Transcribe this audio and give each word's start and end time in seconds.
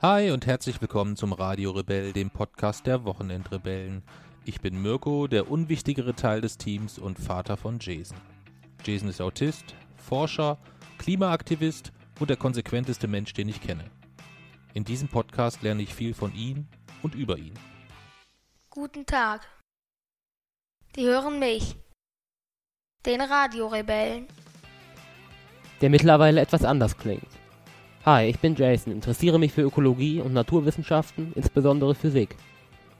Hi 0.00 0.30
und 0.30 0.46
herzlich 0.46 0.80
willkommen 0.80 1.16
zum 1.16 1.32
Radio 1.32 1.72
Rebell, 1.72 2.12
dem 2.12 2.30
Podcast 2.30 2.86
der 2.86 3.04
Wochenendrebellen. 3.04 4.02
Ich 4.44 4.60
bin 4.60 4.80
Mirko, 4.80 5.26
der 5.26 5.50
unwichtigere 5.50 6.14
Teil 6.14 6.40
des 6.40 6.56
Teams 6.56 6.98
und 6.98 7.18
Vater 7.18 7.56
von 7.56 7.78
Jason. 7.80 8.16
Jason 8.84 9.08
ist 9.08 9.20
Autist, 9.20 9.74
Forscher, 9.96 10.58
Klimaaktivist 10.98 11.92
und 12.20 12.30
der 12.30 12.36
konsequenteste 12.36 13.08
Mensch, 13.08 13.32
den 13.32 13.48
ich 13.48 13.60
kenne. 13.60 13.90
In 14.72 14.84
diesem 14.84 15.08
Podcast 15.08 15.62
lerne 15.62 15.82
ich 15.82 15.94
viel 15.94 16.14
von 16.14 16.32
ihm 16.32 16.68
und 17.02 17.16
über 17.16 17.36
ihn. 17.36 17.54
Guten 18.70 19.04
Tag. 19.04 19.48
Die 20.94 21.02
hören 21.06 21.40
mich, 21.40 21.74
den 23.04 23.20
Radiorebellen. 23.20 24.28
der 25.80 25.90
mittlerweile 25.90 26.40
etwas 26.40 26.64
anders 26.64 26.96
klingt. 26.96 27.28
Hi, 28.04 28.26
ich 28.26 28.38
bin 28.38 28.54
Jason, 28.54 28.92
interessiere 28.92 29.40
mich 29.40 29.52
für 29.52 29.62
Ökologie 29.62 30.20
und 30.20 30.32
Naturwissenschaften, 30.32 31.32
insbesondere 31.34 31.96
Physik. 31.96 32.36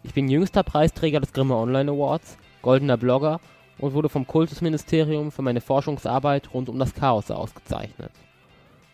Ich 0.03 0.13
bin 0.13 0.29
jüngster 0.29 0.65
Preisträger 0.65 1.21
des 1.21 1.33
Grimme 1.33 1.55
Online 1.55 1.93
Awards, 1.93 2.37
goldener 2.63 2.97
Blogger 2.97 3.41
und 3.79 3.95
wurde 3.95 4.09
vom 4.09 4.27
Kultusministerium 4.27 5.31
für 5.31 5.43
meine 5.43 5.61
Forschungsarbeit 5.61 6.53
rund 6.53 6.69
um 6.69 6.81
das 6.81 6.95
Chaos 6.95 7.31
ausgezeichnet. 7.31 8.11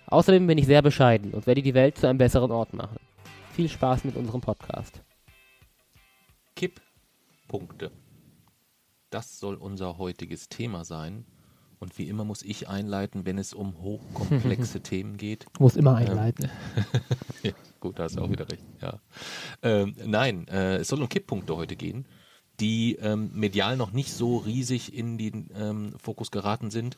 Außerdem 0.06 0.47
bin 0.47 0.59
ich 0.59 0.66
sehr 0.66 0.83
bescheiden 0.83 1.33
und 1.33 1.47
werde 1.47 1.62
die 1.62 1.75
Welt 1.75 1.97
zu 1.97 2.06
einem 2.06 2.19
besseren 2.19 2.50
Ort 2.50 2.75
machen. 2.75 2.98
Viel 3.52 3.70
Spaß 3.70 4.05
mit 4.05 4.14
unserem 4.14 4.42
Podcast. 4.42 5.02
Kipppunkte. 6.55 7.91
Das 9.09 9.41
soll 9.41 9.55
unser 9.55 9.97
heutiges 9.97 10.50
Thema 10.50 10.84
sein. 10.84 11.25
Und 11.84 11.98
wie 11.98 12.09
immer 12.09 12.24
muss 12.24 12.43
ich 12.43 12.66
einleiten, 12.66 13.27
wenn 13.27 13.37
es 13.37 13.52
um 13.52 13.79
hochkomplexe 13.83 14.80
Themen 14.83 15.19
geht. 15.19 15.45
Muss 15.61 15.77
immer 15.77 15.97
einleiten. 15.97 16.51
Ja, 17.42 17.52
gut, 17.79 17.98
da 17.98 18.05
hast 18.05 18.16
du 18.16 18.23
auch 18.23 18.30
wieder 18.30 18.51
recht. 18.51 18.65
Ja. 18.80 19.01
Ähm, 19.61 19.95
nein, 20.03 20.48
äh, 20.48 20.77
es 20.77 20.89
soll 20.89 21.03
um 21.03 21.11
Kipppunkte 21.11 21.55
heute 21.55 21.77
gehen, 21.77 22.06
die 22.58 22.97
ähm, 23.03 23.33
medial 23.34 23.77
noch 23.77 23.92
nicht 23.92 24.14
so 24.14 24.39
riesig 24.39 24.95
in 24.95 25.19
den 25.19 25.50
ähm, 25.55 25.95
Fokus 25.98 26.31
geraten 26.31 26.70
sind, 26.70 26.97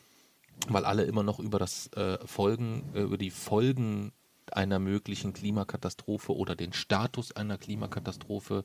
weil 0.69 0.85
alle 0.85 1.03
immer 1.03 1.21
noch 1.21 1.39
über 1.39 1.59
das 1.59 1.87
äh, 1.97 2.17
Folgen, 2.25 2.85
äh, 2.93 3.01
über 3.01 3.17
die 3.17 3.29
Folgen 3.29 4.13
einer 4.53 4.79
möglichen 4.79 5.33
Klimakatastrophe 5.33 6.33
oder 6.33 6.55
den 6.55 6.71
Status 6.71 7.33
einer 7.33 7.57
Klimakatastrophe 7.57 8.63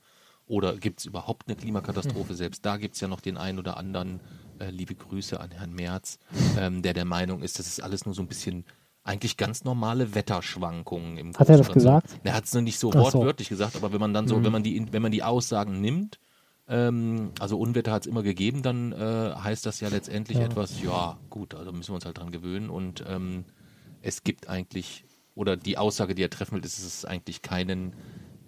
oder 0.53 0.77
gibt 0.77 1.00
es 1.00 1.06
überhaupt 1.06 1.48
eine 1.48 1.56
Klimakatastrophe? 1.56 2.34
Selbst 2.34 2.67
da 2.67 2.77
gibt 2.77 2.95
es 2.95 3.00
ja 3.00 3.08
noch 3.08 3.22
den 3.22 3.39
einen 3.39 3.58
oder 3.58 3.78
anderen, 3.78 4.20
äh, 4.58 4.69
liebe 4.69 4.95
Grüße 4.95 5.41
an 5.41 5.50
Herrn 5.50 5.72
Merz, 5.72 6.19
ähm, 6.58 6.83
der 6.83 6.92
der 6.92 7.06
Meinung 7.06 7.42
ist, 7.42 7.58
das 7.58 7.67
ist 7.67 7.83
alles 7.83 8.05
nur 8.05 8.14
so 8.14 8.20
ein 8.20 8.28
bisschen 8.28 8.67
eigentlich 9.03 9.39
ganz 9.39 9.64
normale 9.64 10.14
Wetterschwankungen 10.14 11.17
im 11.17 11.34
Hat 11.34 11.48
er 11.48 11.56
das 11.56 11.73
gesagt? 11.73 12.11
So. 12.11 12.17
Er 12.23 12.34
hat 12.34 12.45
es 12.45 12.53
noch 12.53 12.61
nicht 12.61 12.78
so 12.78 12.91
Ach 12.91 13.11
so. 13.11 13.20
wortwörtlich 13.20 13.48
gesagt, 13.48 13.77
aber 13.77 13.92
wenn 13.95 14.00
man 14.00 14.12
dann 14.12 14.28
so, 14.28 14.39
Mhm. 14.39 14.45
wenn 14.45 14.53
man 14.53 14.62
die, 14.62 14.92
wenn 14.92 15.00
man 15.03 15.11
die 15.11 15.23
Aussagen 15.23 15.80
nimmt, 15.80 16.19
ähm, 16.69 17.33
also 17.41 17.58
Unwetter 17.58 17.91
hat 17.91 18.03
es 18.03 18.06
immer 18.06 18.23
gegeben, 18.23 18.62
dann 18.62 18.92
äh, 18.92 19.34
heißt 19.34 19.64
das 19.64 19.80
ja 19.80 19.89
letztendlich 19.89 20.36
Ja. 20.39 20.45
etwas, 20.45 20.78
ja 20.83 21.19
gut, 21.30 21.55
also 21.55 21.73
müssen 21.73 21.91
wir 21.92 21.95
uns 21.95 22.05
halt 22.05 22.19
dran 22.19 22.30
gewöhnen 22.30 22.69
und 22.69 23.03
ähm, 23.08 23.47
es 24.03 24.23
gibt 24.23 24.50
eigentlich, 24.50 25.06
oder 25.34 25.56
die 25.56 25.78
Aussage, 25.78 26.14
die 26.14 26.23
er 26.23 26.30
treffen 26.30 26.56
will, 26.56 26.64
ist, 26.64 26.77
dass 26.78 26.84
es 26.84 27.05
eigentlich 27.06 27.41
keinen, 27.41 27.97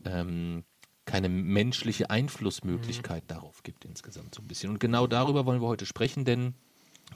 ähm, 0.04 0.64
keine 1.04 1.28
menschliche 1.28 2.10
Einflussmöglichkeit 2.10 3.24
darauf 3.28 3.62
gibt 3.62 3.84
insgesamt 3.84 4.34
so 4.34 4.42
ein 4.42 4.48
bisschen. 4.48 4.70
Und 4.70 4.80
genau 4.80 5.06
darüber 5.06 5.44
wollen 5.46 5.60
wir 5.60 5.68
heute 5.68 5.86
sprechen, 5.86 6.24
denn 6.24 6.54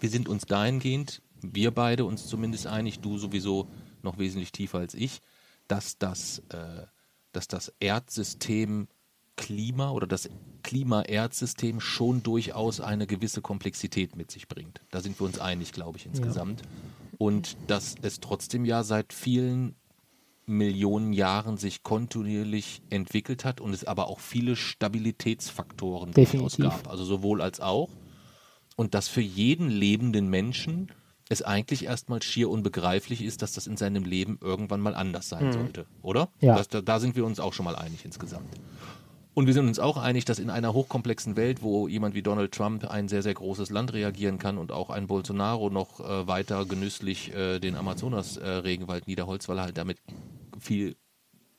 wir 0.01 0.11
sind 0.11 0.29
uns 0.29 0.45
dahingehend, 0.45 1.23
wir 1.41 1.71
beide 1.71 2.05
uns 2.05 2.27
zumindest 2.27 2.67
einig, 2.67 3.01
du 3.01 3.19
sowieso 3.19 3.69
noch 4.03 4.19
wesentlich 4.19 4.53
tiefer 4.53 4.79
als 4.79 4.95
ich, 4.95 5.21
dass 5.69 5.99
das, 5.99 6.43
äh, 6.51 6.87
dass 7.33 7.49
das 7.49 7.73
Erdsystem 7.81 8.89
Klima 9.37 9.91
oder 9.93 10.07
das 10.07 10.29
Klima-Erdsystem 10.65 11.81
schon 11.81 12.23
durchaus 12.23 12.81
eine 12.81 13.07
gewisse 13.07 13.41
Komplexität 13.41 14.17
mit 14.17 14.31
sich 14.31 14.49
bringt. 14.49 14.83
Da 14.91 15.01
sind 15.01 15.19
wir 15.19 15.27
uns 15.27 15.39
einig, 15.39 15.73
glaube 15.73 15.97
ich, 15.97 16.07
insgesamt. 16.07 16.63
Und 17.17 17.57
dass 17.69 17.95
es 18.03 18.21
trotzdem 18.21 18.65
ja 18.65 18.83
seit 18.83 19.13
vielen 19.13 19.77
Millionen 20.49 21.13
Jahren 21.13 21.57
sich 21.57 21.83
kontinuierlich 21.83 22.83
entwickelt 22.91 23.45
hat 23.45 23.61
und 23.61 23.73
es 23.73 23.85
aber 23.85 24.09
auch 24.09 24.21
viele 24.21 24.57
Stabilitätsfaktoren 24.57 26.13
durchaus 26.13 26.57
gab. 26.57 26.89
Also 26.89 27.05
sowohl 27.05 27.43
als 27.43 27.61
auch. 27.61 27.91
Und 28.77 28.95
dass 28.95 29.09
für 29.09 29.21
jeden 29.21 29.69
lebenden 29.69 30.29
Menschen 30.29 30.93
es 31.29 31.43
eigentlich 31.43 31.85
erstmal 31.85 32.23
schier 32.23 32.49
unbegreiflich 32.49 33.23
ist, 33.23 33.43
dass 33.43 33.53
das 33.53 33.67
in 33.67 33.77
seinem 33.77 34.05
Leben 34.05 34.39
irgendwann 34.41 34.81
mal 34.81 34.95
anders 34.95 35.29
sein 35.29 35.53
sollte, 35.53 35.87
oder? 36.03 36.31
Ja. 36.41 36.57
Das, 36.57 36.69
da, 36.69 36.81
da 36.81 37.01
sind 37.01 37.17
wir 37.17 37.27
uns 37.27 37.39
auch 37.39 37.53
schon 37.53 37.65
mal 37.65 37.77
einig 37.77 38.05
insgesamt. 38.05 38.49
Und 39.35 39.47
wir 39.47 39.55
sind 39.55 39.69
uns 39.69 39.79
auch 39.79 39.97
einig, 39.97 40.25
dass 40.25 40.41
in 40.41 40.51
einer 40.51 40.73
hochkomplexen 40.73 41.37
Welt, 41.37 41.63
wo 41.63 41.87
jemand 41.87 42.15
wie 42.15 42.23
Donald 42.23 42.53
Trump 42.53 42.85
ein 42.91 43.09
sehr, 43.09 43.23
sehr 43.23 43.35
großes 43.35 43.71
Land 43.71 43.93
reagieren 43.93 44.39
kann 44.39 44.59
und 44.59 44.73
auch 44.73 44.91
ein 44.91 45.07
Bolsonaro 45.07 45.71
noch 45.71 46.01
äh, 46.01 46.27
weiter 46.27 46.65
genüsslich 46.65 47.33
äh, 47.35 47.61
den 47.61 47.77
Amazonas-Regenwald 47.77 49.07
niederholzt, 49.07 49.49
weil 49.49 49.59
er 49.59 49.65
halt 49.65 49.79
damit 49.79 49.99
viel 50.59 50.97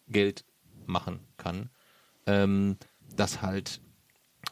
Geld 0.09 0.43
machen 0.87 1.19
kann, 1.37 1.69
ähm, 2.25 2.77
dass 3.15 3.41
halt 3.41 3.79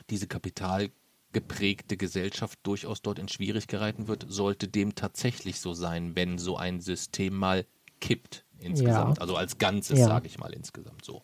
diese 0.09 0.27
kapitalgeprägte 0.27 1.97
Gesellschaft 1.97 2.59
durchaus 2.63 3.01
dort 3.01 3.19
in 3.19 3.27
Schwierigkeiten 3.27 4.07
wird, 4.07 4.25
sollte 4.29 4.67
dem 4.69 4.95
tatsächlich 4.95 5.59
so 5.59 5.73
sein, 5.73 6.15
wenn 6.15 6.37
so 6.37 6.55
ein 6.55 6.79
System 6.79 7.35
mal 7.35 7.65
kippt 7.99 8.45
insgesamt. 8.59 9.17
Ja. 9.17 9.21
Also 9.21 9.35
als 9.35 9.57
Ganzes, 9.57 9.99
Ja. 9.99 10.07
sage 10.07 10.27
ich 10.27 10.37
mal 10.37 10.53
insgesamt 10.53 11.03
so. 11.03 11.23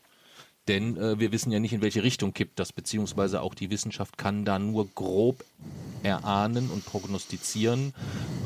Denn 0.67 0.97
äh, 0.97 1.19
wir 1.19 1.31
wissen 1.31 1.51
ja 1.51 1.59
nicht, 1.59 1.73
in 1.73 1.81
welche 1.81 2.03
Richtung 2.03 2.33
kippt 2.33 2.59
das, 2.59 2.71
beziehungsweise 2.71 3.41
auch 3.41 3.53
die 3.53 3.69
Wissenschaft 3.69 4.17
kann 4.17 4.45
da 4.45 4.59
nur 4.59 4.87
grob 4.95 5.43
erahnen 6.03 6.69
und 6.69 6.85
prognostizieren, 6.85 7.93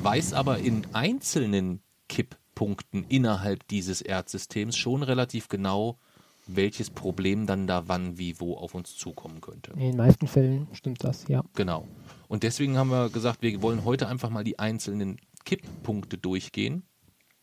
weiß 0.02 0.34
aber 0.34 0.60
in 0.60 0.86
einzelnen 0.94 1.82
Kipppunkten 2.08 3.06
innerhalb 3.10 3.68
dieses 3.68 4.02
Erdsystems 4.02 4.78
schon 4.78 5.04
relativ 5.04 5.48
genau, 5.48 5.98
welches 6.48 6.90
Problem 6.90 7.46
dann 7.46 7.68
da 7.68 7.88
wann, 7.88 8.18
wie, 8.18 8.40
wo 8.40 8.56
auf 8.56 8.74
uns 8.74 8.96
zukommen 8.96 9.42
könnte. 9.42 9.72
In 9.74 9.80
den 9.80 9.98
meisten 9.98 10.28
Fällen 10.28 10.68
stimmt 10.72 11.04
das, 11.04 11.28
ja. 11.28 11.44
Genau. 11.56 11.88
Und 12.28 12.44
deswegen 12.44 12.78
haben 12.78 12.90
wir 12.90 13.10
gesagt, 13.10 13.42
wir 13.42 13.62
wollen 13.62 13.86
heute 13.86 14.08
einfach 14.08 14.30
mal 14.30 14.44
die 14.44 14.58
einzelnen 14.58 15.18
Kipppunkte 15.46 16.18
durchgehen. 16.18 16.84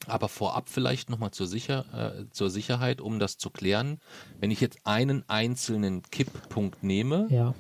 Aber 0.07 0.29
vorab 0.29 0.69
vielleicht 0.69 1.11
nochmal 1.11 1.31
zur, 1.31 1.47
Sicher 1.47 1.85
äh, 2.27 2.31
zur 2.31 2.51
Sicherheit, 2.51 3.01
um 3.01 3.19
das 3.19 3.39
zu 3.39 3.51
klären. 3.51 3.99
Wenn 4.41 4.51
ich 4.51 4.61
jetzt 4.61 4.79
einen 4.85 5.29
einzelnen 5.29 6.03
Kipppunkt 6.03 6.83
nehme 6.83 7.27
Ja. 7.31 7.55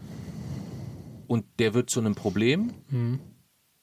und 1.26 1.44
der 1.58 1.74
wird 1.74 1.90
zu 1.90 2.00
einem 2.00 2.14
Problem, 2.14 2.72
Mhm. 2.88 3.20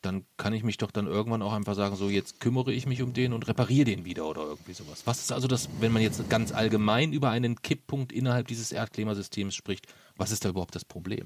dann 0.02 0.26
kann 0.38 0.54
ich 0.54 0.64
mich 0.64 0.78
doch 0.78 0.90
dann 0.92 1.06
irgendwann 1.08 1.42
auch 1.44 1.54
einfach 1.54 1.76
sagen, 1.76 1.96
so 1.96 2.10
jetzt 2.10 2.40
kümmere 2.40 2.72
ich 2.74 2.88
mich 2.88 3.02
um 3.04 3.14
den 3.14 3.34
und 3.34 3.48
repariere 3.48 3.86
den 3.86 4.04
wieder 4.06 4.28
oder 4.28 4.42
irgendwie 4.42 4.74
sowas. 4.74 5.04
Was 5.06 5.20
ist 5.22 5.32
also 5.32 5.48
das, 5.48 5.70
wenn 5.80 5.92
man 5.92 6.02
jetzt 6.02 6.28
ganz 6.30 6.52
allgemein 6.52 7.14
über 7.14 7.30
einen 7.30 7.62
Kipppunkt 7.62 8.12
innerhalb 8.12 8.48
dieses 8.48 8.72
Erdklimasystems 8.72 9.54
spricht, 9.54 9.86
was 10.18 10.32
ist 10.32 10.44
da 10.46 10.50
überhaupt 10.50 10.74
das 10.76 10.86
Problem? 10.86 11.24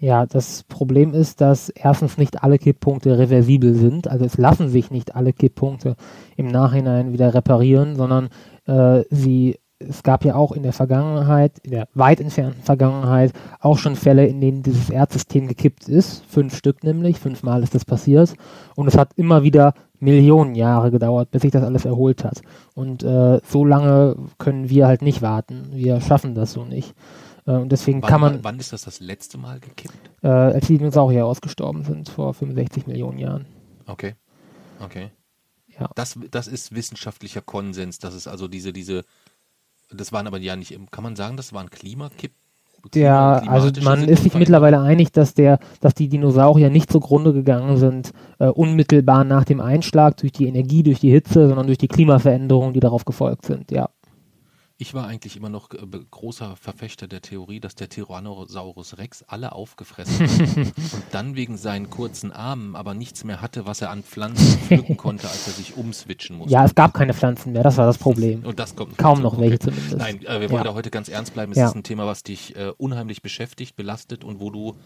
Ja, 0.00 0.26
das 0.26 0.62
Problem 0.62 1.12
ist, 1.12 1.40
dass 1.40 1.70
erstens 1.70 2.18
nicht 2.18 2.44
alle 2.44 2.58
Kipppunkte 2.58 3.18
reversibel 3.18 3.74
sind. 3.74 4.06
Also 4.06 4.24
es 4.24 4.38
lassen 4.38 4.68
sich 4.68 4.92
nicht 4.92 5.16
alle 5.16 5.32
Kipppunkte 5.32 5.96
im 6.36 6.46
Nachhinein 6.46 7.12
wieder 7.12 7.34
reparieren, 7.34 7.96
sondern 7.96 8.28
äh, 8.66 9.02
sie, 9.10 9.58
es 9.80 10.04
gab 10.04 10.24
ja 10.24 10.36
auch 10.36 10.52
in 10.52 10.62
der 10.62 10.72
Vergangenheit, 10.72 11.58
in 11.64 11.72
der 11.72 11.88
weit 11.94 12.20
entfernten 12.20 12.62
Vergangenheit, 12.62 13.32
auch 13.58 13.76
schon 13.76 13.96
Fälle, 13.96 14.26
in 14.26 14.40
denen 14.40 14.62
dieses 14.62 14.88
Erdsystem 14.88 15.48
gekippt 15.48 15.88
ist. 15.88 16.24
Fünf 16.26 16.56
Stück 16.56 16.84
nämlich, 16.84 17.18
fünfmal 17.18 17.64
ist 17.64 17.74
das 17.74 17.84
passiert. 17.84 18.34
Und 18.76 18.86
es 18.86 18.96
hat 18.96 19.10
immer 19.16 19.42
wieder 19.42 19.74
Millionen 19.98 20.54
Jahre 20.54 20.92
gedauert, 20.92 21.32
bis 21.32 21.42
sich 21.42 21.50
das 21.50 21.64
alles 21.64 21.84
erholt 21.84 22.22
hat. 22.22 22.42
Und 22.76 23.02
äh, 23.02 23.40
so 23.44 23.64
lange 23.64 24.14
können 24.38 24.70
wir 24.70 24.86
halt 24.86 25.02
nicht 25.02 25.22
warten. 25.22 25.70
Wir 25.72 26.00
schaffen 26.00 26.36
das 26.36 26.52
so 26.52 26.64
nicht. 26.64 26.94
Äh, 27.48 27.52
und 27.52 27.72
deswegen 27.72 28.02
Wann, 28.02 28.10
kann 28.10 28.20
man 28.20 28.44
wann 28.44 28.58
ist 28.60 28.72
das 28.72 28.82
das 28.82 29.00
letzte 29.00 29.38
Mal 29.38 29.58
gekippt? 29.58 29.94
äh, 30.22 30.28
als 30.28 30.66
die 30.66 30.76
Dinosaurier 30.78 31.24
ausgestorben 31.24 31.82
sind 31.84 32.08
vor 32.10 32.34
65 32.34 32.86
Millionen 32.86 33.18
Jahren. 33.18 33.46
Okay. 33.86 34.14
Okay. 34.84 35.10
Ja. 35.80 35.90
Das, 35.94 36.18
das 36.30 36.46
ist 36.46 36.74
wissenschaftlicher 36.74 37.40
Konsens. 37.40 37.98
Das 37.98 38.14
ist 38.14 38.28
also 38.28 38.48
diese, 38.48 38.72
diese, 38.72 39.04
das 39.90 40.12
waren 40.12 40.26
aber 40.26 40.38
ja 40.38 40.56
nicht, 40.56 40.78
kann 40.90 41.04
man 41.04 41.16
sagen, 41.16 41.36
das 41.36 41.52
waren 41.52 41.70
Klimakipp? 41.70 42.32
Der, 42.94 43.40
Klima- 43.42 43.52
also 43.52 43.80
man 43.82 44.06
ist 44.06 44.22
sich 44.22 44.34
mittlerweile 44.34 44.80
einig, 44.80 45.10
dass 45.10 45.34
der, 45.34 45.58
dass 45.80 45.94
die 45.94 46.08
Dinosaurier 46.08 46.70
nicht 46.70 46.92
zugrunde 46.92 47.32
gegangen 47.32 47.76
sind, 47.76 48.12
äh, 48.38 48.46
unmittelbar 48.46 49.24
nach 49.24 49.44
dem 49.44 49.60
Einschlag 49.60 50.16
durch 50.18 50.30
die 50.30 50.46
Energie, 50.46 50.84
durch 50.84 51.00
die 51.00 51.10
Hitze, 51.10 51.48
sondern 51.48 51.66
durch 51.66 51.78
die 51.78 51.88
Klimaveränderungen, 51.88 52.74
die 52.74 52.80
darauf 52.80 53.04
gefolgt 53.04 53.46
sind. 53.46 53.72
Ja, 53.72 53.90
Ich 54.80 54.94
war 54.94 55.08
eigentlich 55.08 55.36
immer 55.36 55.48
noch 55.48 55.72
äh, 55.74 55.78
großer 56.08 56.54
Verfechter 56.54 57.08
der 57.08 57.20
Theorie, 57.20 57.58
dass 57.58 57.74
der 57.74 57.88
Tyrannosaurus 57.88 58.96
Rex 58.98 59.24
alle 59.26 59.50
aufgefressen 59.50 60.28
hat 60.28 60.56
und 60.92 61.02
dann 61.10 61.34
wegen 61.34 61.56
seinen 61.56 61.90
kurzen 61.90 62.30
Armen 62.30 62.76
aber 62.76 62.94
nichts 62.94 63.24
mehr 63.24 63.40
hatte, 63.42 63.66
was 63.66 63.80
er 63.82 63.90
an 63.90 64.04
Pflanzen 64.04 64.56
pflücken 64.60 64.96
konnte, 64.96 65.28
als 65.28 65.48
er 65.48 65.54
sich 65.54 65.76
umswitchen 65.76 66.36
musste. 66.36 66.52
Ja, 66.52 66.64
es 66.64 66.76
gab 66.76 66.94
keine 66.94 67.12
Pflanzen 67.12 67.52
mehr, 67.54 67.64
das 67.64 67.76
war 67.76 67.86
das 67.86 67.98
Problem. 67.98 68.44
Und 68.44 68.60
das 68.60 68.76
kommt 68.76 68.96
Kaum 68.96 69.20
noch 69.20 69.40
welche 69.40 69.58
zumindest. 69.58 69.96
Nein, 69.96 70.24
äh, 70.24 70.40
wir 70.40 70.48
wollen 70.50 70.62
Ja. 70.62 70.70
da 70.70 70.74
heute 70.74 70.90
ganz 70.90 71.08
ernst 71.08 71.34
bleiben. 71.34 71.50
Es 71.50 71.58
Ja. 71.58 71.66
ist 71.66 71.74
ein 71.74 71.82
Thema, 71.82 72.06
was 72.06 72.22
dich 72.22 72.54
äh, 72.54 72.70
unheimlich 72.78 73.20
beschäftigt, 73.20 73.74
belastet 73.74 74.22
und 74.22 74.38
wo 74.38 74.50
du 74.50 74.76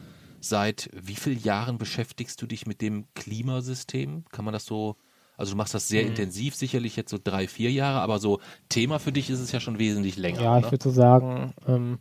seit 0.40 0.88
wie 0.94 1.16
vielen 1.16 1.42
Jahren 1.42 1.76
beschäftigst 1.76 2.40
du 2.40 2.46
dich 2.46 2.66
mit 2.66 2.80
dem 2.80 3.04
Klimasystem? 3.14 4.24
Kann 4.32 4.46
man 4.46 4.52
das 4.54 4.64
so, 4.64 4.96
also 5.42 5.54
du 5.54 5.56
machst 5.58 5.74
das 5.74 5.90
Mhm. 5.90 5.92
sehr 5.94 6.06
intensiv, 6.06 6.54
sicherlich 6.54 6.94
jetzt 6.94 7.10
so 7.10 7.18
drei, 7.22 7.48
vier 7.48 7.72
Jahre, 7.72 8.00
aber 8.00 8.20
so 8.20 8.38
Thema 8.68 9.00
für 9.00 9.10
dich 9.10 9.28
ist 9.28 9.40
es 9.40 9.50
ja 9.50 9.58
schon 9.60 9.78
wesentlich 9.80 10.16
länger. 10.16 10.40
Ja, 10.40 10.58
ich 10.58 10.64
oder? 10.64 10.72
würde 10.72 10.84
so 10.84 10.90
sagen, 10.90 11.52
ähm, 11.66 11.98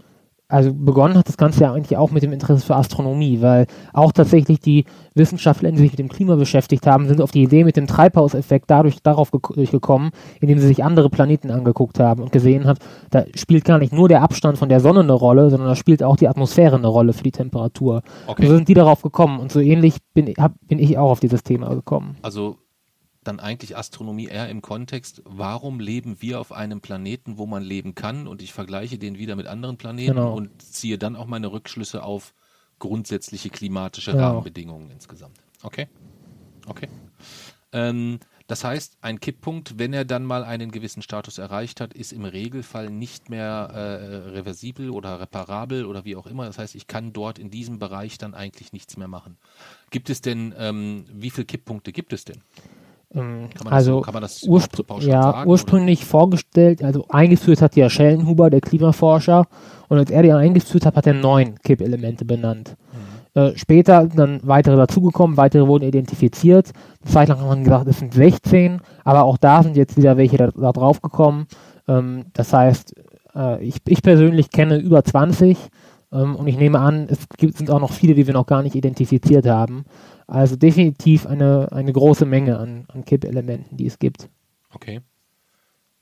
also 0.47 0.73
begonnen 0.73 1.17
hat 1.17 1.29
das 1.29 1.37
Ganze 1.37 1.61
ja 1.61 1.71
eigentlich 1.73 1.97
auch 1.97 2.11
mit 2.11 2.23
dem 2.23 2.33
Interesse 2.33 2.65
für 2.65 2.75
Astronomie, 2.75 3.39
weil 3.41 3.67
auch 3.93 4.11
tatsächlich 4.11 4.59
die 4.59 4.83
Wissenschaftler, 5.15 5.71
die 5.71 5.77
sich 5.77 5.91
mit 5.91 5.99
dem 5.99 6.09
Klima 6.09 6.35
beschäftigt 6.35 6.85
haben, 6.85 7.07
sind 7.07 7.21
auf 7.21 7.31
die 7.31 7.41
Idee 7.43 7.63
mit 7.63 7.77
dem 7.77 7.87
Treibhauseffekt 7.87 8.69
dadurch 8.69 9.01
darauf 9.01 9.31
gek- 9.31 9.55
durchgekommen, 9.55 10.11
indem 10.41 10.59
sie 10.59 10.67
sich 10.67 10.83
andere 10.83 11.09
Planeten 11.09 11.51
angeguckt 11.51 11.99
haben 11.99 12.21
und 12.21 12.33
gesehen 12.33 12.67
haben, 12.67 12.79
da 13.11 13.23
spielt 13.33 13.63
gar 13.63 13.79
nicht 13.79 13.93
nur 13.93 14.09
der 14.09 14.21
Abstand 14.23 14.57
von 14.57 14.67
der 14.67 14.81
Sonne 14.81 14.99
eine 14.99 15.13
Rolle, 15.13 15.49
sondern 15.49 15.69
da 15.69 15.75
spielt 15.75 16.03
auch 16.03 16.17
die 16.17 16.27
Atmosphäre 16.27 16.75
eine 16.75 16.87
Rolle 16.87 17.13
für 17.13 17.23
die 17.23 17.31
Temperatur. 17.31 18.03
Okay. 18.27 18.45
So 18.45 18.53
sind 18.55 18.67
die 18.67 18.73
darauf 18.73 19.01
gekommen 19.01 19.39
und 19.39 19.53
so 19.53 19.61
ähnlich 19.61 19.95
bin, 20.13 20.33
hab, 20.37 20.51
bin 20.67 20.79
ich 20.79 20.97
auch 20.97 21.11
auf 21.11 21.21
dieses 21.21 21.43
Thema 21.43 21.73
gekommen. 21.73 22.17
Also 22.23 22.57
dann 23.23 23.39
eigentlich 23.39 23.77
Astronomie 23.77 24.25
eher 24.25 24.49
im 24.49 24.61
Kontext, 24.61 25.21
warum 25.25 25.79
leben 25.79 26.21
wir 26.21 26.39
auf 26.39 26.51
einem 26.51 26.81
Planeten, 26.81 27.37
wo 27.37 27.45
man 27.45 27.61
leben 27.63 27.93
kann 27.93 28.27
und 28.27 28.41
ich 28.41 28.51
vergleiche 28.53 28.97
den 28.97 29.17
wieder 29.17 29.35
mit 29.35 29.47
anderen 29.47 29.77
Planeten 29.77 30.15
Genau. 30.15 30.33
und 30.33 30.61
ziehe 30.61 30.97
dann 30.97 31.15
auch 31.15 31.27
meine 31.27 31.51
Rückschlüsse 31.51 32.03
auf 32.03 32.33
grundsätzliche 32.79 33.49
klimatische 33.49 34.11
Genau. 34.13 34.23
Rahmenbedingungen 34.31 34.89
insgesamt. 34.89 35.37
Okay. 35.61 35.87
Okay. 36.67 36.87
Ähm, 37.73 38.19
das 38.47 38.63
heißt, 38.65 38.97
ein 39.01 39.19
Kipppunkt, 39.19 39.79
wenn 39.79 39.93
er 39.93 40.03
dann 40.03 40.25
mal 40.25 40.43
einen 40.43 40.71
gewissen 40.71 41.01
Status 41.01 41.37
erreicht 41.37 41.79
hat, 41.79 41.93
ist 41.93 42.11
im 42.11 42.25
Regelfall 42.25 42.89
nicht 42.89 43.29
mehr 43.29 43.69
äh, 43.71 44.15
reversibel 44.31 44.89
oder 44.89 45.21
reparabel 45.21 45.85
oder 45.85 46.03
wie 46.03 46.15
auch 46.17 46.27
immer. 46.27 46.45
Das 46.45 46.57
heißt, 46.57 46.75
ich 46.75 46.87
kann 46.87 47.13
dort 47.13 47.39
in 47.39 47.49
diesem 47.49 47.79
Bereich 47.79 48.17
dann 48.17 48.33
eigentlich 48.33 48.73
nichts 48.73 48.97
mehr 48.97 49.07
machen. 49.07 49.37
Gibt 49.89 50.09
es 50.09 50.19
denn, 50.21 50.53
ähm, 50.57 51.05
wie 51.13 51.29
viele 51.29 51.45
Kipppunkte 51.45 51.93
gibt 51.93 52.11
es 52.11 52.25
denn? 52.25 52.41
Ähm, 53.13 53.49
Kann 53.53 53.65
man 53.65 53.65
das 53.65 53.73
also 53.73 53.91
so- 53.97 54.01
kann 54.01 54.13
man 54.13 54.23
das 54.23 54.39
so 54.39 54.49
urspr 54.51 54.83
pauschal 54.83 55.09
ja, 55.09 55.21
sagen, 55.21 55.49
ursprünglich 55.49 56.05
vorgestellt, 56.05 56.83
also 56.83 57.05
eingeführt 57.09 57.61
hat 57.61 57.75
ja 57.75 57.89
Schellenhuber, 57.89 58.49
der 58.49 58.61
Klimaforscher, 58.61 59.47
und 59.89 59.97
als 59.97 60.09
er 60.11 60.23
die 60.23 60.31
eingeführt 60.31 60.85
hat, 60.85 60.95
hat 60.95 61.07
er 61.07 61.13
neun 61.13 61.55
Kippelemente 61.55 62.23
benannt. 62.23 62.77
Mhm. 62.93 63.41
Äh, 63.41 63.57
später 63.57 64.01
sind 64.01 64.17
dann 64.17 64.39
weitere 64.43 64.77
dazugekommen, 64.77 65.35
weitere 65.37 65.67
wurden 65.67 65.85
identifiziert. 65.85 66.71
Eine 67.03 67.11
Zeit 67.11 67.27
lang 67.29 67.39
hat 67.39 67.47
man 67.47 67.63
gesagt, 67.63 67.87
es 67.87 67.99
sind 67.99 68.13
16, 68.13 68.81
aber 69.03 69.23
auch 69.23 69.37
da 69.37 69.63
sind 69.63 69.75
jetzt 69.75 69.97
wieder 69.97 70.15
welche 70.17 70.37
da, 70.37 70.47
da 70.51 70.71
drauf 70.71 71.01
gekommen. 71.01 71.47
Ähm, 71.87 72.25
das 72.33 72.53
heißt, 72.53 72.95
äh, 73.35 73.63
ich, 73.63 73.77
ich 73.87 74.01
persönlich 74.01 74.51
kenne 74.51 74.77
über 74.77 75.03
20 75.03 75.57
ähm, 76.13 76.35
und 76.35 76.47
ich 76.47 76.57
nehme 76.57 76.79
an, 76.79 77.07
es 77.09 77.19
gibt, 77.37 77.57
sind 77.57 77.69
auch 77.69 77.79
noch 77.79 77.91
viele, 77.91 78.13
die 78.15 78.27
wir 78.27 78.33
noch 78.33 78.45
gar 78.45 78.63
nicht 78.63 78.75
identifiziert 78.75 79.47
haben. 79.47 79.85
Also 80.31 80.55
definitiv 80.55 81.25
eine, 81.25 81.73
eine 81.73 81.91
große 81.91 82.25
Menge 82.25 82.57
an, 82.57 82.85
an 82.87 83.03
Kippelementen, 83.03 83.75
die 83.75 83.85
es 83.85 83.99
gibt. 83.99 84.29
Okay. 84.73 85.01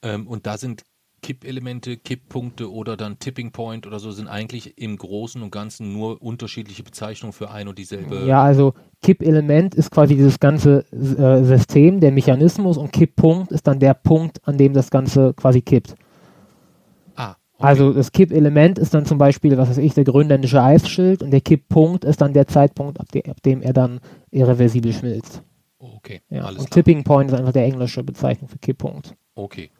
Ähm, 0.04 0.28
und 0.28 0.46
da 0.46 0.56
sind 0.60 0.84
Kippelemente, 1.24 1.98
Kipppunkte 1.98 2.72
oder 2.72 2.96
dann 2.96 3.18
Tipping 3.18 3.52
Point 3.52 3.88
oder 3.88 3.98
so 4.00 4.12
sind 4.12 4.28
eigentlich 4.28 4.78
im 4.78 4.98
Großen 4.98 5.42
und 5.42 5.52
Ganzen 5.52 5.94
nur 5.94 6.22
unterschiedliche 6.22 6.84
Bezeichnungen 6.84 7.34
für 7.34 7.50
ein 7.50 7.68
und 7.68 7.80
dieselbe. 7.80 8.26
Ja, 8.28 8.44
also 8.44 8.76
Kippelement 9.02 9.74
ist 9.74 9.90
quasi 9.90 10.16
dieses 10.16 10.40
ganze 10.40 10.86
äh, 10.92 11.44
System, 11.44 12.00
der 12.00 12.12
Mechanismus 12.12 12.78
und 12.78 12.94
Kipppunkt 12.94 13.52
ist 13.52 13.66
dann 13.66 13.80
der 13.80 13.96
Punkt, 13.96 14.48
an 14.48 14.60
dem 14.60 14.74
das 14.74 14.92
Ganze 14.92 15.34
quasi 15.34 15.62
kippt. 15.62 15.96
Also 17.60 17.92
das 17.94 18.12
Kippelement 18.12 18.80
ist 18.80 18.94
dann 18.94 19.06
zum 19.06 19.18
Beispiel, 19.18 19.58
was 19.58 19.70
weiß 19.70 19.78
ich, 19.80 19.94
der 19.94 20.06
grönländische 20.06 20.62
Eisschild 20.64 21.22
und 21.22 21.32
der 21.32 21.42
Kipppunkt 21.42 22.06
ist 22.06 22.22
dann 22.22 22.34
der 22.34 22.48
Zeitpunkt, 22.48 23.00
ab, 23.00 23.12
de 23.12 23.30
ab 23.30 23.44
dem 23.44 23.62
er 23.62 23.74
dann 23.74 24.00
irreversibel 24.32 24.94
schmilzt. 24.94 25.44
okay, 25.78 26.22
Ja. 26.30 26.44
alles 26.46 26.62
und 26.62 26.72
klar. 26.72 26.84
Tipping 26.84 27.04
Point 27.04 27.32
ist 27.32 27.38
einfach 27.38 27.52
der 27.52 27.66
englische 27.66 28.04
Bezeichnung 28.04 28.50
für 28.50 28.60
Kipppunkt. 28.60 29.14
Okay. 29.36 29.72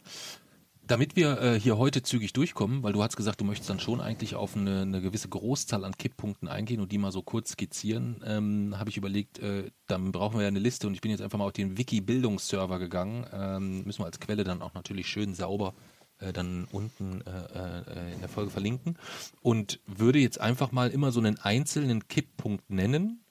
Damit 0.86 1.16
wir 1.16 1.40
äh, 1.40 1.60
hier 1.60 1.78
heute 1.78 2.02
zügig 2.02 2.34
durchkommen, 2.34 2.82
weil 2.82 2.94
du 2.94 3.04
hast 3.04 3.16
gesagt, 3.16 3.40
du 3.40 3.46
möchtest 3.46 3.70
dann 3.70 3.80
schon 3.80 4.02
eigentlich 4.02 4.34
auf 4.34 4.58
eine, 4.58 4.82
eine 4.82 5.02
gewisse 5.02 5.30
Großzahl 5.30 5.86
an 5.86 5.96
Kipppunkten 5.96 6.48
eingehen 6.48 6.82
und 6.82 6.92
die 6.92 6.98
mal 6.98 7.12
so 7.12 7.22
kurz 7.22 7.52
skizzieren, 7.52 8.22
ähm, 8.26 8.74
habe 8.78 8.90
ich 8.90 8.98
überlegt, 8.98 9.38
äh, 9.38 9.70
dann 9.88 10.12
brauchen 10.12 10.38
wir 10.38 10.42
ja 10.42 10.48
eine 10.48 10.60
Liste 10.60 10.88
und 10.88 10.96
ich 10.96 11.02
bin 11.02 11.12
jetzt 11.12 11.22
einfach 11.22 11.38
mal 11.38 11.46
auf 11.46 11.54
den 11.54 11.78
Wiki-Bildungsserver 11.78 12.80
gegangen. 12.80 13.26
Ähm, 13.32 13.84
müssen 13.84 14.02
wir 14.02 14.08
als 14.08 14.20
Quelle 14.20 14.44
dann 14.44 14.64
auch 14.64 14.74
natürlich 14.74 15.06
schön 15.08 15.36
sauber 15.36 15.76
äh, 15.78 15.99
dann 16.34 16.68
unten 16.72 17.22
äh, 17.22 17.30
äh, 17.30 18.14
in 18.14 18.20
der 18.20 18.30
Folge 18.30 18.52
verlinken 18.52 18.98
und 19.42 19.80
würde 19.86 20.20
jetzt 20.20 20.40
einfach 20.40 20.72
mal 20.72 20.90
immer 20.90 21.12
so 21.12 21.20
einen 21.20 21.40
einzelnen 21.40 22.08
Kipppunkt 22.08 22.70
nennen 22.70 23.24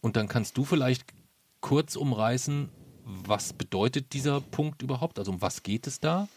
und 0.00 0.16
dann 0.16 0.28
kannst 0.28 0.56
du 0.56 0.64
vielleicht 0.64 1.04
kurz 1.60 1.96
umreißen, 1.96 2.70
was 3.04 3.52
bedeutet 3.52 4.12
dieser 4.12 4.40
Punkt 4.40 4.82
überhaupt? 4.82 5.18
Also 5.18 5.32
um 5.32 5.42
was 5.42 5.62
geht 5.62 5.86
es 5.86 6.00
da? 6.00 6.28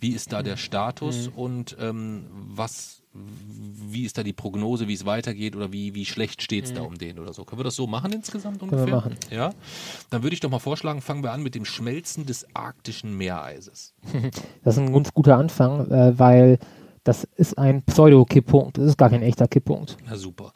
Wie 0.00 0.10
ist 0.10 0.32
da 0.32 0.42
der 0.42 0.56
Status 0.56 1.28
und 1.28 1.76
ähm, 1.78 2.26
was, 2.30 3.02
wie 3.14 4.04
ist 4.04 4.18
da 4.18 4.22
die 4.22 4.32
Prognose, 4.32 4.88
wie 4.88 4.94
es 4.94 5.06
weitergeht 5.06 5.54
oder 5.54 5.72
wie, 5.72 5.94
wie 5.94 6.04
schlecht 6.04 6.42
steht 6.42 6.64
es 6.64 6.74
da 6.74 6.82
um 6.82 6.98
den 6.98 7.18
oder 7.18 7.32
so? 7.32 7.44
Können 7.44 7.60
wir 7.60 7.64
das 7.64 7.76
so 7.76 7.86
machen 7.86 8.12
insgesamt 8.12 8.60
wir 8.60 8.64
ungefähr? 8.72 8.94
machen. 8.94 9.16
Ja. 9.30 9.52
Dann 10.10 10.22
würde 10.22 10.34
ich 10.34 10.40
doch 10.40 10.50
mal 10.50 10.58
vorschlagen, 10.58 11.00
fangen 11.00 11.22
wir 11.22 11.32
an 11.32 11.42
mit 11.42 11.54
dem 11.54 11.64
Schmelzen 11.64 12.26
des 12.26 12.46
arktischen 12.54 13.16
Meereises. 13.16 13.94
Das 14.64 14.76
ist 14.76 14.82
ein 14.82 14.92
ganz 14.92 15.12
guter 15.12 15.36
Anfang, 15.36 15.90
äh, 15.90 16.18
weil 16.18 16.58
das 17.04 17.24
ist 17.36 17.58
ein 17.58 17.82
Pseudo-Kipppunkt. 17.82 18.78
Das 18.78 18.86
ist 18.86 18.96
gar 18.98 19.10
kein 19.10 19.22
echter 19.22 19.46
Kipppunkt. 19.46 19.96
Na 20.06 20.16
super. 20.16 20.54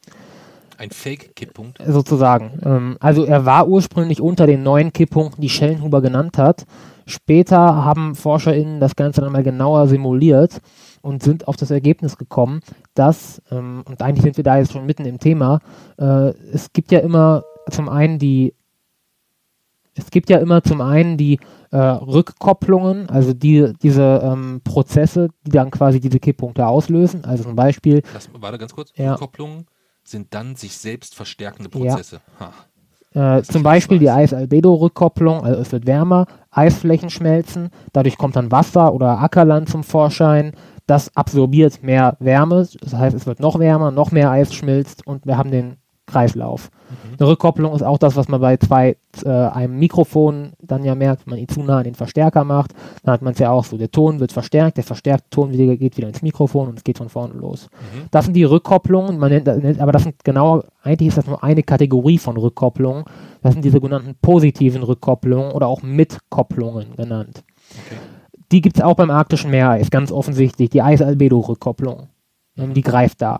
Ein 0.79 0.91
Fake-Kipppunkt. 0.91 1.83
sozusagen. 1.87 2.61
Ähm, 2.65 2.97
also 3.01 3.25
er 3.25 3.45
war 3.45 3.67
ursprünglich 3.67 4.21
unter 4.21 4.47
den 4.47 4.63
neuen 4.63 4.93
Kipppunkten, 4.93 5.43
die 5.43 5.49
Schellenhuber 5.49 6.01
genannt 6.01 6.39
hat. 6.39 6.67
Später 7.05 7.59
haben 7.59 8.15
ForscherInnen 8.15 8.79
das 8.79 8.95
Ganze 8.95 9.21
dann 9.21 9.33
mal 9.33 9.43
genauer 9.43 9.89
simuliert 9.89 10.61
und 11.03 11.23
sind 11.23 11.49
auf 11.49 11.57
das 11.57 11.73
Ergebnis 11.73 12.17
gekommen, 12.17 12.61
dass, 12.95 13.43
ähm, 13.51 13.83
und 13.87 14.03
eigentlich 14.03 14.23
sind 14.23 14.37
wir 14.37 14.45
da 14.45 14.59
jetzt 14.59 14.73
schon 14.73 14.87
mitten 14.87 15.05
im 15.05 15.19
Thema, 15.19 15.59
äh, 15.99 16.33
es 16.53 16.73
gibt 16.73 16.93
ja 16.93 17.01
immer 17.01 17.43
zum 17.71 17.89
einen 17.89 18.19
die 18.19 18.55
es 19.95 20.13
gibt 20.13 20.31
ja 20.31 20.39
immer 20.39 20.63
zum 20.63 20.81
einen 20.81 21.17
die 21.17 21.41
äh, 21.73 21.77
Rückkopplungen, 21.77 23.11
also 23.11 23.33
die, 23.35 23.73
diese 23.83 24.21
ähm, 24.23 24.61
Prozesse, 24.63 25.31
die 25.45 25.51
dann 25.51 25.73
quasi 25.73 25.99
diese 25.99 26.21
Kipppunkte 26.21 26.65
auslösen. 26.65 27.25
Also 27.25 27.43
zum 27.43 27.57
Beispiel 27.57 28.03
Das, 28.13 28.31
warte 28.33 28.59
ganz 28.59 28.73
kurz. 28.73 28.93
Ja. 28.97 29.15
Rückkopplungen 29.15 29.67
sind 30.11 30.35
dann 30.35 30.57
sich 30.57 30.77
selbst 30.77 31.15
verstärkende 31.15 31.71
Ja. 31.79 31.93
Prozesse. 31.95 32.21
Ha. 32.41 33.39
Äh, 33.39 33.43
zum 33.43 33.63
Beispiel 33.63 33.99
die 33.99 34.11
Eis-Albedo-Rückkopplung, 34.11 35.43
also 35.43 35.61
es 35.61 35.73
wird 35.73 35.87
wärmer, 35.87 36.27
Eisflächen 36.51 37.11
schmelzen, 37.11 37.71
dadurch 37.93 38.19
kommt 38.19 38.37
dann 38.37 38.53
Wasser 38.53 38.93
oder 38.93 39.19
Ackerland 39.21 39.69
zum 39.69 39.83
Vorschein, 39.83 40.53
das 40.87 41.15
absorbiert 41.17 41.83
mehr 41.83 42.17
Wärme, 42.21 42.69
das 42.81 42.95
heißt 42.95 43.17
es 43.17 43.27
wird 43.27 43.41
noch 43.41 43.59
wärmer, 43.59 43.91
noch 43.91 44.11
mehr 44.13 44.31
Eis 44.31 44.55
schmilzt 44.55 45.07
und 45.07 45.27
wir 45.27 45.39
haben 45.39 45.51
den 45.51 45.77
Kreislauf. 46.09 46.71
Eine 47.19 47.29
Rückkopplung 47.29 47.75
ist 47.75 47.83
auch 47.83 47.99
das, 47.99 48.17
was 48.17 48.29
man 48.29 48.41
bei 48.41 48.57
zwei, 48.57 48.97
äh, 49.25 49.29
einem 49.29 49.79
Mikrofon 49.79 50.53
dann 50.61 50.85
ja 50.85 50.95
merkt, 50.95 51.27
wenn 51.27 51.33
man 51.33 51.39
ihn 51.39 51.49
zu 51.49 51.63
nah 51.63 51.79
an 51.79 51.85
den 51.85 51.95
Verstärker 51.95 52.45
macht, 52.45 52.73
dann 53.03 53.13
hat 53.13 53.23
man 53.23 53.35
es 53.35 53.39
ja 53.39 53.51
auch 53.51 53.65
so, 53.65 53.77
der 53.77 53.91
Ton 53.91 54.21
wird 54.21 54.33
verstärkt, 54.33 54.79
der 54.79 54.85
verstärkte 54.85 55.29
Ton 55.31 55.53
wieder, 55.53 55.77
geht 55.77 55.97
wieder 55.97 56.09
ins 56.09 56.23
Mikrofon 56.23 56.69
und 56.69 56.79
es 56.79 56.85
geht 56.85 56.99
von 56.99 57.09
vorne 57.09 57.35
los. 57.35 57.69
Das 58.11 58.25
sind 58.25 58.35
die 58.35 58.45
Rückkopplungen, 58.45 59.19
man 59.19 59.31
nennt, 59.31 59.81
aber 59.81 59.93
das 59.93 60.05
sind 60.05 60.25
genau, 60.25 60.63
eigentlich 60.83 61.09
ist 61.09 61.19
das 61.19 61.27
nur 61.27 61.45
eine 61.45 61.63
Kategorie 61.63 62.19
von 62.19 62.37
Rückkopplungen. 62.37 63.05
Das 63.43 63.53
sind 63.53 63.65
die 63.65 63.71
sogenannten 63.71 64.17
positiven 64.21 64.83
Rückkopplungen 64.83 65.53
oder 65.53 65.67
auch 65.67 65.83
Mitkopplungen 65.83 66.97
genannt. 66.97 67.45
Okay. 67.87 68.01
Die 68.51 68.63
gibt 68.63 68.79
es 68.79 68.83
auch 68.83 68.95
beim 68.95 69.11
arktischen 69.11 69.51
Meereis, 69.51 69.91
ganz 69.91 70.11
offensichtlich, 70.11 70.71
die 70.71 70.81
Eis-Albedo-Rückkopplung. 70.81 72.09
Die 72.57 72.81
greift 72.81 73.23
da. 73.23 73.39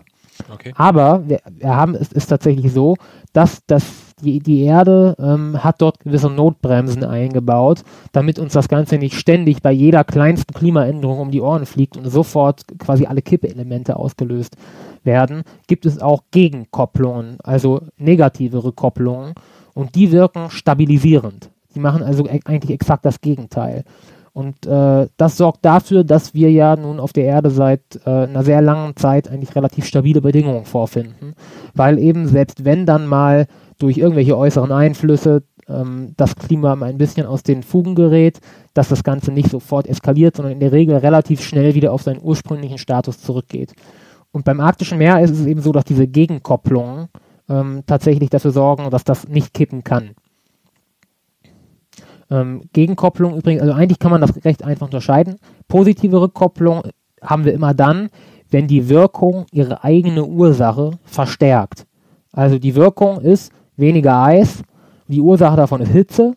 Okay. 0.51 0.73
Aber 0.75 1.27
wir, 1.27 1.39
wir 1.49 1.75
haben, 1.75 1.95
es 1.95 2.11
ist 2.11 2.27
tatsächlich 2.27 2.71
so, 2.71 2.95
dass, 3.33 3.65
dass 3.65 3.83
die, 4.21 4.39
die 4.39 4.63
Erde 4.63 5.15
ähm, 5.19 5.63
hat 5.63 5.81
dort 5.81 5.99
gewisse 5.99 6.29
Notbremsen 6.29 7.03
eingebaut, 7.03 7.83
damit 8.11 8.39
uns 8.39 8.53
das 8.53 8.67
Ganze 8.67 8.97
nicht 8.97 9.15
ständig 9.15 9.61
bei 9.61 9.71
jeder 9.71 10.03
kleinsten 10.03 10.53
Klimaänderung 10.53 11.19
um 11.19 11.31
die 11.31 11.41
Ohren 11.41 11.65
fliegt 11.65 11.97
und 11.97 12.09
sofort 12.09 12.63
quasi 12.79 13.05
alle 13.05 13.21
Kippelemente 13.21 13.95
ausgelöst 13.95 14.55
werden, 15.03 15.43
gibt 15.67 15.85
es 15.85 16.01
auch 16.01 16.23
Gegenkopplungen, 16.31 17.37
also 17.43 17.81
negative 17.97 18.63
Rückkopplungen 18.63 19.33
und 19.73 19.95
die 19.95 20.11
wirken 20.11 20.49
stabilisierend. 20.49 21.49
Die 21.75 21.79
machen 21.79 22.03
also 22.03 22.27
e- 22.27 22.41
eigentlich 22.45 22.71
exakt 22.71 23.05
das 23.05 23.21
Gegenteil. 23.21 23.83
Und 24.33 24.65
äh, 24.65 25.07
das 25.17 25.37
sorgt 25.37 25.65
dafür, 25.65 26.03
dass 26.03 26.33
wir 26.33 26.51
ja 26.51 26.75
nun 26.75 26.99
auf 26.99 27.13
der 27.13 27.25
Erde 27.25 27.49
seit 27.49 27.81
äh, 28.05 28.09
einer 28.09 28.43
sehr 28.43 28.61
langen 28.61 28.95
Zeit 28.95 29.29
eigentlich 29.29 29.55
relativ 29.55 29.85
stabile 29.85 30.21
Bedingungen 30.21 30.65
vorfinden, 30.65 31.33
weil 31.73 31.97
eben 31.97 32.27
selbst 32.27 32.63
wenn 32.65 32.85
dann 32.85 33.07
mal 33.07 33.47
durch 33.79 33.97
irgendwelche 33.97 34.37
äußeren 34.37 34.71
Einflüsse 34.71 35.43
ähm, 35.67 36.13
das 36.17 36.35
Klima 36.35 36.75
mal 36.75 36.89
ein 36.89 36.97
bisschen 36.97 37.25
aus 37.25 37.43
den 37.43 37.63
Fugen 37.63 37.95
gerät, 37.95 38.39
dass 38.73 38.89
das 38.89 39.03
Ganze 39.03 39.31
nicht 39.31 39.49
sofort 39.49 39.87
eskaliert, 39.87 40.35
sondern 40.35 40.53
in 40.53 40.59
der 40.59 40.71
Regel 40.71 40.97
relativ 40.97 41.41
schnell 41.41 41.75
wieder 41.75 41.91
auf 41.93 42.03
seinen 42.03 42.21
ursprünglichen 42.21 42.77
Status 42.77 43.21
zurückgeht. 43.21 43.73
Und 44.31 44.45
beim 44.45 44.59
arktischen 44.59 44.97
Meer 44.97 45.21
ist 45.21 45.31
es 45.31 45.45
eben 45.45 45.61
so, 45.61 45.71
dass 45.71 45.85
diese 45.85 46.07
Gegenkopplungen 46.07 47.07
ähm, 47.49 47.83
tatsächlich 47.87 48.29
dafür 48.29 48.51
sorgen, 48.51 48.89
dass 48.89 49.03
das 49.03 49.27
nicht 49.27 49.53
kippen 49.53 49.83
kann. 49.83 50.11
Ähm, 52.31 52.61
Gegenkopplung 52.73 53.37
übrigens, 53.37 53.61
also 53.61 53.73
eigentlich 53.73 53.99
kann 53.99 54.11
man 54.11 54.21
das 54.21 54.43
recht 54.45 54.63
einfach 54.63 54.85
unterscheiden. 54.85 55.37
Positive 55.67 56.21
Rückkopplung 56.21 56.83
haben 57.21 57.45
wir 57.45 57.53
immer 57.53 57.73
dann, 57.73 58.09
wenn 58.49 58.67
die 58.67 58.89
Wirkung 58.89 59.45
ihre 59.51 59.83
eigene 59.83 60.25
Ursache 60.25 60.91
verstärkt. 61.03 61.85
Also 62.31 62.59
die 62.59 62.75
Wirkung 62.75 63.21
ist 63.21 63.51
weniger 63.75 64.23
Eis, 64.23 64.61
die 65.07 65.21
Ursache 65.21 65.57
davon 65.57 65.81
ist 65.81 65.91
Hitze 65.91 66.35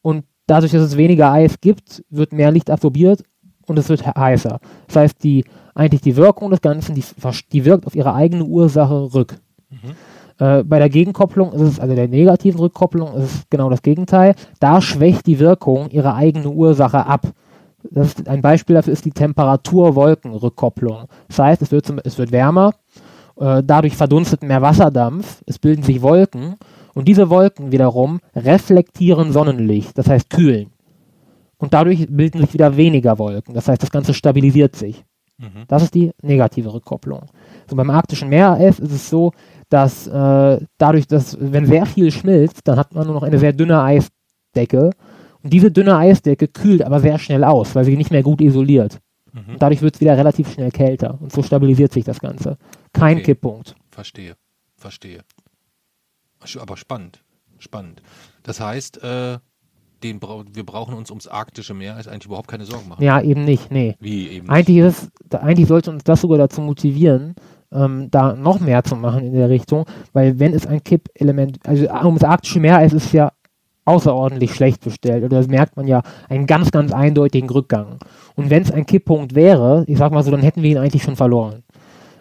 und 0.00 0.24
dadurch, 0.46 0.72
dass 0.72 0.82
es 0.82 0.96
weniger 0.96 1.30
Eis 1.30 1.60
gibt, 1.60 2.02
wird 2.08 2.32
mehr 2.32 2.50
Licht 2.50 2.70
absorbiert 2.70 3.22
und 3.66 3.78
es 3.78 3.88
wird 3.88 4.06
heißer. 4.06 4.60
Das 4.86 4.96
heißt, 4.96 5.24
die, 5.24 5.44
eigentlich 5.74 6.00
die 6.00 6.16
Wirkung 6.16 6.50
des 6.50 6.60
Ganzen, 6.60 6.94
die, 6.94 7.04
die 7.52 7.64
wirkt 7.64 7.86
auf 7.86 7.94
ihre 7.94 8.14
eigene 8.14 8.44
Ursache 8.44 9.14
rück. 9.14 9.36
Mhm. 9.70 9.92
Äh, 10.42 10.64
bei 10.64 10.80
der 10.80 10.90
Gegenkopplung 10.90 11.52
ist 11.52 11.60
es, 11.60 11.78
also 11.78 11.94
der 11.94 12.08
negativen 12.08 12.58
Rückkopplung, 12.58 13.14
ist 13.14 13.22
es 13.22 13.42
genau 13.48 13.70
das 13.70 13.80
Gegenteil. 13.80 14.34
Da 14.58 14.80
schwächt 14.80 15.26
die 15.26 15.38
Wirkung 15.38 15.88
ihre 15.90 16.14
eigene 16.14 16.50
Ursache 16.50 17.06
ab. 17.06 17.28
Ist, 17.90 18.26
ein 18.28 18.42
Beispiel 18.42 18.74
dafür 18.74 18.92
ist 18.92 19.04
die 19.04 19.12
Temperatur-Wolken-Rückkopplung. 19.12 21.04
Das 21.28 21.38
heißt, 21.38 21.62
es 21.62 21.70
wird, 21.70 21.86
zum, 21.86 22.00
es 22.02 22.18
wird 22.18 22.32
wärmer, 22.32 22.74
äh, 23.38 23.62
dadurch 23.64 23.96
verdunstet 23.96 24.42
mehr 24.42 24.62
Wasserdampf, 24.62 25.42
es 25.46 25.60
bilden 25.60 25.84
sich 25.84 26.02
Wolken 26.02 26.56
und 26.94 27.06
diese 27.06 27.30
Wolken 27.30 27.70
wiederum 27.70 28.18
reflektieren 28.34 29.32
Sonnenlicht, 29.32 29.96
das 29.96 30.08
heißt 30.08 30.28
kühlen. 30.28 30.72
Und 31.56 31.72
dadurch 31.72 32.08
bilden 32.08 32.40
sich 32.40 32.52
wieder 32.52 32.76
weniger 32.76 33.18
Wolken, 33.18 33.54
das 33.54 33.68
heißt, 33.68 33.82
das 33.82 33.92
Ganze 33.92 34.12
stabilisiert 34.12 34.74
sich. 34.74 35.04
Mhm. 35.38 35.64
Das 35.68 35.82
ist 35.82 35.94
die 35.94 36.12
negative 36.22 36.72
Rückkopplung. 36.72 37.26
So 37.72 37.76
beim 37.76 37.88
arktischen 37.88 38.28
Meereis 38.28 38.78
ist 38.78 38.92
es 38.92 39.08
so, 39.08 39.32
dass 39.70 40.06
äh, 40.06 40.60
dadurch, 40.76 41.06
dass 41.06 41.38
wenn 41.40 41.64
sehr 41.64 41.86
viel 41.86 42.10
schmilzt, 42.10 42.68
dann 42.68 42.78
hat 42.78 42.94
man 42.94 43.06
nur 43.06 43.14
noch 43.14 43.22
eine 43.22 43.38
sehr 43.38 43.54
dünne 43.54 43.80
Eisdecke. 43.82 44.90
Und 45.42 45.54
diese 45.54 45.72
dünne 45.72 45.96
Eisdecke 45.96 46.48
kühlt 46.48 46.82
aber 46.82 47.00
sehr 47.00 47.18
schnell 47.18 47.44
aus, 47.44 47.74
weil 47.74 47.86
sie 47.86 47.96
nicht 47.96 48.10
mehr 48.10 48.22
gut 48.22 48.42
isoliert. 48.42 48.98
Mhm. 49.32 49.54
Und 49.54 49.62
dadurch 49.62 49.80
wird 49.80 49.94
es 49.94 50.02
wieder 50.02 50.18
relativ 50.18 50.52
schnell 50.52 50.70
kälter. 50.70 51.16
Und 51.18 51.32
so 51.32 51.42
stabilisiert 51.42 51.94
sich 51.94 52.04
das 52.04 52.20
Ganze. 52.20 52.58
Kein 52.92 53.16
okay. 53.16 53.24
Kipppunkt. 53.24 53.74
Verstehe, 53.90 54.34
verstehe. 54.76 55.20
Aber 56.60 56.76
spannend, 56.76 57.24
spannend. 57.58 58.02
Das 58.42 58.60
heißt, 58.60 59.02
äh, 59.02 59.38
den 60.02 60.20
bra 60.20 60.44
wir 60.52 60.66
brauchen 60.66 60.92
uns 60.92 61.08
ums 61.08 61.26
arktische 61.26 61.72
Meer 61.72 61.96
eigentlich 61.96 62.26
überhaupt 62.26 62.48
keine 62.48 62.66
Sorgen 62.66 62.90
machen. 62.90 63.02
Ja, 63.02 63.22
eben 63.22 63.46
nicht, 63.46 63.70
nee. 63.70 63.96
Wie 63.98 64.28
eben? 64.28 64.50
Eigentlich, 64.50 64.76
ist 64.76 65.10
es, 65.30 65.40
eigentlich 65.40 65.68
sollte 65.68 65.90
uns 65.90 66.04
das 66.04 66.20
sogar 66.20 66.36
dazu 66.36 66.60
motivieren, 66.60 67.34
ähm, 67.72 68.08
da 68.10 68.34
noch 68.34 68.60
mehr 68.60 68.84
zu 68.84 68.96
machen 68.96 69.24
in 69.24 69.32
der 69.32 69.48
Richtung, 69.48 69.86
weil 70.12 70.38
wenn 70.38 70.54
es 70.54 70.66
ein 70.66 70.82
Kippelement, 70.82 71.58
also 71.66 71.86
ums 72.04 72.24
arktische 72.24 72.60
Meer 72.60 72.82
ist 72.84 72.92
es 72.92 73.12
ja 73.12 73.32
außerordentlich 73.84 74.54
schlecht 74.54 74.82
bestellt. 74.84 75.24
Oder 75.24 75.38
das 75.38 75.48
merkt 75.48 75.76
man 75.76 75.86
ja 75.86 76.02
einen 76.28 76.46
ganz, 76.46 76.70
ganz 76.70 76.92
eindeutigen 76.92 77.50
Rückgang. 77.50 77.98
Und 78.36 78.50
wenn 78.50 78.62
es 78.62 78.70
ein 78.70 78.86
Kipppunkt 78.86 79.34
wäre, 79.34 79.84
ich 79.88 79.98
sag 79.98 80.12
mal 80.12 80.22
so, 80.22 80.30
dann 80.30 80.42
hätten 80.42 80.62
wir 80.62 80.70
ihn 80.70 80.78
eigentlich 80.78 81.02
schon 81.02 81.16
verloren. 81.16 81.64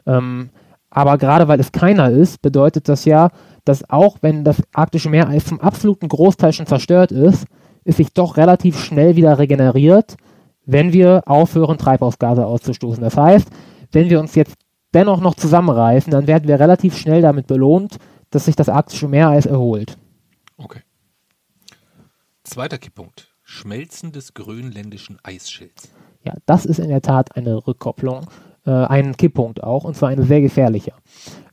Ähm, 0.05 0.49
aber 0.89 1.17
gerade 1.17 1.47
weil 1.47 1.59
es 1.59 1.71
keiner 1.71 2.09
ist, 2.09 2.41
bedeutet 2.41 2.89
das 2.89 3.05
ja, 3.05 3.29
dass 3.63 3.87
auch 3.89 4.17
wenn 4.21 4.43
das 4.43 4.61
arktische 4.73 5.09
Meereis 5.09 5.45
zum 5.45 5.61
absoluten 5.61 6.07
Großteil 6.07 6.51
schon 6.51 6.65
zerstört 6.65 7.11
ist, 7.11 7.45
es 7.83 7.97
sich 7.97 8.13
doch 8.13 8.37
relativ 8.37 8.79
schnell 8.79 9.15
wieder 9.15 9.39
regeneriert, 9.39 10.17
wenn 10.65 10.93
wir 10.93 11.23
aufhören, 11.25 11.77
Treibhausgase 11.77 12.45
auszustoßen. 12.45 13.03
Das 13.03 13.17
heißt, 13.17 13.47
wenn 13.91 14.09
wir 14.09 14.19
uns 14.19 14.35
jetzt 14.35 14.55
dennoch 14.93 15.21
noch 15.21 15.35
zusammenreißen, 15.35 16.11
dann 16.11 16.27
werden 16.27 16.47
wir 16.47 16.59
relativ 16.59 16.97
schnell 16.97 17.21
damit 17.21 17.47
belohnt, 17.47 17.97
dass 18.29 18.45
sich 18.45 18.55
das 18.55 18.69
arktische 18.69 19.07
Meereis 19.07 19.45
erholt. 19.45 19.97
Okay. 20.57 20.81
Zweiter 22.43 22.77
Kipppunkt. 22.77 23.29
Schmelzen 23.43 24.11
des 24.11 24.33
grönländischen 24.33 25.19
Eisschilds. 25.23 25.89
Ja, 26.23 26.35
das 26.45 26.65
ist 26.65 26.79
in 26.79 26.89
der 26.89 27.01
Tat 27.01 27.35
eine 27.35 27.67
Rückkopplung, 27.67 28.27
äh, 28.65 28.71
ein 28.71 29.17
Kipppunkt 29.17 29.63
auch, 29.63 29.83
und 29.83 29.95
zwar 29.95 30.09
eine 30.09 30.23
sehr 30.23 30.41
gefährliche. 30.41 30.93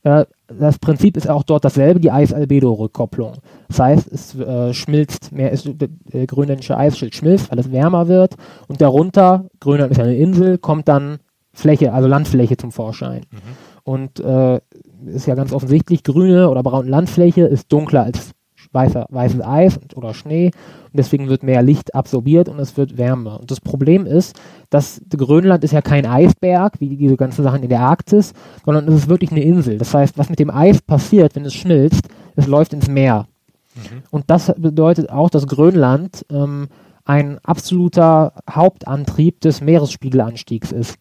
Äh, 0.03 0.25
das 0.47 0.79
Prinzip 0.79 1.17
ist 1.17 1.29
auch 1.29 1.43
dort 1.43 1.65
dasselbe, 1.65 1.99
die 1.99 2.11
Eis-Albedo-Rückkopplung. 2.11 3.33
Das 3.67 3.79
heißt, 3.79 4.11
es 4.11 4.35
äh, 4.35 4.73
schmilzt 4.73 5.31
mehr, 5.31 5.51
ist, 5.51 5.67
der 5.67 6.27
grönländische 6.27 6.77
Eisschild 6.77 7.15
schmilzt, 7.15 7.51
weil 7.51 7.59
es 7.59 7.71
wärmer 7.71 8.07
wird 8.07 8.35
und 8.67 8.79
darunter, 8.79 9.45
Grönland 9.59 9.91
ist 9.91 9.99
eine 9.99 10.15
Insel, 10.15 10.57
kommt 10.57 10.87
dann 10.87 11.19
Fläche, 11.59 11.93
also 11.93 12.07
Landfläche 12.07 12.57
zum 12.57 12.71
Vorschein. 12.71 13.21
Mhm. 13.31 13.37
Und 13.83 14.19
äh, 14.19 14.59
ist 15.07 15.27
ja 15.27 15.35
ganz 15.35 15.53
offensichtlich, 15.53 16.03
grüne 16.03 16.49
oder 16.49 16.63
braune 16.63 16.89
Landfläche 16.89 17.41
ist 17.41 17.71
dunkler 17.71 18.03
als 18.03 18.31
weißer, 18.71 19.07
weißes 19.09 19.41
Eis 19.41 19.79
oder 19.95 20.13
Schnee 20.13 20.47
und 20.47 20.97
deswegen 20.97 21.27
wird 21.27 21.43
mehr 21.43 21.61
Licht 21.61 21.95
absorbiert 21.95 22.49
und 22.49 22.59
es 22.59 22.77
wird 22.77 22.97
wärmer. 22.97 23.39
Und 23.39 23.51
das 23.51 23.61
Problem 23.61 24.05
ist, 24.05 24.39
dass 24.69 25.01
Grönland 25.09 25.63
ist 25.63 25.71
ja 25.73 25.81
kein 25.81 26.05
Eisberg, 26.05 26.79
wie 26.79 26.95
diese 26.95 27.17
ganzen 27.17 27.43
Sachen 27.43 27.63
in 27.63 27.69
der 27.69 27.81
Arktis, 27.81 28.33
sondern 28.65 28.87
es 28.87 28.95
ist 28.95 29.09
wirklich 29.09 29.31
eine 29.31 29.43
Insel. 29.43 29.77
Das 29.77 29.93
heißt, 29.93 30.17
was 30.17 30.29
mit 30.29 30.39
dem 30.39 30.49
Eis 30.49 30.81
passiert, 30.81 31.35
wenn 31.35 31.45
es 31.45 31.53
schmilzt, 31.53 32.07
es 32.35 32.47
läuft 32.47 32.73
ins 32.73 32.87
Meer. 32.87 33.27
Mhm. 33.75 34.03
Und 34.11 34.25
das 34.27 34.53
bedeutet 34.57 35.09
auch, 35.09 35.29
dass 35.29 35.47
Grönland 35.47 36.25
ähm, 36.31 36.67
ein 37.05 37.39
absoluter 37.43 38.33
Hauptantrieb 38.49 39.41
des 39.41 39.61
Meeresspiegelanstiegs 39.61 40.71
ist. 40.71 40.95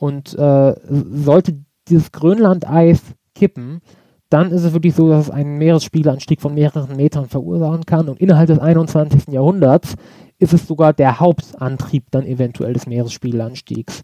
Und 0.00 0.32
äh, 0.38 0.74
sollte 0.88 1.60
dieses 1.86 2.10
Grönlandeis 2.10 3.02
kippen, 3.34 3.82
dann 4.30 4.50
ist 4.50 4.64
es 4.64 4.72
wirklich 4.72 4.94
so, 4.94 5.10
dass 5.10 5.26
es 5.26 5.30
einen 5.30 5.58
Meeresspiegelanstieg 5.58 6.40
von 6.40 6.54
mehreren 6.54 6.96
Metern 6.96 7.26
verursachen 7.26 7.84
kann. 7.84 8.08
Und 8.08 8.18
innerhalb 8.18 8.46
des 8.46 8.58
21. 8.58 9.28
Jahrhunderts 9.28 9.96
ist 10.38 10.54
es 10.54 10.66
sogar 10.66 10.94
der 10.94 11.20
Hauptantrieb 11.20 12.06
dann 12.12 12.24
eventuell 12.24 12.72
des 12.72 12.86
Meeresspiegelanstiegs. 12.86 14.00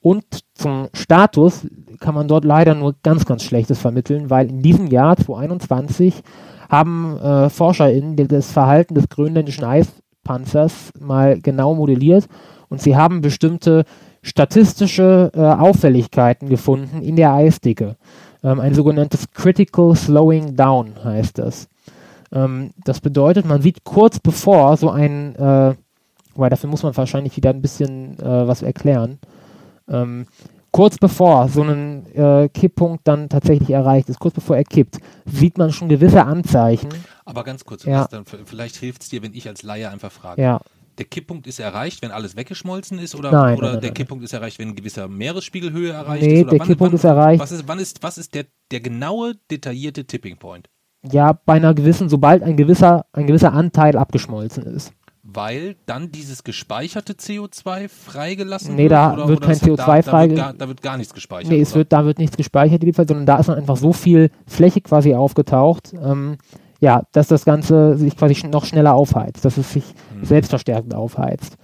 Und 0.00 0.24
zum 0.54 0.88
Status 0.94 1.64
kann 2.00 2.16
man 2.16 2.26
dort 2.26 2.44
leider 2.44 2.74
nur 2.74 2.96
ganz, 3.04 3.24
ganz 3.24 3.44
Schlechtes 3.44 3.78
vermitteln, 3.78 4.30
weil 4.30 4.48
in 4.48 4.62
diesem 4.62 4.88
Jahr 4.88 5.16
2021 5.16 6.22
haben 6.68 7.18
äh, 7.18 7.50
ForscherInnen 7.50 8.16
das 8.16 8.50
Verhalten 8.50 8.94
des 8.94 9.08
grönländischen 9.08 9.64
Eispanzers 9.64 10.90
mal 10.98 11.40
genau 11.40 11.76
modelliert 11.76 12.26
und 12.68 12.80
sie 12.80 12.96
haben 12.96 13.20
bestimmte 13.20 13.84
statistische 14.26 15.30
äh, 15.34 15.40
Auffälligkeiten 15.40 16.48
gefunden 16.48 17.00
in 17.00 17.14
der 17.16 17.32
Eisdicke. 17.32 17.96
Ähm, 18.42 18.58
ein 18.58 18.74
sogenanntes 18.74 19.30
Critical 19.32 19.94
Slowing 19.94 20.56
Down 20.56 20.92
heißt 21.04 21.38
das. 21.38 21.68
Ähm, 22.32 22.72
das 22.84 23.00
bedeutet, 23.00 23.46
man 23.46 23.62
sieht 23.62 23.84
kurz 23.84 24.18
bevor 24.18 24.76
so 24.76 24.90
ein, 24.90 25.36
äh, 25.36 25.74
weil 26.34 26.50
dafür 26.50 26.68
muss 26.68 26.82
man 26.82 26.96
wahrscheinlich 26.96 27.36
wieder 27.36 27.50
ein 27.50 27.62
bisschen 27.62 28.18
äh, 28.18 28.48
was 28.48 28.62
erklären, 28.62 29.20
ähm, 29.88 30.26
kurz 30.72 30.98
bevor 30.98 31.48
so 31.48 31.62
ein 31.62 32.04
äh, 32.14 32.48
Kipppunkt 32.48 33.06
dann 33.06 33.28
tatsächlich 33.28 33.70
erreicht 33.70 34.08
ist, 34.08 34.18
kurz 34.18 34.34
bevor 34.34 34.56
er 34.56 34.64
kippt, 34.64 34.98
sieht 35.24 35.56
man 35.56 35.70
schon 35.70 35.88
gewisse 35.88 36.24
Anzeichen. 36.24 36.88
Aber 37.24 37.44
ganz 37.44 37.64
kurz, 37.64 37.84
ja. 37.84 38.08
dann, 38.10 38.24
vielleicht 38.24 38.76
hilft 38.76 39.02
es 39.02 39.08
dir, 39.08 39.22
wenn 39.22 39.34
ich 39.34 39.46
als 39.46 39.62
Laie 39.62 39.88
einfach 39.88 40.10
frage. 40.10 40.42
Ja 40.42 40.60
der 40.98 41.06
Kipppunkt 41.06 41.46
ist 41.46 41.60
erreicht, 41.60 42.02
wenn 42.02 42.10
alles 42.10 42.36
weggeschmolzen 42.36 42.98
ist 42.98 43.14
oder, 43.14 43.30
nein, 43.30 43.58
oder 43.58 43.72
nein, 43.72 43.80
der 43.80 43.90
nein. 43.90 43.94
Kipppunkt 43.94 44.24
ist 44.24 44.32
erreicht, 44.32 44.58
wenn 44.58 44.68
ein 44.68 44.74
gewisser 44.74 45.08
Meeresspiegelhöhe 45.08 45.92
erreicht 45.92 46.22
nee, 46.22 46.34
ist? 46.34 46.42
Oder 46.42 46.50
der 46.50 46.60
wann, 46.60 46.68
Kipppunkt 46.68 46.92
wann, 46.92 46.98
ist 46.98 47.04
erreicht. 47.04 47.40
Was 47.40 47.52
ist, 47.52 47.68
wann 47.68 47.78
ist, 47.78 48.02
was 48.02 48.18
ist 48.18 48.34
der, 48.34 48.46
der 48.70 48.80
genaue, 48.80 49.34
detaillierte 49.50 50.04
Tipping 50.04 50.38
Point? 50.38 50.68
Ja, 51.02 51.32
bei 51.44 51.54
einer 51.54 51.74
gewissen, 51.74 52.08
sobald 52.08 52.42
ein 52.42 52.56
gewisser, 52.56 53.06
ein 53.12 53.26
gewisser 53.26 53.52
Anteil 53.52 53.96
abgeschmolzen 53.96 54.64
ist. 54.64 54.92
Weil 55.22 55.76
dann 55.86 56.12
dieses 56.12 56.44
gespeicherte 56.44 57.14
CO2 57.14 57.88
freigelassen 57.88 58.76
nee, 58.76 58.84
wird? 58.84 58.92
da 58.92 59.12
oder, 59.12 59.28
wird 59.28 59.38
oder 59.38 59.46
kein 59.48 59.56
CO2 59.56 59.76
da, 59.76 60.02
frei. 60.02 60.02
Da 60.02 60.28
wird, 60.28 60.36
gar, 60.38 60.52
da 60.54 60.68
wird 60.68 60.82
gar 60.82 60.96
nichts 60.96 61.12
gespeichert. 61.12 61.50
Nee, 61.50 61.60
es 61.60 61.74
wird, 61.74 61.92
da 61.92 62.04
wird 62.04 62.18
nichts 62.18 62.36
gespeichert, 62.36 62.82
sondern 62.94 63.26
da 63.26 63.38
ist 63.38 63.48
dann 63.48 63.58
einfach 63.58 63.76
so 63.76 63.92
viel 63.92 64.30
Fläche 64.46 64.80
quasi 64.80 65.14
aufgetaucht, 65.14 65.92
ähm, 65.94 66.38
ja, 66.80 67.02
dass 67.12 67.28
das 67.28 67.44
Ganze 67.44 67.96
sich 67.96 68.16
quasi 68.16 68.46
noch 68.46 68.64
schneller 68.64 68.94
aufheizt, 68.94 69.44
dass 69.44 69.56
es 69.56 69.72
sich 69.72 69.84
hm. 70.12 70.24
selbstverstärkend 70.24 70.94
aufheizt. 70.94 71.56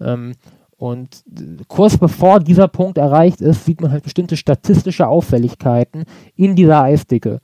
Ähm, 0.00 0.34
und 0.80 1.24
kurz 1.68 1.98
bevor 1.98 2.40
dieser 2.40 2.66
Punkt 2.66 2.96
erreicht 2.96 3.42
ist, 3.42 3.66
sieht 3.66 3.82
man 3.82 3.92
halt 3.92 4.02
bestimmte 4.02 4.38
statistische 4.38 5.06
Auffälligkeiten 5.06 6.04
in 6.36 6.56
dieser 6.56 6.82
Eisdicke. 6.82 7.40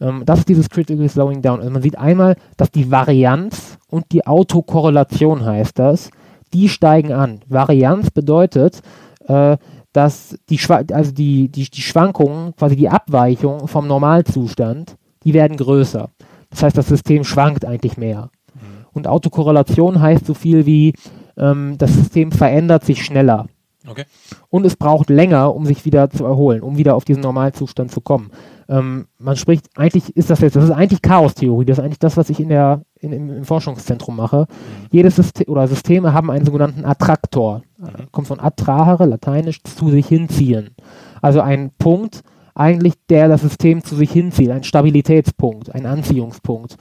Ähm, 0.00 0.24
das 0.26 0.40
ist 0.40 0.48
dieses 0.48 0.68
Critical 0.68 1.08
Slowing 1.08 1.40
Down. 1.40 1.60
Also 1.60 1.70
man 1.70 1.82
sieht 1.82 1.96
einmal, 1.96 2.34
dass 2.56 2.72
die 2.72 2.90
Varianz 2.90 3.78
und 3.88 4.10
die 4.10 4.26
Autokorrelation 4.26 5.44
heißt 5.44 5.78
das, 5.78 6.10
die 6.52 6.68
steigen 6.68 7.12
an. 7.12 7.42
Varianz 7.46 8.10
bedeutet, 8.10 8.80
äh, 9.28 9.56
dass 9.92 10.36
die, 10.48 10.58
also 10.92 11.12
die, 11.12 11.48
die, 11.48 11.70
die 11.70 11.82
Schwankungen, 11.82 12.56
quasi 12.56 12.74
die 12.74 12.88
Abweichung 12.88 13.68
vom 13.68 13.86
Normalzustand, 13.86 14.96
die 15.22 15.32
werden 15.32 15.56
größer. 15.56 16.10
Das 16.50 16.62
heißt, 16.62 16.76
das 16.76 16.88
System 16.88 17.24
schwankt 17.24 17.64
eigentlich 17.64 17.96
mehr. 17.96 18.30
Mhm. 18.54 18.86
Und 18.92 19.06
Autokorrelation 19.06 20.00
heißt 20.00 20.26
so 20.26 20.34
viel 20.34 20.66
wie, 20.66 20.94
ähm, 21.36 21.76
das 21.78 21.94
System 21.94 22.32
verändert 22.32 22.84
sich 22.84 23.04
schneller. 23.04 23.46
Okay. 23.88 24.04
Und 24.50 24.66
es 24.66 24.76
braucht 24.76 25.08
länger, 25.08 25.54
um 25.54 25.64
sich 25.64 25.86
wieder 25.86 26.10
zu 26.10 26.24
erholen, 26.24 26.62
um 26.62 26.76
wieder 26.76 26.94
auf 26.94 27.06
diesen 27.06 27.22
Normalzustand 27.22 27.90
zu 27.90 28.02
kommen. 28.02 28.30
Ähm, 28.68 29.06
man 29.18 29.36
spricht, 29.36 29.68
eigentlich 29.74 30.14
ist 30.16 30.28
das 30.28 30.40
jetzt, 30.40 30.54
das 30.54 30.64
ist 30.64 30.70
eigentlich 30.70 31.00
Chaostheorie, 31.00 31.64
das 31.64 31.78
ist 31.78 31.84
eigentlich 31.84 31.98
das, 31.98 32.16
was 32.18 32.28
ich 32.28 32.40
in 32.40 32.50
der, 32.50 32.82
in, 32.98 33.12
im, 33.12 33.30
im, 33.30 33.44
Forschungszentrum 33.44 34.16
mache. 34.16 34.40
Mhm. 34.40 34.86
Jedes 34.90 35.16
System 35.16 35.48
oder 35.48 35.66
Systeme 35.66 36.12
haben 36.12 36.30
einen 36.30 36.44
sogenannten 36.44 36.84
Attraktor. 36.84 37.62
Mhm. 37.78 38.12
Kommt 38.12 38.28
von 38.28 38.38
attrahere, 38.38 39.06
lateinisch, 39.06 39.62
zu 39.64 39.88
sich 39.88 40.06
hinziehen. 40.06 40.76
Also 41.22 41.40
ein 41.40 41.70
Punkt, 41.78 42.22
eigentlich, 42.54 42.94
der 43.08 43.28
das 43.28 43.42
System 43.42 43.82
zu 43.82 43.94
sich 43.96 44.10
hinzieht, 44.10 44.50
ein 44.50 44.64
Stabilitätspunkt, 44.64 45.74
ein 45.74 45.86
Anziehungspunkt. 45.86 46.76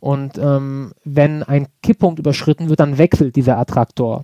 Und 0.00 0.38
ähm, 0.38 0.92
wenn 1.04 1.42
ein 1.42 1.68
Kipppunkt 1.82 2.18
überschritten 2.18 2.68
wird, 2.68 2.80
dann 2.80 2.98
wechselt 2.98 3.36
dieser 3.36 3.58
Attraktor. 3.58 4.22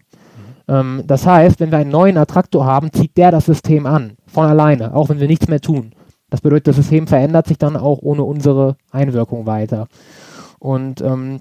Mhm. 0.66 0.75
Ähm, 0.75 1.02
das 1.06 1.26
heißt, 1.26 1.61
wenn 1.61 1.70
wir 1.70 1.78
einen 1.78 1.90
neuen 1.90 2.18
Attraktor 2.18 2.64
haben, 2.64 2.92
zieht 2.92 3.16
der 3.16 3.30
das 3.30 3.47
System 3.47 3.87
an, 3.87 4.16
von 4.26 4.47
alleine, 4.47 4.94
auch 4.94 5.09
wenn 5.09 5.20
wir 5.20 5.28
nichts 5.28 5.49
mehr 5.49 5.61
tun. 5.61 5.92
Das 6.28 6.40
bedeutet, 6.40 6.68
das 6.68 6.76
System 6.76 7.06
verändert 7.06 7.49
sich 7.49 7.59
dann 7.59 7.76
auch 7.76 7.99
ohne 8.02 8.23
unsere 8.23 8.76
Einwirkung 8.92 9.47
weiter. 9.47 9.88
Und 10.59 11.00
ähm, 11.00 11.40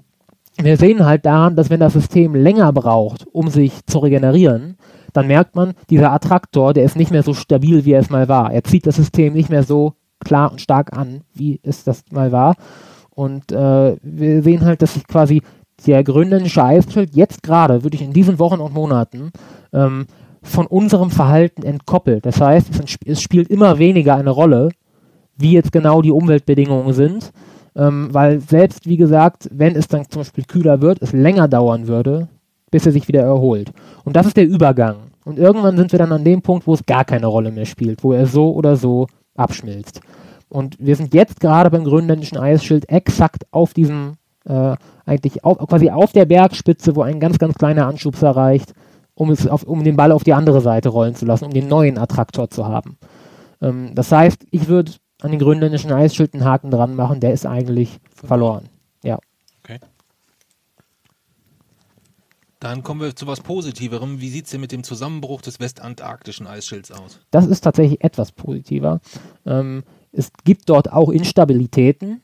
wir 0.56 0.76
sehen 0.76 1.06
halt 1.06 1.26
daran, 1.26 1.56
dass 1.56 1.70
wenn 1.70 1.80
das 1.80 1.92
System 1.92 2.34
länger 2.34 2.72
braucht, 2.72 3.26
um 3.32 3.48
sich 3.48 3.86
zu 3.86 3.98
regenerieren, 3.98 4.76
dann 5.12 5.26
merkt 5.26 5.54
man, 5.56 5.74
dieser 5.88 6.12
Attraktor, 6.12 6.72
der 6.72 6.84
ist 6.84 6.96
nicht 6.96 7.10
mehr 7.10 7.22
so 7.22 7.34
stabil, 7.34 7.84
wie 7.84 7.92
er 7.92 8.00
es 8.00 8.10
mal 8.10 8.28
war. 8.28 8.52
Er 8.52 8.64
zieht 8.64 8.86
das 8.86 8.96
System 8.96 9.32
nicht 9.32 9.50
mehr 9.50 9.62
so 9.62 9.94
klar 10.24 10.52
und 10.52 10.60
stark 10.60 10.96
an, 10.96 11.22
wie 11.34 11.60
es 11.62 11.84
das 11.84 12.04
mal 12.10 12.32
war. 12.32 12.56
Und 13.10 13.52
äh, 13.52 13.96
wir 14.02 14.42
sehen 14.42 14.64
halt, 14.64 14.82
dass 14.82 14.94
sich 14.94 15.06
quasi 15.06 15.42
der 15.86 16.04
grönländische 16.04 16.64
Eisschild 16.64 17.14
jetzt 17.14 17.42
gerade, 17.42 17.82
wirklich 17.84 18.02
in 18.02 18.12
diesen 18.12 18.38
Wochen 18.38 18.60
und 18.60 18.74
Monaten, 18.74 19.30
ähm, 19.72 20.06
von 20.42 20.66
unserem 20.66 21.10
Verhalten 21.10 21.62
entkoppelt. 21.62 22.24
Das 22.24 22.40
heißt, 22.40 22.68
es, 22.70 22.96
es, 23.04 23.22
spielt 23.22 23.48
immer 23.48 23.78
weniger 23.78 24.16
eine 24.16 24.30
Rolle, 24.30 24.70
wie 25.36 25.52
jetzt 25.52 25.72
genau 25.72 26.02
die 26.02 26.10
Umweltbedingungen 26.10 26.92
sind, 26.92 27.32
ähm, 27.76 28.08
weil 28.12 28.40
selbst, 28.40 28.86
wie 28.86 28.96
gesagt, 28.96 29.48
wenn 29.52 29.76
es 29.76 29.88
dann 29.88 30.08
zum 30.08 30.20
Beispiel 30.20 30.44
kühler 30.44 30.80
wird, 30.80 31.02
es 31.02 31.12
länger 31.12 31.48
dauern 31.48 31.88
würde, 31.88 32.28
bis 32.70 32.86
er 32.86 32.92
sich 32.92 33.08
wieder 33.08 33.22
erholt. 33.22 33.72
Und 34.04 34.16
das 34.16 34.26
ist 34.26 34.36
der 34.36 34.46
Übergang. 34.46 34.96
Und 35.24 35.38
irgendwann 35.38 35.76
sind 35.76 35.92
wir 35.92 35.98
dann 35.98 36.12
an 36.12 36.24
dem 36.24 36.42
Punkt, 36.42 36.66
wo 36.66 36.74
es 36.74 36.86
gar 36.86 37.04
keine 37.04 37.26
Rolle 37.26 37.52
mehr 37.52 37.66
spielt, 37.66 38.02
wo 38.02 38.12
er 38.12 38.26
so 38.26 38.52
oder 38.52 38.76
so 38.76 39.06
abschmilzt. 39.36 40.00
Und 40.48 40.76
wir 40.80 40.96
sind 40.96 41.14
jetzt 41.14 41.40
gerade 41.40 41.70
beim 41.70 41.84
grönländischen 41.84 42.38
Eisschild 42.38 42.88
exakt 42.88 43.44
auf 43.52 43.72
diesem, 43.72 44.14
äh, 44.44 44.74
eigentlich 45.06 45.44
auf, 45.44 45.58
quasi 45.58 45.90
auf 45.90 46.12
der 46.12 46.24
Bergspitze, 46.24 46.96
wo 46.96 47.02
ein 47.02 47.20
ganz, 47.20 47.38
ganz 47.38 47.54
kleiner 47.54 47.86
Anschubs 47.86 48.22
erreicht, 48.22 48.72
um, 49.14 49.30
es 49.30 49.46
auf, 49.46 49.62
um 49.62 49.84
den 49.84 49.96
Ball 49.96 50.12
auf 50.12 50.24
die 50.24 50.32
andere 50.32 50.60
Seite 50.60 50.88
rollen 50.88 51.14
zu 51.14 51.26
lassen, 51.26 51.44
um 51.44 51.52
den 51.52 51.68
neuen 51.68 51.98
Attraktor 51.98 52.50
zu 52.50 52.66
haben. 52.66 52.96
Ähm, 53.60 53.92
das 53.94 54.10
heißt, 54.10 54.46
ich 54.50 54.66
würde 54.66 54.92
an 55.20 55.30
den 55.30 55.40
grönländischen 55.40 55.92
Eisschild 55.92 56.34
einen 56.34 56.44
Haken 56.44 56.70
dran 56.70 56.96
machen, 56.96 57.20
der 57.20 57.32
ist 57.32 57.46
eigentlich 57.46 58.00
verloren. 58.12 58.68
Ja. 59.04 59.18
Okay. 59.62 59.78
Dann 62.60 62.82
kommen 62.82 63.00
wir 63.00 63.16
zu 63.16 63.26
was 63.26 63.40
Positiverem. 63.40 64.20
Wie 64.20 64.28
sieht 64.28 64.44
es 64.44 64.50
denn 64.50 64.60
mit 64.60 64.70
dem 64.70 64.84
Zusammenbruch 64.84 65.40
des 65.40 65.60
westantarktischen 65.60 66.46
Eisschilds 66.46 66.92
aus? 66.92 67.18
Das 67.30 67.46
ist 67.46 67.62
tatsächlich 67.62 68.04
etwas 68.04 68.32
positiver. 68.32 69.00
Ähm, 69.46 69.82
es 70.12 70.30
gibt 70.44 70.68
dort 70.68 70.92
auch 70.92 71.08
Instabilitäten. 71.08 72.20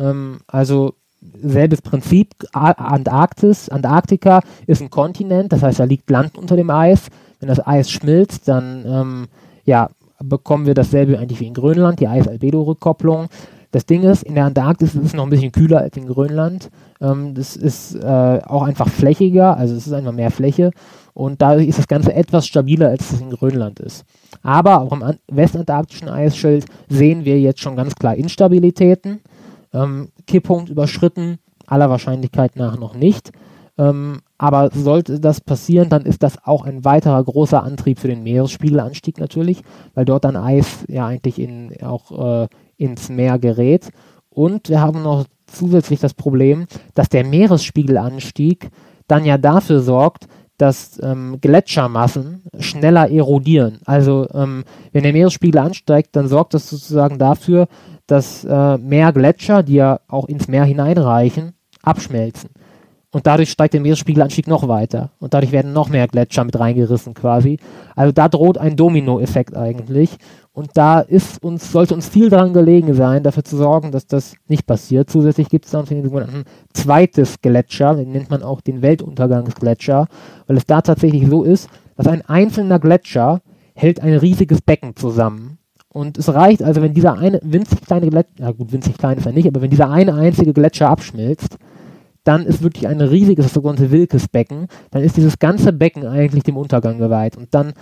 Ähm, 0.00 0.40
also 0.48 0.94
selbes 1.40 1.82
Prinzip, 1.82 2.34
Antarktis, 2.52 3.68
Antarktika 3.68 4.42
ist 4.66 4.82
ein 4.82 4.90
Kontinent, 4.90 5.52
das 5.52 5.62
heißt, 5.62 5.80
da 5.80 5.84
liegt 5.84 6.10
Land 6.10 6.36
unter 6.36 6.56
dem 6.56 6.70
Eis. 6.70 7.06
Wenn 7.38 7.48
das 7.48 7.64
Eis 7.64 7.90
schmilzt, 7.90 8.48
dann 8.48 8.84
ähm, 8.86 9.28
ja, 9.64 9.90
bekommen 10.18 10.66
wir 10.66 10.74
dasselbe 10.74 11.18
eigentlich 11.18 11.40
wie 11.40 11.46
in 11.46 11.54
Grönland, 11.54 12.00
die 12.00 12.08
Eis-Albedo-Rückkopplung. 12.08 13.28
Das 13.76 13.84
Ding 13.84 14.04
ist, 14.04 14.22
in 14.22 14.36
der 14.36 14.46
Antarktis 14.46 14.94
ist 14.94 15.04
es 15.04 15.12
noch 15.12 15.24
ein 15.24 15.28
bisschen 15.28 15.52
kühler 15.52 15.82
als 15.82 15.98
in 15.98 16.06
Grönland. 16.06 16.70
Ähm, 16.98 17.34
das 17.34 17.56
ist 17.56 17.94
äh, 17.94 18.40
auch 18.46 18.62
einfach 18.62 18.88
flächiger, 18.88 19.54
also 19.54 19.74
es 19.74 19.86
ist 19.86 19.92
einfach 19.92 20.12
mehr 20.12 20.30
Fläche 20.30 20.70
und 21.12 21.42
dadurch 21.42 21.68
ist 21.68 21.78
das 21.78 21.86
Ganze 21.86 22.14
etwas 22.14 22.46
stabiler, 22.46 22.88
als 22.88 23.12
es 23.12 23.20
in 23.20 23.28
Grönland 23.28 23.78
ist. 23.80 24.06
Aber 24.42 24.80
auch 24.80 24.92
im 24.92 25.04
westantarktischen 25.30 26.08
Eisschild 26.08 26.64
sehen 26.88 27.26
wir 27.26 27.38
jetzt 27.38 27.60
schon 27.60 27.76
ganz 27.76 27.94
klar 27.94 28.14
Instabilitäten. 28.14 29.20
Ähm, 29.74 30.08
Kipppunkt 30.26 30.70
überschritten, 30.70 31.36
aller 31.66 31.90
Wahrscheinlichkeit 31.90 32.56
nach 32.56 32.78
noch 32.78 32.94
nicht. 32.94 33.30
Ähm, 33.76 34.20
aber 34.38 34.70
sollte 34.72 35.20
das 35.20 35.42
passieren, 35.42 35.90
dann 35.90 36.06
ist 36.06 36.22
das 36.22 36.42
auch 36.46 36.64
ein 36.64 36.86
weiterer 36.86 37.22
großer 37.22 37.62
Antrieb 37.62 37.98
für 37.98 38.08
den 38.08 38.22
Meeresspiegelanstieg 38.22 39.20
natürlich, 39.20 39.60
weil 39.92 40.06
dort 40.06 40.24
dann 40.24 40.36
Eis 40.36 40.86
ja 40.88 41.06
eigentlich 41.06 41.38
in, 41.38 41.72
auch 41.82 42.44
äh, 42.44 42.48
ins 42.76 43.08
Meer 43.08 43.38
gerät. 43.38 43.90
Und 44.30 44.68
wir 44.68 44.80
haben 44.80 45.02
noch 45.02 45.24
zusätzlich 45.46 46.00
das 46.00 46.14
Problem, 46.14 46.66
dass 46.94 47.08
der 47.08 47.24
Meeresspiegelanstieg 47.24 48.70
dann 49.08 49.24
ja 49.24 49.38
dafür 49.38 49.80
sorgt, 49.80 50.26
dass 50.58 51.00
ähm, 51.02 51.38
Gletschermassen 51.40 52.42
schneller 52.58 53.10
erodieren. 53.10 53.78
Also 53.84 54.26
ähm, 54.32 54.64
wenn 54.92 55.02
der 55.02 55.12
Meeresspiegel 55.12 55.60
ansteigt, 55.60 56.16
dann 56.16 56.28
sorgt 56.28 56.54
das 56.54 56.70
sozusagen 56.70 57.18
dafür, 57.18 57.68
dass 58.06 58.44
äh, 58.44 58.78
mehr 58.78 59.12
Gletscher, 59.12 59.62
die 59.62 59.74
ja 59.74 60.00
auch 60.08 60.26
ins 60.26 60.48
Meer 60.48 60.64
hineinreichen, 60.64 61.52
abschmelzen. 61.82 62.50
Und 63.12 63.26
dadurch 63.26 63.50
steigt 63.50 63.74
der 63.74 63.80
Meeresspiegelanstieg 63.80 64.46
noch 64.46 64.68
weiter. 64.68 65.10
Und 65.18 65.32
dadurch 65.32 65.52
werden 65.52 65.72
noch 65.72 65.88
mehr 65.88 66.06
Gletscher 66.08 66.44
mit 66.44 66.58
reingerissen 66.58 67.14
quasi. 67.14 67.58
Also 67.94 68.12
da 68.12 68.28
droht 68.28 68.58
ein 68.58 68.76
Dominoeffekt 68.76 69.56
eigentlich. 69.56 70.18
Und 70.56 70.70
da 70.72 71.00
ist 71.00 71.44
uns, 71.44 71.70
sollte 71.70 71.92
uns 71.92 72.08
viel 72.08 72.30
daran 72.30 72.54
gelegen 72.54 72.94
sein, 72.94 73.22
dafür 73.22 73.44
zu 73.44 73.58
sorgen, 73.58 73.92
dass 73.92 74.06
das 74.06 74.36
nicht 74.48 74.66
passiert. 74.66 75.10
Zusätzlich 75.10 75.50
gibt 75.50 75.66
es 75.66 75.72
dann 75.72 75.84
den 75.84 76.02
sogenannten 76.02 76.44
zweites 76.72 77.42
Gletscher, 77.42 77.94
den 77.94 78.12
nennt 78.12 78.30
man 78.30 78.42
auch 78.42 78.62
den 78.62 78.80
Weltuntergangsgletscher, 78.80 80.06
weil 80.46 80.56
es 80.56 80.64
da 80.64 80.80
tatsächlich 80.80 81.28
so 81.28 81.44
ist, 81.44 81.68
dass 81.98 82.06
ein 82.06 82.22
einzelner 82.22 82.78
Gletscher 82.78 83.42
hält 83.74 84.00
ein 84.00 84.14
riesiges 84.14 84.62
Becken 84.62 84.96
zusammen. 84.96 85.58
Und 85.90 86.16
es 86.16 86.32
reicht 86.32 86.62
also, 86.62 86.80
wenn 86.80 86.94
dieser 86.94 87.18
eine 87.18 87.38
winzig 87.44 87.82
kleine 87.82 88.08
Gletscher, 88.08 88.32
ja 88.38 88.52
gut, 88.52 88.72
winzig 88.72 88.96
klein 88.96 89.18
ist 89.18 89.26
er 89.26 89.32
nicht, 89.32 89.46
aber 89.46 89.60
wenn 89.60 89.68
dieser 89.68 89.90
eine 89.90 90.14
einzige 90.14 90.54
Gletscher 90.54 90.88
abschmilzt, 90.88 91.58
dann 92.26 92.44
ist 92.44 92.62
wirklich 92.62 92.88
ein 92.88 93.00
riesiges, 93.00 93.54
sogenannte 93.54 93.92
Wilkesbecken, 93.92 94.66
dann 94.90 95.02
ist 95.02 95.16
dieses 95.16 95.38
ganze 95.38 95.72
Becken 95.72 96.06
eigentlich 96.06 96.42
dem 96.42 96.56
Untergang 96.56 96.98
geweiht. 96.98 97.36
Und 97.36 97.54
dann, 97.54 97.72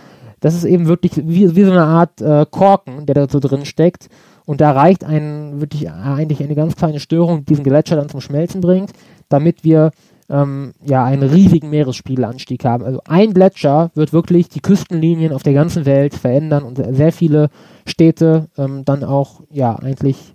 das 0.40 0.54
ist 0.54 0.64
eben 0.64 0.86
wirklich 0.86 1.16
wie, 1.16 1.56
wie 1.56 1.64
so 1.64 1.70
eine 1.70 1.84
Art 1.84 2.20
äh, 2.20 2.44
Korken, 2.50 3.06
der 3.06 3.14
da 3.14 3.28
so 3.28 3.40
drin 3.40 3.64
steckt. 3.64 4.08
Und 4.44 4.60
da 4.60 4.72
reicht 4.72 5.02
ein, 5.02 5.62
wirklich 5.62 5.90
eigentlich 5.90 6.42
eine 6.42 6.54
ganz 6.54 6.76
kleine 6.76 7.00
Störung, 7.00 7.38
die 7.38 7.44
diesen 7.46 7.64
Gletscher 7.64 7.96
dann 7.96 8.10
zum 8.10 8.20
Schmelzen 8.20 8.60
bringt, 8.60 8.90
damit 9.30 9.64
wir 9.64 9.92
ähm, 10.28 10.74
ja 10.84 11.02
einen 11.04 11.22
riesigen 11.22 11.70
Meeresspiegelanstieg 11.70 12.66
haben. 12.66 12.84
Also 12.84 13.00
ein 13.06 13.32
Gletscher 13.32 13.92
wird 13.94 14.12
wirklich 14.12 14.50
die 14.50 14.60
Küstenlinien 14.60 15.32
auf 15.32 15.42
der 15.42 15.54
ganzen 15.54 15.86
Welt 15.86 16.14
verändern 16.14 16.64
und 16.64 16.82
sehr 16.94 17.12
viele 17.12 17.48
Städte 17.86 18.48
ähm, 18.58 18.84
dann 18.84 19.04
auch 19.04 19.40
ja 19.50 19.76
eigentlich 19.76 20.34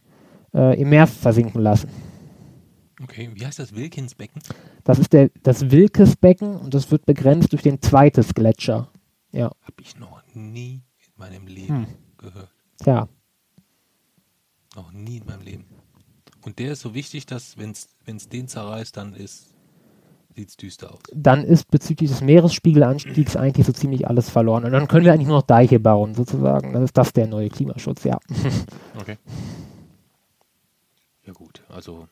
äh, 0.56 0.82
im 0.82 0.89
Meer 0.89 1.06
versinken 1.06 1.62
lassen. 1.62 2.09
Okay, 3.02 3.30
wie 3.34 3.46
heißt 3.46 3.60
das 3.60 3.76
Wilkinsbecken? 3.76 4.42
Das 4.84 5.00
ist 5.00 5.14
der, 5.14 5.30
das 5.44 5.72
Wilkesbecken 5.72 6.56
und 6.56 6.74
das 6.74 6.92
wird 6.92 7.06
begrenzt 7.06 7.54
durch 7.54 7.62
den 7.62 7.82
zweites 7.82 8.34
Gletscher. 8.34 8.90
Ja. 9.32 9.52
Habe 9.62 9.82
ich 9.82 9.98
noch 9.98 10.22
nie 10.34 10.82
in 10.98 11.14
meinem 11.16 11.48
Leben 11.48 11.86
hm. 11.86 11.88
gehört. 12.18 12.50
Ja. 12.86 13.08
Noch 14.76 14.92
nie 14.92 15.18
in 15.18 15.26
meinem 15.26 15.42
Leben. 15.42 15.66
Und 16.46 16.60
der 16.60 16.74
ist 16.74 16.82
so 16.82 16.94
wichtig, 16.94 17.26
dass 17.26 17.58
wenn 17.58 17.72
es 17.72 18.30
den 18.30 18.48
zerreißt, 18.48 18.96
dann 18.96 19.14
ist 19.14 19.50
sieht 20.36 20.50
es 20.50 20.58
düster 20.58 20.94
aus. 20.94 21.02
Dann 21.14 21.44
ist 21.44 21.70
bezüglich 21.70 22.10
des 22.10 22.22
Meeresspiegelanstiegs 22.22 23.36
eigentlich 23.36 23.66
so 23.66 23.74
ziemlich 23.74 24.08
alles 24.08 24.30
verloren. 24.30 24.64
Und 24.64 24.72
dann 24.72 24.88
können 24.88 25.06
wir 25.06 25.14
eigentlich 25.14 25.28
nur 25.28 25.38
noch 25.38 25.46
Deiche 25.48 25.80
bauen, 25.80 26.16
sozusagen. 26.16 26.74
Dann 26.74 26.84
ist 26.84 26.98
das 26.98 27.14
der 27.14 27.28
neue 27.28 27.50
Klimaschutz, 27.50 28.04
ja. 28.04 28.20
Okay. 29.00 29.18
Ja 31.26 31.34
gut, 31.34 31.64
also 31.70 32.08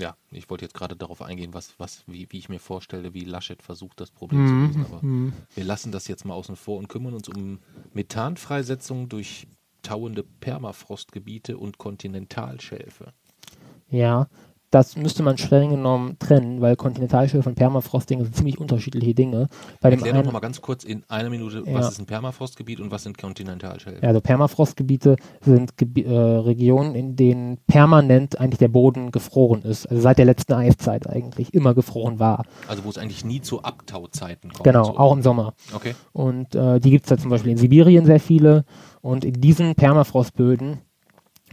ja, 0.00 0.16
ich 0.30 0.48
wollte 0.50 0.64
jetzt 0.64 0.74
gerade 0.74 0.96
darauf 0.96 1.22
eingehen, 1.22 1.52
was, 1.52 1.74
was, 1.78 2.02
wie, 2.06 2.26
wie 2.30 2.38
ich 2.38 2.48
mir 2.48 2.58
vorstelle, 2.58 3.14
wie 3.14 3.24
Laschet 3.24 3.62
versucht, 3.62 4.00
das 4.00 4.10
Problem 4.10 4.46
zu 4.46 4.52
mhm, 4.52 4.66
lösen. 4.66 4.84
Aber 4.86 5.06
mm. 5.06 5.32
wir 5.54 5.64
lassen 5.64 5.92
das 5.92 6.08
jetzt 6.08 6.24
mal 6.24 6.34
außen 6.34 6.56
vor 6.56 6.78
und 6.78 6.88
kümmern 6.88 7.14
uns 7.14 7.28
um 7.28 7.60
Methanfreisetzung 7.92 9.08
durch 9.08 9.46
tauende 9.82 10.22
Permafrostgebiete 10.22 11.58
und 11.58 11.78
Kontinentalschelfe. 11.78 13.12
Ja, 13.88 14.28
das 14.70 14.96
müsste 14.96 15.22
man 15.22 15.36
streng 15.36 15.70
genommen 15.70 16.16
trennen, 16.18 16.60
weil 16.60 16.76
Kontinentalschilf 16.76 17.46
und 17.46 17.56
Permafrostdinge 17.56 18.24
sind 18.24 18.36
ziemlich 18.36 18.58
unterschiedliche 18.58 19.14
Dinge. 19.14 19.48
Bei 19.80 19.90
Erklär 19.90 20.14
doch 20.14 20.24
nochmal 20.24 20.40
ganz 20.40 20.60
kurz 20.60 20.84
in 20.84 21.02
einer 21.08 21.28
Minute, 21.28 21.64
ja. 21.66 21.74
was 21.74 21.90
ist 21.90 21.98
ein 21.98 22.06
Permafrostgebiet 22.06 22.80
und 22.80 22.90
was 22.90 23.02
sind 23.02 23.18
Kontinentalschelf? 23.18 24.00
Ja, 24.00 24.08
also 24.08 24.20
Permafrostgebiete 24.20 25.16
sind 25.40 25.76
Gebi 25.76 26.04
äh, 26.04 26.12
Regionen, 26.12 26.94
in 26.94 27.16
denen 27.16 27.58
permanent 27.66 28.38
eigentlich 28.38 28.58
der 28.58 28.68
Boden 28.68 29.10
gefroren 29.10 29.62
ist. 29.62 29.86
Also 29.86 30.02
seit 30.02 30.18
der 30.18 30.24
letzten 30.24 30.52
Eiszeit 30.52 31.08
eigentlich 31.08 31.52
immer 31.52 31.74
gefroren 31.74 32.20
war. 32.20 32.44
Also 32.68 32.84
wo 32.84 32.90
es 32.90 32.98
eigentlich 32.98 33.24
nie 33.24 33.40
zu 33.40 33.62
Abtauzeiten 33.62 34.52
kommt. 34.52 34.64
Genau, 34.64 34.84
so. 34.84 34.96
auch 34.96 35.12
im 35.12 35.22
Sommer. 35.22 35.54
Okay. 35.74 35.94
Und 36.12 36.54
äh, 36.54 36.78
die 36.78 36.90
gibt 36.90 37.06
es 37.06 37.10
ja 37.10 37.18
zum 37.18 37.30
Beispiel 37.30 37.50
in 37.52 37.58
Sibirien 37.58 38.06
sehr 38.06 38.20
viele. 38.20 38.64
Und 39.00 39.24
in 39.24 39.34
diesen 39.34 39.74
Permafrostböden 39.74 40.78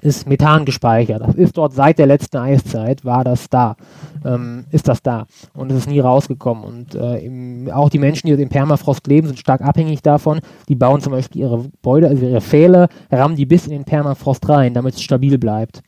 ist 0.01 0.27
Methan 0.27 0.65
gespeichert. 0.65 1.21
Das 1.21 1.35
ist 1.35 1.57
dort 1.57 1.73
seit 1.73 1.99
der 1.99 2.05
letzten 2.05 2.37
Eiszeit, 2.37 3.03
war 3.03 3.23
das 3.23 3.49
da, 3.49 3.75
ähm, 4.23 4.65
ist 4.71 4.87
das 4.87 5.01
da 5.01 5.25
und 5.53 5.71
es 5.71 5.79
ist 5.79 5.89
nie 5.89 5.99
rausgekommen. 5.99 6.63
Und 6.63 6.95
äh, 6.95 7.17
im, 7.19 7.69
auch 7.71 7.89
die 7.89 7.99
Menschen, 7.99 8.27
die 8.27 8.33
im 8.33 8.49
Permafrost 8.49 9.07
leben, 9.07 9.27
sind 9.27 9.39
stark 9.39 9.61
abhängig 9.61 10.01
davon. 10.01 10.39
Die 10.69 10.75
bauen 10.75 11.01
zum 11.01 11.11
Beispiel 11.11 11.41
ihre 11.41 11.63
Gebäude, 11.63 12.07
also 12.07 12.25
ihre 12.25 12.41
Pfähle, 12.41 12.87
rammen 13.11 13.35
die 13.35 13.45
bis 13.45 13.65
in 13.65 13.71
den 13.71 13.85
Permafrost 13.85 14.47
rein, 14.47 14.73
damit 14.73 14.95
es 14.95 15.01
stabil 15.01 15.37
bleibt. 15.37 15.81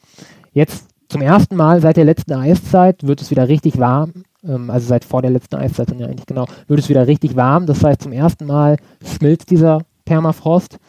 Jetzt 0.53 0.87
zum 1.09 1.21
ersten 1.21 1.55
Mal 1.55 1.81
seit 1.81 1.97
der 1.97 2.05
letzten 2.05 2.33
Eiszeit 2.33 3.05
wird 3.05 3.21
es 3.21 3.31
wieder 3.31 3.47
richtig 3.47 3.79
warm. 3.79 4.13
Ähm, 4.43 4.69
also 4.69 4.87
seit 4.87 5.03
vor 5.05 5.21
der 5.21 5.31
letzten 5.31 5.55
Eiszeit 5.55 5.91
ja 5.97 6.07
eigentlich 6.07 6.25
genau, 6.25 6.45
wird 6.67 6.79
es 6.79 6.89
wieder 6.89 7.07
richtig 7.07 7.35
warm. 7.35 7.65
Das 7.65 7.83
heißt, 7.83 8.01
zum 8.01 8.11
ersten 8.11 8.45
Mal 8.45 8.77
schmilzt 9.03 9.49
dieser 9.49 9.79
Permafrost 10.05 10.79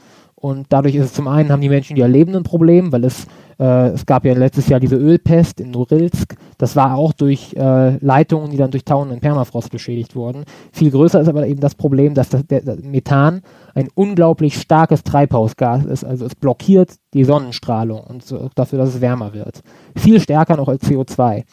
und 0.41 0.67
dadurch 0.71 0.95
ist 0.95 1.05
es 1.05 1.13
zum 1.13 1.29
einen, 1.29 1.53
haben 1.53 1.61
die 1.61 1.69
Menschen, 1.69 1.97
die 1.97 2.01
erleben 2.01 2.35
ein 2.35 2.45
Problem, 2.45 2.93
weil 2.93 3.05
es, 3.05 3.27
äh, 3.59 3.89
es 3.89 4.07
gab 4.07 4.25
ja 4.25 4.33
letztes 4.33 4.69
Jahr 4.69 4.81
diese 4.81 4.97
Ölpest 4.97 5.61
in 5.61 5.71
Norilsk. 5.71 6.35
Das 6.57 6.77
war 6.77 6.95
auch 6.95 7.13
durch 7.13 7.55
äh, 7.57 7.99
Leitungen, 7.99 8.51
die 8.51 8.57
dann 8.57 8.71
durch 8.71 8.87
tauenden 8.87 9.21
Permafrost 9.21 9.71
beschädigt 9.71 10.17
wurden. 10.17 10.45
Viel 10.73 10.91
größer 10.91 11.21
ist 11.21 11.29
aber 11.29 11.47
eben 11.47 11.61
das 11.61 11.75
Problem, 11.75 12.15
dass 12.15 12.31
das, 12.31 12.47
der, 12.47 12.63
das 12.63 12.83
Methan 12.83 13.43
ein 13.75 13.89
unglaublich 13.95 14.59
starkes 14.59 15.05
Treibhausgas 15.05 15.85
ist. 15.85 16.05
Also 16.05 16.25
es 16.25 16.35
blockiert 16.35 16.95
die 17.13 17.25
Sonnenstrahlung 17.25 18.01
und 18.01 18.25
so, 18.25 18.49
dafür, 18.55 18.79
dass 18.79 18.95
es 18.95 19.03
wärmer 19.03 19.35
wird. 19.35 19.61
Viel 19.95 20.21
stärker 20.21 20.57
noch 20.57 20.69
als 20.69 20.85
CO2. 20.85 21.45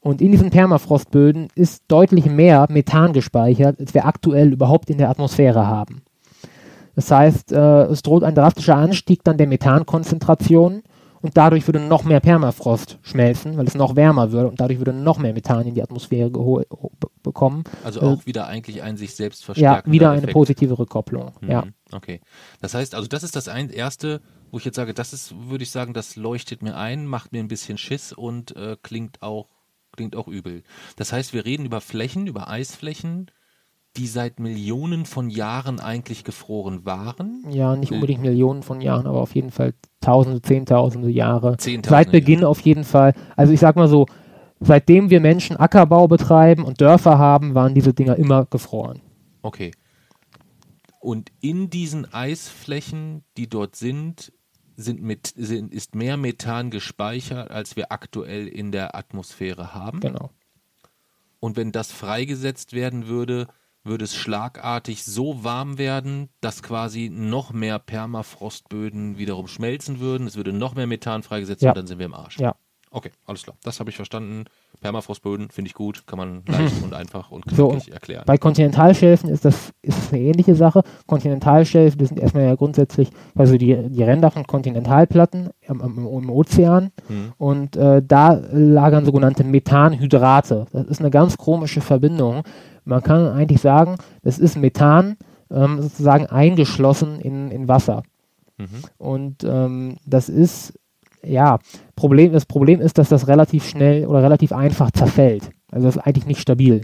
Und 0.00 0.20
in 0.20 0.32
diesen 0.32 0.50
Permafrostböden 0.50 1.48
ist 1.54 1.84
deutlich 1.86 2.26
mehr 2.26 2.66
Methan 2.68 3.12
gespeichert, 3.12 3.78
als 3.78 3.94
wir 3.94 4.06
aktuell 4.06 4.52
überhaupt 4.52 4.90
in 4.90 4.98
der 4.98 5.08
Atmosphäre 5.08 5.68
haben. 5.68 6.02
Das 6.94 7.10
heißt, 7.10 7.52
äh, 7.52 7.84
es 7.84 8.02
droht 8.02 8.22
ein 8.22 8.34
drastischer 8.34 8.76
Anstieg 8.76 9.24
dann 9.24 9.36
der 9.36 9.46
Methankonzentration 9.46 10.82
und 11.24 11.38
dadurch 11.38 11.66
würde 11.66 11.80
noch 11.80 12.04
mehr 12.04 12.20
Permafrost 12.20 12.98
schmelzen, 13.00 13.56
weil 13.56 13.66
es 13.66 13.74
noch 13.74 13.96
wärmer 13.96 14.30
würde 14.30 14.48
und 14.48 14.60
dadurch 14.60 14.78
würde 14.78 14.92
noch 14.92 15.16
mehr 15.18 15.32
Methan 15.32 15.66
in 15.66 15.74
die 15.74 15.82
Atmosphäre 15.82 16.30
bekommen. 17.22 17.64
Also 17.82 18.02
auch 18.02 18.20
äh, 18.20 18.26
wieder 18.26 18.46
eigentlich 18.46 18.82
ein 18.82 18.98
sich 18.98 19.14
selbst 19.14 19.42
verstärken. 19.42 19.88
Ja, 19.88 19.92
wieder 19.92 20.10
eine 20.10 20.26
positive 20.26 20.78
Rückkopplung. 20.78 21.32
Mhm. 21.40 21.50
Ja. 21.50 21.64
Okay. 21.92 22.20
Das 22.60 22.74
heißt, 22.74 22.94
also 22.94 23.08
das 23.08 23.22
ist 23.22 23.36
das 23.36 23.48
ein, 23.48 23.70
erste, 23.70 24.20
wo 24.50 24.58
ich 24.58 24.66
jetzt 24.66 24.76
sage, 24.76 24.92
das 24.92 25.14
ist, 25.14 25.34
würde 25.48 25.64
ich 25.64 25.70
sagen, 25.70 25.94
das 25.94 26.16
leuchtet 26.16 26.62
mir 26.62 26.76
ein, 26.76 27.06
macht 27.06 27.32
mir 27.32 27.38
ein 27.38 27.48
bisschen 27.48 27.78
Schiss 27.78 28.12
und 28.12 28.54
äh, 28.54 28.76
klingt 28.82 29.22
auch 29.22 29.48
klingt 29.96 30.16
auch 30.16 30.28
übel. 30.28 30.62
Das 30.96 31.12
heißt, 31.12 31.32
wir 31.32 31.44
reden 31.44 31.64
über 31.64 31.80
Flächen, 31.80 32.26
über 32.26 32.48
Eisflächen, 32.48 33.30
die 33.96 34.06
seit 34.08 34.40
Millionen 34.40 35.06
von 35.06 35.30
Jahren 35.30 35.78
eigentlich 35.78 36.24
gefroren 36.24 36.84
waren. 36.84 37.44
Ja, 37.50 37.76
nicht 37.76 37.92
unbedingt 37.92 38.22
Millionen 38.22 38.62
von 38.62 38.80
Jahren, 38.80 39.06
aber 39.06 39.20
auf 39.20 39.34
jeden 39.34 39.50
Fall 39.50 39.74
Tausende, 40.00 40.42
Zehntausende 40.42 41.08
Jahre. 41.08 41.56
Zehntausende 41.56 41.88
seit 41.88 42.12
Beginn 42.12 42.40
Jahre. 42.40 42.48
auf 42.48 42.60
jeden 42.60 42.84
Fall. 42.84 43.14
Also 43.36 43.52
ich 43.52 43.60
sag 43.60 43.76
mal 43.76 43.88
so, 43.88 44.06
seitdem 44.60 45.10
wir 45.10 45.20
Menschen 45.20 45.56
Ackerbau 45.56 46.08
betreiben 46.08 46.64
und 46.64 46.80
Dörfer 46.80 47.18
haben, 47.18 47.54
waren 47.54 47.74
diese 47.74 47.94
Dinger 47.94 48.16
immer 48.16 48.46
gefroren. 48.46 49.00
Okay. 49.42 49.70
Und 51.00 51.30
in 51.40 51.70
diesen 51.70 52.12
Eisflächen, 52.12 53.24
die 53.36 53.48
dort 53.48 53.76
sind, 53.76 54.32
sind 54.76 55.02
mit, 55.02 55.32
sind, 55.36 55.72
ist 55.72 55.94
mehr 55.94 56.16
Methan 56.16 56.70
gespeichert, 56.70 57.50
als 57.50 57.76
wir 57.76 57.92
aktuell 57.92 58.48
in 58.48 58.72
der 58.72 58.96
Atmosphäre 58.96 59.74
haben. 59.74 60.00
Genau. 60.00 60.30
Und 61.40 61.56
wenn 61.56 61.72
das 61.72 61.92
freigesetzt 61.92 62.72
werden 62.72 63.06
würde, 63.06 63.48
würde 63.84 64.04
es 64.04 64.14
schlagartig 64.14 65.04
so 65.04 65.44
warm 65.44 65.78
werden, 65.78 66.30
dass 66.40 66.62
quasi 66.62 67.10
noch 67.12 67.52
mehr 67.52 67.78
Permafrostböden 67.78 69.18
wiederum 69.18 69.46
schmelzen 69.46 70.00
würden. 70.00 70.26
Es 70.26 70.36
würde 70.36 70.52
noch 70.52 70.74
mehr 70.74 70.86
Methan 70.86 71.22
freigesetzt 71.22 71.62
ja. 71.62 71.70
und 71.70 71.78
dann 71.78 71.86
sind 71.86 71.98
wir 71.98 72.06
im 72.06 72.14
Arsch. 72.14 72.38
Ja. 72.38 72.54
Okay, 72.94 73.10
alles 73.26 73.42
klar. 73.42 73.56
Das 73.64 73.80
habe 73.80 73.90
ich 73.90 73.96
verstanden. 73.96 74.44
Permafrostböden 74.80 75.50
finde 75.50 75.68
ich 75.68 75.74
gut, 75.74 76.06
kann 76.06 76.16
man 76.16 76.42
leicht 76.46 76.80
und 76.84 76.94
einfach 76.94 77.32
und 77.32 77.44
so, 77.50 77.70
und 77.70 77.88
erklären. 77.88 78.22
Bei 78.24 78.38
Kontinentalschelfen 78.38 79.28
ist 79.30 79.44
das 79.44 79.72
ist 79.82 80.12
eine 80.12 80.22
ähnliche 80.22 80.54
Sache. 80.54 80.82
Kontinentalschelfen, 81.08 81.98
das 81.98 82.10
sind 82.10 82.20
erstmal 82.20 82.44
ja 82.44 82.54
grundsätzlich 82.54 83.10
also 83.34 83.56
die, 83.58 83.76
die 83.88 84.02
Ränder 84.04 84.30
von 84.30 84.46
Kontinentalplatten 84.46 85.50
im, 85.62 85.80
im, 85.80 86.06
im 86.06 86.30
Ozean 86.30 86.92
hm. 87.08 87.32
und 87.36 87.76
äh, 87.76 88.00
da 88.00 88.34
lagern 88.52 89.04
sogenannte 89.04 89.42
Methanhydrate. 89.42 90.66
Das 90.72 90.86
ist 90.86 91.00
eine 91.00 91.10
ganz 91.10 91.36
komische 91.36 91.80
Verbindung. 91.80 92.44
Man 92.84 93.02
kann 93.02 93.26
eigentlich 93.28 93.60
sagen, 93.60 93.96
das 94.22 94.38
ist 94.38 94.56
Methan 94.56 95.16
ähm, 95.50 95.80
sozusagen 95.80 96.26
eingeschlossen 96.26 97.20
in, 97.20 97.50
in 97.50 97.68
Wasser. 97.68 98.02
Mhm. 98.58 98.66
Und 98.98 99.44
ähm, 99.44 99.96
das 100.06 100.28
ist, 100.28 100.74
ja, 101.22 101.58
Problem, 101.96 102.32
das 102.32 102.46
Problem 102.46 102.80
ist, 102.80 102.98
dass 102.98 103.08
das 103.08 103.28
relativ 103.28 103.68
schnell 103.68 104.06
oder 104.06 104.22
relativ 104.22 104.52
einfach 104.52 104.90
zerfällt. 104.90 105.50
Also 105.70 105.86
das 105.86 105.96
ist 105.96 106.02
eigentlich 106.02 106.26
nicht 106.26 106.40
stabil. 106.40 106.82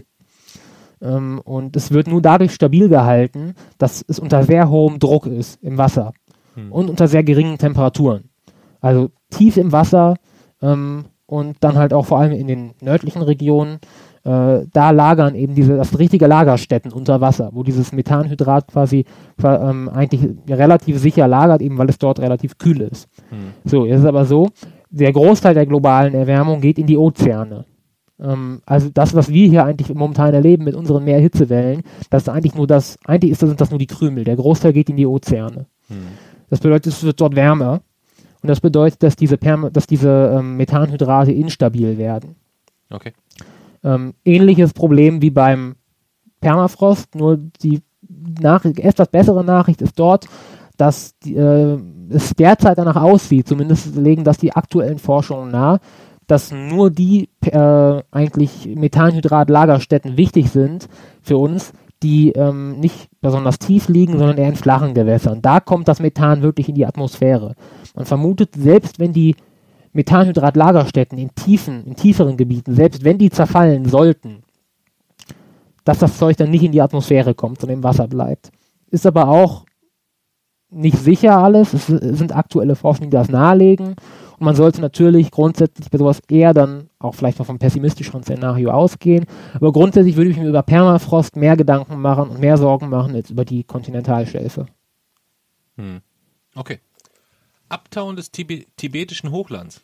Ähm, 1.01 1.41
und 1.43 1.75
es 1.75 1.91
wird 1.91 2.07
nur 2.07 2.21
dadurch 2.21 2.53
stabil 2.53 2.89
gehalten, 2.89 3.55
dass 3.77 4.03
es 4.07 4.19
unter 4.19 4.43
sehr 4.43 4.69
hohem 4.69 4.99
Druck 4.99 5.25
ist 5.25 5.61
im 5.63 5.77
Wasser 5.77 6.13
mhm. 6.55 6.71
und 6.71 6.89
unter 6.89 7.07
sehr 7.07 7.23
geringen 7.23 7.57
Temperaturen. 7.57 8.29
Also 8.79 9.09
tief 9.29 9.57
im 9.57 9.71
Wasser 9.71 10.15
ähm, 10.61 11.05
und 11.25 11.57
dann 11.61 11.75
halt 11.75 11.93
auch 11.93 12.05
vor 12.05 12.19
allem 12.19 12.33
in 12.33 12.47
den 12.47 12.73
nördlichen 12.81 13.21
Regionen 13.21 13.79
äh, 14.23 14.65
da 14.71 14.91
lagern 14.91 15.35
eben 15.35 15.55
diese, 15.55 15.77
das 15.77 15.97
richtige 15.97 16.27
Lagerstätten 16.27 16.91
unter 16.91 17.21
Wasser, 17.21 17.49
wo 17.53 17.63
dieses 17.63 17.91
Methanhydrat 17.91 18.67
quasi 18.67 19.05
ähm, 19.43 19.89
eigentlich 19.89 20.21
relativ 20.47 20.99
sicher 20.99 21.27
lagert, 21.27 21.61
eben 21.61 21.77
weil 21.77 21.89
es 21.89 21.97
dort 21.97 22.19
relativ 22.19 22.57
kühl 22.57 22.81
ist. 22.81 23.09
Hm. 23.29 23.53
So, 23.65 23.85
jetzt 23.85 23.99
ist 23.99 24.05
aber 24.05 24.25
so, 24.25 24.49
der 24.89 25.11
Großteil 25.11 25.53
der 25.53 25.65
globalen 25.65 26.13
Erwärmung 26.13 26.61
geht 26.61 26.77
in 26.77 26.85
die 26.85 26.97
Ozeane. 26.97 27.65
Ähm, 28.19 28.61
also 28.65 28.89
das, 28.93 29.15
was 29.15 29.29
wir 29.29 29.47
hier 29.47 29.65
eigentlich 29.65 29.93
momentan 29.93 30.33
erleben 30.33 30.65
mit 30.65 30.75
unseren 30.75 31.03
Meerhitzewellen, 31.03 31.81
das 32.09 32.23
ist 32.23 32.29
eigentlich 32.29 32.55
nur 32.55 32.67
das, 32.67 32.99
eigentlich 33.05 33.31
ist 33.31 33.41
das, 33.41 33.49
sind 33.49 33.61
das 33.61 33.71
nur 33.71 33.79
die 33.79 33.87
Krümel. 33.87 34.23
Der 34.23 34.35
Großteil 34.35 34.73
geht 34.73 34.89
in 34.89 34.97
die 34.97 35.07
Ozeane. 35.07 35.65
Hm. 35.87 35.97
Das 36.49 36.59
bedeutet, 36.59 36.93
es 36.93 37.03
wird 37.03 37.19
dort 37.19 37.35
wärmer. 37.35 37.81
Und 38.43 38.47
das 38.49 38.59
bedeutet, 38.59 39.01
dass 39.03 39.15
diese, 39.15 39.37
Perma, 39.37 39.69
dass 39.69 39.87
diese 39.87 40.35
ähm, 40.37 40.57
Methanhydrate 40.57 41.31
instabil 41.31 41.97
werden. 41.97 42.35
Okay. 42.89 43.13
Ähm, 43.83 44.13
ähnliches 44.25 44.73
Problem 44.73 45.21
wie 45.21 45.31
beim 45.31 45.75
Permafrost, 46.39 47.15
nur 47.15 47.37
die 47.37 47.81
Nachricht, 48.41 48.79
etwas 48.79 49.07
bessere 49.07 49.43
Nachricht 49.43 49.81
ist 49.81 49.97
dort, 49.97 50.27
dass 50.77 51.17
die, 51.19 51.35
äh, 51.35 51.79
es 52.09 52.31
derzeit 52.31 52.77
danach 52.77 53.01
aussieht, 53.01 53.47
zumindest 53.47 53.95
legen 53.95 54.23
das 54.23 54.37
die 54.37 54.53
aktuellen 54.53 54.97
Forschungen 54.97 55.51
nahe, 55.51 55.79
dass 56.27 56.51
nur 56.51 56.89
die 56.89 57.29
äh, 57.41 58.01
eigentlich 58.11 58.67
Methanhydrat-Lagerstätten 58.75 60.17
wichtig 60.17 60.49
sind 60.49 60.87
für 61.21 61.37
uns, 61.37 61.73
die 62.03 62.31
ähm, 62.31 62.79
nicht 62.79 63.09
besonders 63.21 63.59
tief 63.59 63.87
liegen, 63.87 64.17
sondern 64.17 64.37
eher 64.37 64.49
in 64.49 64.55
flachen 64.55 64.93
Gewässern. 64.93 65.41
Da 65.41 65.59
kommt 65.59 65.87
das 65.87 65.99
Methan 65.99 66.41
wirklich 66.41 66.67
in 66.69 66.75
die 66.75 66.85
Atmosphäre. 66.85 67.55
Man 67.95 68.05
vermutet, 68.05 68.55
selbst 68.55 68.99
wenn 68.99 69.13
die 69.13 69.35
Methanhydrat-Lagerstätten 69.93 71.17
in 71.17 71.33
tiefen, 71.35 71.85
in 71.85 71.95
tieferen 71.95 72.37
Gebieten, 72.37 72.75
selbst 72.75 73.03
wenn 73.03 73.17
die 73.17 73.29
zerfallen 73.29 73.85
sollten, 73.85 74.43
dass 75.83 75.99
das 75.99 76.17
Zeug 76.17 76.37
dann 76.37 76.51
nicht 76.51 76.63
in 76.63 76.71
die 76.71 76.81
Atmosphäre 76.81 77.33
kommt, 77.33 77.59
sondern 77.59 77.79
im 77.79 77.83
Wasser 77.83 78.07
bleibt. 78.07 78.51
Ist 78.89 79.05
aber 79.05 79.27
auch 79.27 79.65
nicht 80.69 80.97
sicher 80.97 81.37
alles. 81.37 81.73
Es 81.73 81.87
sind 81.87 82.35
aktuelle 82.35 82.75
Forschungen, 82.75 83.09
die 83.09 83.17
das 83.17 83.29
nahelegen. 83.29 83.95
Und 84.41 84.45
man 84.45 84.55
sollte 84.55 84.81
natürlich 84.81 85.29
grundsätzlich 85.29 85.89
bei 85.91 85.97
sowas 85.97 86.21
eher 86.29 86.53
dann 86.53 86.89
auch 86.97 87.13
vielleicht 87.13 87.39
noch 87.39 87.45
vom 87.45 87.59
pessimistischeren 87.59 88.23
Szenario 88.23 88.71
ausgehen. 88.71 89.25
Aber 89.53 89.71
grundsätzlich 89.71 90.15
würde 90.15 90.31
ich 90.31 90.37
mir 90.37 90.47
über 90.47 90.63
Permafrost 90.63 91.35
mehr 91.35 91.57
Gedanken 91.57 91.99
machen 91.99 92.29
und 92.29 92.39
mehr 92.39 92.57
Sorgen 92.57 92.89
machen 92.89 93.13
als 93.13 93.29
über 93.29 93.45
die 93.45 93.63
Kontinentalschelfe. 93.63 94.65
Hm. 95.77 96.01
Okay. 96.55 96.79
Abtauen 97.71 98.15
des 98.15 98.31
Tib 98.31 98.65
tibetischen 98.77 99.31
Hochlands. 99.31 99.81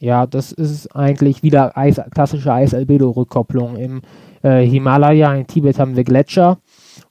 Ja, 0.00 0.26
das 0.26 0.52
ist 0.52 0.94
eigentlich 0.94 1.42
wieder 1.42 1.76
Eis, 1.76 2.00
klassische 2.12 2.52
Eis-Albedo-Rückkopplung. 2.52 3.76
Im 3.76 4.02
äh, 4.42 4.64
Himalaya 4.64 5.34
in 5.34 5.46
Tibet 5.46 5.78
haben 5.78 5.96
wir 5.96 6.04
Gletscher 6.04 6.58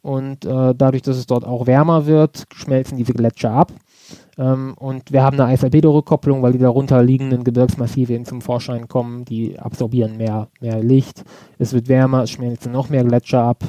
Und 0.01 0.45
äh, 0.45 0.73
dadurch, 0.73 1.01
dass 1.01 1.17
es 1.17 1.27
dort 1.27 1.43
auch 1.43 1.67
wärmer 1.67 2.05
wird, 2.05 2.45
schmelzen 2.53 2.97
diese 2.97 3.11
Gletscher 3.11 3.51
ab. 3.51 3.73
Ähm, 4.37 4.75
und 4.77 5.11
wir 5.11 5.23
haben 5.23 5.37
eine 5.37 5.49
Eis-Albedo-Rückkopplung, 5.51 6.41
weil 6.41 6.53
die 6.53 6.59
darunter 6.59 7.03
liegenden 7.03 7.43
Gebirgsmassive 7.43 8.13
eben 8.13 8.23
zum 8.23 8.39
Vorschein 8.39 8.87
kommen. 8.87 9.25
Die 9.25 9.59
absorbieren 9.59 10.15
mehr, 10.15 10.47
mehr 10.61 10.81
Licht. 10.81 11.25
Es 11.57 11.73
wird 11.73 11.89
wärmer, 11.89 12.23
es 12.23 12.31
schmelzen 12.31 12.71
noch 12.71 12.89
mehr 12.89 13.03
Gletscher 13.03 13.41
ab. 13.41 13.65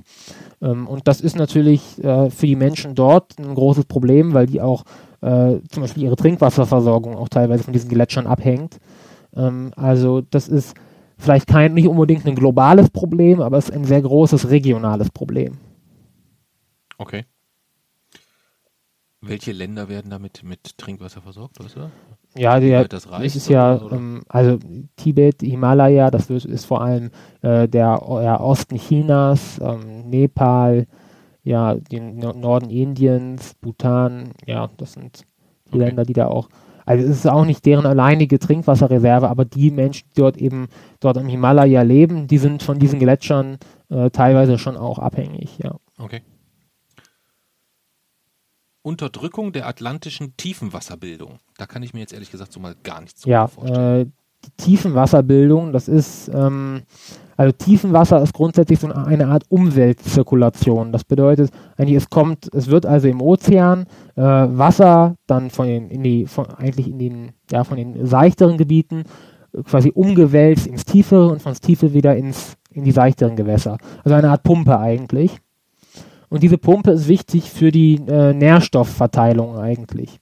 Ähm, 0.63 0.87
und 0.87 1.09
das 1.09 1.21
ist 1.21 1.37
natürlich 1.37 2.03
äh, 2.05 2.31
für 2.31 2.47
die 2.47 2.57
Menschen 2.57 2.95
dort 2.95 3.37
ein 3.41 3.55
großes 3.55 3.87
Problem, 3.87 4.35
weil 4.35 4.47
die 4.47 4.61
auch 4.61 4.85
äh, 5.21 5.59
zum 5.69 5.83
Beispiel 5.83 6.05
ihre 6.05 6.17
Trinkwasserversorgung 6.17 7.17
auch 7.17 7.29
teilweise 7.29 7.65
von 7.65 7.73
diesen 7.73 7.91
Gletschern 7.91 8.27
abhängt. 8.27 8.79
Ähm, 9.37 9.73
also 9.77 10.21
das 10.21 10.49
ist 10.49 10.75
vielleicht 11.17 11.47
kein, 11.47 11.75
nicht 11.75 11.89
unbedingt 11.89 12.27
ein 12.27 12.35
globales 12.35 12.91
Problem, 12.91 13.41
aber 13.41 13.59
es 13.59 13.69
ist 13.69 13.75
ein 13.75 13.85
sehr 13.85 14.03
großes 14.03 14.51
regionales 14.51 15.11
Problem. 15.11 15.59
Okay. 16.99 17.25
Welche 19.21 19.51
Länder 19.51 19.89
werden 19.89 20.11
damit 20.11 20.45
mit 20.45 20.79
Trinkwasser 20.79 21.21
versorgt, 21.21 21.59
weißt 21.59 21.77
du? 21.77 21.91
Ja, 22.37 22.61
der, 22.61 22.87
das, 22.87 23.09
das 23.09 23.37
ist 23.37 23.49
ja, 23.49 23.81
ähm, 23.91 24.23
also 24.29 24.59
Tibet, 24.97 25.43
Himalaya, 25.43 26.11
das 26.11 26.31
ist 26.31 26.67
vor 26.67 26.83
allem 26.83 27.11
äh, 27.43 27.67
der, 27.67 27.99
der, 27.99 28.41
Osten 28.41 28.77
Chinas, 28.77 29.59
ähm, 29.61 30.09
Nepal, 30.09 30.87
ja, 31.43 31.75
den 31.75 32.19
Norden 32.19 32.71
Indiens, 32.71 33.55
Bhutan, 33.61 34.33
ja, 34.47 34.69
das 34.77 34.95
sind 34.95 35.25
die 35.67 35.77
okay. 35.77 35.87
Länder, 35.87 36.05
die 36.05 36.13
da 36.13 36.27
auch, 36.27 36.49
also 36.85 37.05
es 37.05 37.19
ist 37.19 37.27
auch 37.27 37.45
nicht 37.45 37.65
deren 37.67 37.87
alleinige 37.87 38.39
Trinkwasserreserve, 38.39 39.29
aber 39.29 39.45
die 39.45 39.71
Menschen, 39.71 40.09
die 40.11 40.21
dort 40.21 40.37
eben 40.39 40.69
dort 41.01 41.17
im 41.17 41.29
Himalaya 41.29 41.83
leben, 41.83 42.27
die 42.27 42.39
sind 42.39 42.63
von 42.63 42.79
diesen 42.79 42.99
Gletschern 42.99 43.59
äh, 43.91 44.11
teilweise 44.11 44.59
schon 44.59 44.77
auch 44.77 44.99
abhängig, 44.99 45.59
ja. 45.59 45.77
Okay. 45.99 46.23
Unterdrückung 48.83 49.53
der 49.53 49.67
atlantischen 49.67 50.37
Tiefenwasserbildung. 50.37 51.39
Da 51.59 51.67
kann 51.67 51.83
ich 51.83 51.93
mir 51.93 52.01
jetzt 52.01 52.15
ehrlich 52.15 52.31
gesagt 52.31 52.53
so 52.53 52.61
mal 52.61 52.75
gar 52.83 53.03
nichts 53.03 53.25
ja, 53.25 53.47
vorstellen. 53.47 54.03
Äh, 54.03 54.11
die 54.47 54.51
Tiefenwasserbildung, 54.57 55.73
das 55.73 55.89
ist, 55.89 56.29
ähm, 56.33 56.85
also 57.39 57.53
Tiefenwasser 57.53 58.21
ist 58.21 58.35
grundsätzlich 58.35 58.81
so 58.81 58.89
eine 58.89 59.29
Art 59.29 59.45
Umweltzirkulation. 59.49 60.91
Das 60.91 61.05
bedeutet, 61.05 61.53
eigentlich 61.77 61.97
es 61.97 62.11
kommt, 62.11 62.53
es 62.53 62.67
wird 62.67 62.85
also 62.85 63.07
im 63.07 63.23
Ozean 63.23 63.87
äh, 64.17 64.23
Wasser 64.23 65.15
dann 65.29 65.49
von 65.49 65.69
den, 65.69 65.89
in 65.89 66.03
die, 66.03 66.27
von, 66.27 66.47
eigentlich 66.47 66.91
in 66.91 66.99
den, 66.99 67.31
ja, 67.53 67.63
von 67.63 67.77
den 67.77 68.05
seichteren 68.07 68.59
Gebieten 68.59 69.05
äh, 69.53 69.63
quasi 69.63 69.93
umgewälzt 69.95 70.67
ins 70.67 70.85
Tiefere 70.85 71.29
und 71.29 71.41
von 71.41 71.55
Tiefe 71.55 71.95
wieder 71.95 72.17
ins, 72.17 72.57
in 72.73 72.83
die 72.83 72.91
seichteren 72.91 73.37
Gewässer. 73.37 73.79
Also 74.03 74.17
eine 74.17 74.31
Art 74.31 74.43
Pumpe 74.43 74.77
eigentlich. 74.77 75.39
Und 76.31 76.43
diese 76.43 76.59
Pumpe 76.59 76.91
ist 76.91 77.07
wichtig 77.07 77.53
für 77.53 77.71
die 77.71 78.03
äh, 78.09 78.35
Nährstoffverteilung 78.35 79.57
eigentlich. 79.59 80.19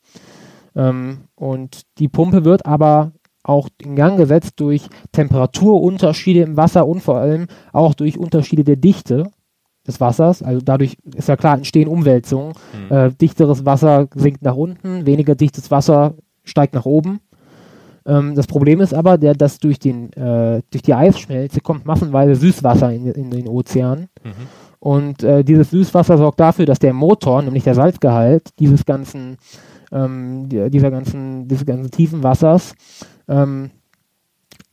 Ähm, 0.74 1.20
und 1.35 1.81
die 1.98 2.09
Pumpe 2.09 2.44
wird 2.44 2.66
aber 2.66 3.12
auch 3.48 3.68
in 3.78 3.96
Gang 3.96 4.16
gesetzt 4.16 4.54
durch 4.56 4.88
Temperaturunterschiede 5.12 6.40
im 6.40 6.56
Wasser 6.56 6.87
und 6.87 7.00
vor 7.00 7.16
allem 7.18 7.46
auch 7.72 7.94
durch 7.94 8.18
Unterschiede 8.18 8.64
der 8.64 8.76
Dichte 8.76 9.30
des 9.87 10.00
Wassers. 10.00 10.42
Also 10.42 10.61
dadurch 10.64 10.96
ist 11.14 11.28
ja 11.28 11.37
klar, 11.37 11.56
entstehen 11.56 11.88
Umwälzungen. 11.88 12.54
Mhm. 12.88 12.96
Äh, 12.96 13.11
dichteres 13.12 13.64
Wasser 13.64 14.09
sinkt 14.14 14.42
nach 14.42 14.56
unten, 14.56 15.06
weniger 15.06 15.35
dichtes 15.35 15.70
Wasser 15.70 16.14
steigt 16.44 16.74
nach 16.74 16.87
oben. 16.87 17.20
Ähm, 18.06 18.35
das 18.35 18.46
Problem 18.46 18.80
ist 18.80 18.94
aber, 18.94 19.18
der, 19.18 19.35
dass 19.35 19.59
durch, 19.59 19.78
den, 19.78 20.12
äh, 20.12 20.62
durch 20.70 20.82
die 20.82 20.94
Eisschmelze 20.94 21.61
kommt 21.61 21.87
massenweise 21.87 22.35
Süßwasser 22.35 22.92
in, 22.92 23.06
in 23.06 23.30
den 23.30 23.48
Ozean. 23.48 24.09
Mhm. 24.22 24.32
Und 24.78 25.22
äh, 25.22 25.42
dieses 25.42 25.70
Süßwasser 25.70 26.16
sorgt 26.18 26.38
dafür, 26.38 26.66
dass 26.66 26.78
der 26.78 26.92
Motor, 26.92 27.42
nämlich 27.42 27.64
der 27.64 27.74
Salzgehalt 27.74 28.50
dieses 28.59 28.85
ganzen, 28.85 29.37
ähm, 29.92 30.49
dieser 30.49 30.90
ganzen, 30.90 31.49
dieses 31.49 31.66
ganzen 31.66 31.90
tiefen 31.90 32.22
Wassers, 32.22 32.75
ähm, 33.29 33.70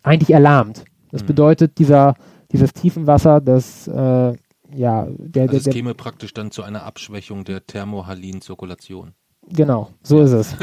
eigentlich 0.01 0.31
erlahmt. 0.31 0.85
Das 1.11 1.23
mhm. 1.23 1.27
bedeutet, 1.27 1.77
dieser, 1.77 2.15
dieses 2.51 2.73
Tiefenwasser, 2.73 3.41
das 3.41 3.87
äh, 3.87 4.33
ja, 4.75 5.07
der, 5.09 5.43
also 5.43 5.57
es 5.57 5.63
der, 5.63 5.73
käme 5.73 5.93
praktisch 5.93 6.33
dann 6.33 6.51
zu 6.51 6.63
einer 6.63 6.83
Abschwächung 6.83 7.43
der 7.43 7.65
thermohalinen 7.65 8.41
Zirkulation. 8.41 9.13
Genau, 9.49 9.91
so 10.01 10.21
ist 10.21 10.31
es. 10.31 10.55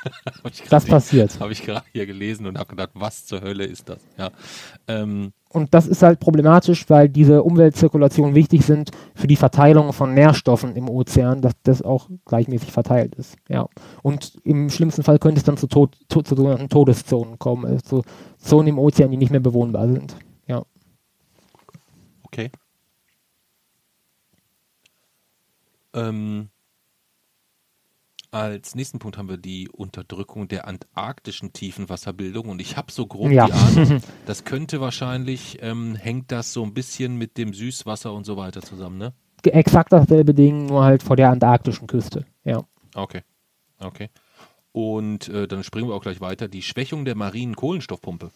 das 0.70 0.86
passiert. 0.86 1.38
Habe 1.40 1.52
ich 1.52 1.62
gerade 1.62 1.84
hier 1.92 2.06
gelesen 2.06 2.46
und 2.46 2.58
habe 2.58 2.70
gedacht, 2.70 2.90
was 2.94 3.26
zur 3.26 3.42
Hölle 3.42 3.64
ist 3.64 3.88
das? 3.88 3.98
Ja. 4.16 4.30
Ähm, 4.86 5.32
und 5.50 5.72
das 5.72 5.86
ist 5.86 6.02
halt 6.02 6.20
problematisch, 6.20 6.88
weil 6.90 7.08
diese 7.08 7.42
Umweltzirkulationen 7.42 8.34
wichtig 8.34 8.66
sind 8.66 8.90
für 9.14 9.26
die 9.26 9.36
Verteilung 9.36 9.92
von 9.92 10.12
Nährstoffen 10.12 10.76
im 10.76 10.90
Ozean, 10.90 11.40
dass 11.40 11.54
das 11.62 11.80
auch 11.80 12.08
gleichmäßig 12.26 12.70
verteilt 12.70 13.14
ist. 13.14 13.36
Ja. 13.48 13.66
Und 14.02 14.38
im 14.44 14.68
schlimmsten 14.68 15.02
Fall 15.02 15.18
könnte 15.18 15.38
es 15.38 15.44
dann 15.44 15.56
zu, 15.56 15.66
Tod, 15.66 15.96
zu, 16.10 16.22
zu 16.22 16.36
sogenannten 16.36 16.68
Todeszonen 16.68 17.38
kommen, 17.38 17.64
also 17.64 18.02
Zonen 18.36 18.68
im 18.68 18.78
Ozean, 18.78 19.10
die 19.10 19.16
nicht 19.16 19.30
mehr 19.30 19.40
bewohnbar 19.40 19.88
sind. 19.88 20.16
Ja. 20.46 20.64
Okay. 22.24 22.50
Ähm, 25.94 26.50
als 28.30 28.74
nächsten 28.74 28.98
Punkt 28.98 29.18
haben 29.18 29.28
wir 29.28 29.36
die 29.36 29.68
Unterdrückung 29.68 30.48
der 30.48 30.68
antarktischen 30.68 31.52
Tiefenwasserbildung 31.52 32.48
und 32.48 32.60
ich 32.60 32.76
habe 32.76 32.92
so 32.92 33.06
grob 33.06 33.30
ja. 33.30 33.46
die 33.46 33.52
Ahnung, 33.52 34.02
das 34.26 34.44
könnte 34.44 34.80
wahrscheinlich, 34.80 35.58
ähm, 35.62 35.94
hängt 35.94 36.30
das 36.32 36.52
so 36.52 36.62
ein 36.62 36.74
bisschen 36.74 37.16
mit 37.16 37.38
dem 37.38 37.54
Süßwasser 37.54 38.12
und 38.12 38.24
so 38.24 38.36
weiter 38.36 38.62
zusammen, 38.62 38.98
ne? 38.98 39.12
Exakt 39.44 39.92
dasselbe 39.92 40.34
Ding, 40.34 40.66
nur 40.66 40.84
halt 40.84 41.02
vor 41.02 41.16
der 41.16 41.30
antarktischen 41.30 41.86
Küste, 41.86 42.26
ja. 42.44 42.64
Okay, 42.94 43.22
okay. 43.78 44.10
Und 44.72 45.28
äh, 45.28 45.48
dann 45.48 45.64
springen 45.64 45.88
wir 45.88 45.94
auch 45.94 46.02
gleich 46.02 46.20
weiter. 46.20 46.46
Die 46.48 46.62
Schwächung 46.62 47.04
der 47.04 47.16
marinen 47.16 47.56
Kohlenstoffpumpe. 47.56 48.30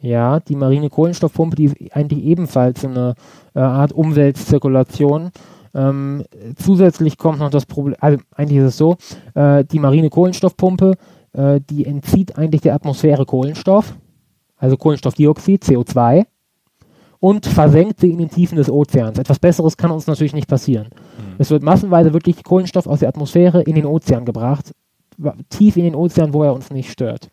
Ja, 0.00 0.40
die 0.40 0.56
marine 0.56 0.90
Kohlenstoffpumpe, 0.90 1.56
die 1.56 1.64
ist 1.64 1.76
eigentlich 1.92 2.24
ebenfalls 2.24 2.84
eine 2.84 3.14
äh, 3.54 3.60
Art 3.60 3.92
Umweltzirkulation. 3.92 5.30
Ähm, 5.74 6.24
zusätzlich 6.56 7.16
kommt 7.16 7.38
noch 7.38 7.50
das 7.50 7.66
Problem, 7.66 7.96
also 8.00 8.18
eigentlich 8.34 8.58
ist 8.58 8.64
es 8.64 8.76
so, 8.76 8.96
äh, 9.34 9.64
die 9.64 9.78
marine 9.78 10.10
Kohlenstoffpumpe, 10.10 10.94
äh, 11.32 11.60
die 11.68 11.86
entzieht 11.86 12.36
eigentlich 12.36 12.60
der 12.60 12.74
Atmosphäre 12.74 13.24
Kohlenstoff, 13.24 13.94
also 14.56 14.76
Kohlenstoffdioxid, 14.76 15.64
CO2, 15.64 16.26
und 17.20 17.46
versenkt 17.46 18.00
sie 18.00 18.10
in 18.10 18.18
den 18.18 18.28
Tiefen 18.28 18.56
des 18.56 18.68
Ozeans. 18.68 19.18
Etwas 19.18 19.38
Besseres 19.38 19.76
kann 19.76 19.92
uns 19.92 20.06
natürlich 20.06 20.34
nicht 20.34 20.48
passieren. 20.48 20.88
Mhm. 20.88 21.36
Es 21.38 21.50
wird 21.50 21.62
massenweise 21.62 22.12
wirklich 22.12 22.42
Kohlenstoff 22.42 22.86
aus 22.86 22.98
der 22.98 23.08
Atmosphäre 23.08 23.62
in 23.62 23.76
den 23.76 23.86
Ozean 23.86 24.24
gebracht, 24.24 24.72
tief 25.48 25.76
in 25.76 25.84
den 25.84 25.94
Ozean, 25.94 26.34
wo 26.34 26.42
er 26.42 26.52
uns 26.52 26.70
nicht 26.70 26.90
stört. 26.90 27.30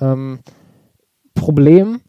Ähm, 0.00 0.40
Problem, 1.34 2.00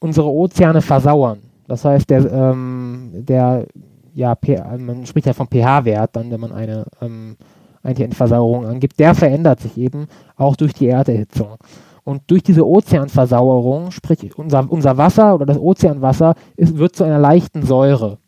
unsere 0.00 0.28
Ozeane 0.28 0.82
versauern. 0.82 1.40
Das 1.68 1.84
heißt, 1.84 2.10
der, 2.10 2.30
ähm, 2.32 3.10
der 3.14 3.66
ja, 4.14 4.36
also 4.64 4.84
man 4.84 5.06
spricht 5.06 5.26
ja 5.26 5.32
vom 5.32 5.48
pH-Wert 5.48 6.16
dann, 6.16 6.30
wenn 6.30 6.40
man 6.40 6.52
eine 6.52 6.84
ähm, 7.00 7.36
eigentlich 7.82 8.06
eine 8.06 8.14
Versauerung 8.14 8.66
angibt, 8.66 8.98
der 8.98 9.14
verändert 9.14 9.60
sich 9.60 9.76
eben 9.78 10.06
auch 10.36 10.56
durch 10.56 10.74
die 10.74 10.88
Erderhitzung. 10.88 11.56
Und 12.04 12.22
durch 12.28 12.42
diese 12.42 12.66
Ozeanversauerung, 12.66 13.90
sprich 13.90 14.36
unser, 14.36 14.70
unser 14.70 14.96
Wasser 14.96 15.34
oder 15.34 15.46
das 15.46 15.58
Ozeanwasser, 15.58 16.34
ist, 16.56 16.76
wird 16.78 16.96
zu 16.96 17.04
einer 17.04 17.18
leichten 17.18 17.62
Säure. 17.62 18.18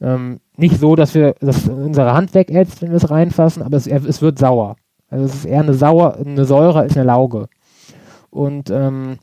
Ähm, 0.00 0.40
nicht 0.56 0.78
so, 0.78 0.96
dass 0.96 1.14
wir 1.14 1.34
dass 1.40 1.68
unsere 1.68 2.12
Hand 2.12 2.34
wegätzt, 2.34 2.82
wenn 2.82 2.90
wir 2.90 2.96
es 2.96 3.10
reinfassen, 3.10 3.62
aber 3.62 3.76
es, 3.76 3.86
es, 3.86 4.22
wird 4.22 4.38
sauer. 4.38 4.76
Also 5.08 5.24
es 5.24 5.34
ist 5.34 5.44
eher 5.44 5.60
eine, 5.60 5.74
Sauer, 5.74 6.16
eine 6.16 6.44
Säure 6.44 6.80
als 6.80 6.96
eine 6.96 7.06
Lauge. 7.06 7.48
Und 8.30 8.70
ähm, 8.70 9.18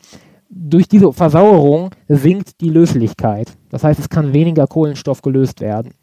durch 0.50 0.88
diese 0.88 1.12
Versauerung 1.14 1.92
sinkt 2.08 2.62
die 2.62 2.70
Löslichkeit. 2.70 3.52
Das 3.70 3.84
heißt, 3.84 4.00
es 4.00 4.10
kann 4.10 4.34
weniger 4.34 4.68
Kohlenstoff 4.68 5.22
gelöst 5.22 5.62
werden. 5.62 5.94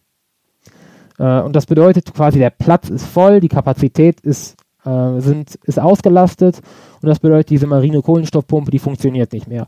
Äh, 1.18 1.40
und 1.40 1.54
das 1.54 1.66
bedeutet 1.66 2.12
quasi, 2.14 2.38
der 2.38 2.50
Platz 2.50 2.88
ist 2.88 3.06
voll, 3.06 3.40
die 3.40 3.48
Kapazität 3.48 4.20
ist, 4.20 4.56
äh, 4.84 5.20
sind, 5.20 5.54
ist 5.64 5.80
ausgelastet 5.80 6.60
und 7.02 7.08
das 7.08 7.20
bedeutet, 7.20 7.50
diese 7.50 7.66
marine 7.66 8.02
Kohlenstoffpumpe, 8.02 8.70
die 8.70 8.78
funktioniert 8.78 9.32
nicht 9.32 9.48
mehr. 9.48 9.66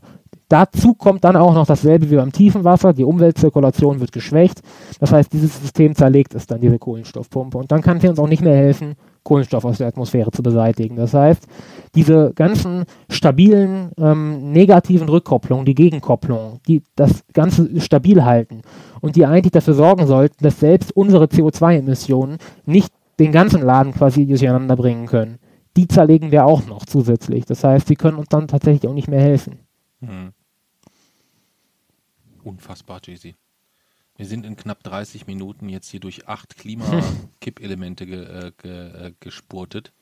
Dazu 0.49 0.93
kommt 0.93 1.23
dann 1.23 1.35
auch 1.35 1.53
noch 1.53 1.65
dasselbe 1.65 2.09
wie 2.09 2.15
beim 2.15 2.31
tiefen 2.31 2.63
Wasser, 2.63 2.93
die 2.93 3.03
Umweltzirkulation 3.03 3.99
wird 3.99 4.13
geschwächt. 4.13 4.61
Das 4.99 5.11
heißt, 5.11 5.33
dieses 5.33 5.59
System 5.59 5.93
zerlegt 5.93 6.35
es 6.35 6.47
dann, 6.47 6.61
diese 6.61 6.79
Kohlenstoffpumpe. 6.79 7.57
Und 7.57 7.71
dann 7.71 7.81
kann 7.81 7.99
sie 7.99 8.07
uns 8.07 8.17
auch 8.17 8.29
nicht 8.29 8.41
mehr 8.41 8.55
helfen, 8.55 8.95
Kohlenstoff 9.27 9.65
aus 9.65 9.79
der 9.79 9.87
Atmosphäre 9.87 10.31
zu 10.31 10.41
beseitigen. 10.41 10.95
Das 10.95 11.13
heißt, 11.13 11.47
diese 11.95 12.31
ganzen 12.33 12.85
stabilen 13.09 13.91
ähm, 13.97 14.53
negativen 14.53 15.09
Rückkopplungen, 15.09 15.65
die 15.65 15.75
Gegenkopplungen, 15.75 16.61
die 16.65 16.81
das 16.95 17.25
Ganze 17.33 17.81
stabil 17.81 18.23
halten 18.23 18.61
und 19.01 19.17
die 19.17 19.25
eigentlich 19.25 19.51
dafür 19.51 19.73
sorgen 19.73 20.07
sollten, 20.07 20.41
dass 20.41 20.61
selbst 20.61 20.95
unsere 20.95 21.25
CO2-Emissionen 21.25 22.37
nicht 22.65 22.93
den 23.19 23.33
ganzen 23.33 23.61
Laden 23.61 23.93
quasi 23.93 24.25
durcheinander 24.25 24.77
bringen 24.77 25.07
können, 25.07 25.39
die 25.75 25.89
zerlegen 25.89 26.31
wir 26.31 26.45
auch 26.45 26.65
noch 26.65 26.85
zusätzlich. 26.85 27.43
Das 27.43 27.65
heißt, 27.65 27.87
sie 27.87 27.95
können 27.95 28.19
uns 28.19 28.29
dann 28.29 28.47
tatsächlich 28.47 28.89
auch 28.89 28.95
nicht 28.95 29.09
mehr 29.09 29.21
helfen. 29.21 29.59
Hm. 29.99 30.31
Unfassbar, 32.43 33.01
Jay-Z. 33.03 33.35
Wir 34.17 34.25
sind 34.25 34.45
in 34.45 34.55
knapp 34.55 34.83
30 34.83 35.27
Minuten 35.27 35.69
jetzt 35.69 35.89
hier 35.89 35.99
durch 35.99 36.27
acht 36.27 36.57
Klimakippelemente 36.57 38.05
ge, 38.05 38.23
äh, 38.23 38.51
ge, 38.61 38.71
äh, 39.07 39.13
gespurtet, 39.19 39.93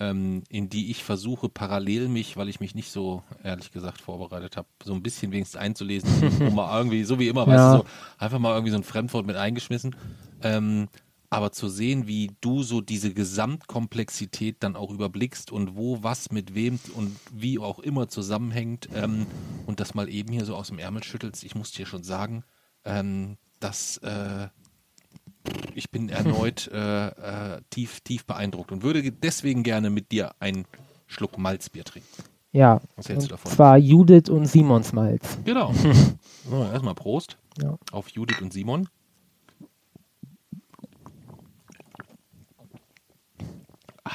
ähm, 0.00 0.42
in 0.48 0.70
die 0.70 0.90
ich 0.90 1.04
versuche 1.04 1.48
parallel 1.50 2.08
mich, 2.08 2.36
weil 2.38 2.48
ich 2.48 2.60
mich 2.60 2.74
nicht 2.74 2.90
so 2.90 3.22
ehrlich 3.44 3.70
gesagt 3.70 4.00
vorbereitet 4.00 4.56
habe, 4.56 4.68
so 4.82 4.94
ein 4.94 5.02
bisschen 5.02 5.32
wenigstens 5.32 5.60
einzulesen, 5.60 6.08
um 6.48 6.54
mal 6.54 6.76
irgendwie, 6.78 7.04
so 7.04 7.18
wie 7.18 7.28
immer, 7.28 7.46
weißt 7.46 7.56
Ja. 7.58 7.72
du, 7.72 7.78
so 7.78 7.84
einfach 8.18 8.38
mal 8.38 8.54
irgendwie 8.54 8.70
so 8.72 8.78
ein 8.78 8.84
Fremdwort 8.84 9.26
mit 9.26 9.36
eingeschmissen. 9.36 9.94
Ähm, 10.42 10.88
aber 11.28 11.52
zu 11.52 11.68
sehen, 11.68 12.06
wie 12.06 12.30
du 12.42 12.62
so 12.62 12.80
diese 12.82 13.12
Gesamtkomplexität 13.14 14.56
dann 14.60 14.76
auch 14.76 14.90
überblickst 14.90 15.50
und 15.50 15.76
wo 15.76 16.02
was 16.02 16.30
mit 16.30 16.54
wem 16.54 16.78
und 16.94 17.16
wie 17.32 17.58
auch 17.58 17.78
immer 17.78 18.08
zusammenhängt 18.08 18.88
ähm, 18.94 19.26
und 19.66 19.80
das 19.80 19.94
mal 19.94 20.08
eben 20.10 20.30
hier 20.32 20.44
so 20.44 20.56
aus 20.56 20.68
dem 20.68 20.78
Ärmel 20.78 21.02
schüttelst, 21.02 21.42
ich 21.44 21.54
muss 21.54 21.70
dir 21.72 21.86
schon 21.86 22.02
sagen, 22.02 22.44
ähm, 22.84 23.36
dass 23.60 23.98
äh, 23.98 24.48
ich 25.74 25.90
bin 25.90 26.08
erneut 26.08 26.68
äh, 26.72 27.06
äh, 27.08 27.60
tief, 27.70 28.00
tief 28.00 28.24
beeindruckt 28.24 28.72
und 28.72 28.82
würde 28.82 29.02
deswegen 29.10 29.62
gerne 29.62 29.90
mit 29.90 30.12
dir 30.12 30.32
einen 30.40 30.64
Schluck 31.06 31.38
Malzbier 31.38 31.84
trinken. 31.84 32.08
Ja, 32.52 32.80
Was 32.96 33.08
hältst 33.08 33.28
du 33.30 33.32
und 33.34 33.40
davon? 33.40 33.52
zwar 33.52 33.78
Judith 33.78 34.28
und 34.28 34.46
Simons 34.46 34.92
Malz. 34.92 35.38
Genau. 35.44 35.72
so, 36.50 36.62
erstmal 36.64 36.94
Prost 36.94 37.38
Ja. 37.62 37.78
auf 37.92 38.08
Judith 38.08 38.40
und 38.42 38.52
Simon. 38.52 38.88
Ah, 44.04 44.10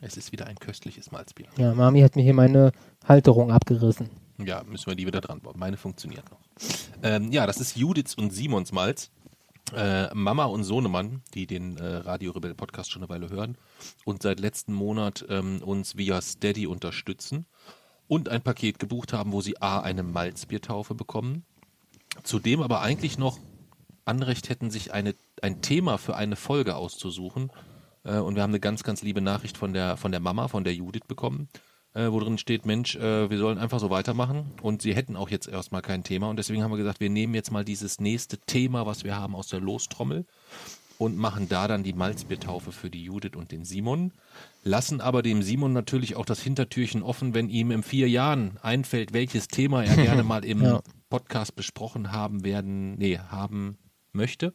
Es 0.00 0.16
ist 0.16 0.32
wieder 0.32 0.46
ein 0.46 0.56
köstliches 0.56 1.10
Malzbier. 1.12 1.46
Ja, 1.56 1.74
Mami 1.74 2.00
hat 2.00 2.16
mir 2.16 2.22
hier 2.22 2.34
meine 2.34 2.72
Halterung 3.06 3.50
abgerissen. 3.52 4.08
Ja, 4.38 4.62
müssen 4.64 4.86
wir 4.86 4.94
die 4.94 5.06
wieder 5.06 5.20
dran 5.20 5.40
bauen. 5.40 5.58
Meine 5.58 5.76
funktioniert 5.76 6.30
noch. 6.30 6.40
Ähm, 7.02 7.32
ja, 7.32 7.46
das 7.46 7.58
ist 7.58 7.76
Judiths 7.76 8.14
und 8.14 8.30
Simons 8.30 8.72
Malz. 8.72 9.10
Äh, 9.74 10.14
Mama 10.14 10.44
und 10.44 10.62
Sohnemann, 10.62 11.22
die 11.34 11.46
den 11.46 11.76
äh, 11.76 11.96
Radio 11.96 12.30
Rebell 12.32 12.54
Podcast 12.54 12.90
schon 12.92 13.02
eine 13.02 13.08
Weile 13.08 13.30
hören 13.30 13.58
und 14.04 14.22
seit 14.22 14.38
letzten 14.38 14.72
Monat 14.72 15.26
ähm, 15.28 15.60
uns 15.60 15.96
via 15.96 16.20
Steady 16.20 16.68
unterstützen 16.68 17.46
und 18.06 18.28
ein 18.28 18.42
Paket 18.42 18.78
gebucht 18.78 19.12
haben, 19.12 19.32
wo 19.32 19.40
sie 19.40 19.60
A, 19.60 19.80
eine 19.80 20.04
Malzbiertaufe 20.04 20.94
bekommen, 20.94 21.44
zudem 22.22 22.62
aber 22.62 22.80
eigentlich 22.80 23.18
noch 23.18 23.40
Anrecht 24.04 24.48
hätten, 24.48 24.70
sich 24.70 24.92
eine, 24.92 25.16
ein 25.42 25.62
Thema 25.62 25.98
für 25.98 26.14
eine 26.14 26.36
Folge 26.36 26.76
auszusuchen. 26.76 27.50
Äh, 28.04 28.18
und 28.18 28.36
wir 28.36 28.42
haben 28.42 28.52
eine 28.52 28.60
ganz, 28.60 28.84
ganz 28.84 29.02
liebe 29.02 29.20
Nachricht 29.20 29.56
von 29.58 29.72
der, 29.72 29.96
von 29.96 30.12
der 30.12 30.20
Mama, 30.20 30.46
von 30.46 30.62
der 30.62 30.74
Judith 30.74 31.06
bekommen, 31.08 31.48
äh, 31.96 32.12
wo 32.12 32.20
drin 32.20 32.38
steht, 32.38 32.66
Mensch, 32.66 32.94
äh, 32.96 33.30
wir 33.30 33.38
sollen 33.38 33.58
einfach 33.58 33.80
so 33.80 33.90
weitermachen. 33.90 34.52
Und 34.62 34.82
sie 34.82 34.94
hätten 34.94 35.16
auch 35.16 35.30
jetzt 35.30 35.48
erstmal 35.48 35.82
kein 35.82 36.04
Thema. 36.04 36.28
Und 36.28 36.36
deswegen 36.36 36.62
haben 36.62 36.70
wir 36.70 36.76
gesagt, 36.78 37.00
wir 37.00 37.10
nehmen 37.10 37.34
jetzt 37.34 37.50
mal 37.50 37.64
dieses 37.64 38.00
nächste 38.00 38.38
Thema, 38.38 38.84
was 38.86 39.02
wir 39.04 39.16
haben, 39.16 39.34
aus 39.34 39.48
der 39.48 39.60
Lostrommel 39.60 40.26
und 40.98 41.16
machen 41.16 41.48
da 41.48 41.68
dann 41.68 41.82
die 41.82 41.92
Malzbiertaufe 41.92 42.72
für 42.72 42.90
die 42.90 43.02
Judith 43.04 43.36
und 43.36 43.50
den 43.52 43.64
Simon. 43.64 44.12
Lassen 44.62 45.00
aber 45.00 45.22
dem 45.22 45.42
Simon 45.42 45.72
natürlich 45.72 46.16
auch 46.16 46.24
das 46.24 46.40
Hintertürchen 46.42 47.02
offen, 47.02 47.34
wenn 47.34 47.48
ihm 47.50 47.70
in 47.70 47.82
vier 47.82 48.08
Jahren 48.08 48.58
einfällt, 48.62 49.12
welches 49.12 49.48
Thema 49.48 49.84
er 49.84 49.96
gerne 49.96 50.22
mal 50.24 50.44
im 50.44 50.62
Ja. 50.62 50.80
Podcast 51.10 51.54
besprochen 51.56 52.12
haben 52.12 52.44
werden, 52.44 52.94
nee, 52.96 53.18
haben 53.18 53.76
möchte, 54.12 54.54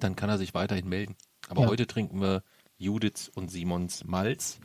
dann 0.00 0.16
kann 0.16 0.28
er 0.30 0.38
sich 0.38 0.54
weiterhin 0.54 0.88
melden. 0.88 1.16
Aber 1.48 1.62
Ja. 1.62 1.68
heute 1.68 1.86
trinken 1.86 2.20
wir 2.20 2.42
Judiths 2.78 3.28
und 3.28 3.50
Simons 3.50 4.04
Malz 4.04 4.58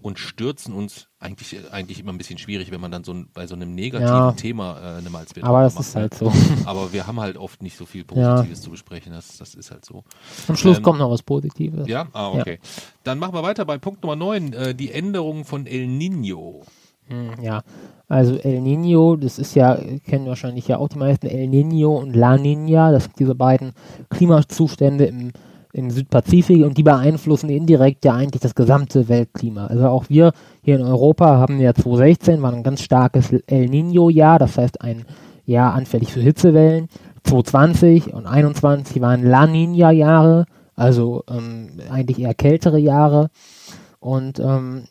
und 0.00 0.18
stürzen 0.18 0.72
uns 0.74 1.08
eigentlich 1.18 1.56
eigentlich 1.72 1.98
immer 1.98 2.12
ein 2.12 2.18
bisschen 2.18 2.38
schwierig, 2.38 2.70
wenn 2.70 2.80
man 2.80 2.90
dann 2.92 3.02
so 3.04 3.12
ein, 3.12 3.28
bei 3.34 3.46
so 3.46 3.54
einem 3.56 3.74
negativen 3.74 4.12
Ja. 4.14 4.32
Thema 4.32 4.78
äh, 4.80 4.98
eine 4.98 5.10
Malzbier 5.10 5.44
Aber 5.44 5.62
das 5.62 5.74
macht, 5.74 5.84
ist 5.86 5.94
ne? 5.96 6.00
halt 6.02 6.14
so. 6.14 6.32
Aber 6.66 6.92
wir 6.92 7.06
haben 7.06 7.18
halt 7.20 7.36
oft 7.36 7.62
nicht 7.62 7.76
so 7.76 7.84
viel 7.84 8.04
Positives 8.04 8.62
zu 8.62 8.70
besprechen. 8.70 9.12
Das, 9.12 9.36
das 9.38 9.54
ist 9.54 9.70
halt 9.70 9.84
so. 9.84 10.04
Am 10.46 10.56
Schluss 10.56 10.76
Ähm, 10.78 10.82
kommt 10.84 10.98
noch 11.00 11.10
was 11.10 11.22
Positives. 11.22 11.88
Ja, 11.88 12.06
ah, 12.12 12.32
Ja. 12.34 12.40
okay. 12.40 12.58
Dann 13.04 13.18
machen 13.18 13.34
wir 13.34 13.42
weiter 13.42 13.64
bei 13.64 13.78
Punkt 13.78 14.02
Nummer 14.02 14.16
9, 14.16 14.52
äh, 14.52 14.74
die 14.74 14.92
Änderung 14.92 15.44
von 15.44 15.66
El 15.66 15.86
Nino. 15.88 16.62
Hm, 17.08 17.42
Ja, 17.42 17.62
also 18.06 18.36
El 18.36 18.60
Nino, 18.60 19.16
das 19.16 19.38
ist 19.38 19.54
ja, 19.56 19.76
kennen 20.06 20.26
wahrscheinlich 20.26 20.68
ja 20.68 20.78
auch 20.78 20.88
die 20.88 20.98
meisten, 20.98 21.26
El 21.26 21.48
Nino 21.48 21.96
und 21.96 22.14
La 22.14 22.36
Nina, 22.36 22.92
das 22.92 23.04
sind 23.04 23.18
diese 23.18 23.34
beiden 23.34 23.72
Klimazustände 24.10 25.06
im, 25.06 25.32
im 25.72 25.90
Südpazifik 25.90 26.64
und 26.64 26.78
die 26.78 26.82
beeinflussen 26.82 27.50
indirekt 27.50 28.04
ja 28.04 28.14
eigentlich 28.14 28.40
das 28.40 28.54
gesamte 28.54 29.08
Weltklima. 29.08 29.66
Also 29.66 29.88
auch 29.88 30.06
wir 30.08 30.32
hier 30.62 30.76
in 30.76 30.82
Europa 30.82 31.36
haben 31.36 31.60
ja 31.60 31.74
2016, 31.74 32.42
war 32.42 32.52
ein 32.52 32.62
ganz 32.62 32.82
starkes 32.82 33.32
El 33.46 33.68
Nino-Jahr, 33.68 34.38
das 34.38 34.56
heißt 34.56 34.80
ein 34.80 35.04
Jahr 35.44 35.74
anfällig 35.74 36.12
für 36.12 36.20
Hitzewellen. 36.20 36.88
2020 37.24 38.14
und 38.14 38.24
2021 38.24 39.00
waren 39.02 39.22
La 39.24 39.46
Nina-Jahre, 39.46 40.46
also 40.74 41.24
ähm, 41.28 41.70
eigentlich 41.90 42.20
eher 42.20 42.34
kältere 42.34 42.78
Jahre. 42.78 43.28
Und 44.00 44.38
ähm, 44.38 44.84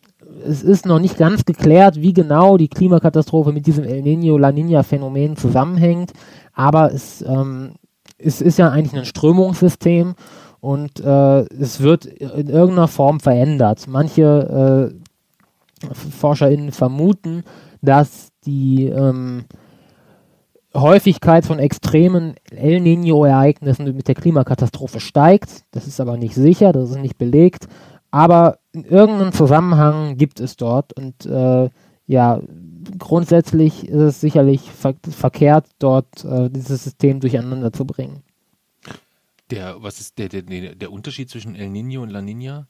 es 0.46 0.62
ist 0.62 0.86
noch 0.86 1.00
nicht 1.00 1.18
ganz 1.18 1.46
geklärt, 1.46 2.02
wie 2.02 2.14
genau 2.14 2.58
die 2.58 2.68
Klimakatastrophe 2.68 3.52
mit 3.52 3.66
diesem 3.66 3.84
El 3.84 4.02
Niño-La 4.02 4.50
Niña-Phänomen 4.50 5.38
zusammenhängt, 5.38 6.14
aber 6.54 6.92
es, 6.94 7.22
ähm, 7.22 7.74
es 8.18 8.42
ist 8.42 8.58
ja 8.58 8.70
eigentlich 8.70 9.00
ein 9.00 9.06
Strömungssystem 9.06 10.16
und 10.60 11.00
äh, 11.00 11.42
es 11.56 11.82
wird 11.82 12.06
in 12.06 12.50
irgendeiner 12.50 12.88
Form 12.88 13.20
verändert. 13.20 13.86
Manche 13.88 14.92
äh, 14.92 15.94
ForscherInnen 15.94 16.72
vermuten, 16.72 17.44
dass 17.82 18.30
die 18.46 18.86
ähm, 18.88 19.46
Häufigkeit 20.74 21.46
von 21.46 21.60
extremen 21.60 22.36
El 22.52 22.80
Niño-Ereignissen 22.80 23.96
mit 23.96 24.08
der 24.08 24.16
Klimakatastrophe 24.16 25.00
steigt. 25.00 25.64
Das 25.72 25.88
ist 25.88 26.00
aber 26.00 26.18
nicht 26.18 26.36
sicher, 26.36 26.72
das 26.72 26.92
ist 26.92 27.00
nicht 27.00 27.18
belegt. 27.18 27.68
Aber 28.12 28.60
in 28.72 28.84
irgendeinem 28.84 29.34
Zusammenhang 29.34 30.18
gibt 30.18 30.40
es 30.40 30.56
dort 30.56 30.94
und 30.94 31.26
äh, 31.26 31.70
ja, 32.08 32.40
grundsätzlich 32.98 33.88
ist 33.88 34.02
es 34.02 34.22
sicherlich 34.22 34.72
ver 34.72 34.96
verkehrt, 35.10 35.66
dort 35.80 36.24
äh, 36.24 36.50
dieses 36.50 36.86
System 36.86 37.20
durcheinander 37.20 37.74
zu 37.74 37.86
bringen. 37.86 38.24
Der, 39.50 39.82
was 39.82 40.00
ist 40.00 40.18
der, 40.18 40.30
der, 40.30 40.42
der, 40.42 40.92
Unterschied 40.92 41.30
zwischen 41.30 41.56
El 41.56 41.70
Nino 41.70 42.02
und 42.02 42.10
La 42.10 42.22
Nina? 42.22 42.68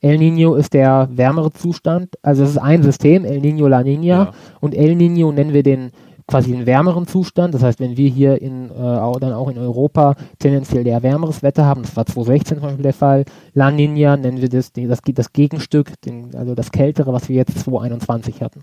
El 0.00 0.18
Niño 0.18 0.56
ist 0.56 0.72
der 0.72 1.08
wärmere 1.12 1.52
Zustand, 1.52 2.16
also 2.22 2.42
es 2.42 2.50
ist 2.50 2.58
ein 2.58 2.82
System, 2.82 3.24
El 3.24 3.40
Niño, 3.40 3.68
La 3.68 3.80
Niña 3.82 4.06
Ja. 4.06 4.34
und 4.60 4.74
El 4.74 4.96
Niño 4.96 5.30
nennen 5.32 5.52
wir 5.52 5.62
den 5.62 5.92
quasi 6.26 6.52
den 6.52 6.64
wärmeren 6.64 7.06
Zustand. 7.06 7.54
Das 7.54 7.62
heißt, 7.62 7.80
wenn 7.80 7.96
wir 7.96 8.08
hier 8.08 8.40
in, 8.40 8.70
äh, 8.70 8.72
auch, 8.72 9.18
dann 9.18 9.32
auch 9.32 9.50
in 9.50 9.58
Europa 9.58 10.14
tendenziell 10.38 10.86
eher 10.86 11.02
wärmeres 11.02 11.42
Wetter 11.42 11.66
haben, 11.66 11.82
das 11.82 11.96
war 11.96 12.06
2016 12.06 12.58
zum 12.58 12.66
Beispiel 12.66 12.82
der 12.82 12.94
Fall, 12.94 13.24
La 13.52 13.68
Niña 13.68 14.16
nennen 14.16 14.40
wir 14.40 14.48
das, 14.48 14.72
das, 14.72 15.00
das 15.02 15.32
Gegenstück, 15.32 16.00
den, 16.02 16.34
also 16.34 16.54
das 16.54 16.70
kältere, 16.70 17.12
was 17.12 17.28
wir 17.28 17.36
jetzt 17.36 17.58
2021 17.58 18.42
hatten. 18.42 18.62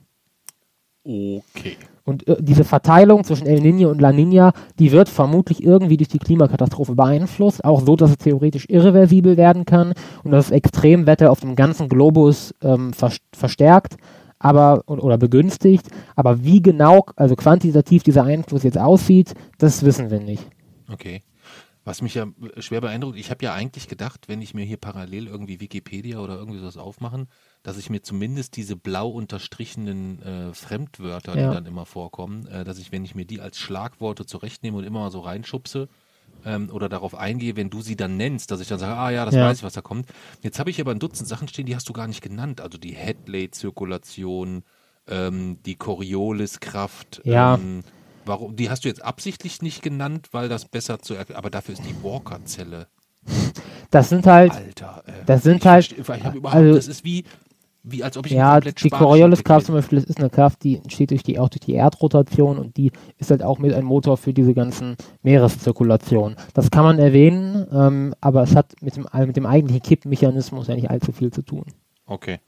Okay. 1.06 1.78
Und 2.08 2.26
äh, 2.26 2.38
diese 2.40 2.64
Verteilung 2.64 3.26
zwischen 3.26 3.48
El 3.48 3.60
Niño 3.60 3.88
und 3.88 4.00
La 4.00 4.12
Niña, 4.12 4.54
die 4.80 4.94
wird 4.94 5.10
vermutlich 5.10 5.62
irgendwie 5.62 5.98
durch 5.98 6.08
die 6.08 6.20
Klimakatastrophe 6.20 6.96
beeinflusst, 6.96 7.66
auch 7.66 7.82
so, 7.82 7.98
dass 7.98 8.12
es 8.12 8.18
theoretisch 8.18 8.66
irreversibel 8.70 9.36
werden 9.36 9.66
kann 9.66 9.94
und 10.24 10.32
dass 10.32 10.50
Extremwetter 10.50 11.30
auf 11.30 11.42
dem 11.42 11.58
ganzen 11.58 11.90
Globus 11.90 12.56
ähm, 12.64 12.94
vers 12.94 13.18
verstärkt 13.34 13.98
aber 14.40 14.84
oder 14.88 15.18
begünstigt. 15.18 15.88
Aber 16.16 16.44
wie 16.44 16.62
genau, 16.62 17.08
also 17.16 17.36
quantitativ 17.36 18.04
dieser 18.04 18.24
Einfluss 18.24 18.64
jetzt 18.64 18.78
aussieht, 18.78 19.34
das 19.58 19.84
wissen 19.84 20.10
wir 20.10 20.20
nicht. 20.20 20.44
Okay. 20.92 21.24
Was 21.84 22.02
mich 22.02 22.16
ja 22.16 22.28
schwer 22.60 22.82
beeindruckt, 22.82 23.18
ich 23.18 23.32
habe 23.32 23.44
ja 23.44 23.54
eigentlich 23.54 23.88
gedacht, 23.88 24.28
wenn 24.28 24.42
ich 24.42 24.54
mir 24.54 24.64
hier 24.64 24.78
parallel 24.78 25.28
irgendwie 25.28 25.60
Wikipedia 25.60 26.20
oder 26.20 26.36
irgendwie 26.36 26.60
sowas 26.60 26.78
aufmachen, 26.78 27.28
dass 27.68 27.78
ich 27.78 27.90
mir 27.90 28.02
zumindest 28.02 28.56
diese 28.56 28.78
blau 28.78 29.10
unterstrichenen 29.10 30.22
äh, 30.24 30.54
Fremdwörter, 30.54 31.38
Ja. 31.38 31.50
die 31.50 31.56
dann 31.56 31.66
immer 31.66 31.86
vorkommen, 31.86 32.48
äh, 32.48 32.64
dass 32.64 32.78
ich, 32.80 32.94
wenn 32.94 33.04
ich 33.04 33.14
mir 33.14 33.26
die 33.26 33.42
als 33.42 33.58
Schlagworte 33.60 34.26
zurechtnehme 34.26 34.78
und 34.78 34.86
immer 34.86 35.02
mal 35.02 35.12
so 35.12 35.20
reinschubse 35.20 35.90
ähm, 36.46 36.70
oder 36.72 36.88
darauf 36.88 37.14
eingehe, 37.14 37.58
wenn 37.58 37.70
du 37.70 37.82
sie 37.82 37.98
dann 37.98 38.16
nennst, 38.16 38.52
dass 38.52 38.62
ich 38.62 38.70
dann 38.70 38.80
sage, 38.80 38.96
ah 38.96 39.10
ja, 39.10 39.26
das 39.26 39.36
Ja. 39.36 39.46
weiß 39.48 39.58
ich, 39.58 39.64
was 39.64 39.74
da 39.74 39.82
kommt. 39.82 40.08
Jetzt 40.42 40.60
habe 40.60 40.70
ich 40.70 40.80
aber 40.80 40.92
ein 40.92 41.00
Dutzend 41.00 41.28
Sachen 41.28 41.50
stehen, 41.50 41.66
die 41.66 41.76
hast 41.76 41.90
du 41.90 41.94
gar 41.94 42.08
nicht 42.08 42.22
genannt. 42.22 42.62
Also 42.62 42.78
die 42.78 42.94
Headley-Zirkulation, 42.96 44.64
ähm, 45.10 45.58
die 45.66 45.76
Corioliskraft, 45.76 47.22
Ja. 47.26 47.56
ähm, 47.56 47.84
Warum? 48.26 48.56
Die 48.58 48.70
hast 48.70 48.84
du 48.84 48.90
jetzt 48.90 49.04
absichtlich 49.04 49.62
nicht 49.62 49.82
genannt, 49.82 50.28
weil 50.32 50.50
das 50.50 50.66
besser 50.66 51.00
zu 51.00 51.14
erklären. 51.16 51.38
Aber 51.38 51.50
dafür 51.50 51.74
ist 51.74 51.84
die 51.86 51.96
Walker-Zelle. 52.04 52.88
Das 53.90 54.10
sind 54.10 54.26
halt, 54.28 54.52
Alter. 54.52 55.02
Äh, 55.08 55.12
Das 55.26 55.44
sind 55.44 55.58
ich 55.60 55.66
halt- 55.66 55.94
Ich 55.98 56.10
hab 56.10 56.36
überhaupt, 56.36 56.58
also- 56.58 56.76
das 56.76 56.88
ist 56.90 57.06
wie, 57.06 57.24
wie 57.92 58.04
als 58.04 58.18
ob 58.18 58.26
ich 58.26 58.34
ja, 58.34 58.60
die 58.60 58.90
Corioliskraft 58.90 59.60
Text 59.60 59.66
zum 59.68 59.76
Beispiel, 59.76 60.00
das 60.00 60.10
ist 60.10 60.20
eine 60.20 60.30
Kraft, 60.30 60.64
die 60.64 60.78
entsteht 60.78 61.12
durch 61.12 61.24
die, 61.24 61.40
auch 61.40 61.50
durch 61.50 61.62
die 61.62 61.74
Erdrotation 61.74 62.58
und 62.58 62.78
die 62.78 62.92
ist 63.18 63.32
halt 63.32 63.44
auch 63.44 63.60
mit 63.60 63.74
ein 63.74 63.86
Motor 63.86 64.18
für 64.18 64.34
diese 64.34 64.54
ganzen 64.54 64.96
Meereszirkulationen. 65.24 66.38
Das 66.54 66.72
kann 66.72 66.84
man 66.84 67.00
erwähnen, 67.00 67.66
ähm, 67.72 68.14
aber 68.22 68.44
es 68.44 68.56
hat 68.56 68.74
mit 68.82 68.96
dem, 68.96 69.08
mit 69.26 69.38
dem 69.38 69.46
eigentlichen 69.46 69.82
Kippmechanismus 69.82 70.68
ja 70.68 70.76
nicht 70.76 70.90
allzu 70.90 71.12
viel 71.12 71.32
zu 71.32 71.42
tun. 71.42 71.66
Okay. 72.06 72.40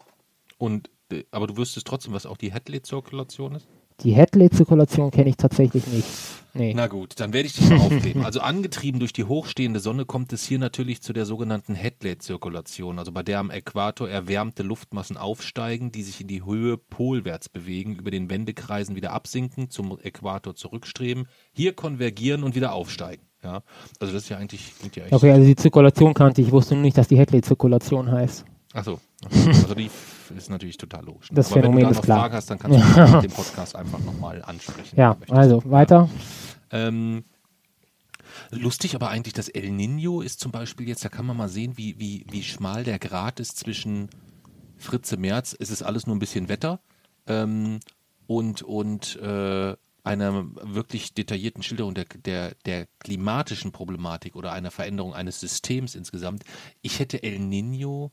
Und, 0.57 0.89
äh, 1.11 1.23
aber 1.31 1.47
du 1.47 1.57
wüsstest 1.57 1.87
trotzdem, 1.87 2.13
was 2.13 2.25
auch 2.25 2.37
die 2.37 2.53
Hadley-Zirkulation 2.53 3.55
ist? 3.55 3.67
Die 4.03 4.15
Hadley-Zirkulation 4.15 5.11
kenne 5.11 5.29
ich 5.29 5.37
tatsächlich 5.37 5.85
nicht. 5.87 6.07
Nee. 6.55 6.73
Na 6.75 6.87
gut, 6.87 7.19
dann 7.19 7.31
werde 7.31 7.45
ich 7.45 7.53
dich 7.53 7.69
mal 7.69 7.79
aufklären. 7.79 8.25
Also 8.25 8.39
angetrieben 8.41 8.99
durch 8.99 9.13
die 9.13 9.23
hochstehende 9.23 9.79
Sonne 9.79 10.05
kommt 10.05 10.33
es 10.33 10.43
hier 10.43 10.57
natürlich 10.57 11.01
zu 11.01 11.13
der 11.13 11.25
sogenannten 11.25 11.75
Hadley-Zirkulation, 11.75 12.97
also 12.97 13.11
bei 13.11 13.21
der 13.21 13.39
am 13.39 13.51
Äquator 13.51 14.09
erwärmte 14.09 14.63
Luftmassen 14.63 15.15
aufsteigen, 15.15 15.91
die 15.91 16.01
sich 16.01 16.21
in 16.21 16.27
die 16.27 16.43
Höhe 16.43 16.77
polwärts 16.77 17.49
bewegen, 17.49 17.95
über 17.95 18.09
den 18.09 18.31
Wendekreisen 18.31 18.95
wieder 18.95 19.13
absinken, 19.13 19.69
zum 19.69 19.99
Äquator 20.01 20.55
zurückstreben, 20.55 21.27
hier 21.53 21.73
konvergieren 21.73 22.43
und 22.43 22.55
wieder 22.55 22.73
aufsteigen. 22.73 23.23
Ja, 23.43 23.61
also 23.99 24.13
das 24.13 24.23
ist 24.23 24.29
ja 24.29 24.37
eigentlich, 24.37 24.73
klingt 24.79 24.95
ja. 24.95 25.03
Okay, 25.11 25.31
also 25.31 25.45
die 25.45 25.55
Zirkulation 25.55 26.13
kannte 26.13 26.41
ich. 26.41 26.47
Ich 26.47 26.53
wusste 26.53 26.73
nur 26.73 26.83
nicht, 26.83 26.97
dass 26.97 27.07
die 27.07 27.19
Hadley-Zirkulation 27.19 28.11
heißt. 28.11 28.43
Achso, 28.73 28.99
also 29.31 29.75
die 29.75 29.89
ist 30.37 30.49
natürlich 30.49 30.77
total 30.77 31.05
logisch. 31.05 31.29
Das 31.31 31.51
Aber 31.51 31.61
Phänomen 31.61 31.77
wenn 31.77 31.83
du 31.83 31.85
da 31.85 31.91
ist 31.91 31.97
noch 31.97 32.03
klar. 32.03 32.19
Fragen 32.19 32.33
hast, 32.35 32.49
dann 32.49 32.59
kannst 32.59 32.79
du 32.79 33.21
dem 33.21 33.31
Podcast 33.31 33.75
einfach 33.75 33.99
nochmal 33.99 34.43
ansprechen. 34.43 34.95
Ja, 34.95 35.17
also 35.29 35.61
weiter. 35.65 36.09
Ähm, 36.71 37.23
lustig 38.51 38.95
aber 38.95 39.09
eigentlich, 39.09 39.33
das 39.33 39.49
El 39.49 39.71
Nino 39.71 40.21
ist 40.21 40.39
zum 40.39 40.51
Beispiel 40.51 40.87
jetzt, 40.87 41.03
da 41.03 41.09
kann 41.09 41.25
man 41.25 41.37
mal 41.37 41.49
sehen, 41.49 41.77
wie, 41.77 41.99
wie, 41.99 42.25
wie 42.29 42.43
schmal 42.43 42.83
der 42.83 42.99
Grat 42.99 43.39
ist 43.39 43.57
zwischen 43.57 44.09
Fritze 44.77 45.17
Merz, 45.17 45.55
es 45.59 45.71
ist 45.71 45.83
alles 45.83 46.07
nur 46.07 46.15
ein 46.15 46.19
bisschen 46.19 46.49
Wetter 46.49 46.79
ähm, 47.27 47.79
und, 48.27 48.61
und 48.61 49.17
äh, 49.17 49.75
einer 50.03 50.45
wirklich 50.61 51.13
detaillierten 51.13 51.61
Schilderung 51.61 51.93
der, 51.93 52.05
der, 52.05 52.55
der 52.65 52.87
klimatischen 52.99 53.71
Problematik 53.71 54.35
oder 54.35 54.53
einer 54.53 54.71
Veränderung 54.71 55.13
eines 55.13 55.39
Systems 55.39 55.95
insgesamt. 55.95 56.43
Ich 56.81 56.99
hätte 56.99 57.21
El 57.21 57.39
Nino 57.39 58.11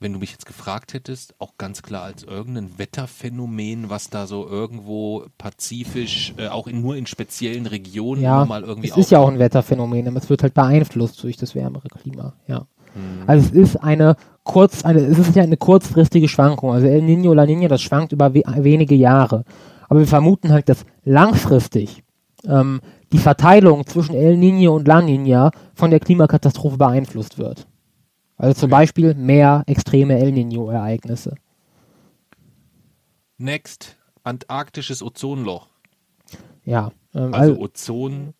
wenn 0.00 0.12
du 0.12 0.18
mich 0.18 0.30
jetzt 0.30 0.46
gefragt 0.46 0.94
hättest, 0.94 1.34
auch 1.40 1.54
ganz 1.58 1.82
klar 1.82 2.04
als 2.04 2.22
irgendein 2.22 2.78
Wetterphänomen, 2.78 3.90
was 3.90 4.10
da 4.10 4.26
so 4.26 4.46
irgendwo 4.46 5.24
pazifisch, 5.38 6.34
äh, 6.36 6.48
auch 6.48 6.68
in, 6.68 6.80
nur 6.80 6.96
in 6.96 7.06
speziellen 7.06 7.66
Regionen 7.66 8.22
Ja, 8.22 8.44
mal 8.44 8.62
irgendwie 8.62 8.90
es 8.90 8.96
ist 8.96 9.10
ja 9.10 9.18
auch 9.18 9.28
ein 9.28 9.38
Wetterphänomen, 9.38 10.06
aber 10.06 10.18
es 10.18 10.30
wird 10.30 10.42
halt 10.42 10.54
beeinflusst 10.54 11.22
durch 11.22 11.36
das 11.36 11.54
wärmere 11.54 11.88
Klima. 11.88 12.34
Ja. 12.46 12.66
Mhm. 12.94 13.24
Also 13.26 13.46
es 13.46 13.52
ist 13.52 13.76
eine 13.76 14.16
kurz, 14.44 14.84
eine, 14.84 15.00
es 15.00 15.18
ist 15.18 15.34
ja 15.34 15.42
eine 15.42 15.56
kurzfristige 15.56 16.28
Schwankung. 16.28 16.72
Also 16.72 16.86
El 16.86 17.02
Nino, 17.02 17.34
La 17.34 17.44
Nina, 17.44 17.68
das 17.68 17.82
schwankt 17.82 18.12
über 18.12 18.34
we 18.34 18.42
wenige 18.56 18.94
Jahre. 18.94 19.44
Aber 19.88 20.00
wir 20.00 20.06
vermuten 20.06 20.52
halt, 20.52 20.68
dass 20.68 20.84
langfristig 21.04 22.04
ähm, 22.46 22.80
die 23.12 23.18
Verteilung 23.18 23.86
zwischen 23.86 24.14
El 24.14 24.36
Nino 24.36 24.76
und 24.76 24.86
La 24.86 25.02
Nina 25.02 25.50
von 25.74 25.90
der 25.90 26.00
Klimakatastrophe 26.00 26.76
beeinflusst 26.76 27.38
wird. 27.38 27.66
Also 28.38 28.60
zum 28.60 28.70
Beispiel 28.70 29.14
mehr 29.14 29.64
extreme 29.66 30.18
El 30.18 30.32
Nino-Ereignisse. 30.32 31.34
Next, 33.36 33.96
antarktisches 34.24 35.02
Ozonloch. 35.02 35.68
Ja. 36.64 36.92
Ähm, 37.14 37.34
Also 37.34 37.52
also, 37.52 37.62
Ozon, 37.62 38.34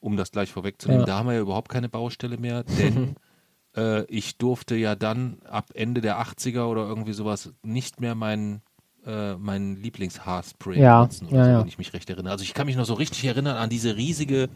um 0.00 0.16
das 0.16 0.30
gleich 0.32 0.50
vorwegzunehmen, 0.52 1.00
Ja. 1.02 1.06
da 1.06 1.18
haben 1.18 1.26
wir 1.28 1.34
ja 1.34 1.40
überhaupt 1.40 1.68
keine 1.70 1.88
Baustelle 1.88 2.38
mehr, 2.38 2.64
denn 2.64 3.14
äh, 3.76 4.04
ich 4.06 4.36
durfte 4.38 4.74
ja 4.76 4.94
dann 4.94 5.38
ab 5.48 5.70
Ende 5.74 6.00
der 6.00 6.20
80er 6.20 6.64
oder 6.66 6.82
irgendwie 6.86 7.12
sowas 7.12 7.52
nicht 7.62 8.00
mehr 8.00 8.14
mein 8.14 8.62
äh, 9.04 9.34
mein 9.34 9.74
Lieblingshaarspray 9.82 10.78
Ja, 10.80 11.00
benutzen, 11.00 11.26
ja, 11.32 11.44
so, 11.44 11.50
ja. 11.50 11.60
wenn 11.60 11.66
ich 11.66 11.76
mich 11.78 11.92
recht 11.92 12.08
erinnere. 12.08 12.30
Also 12.32 12.44
ich 12.44 12.54
kann 12.54 12.66
mich 12.66 12.76
noch 12.76 12.84
so 12.84 12.94
richtig 12.94 13.24
erinnern 13.24 13.56
an 13.56 13.68
diese 13.68 13.96
riesige, 13.96 14.48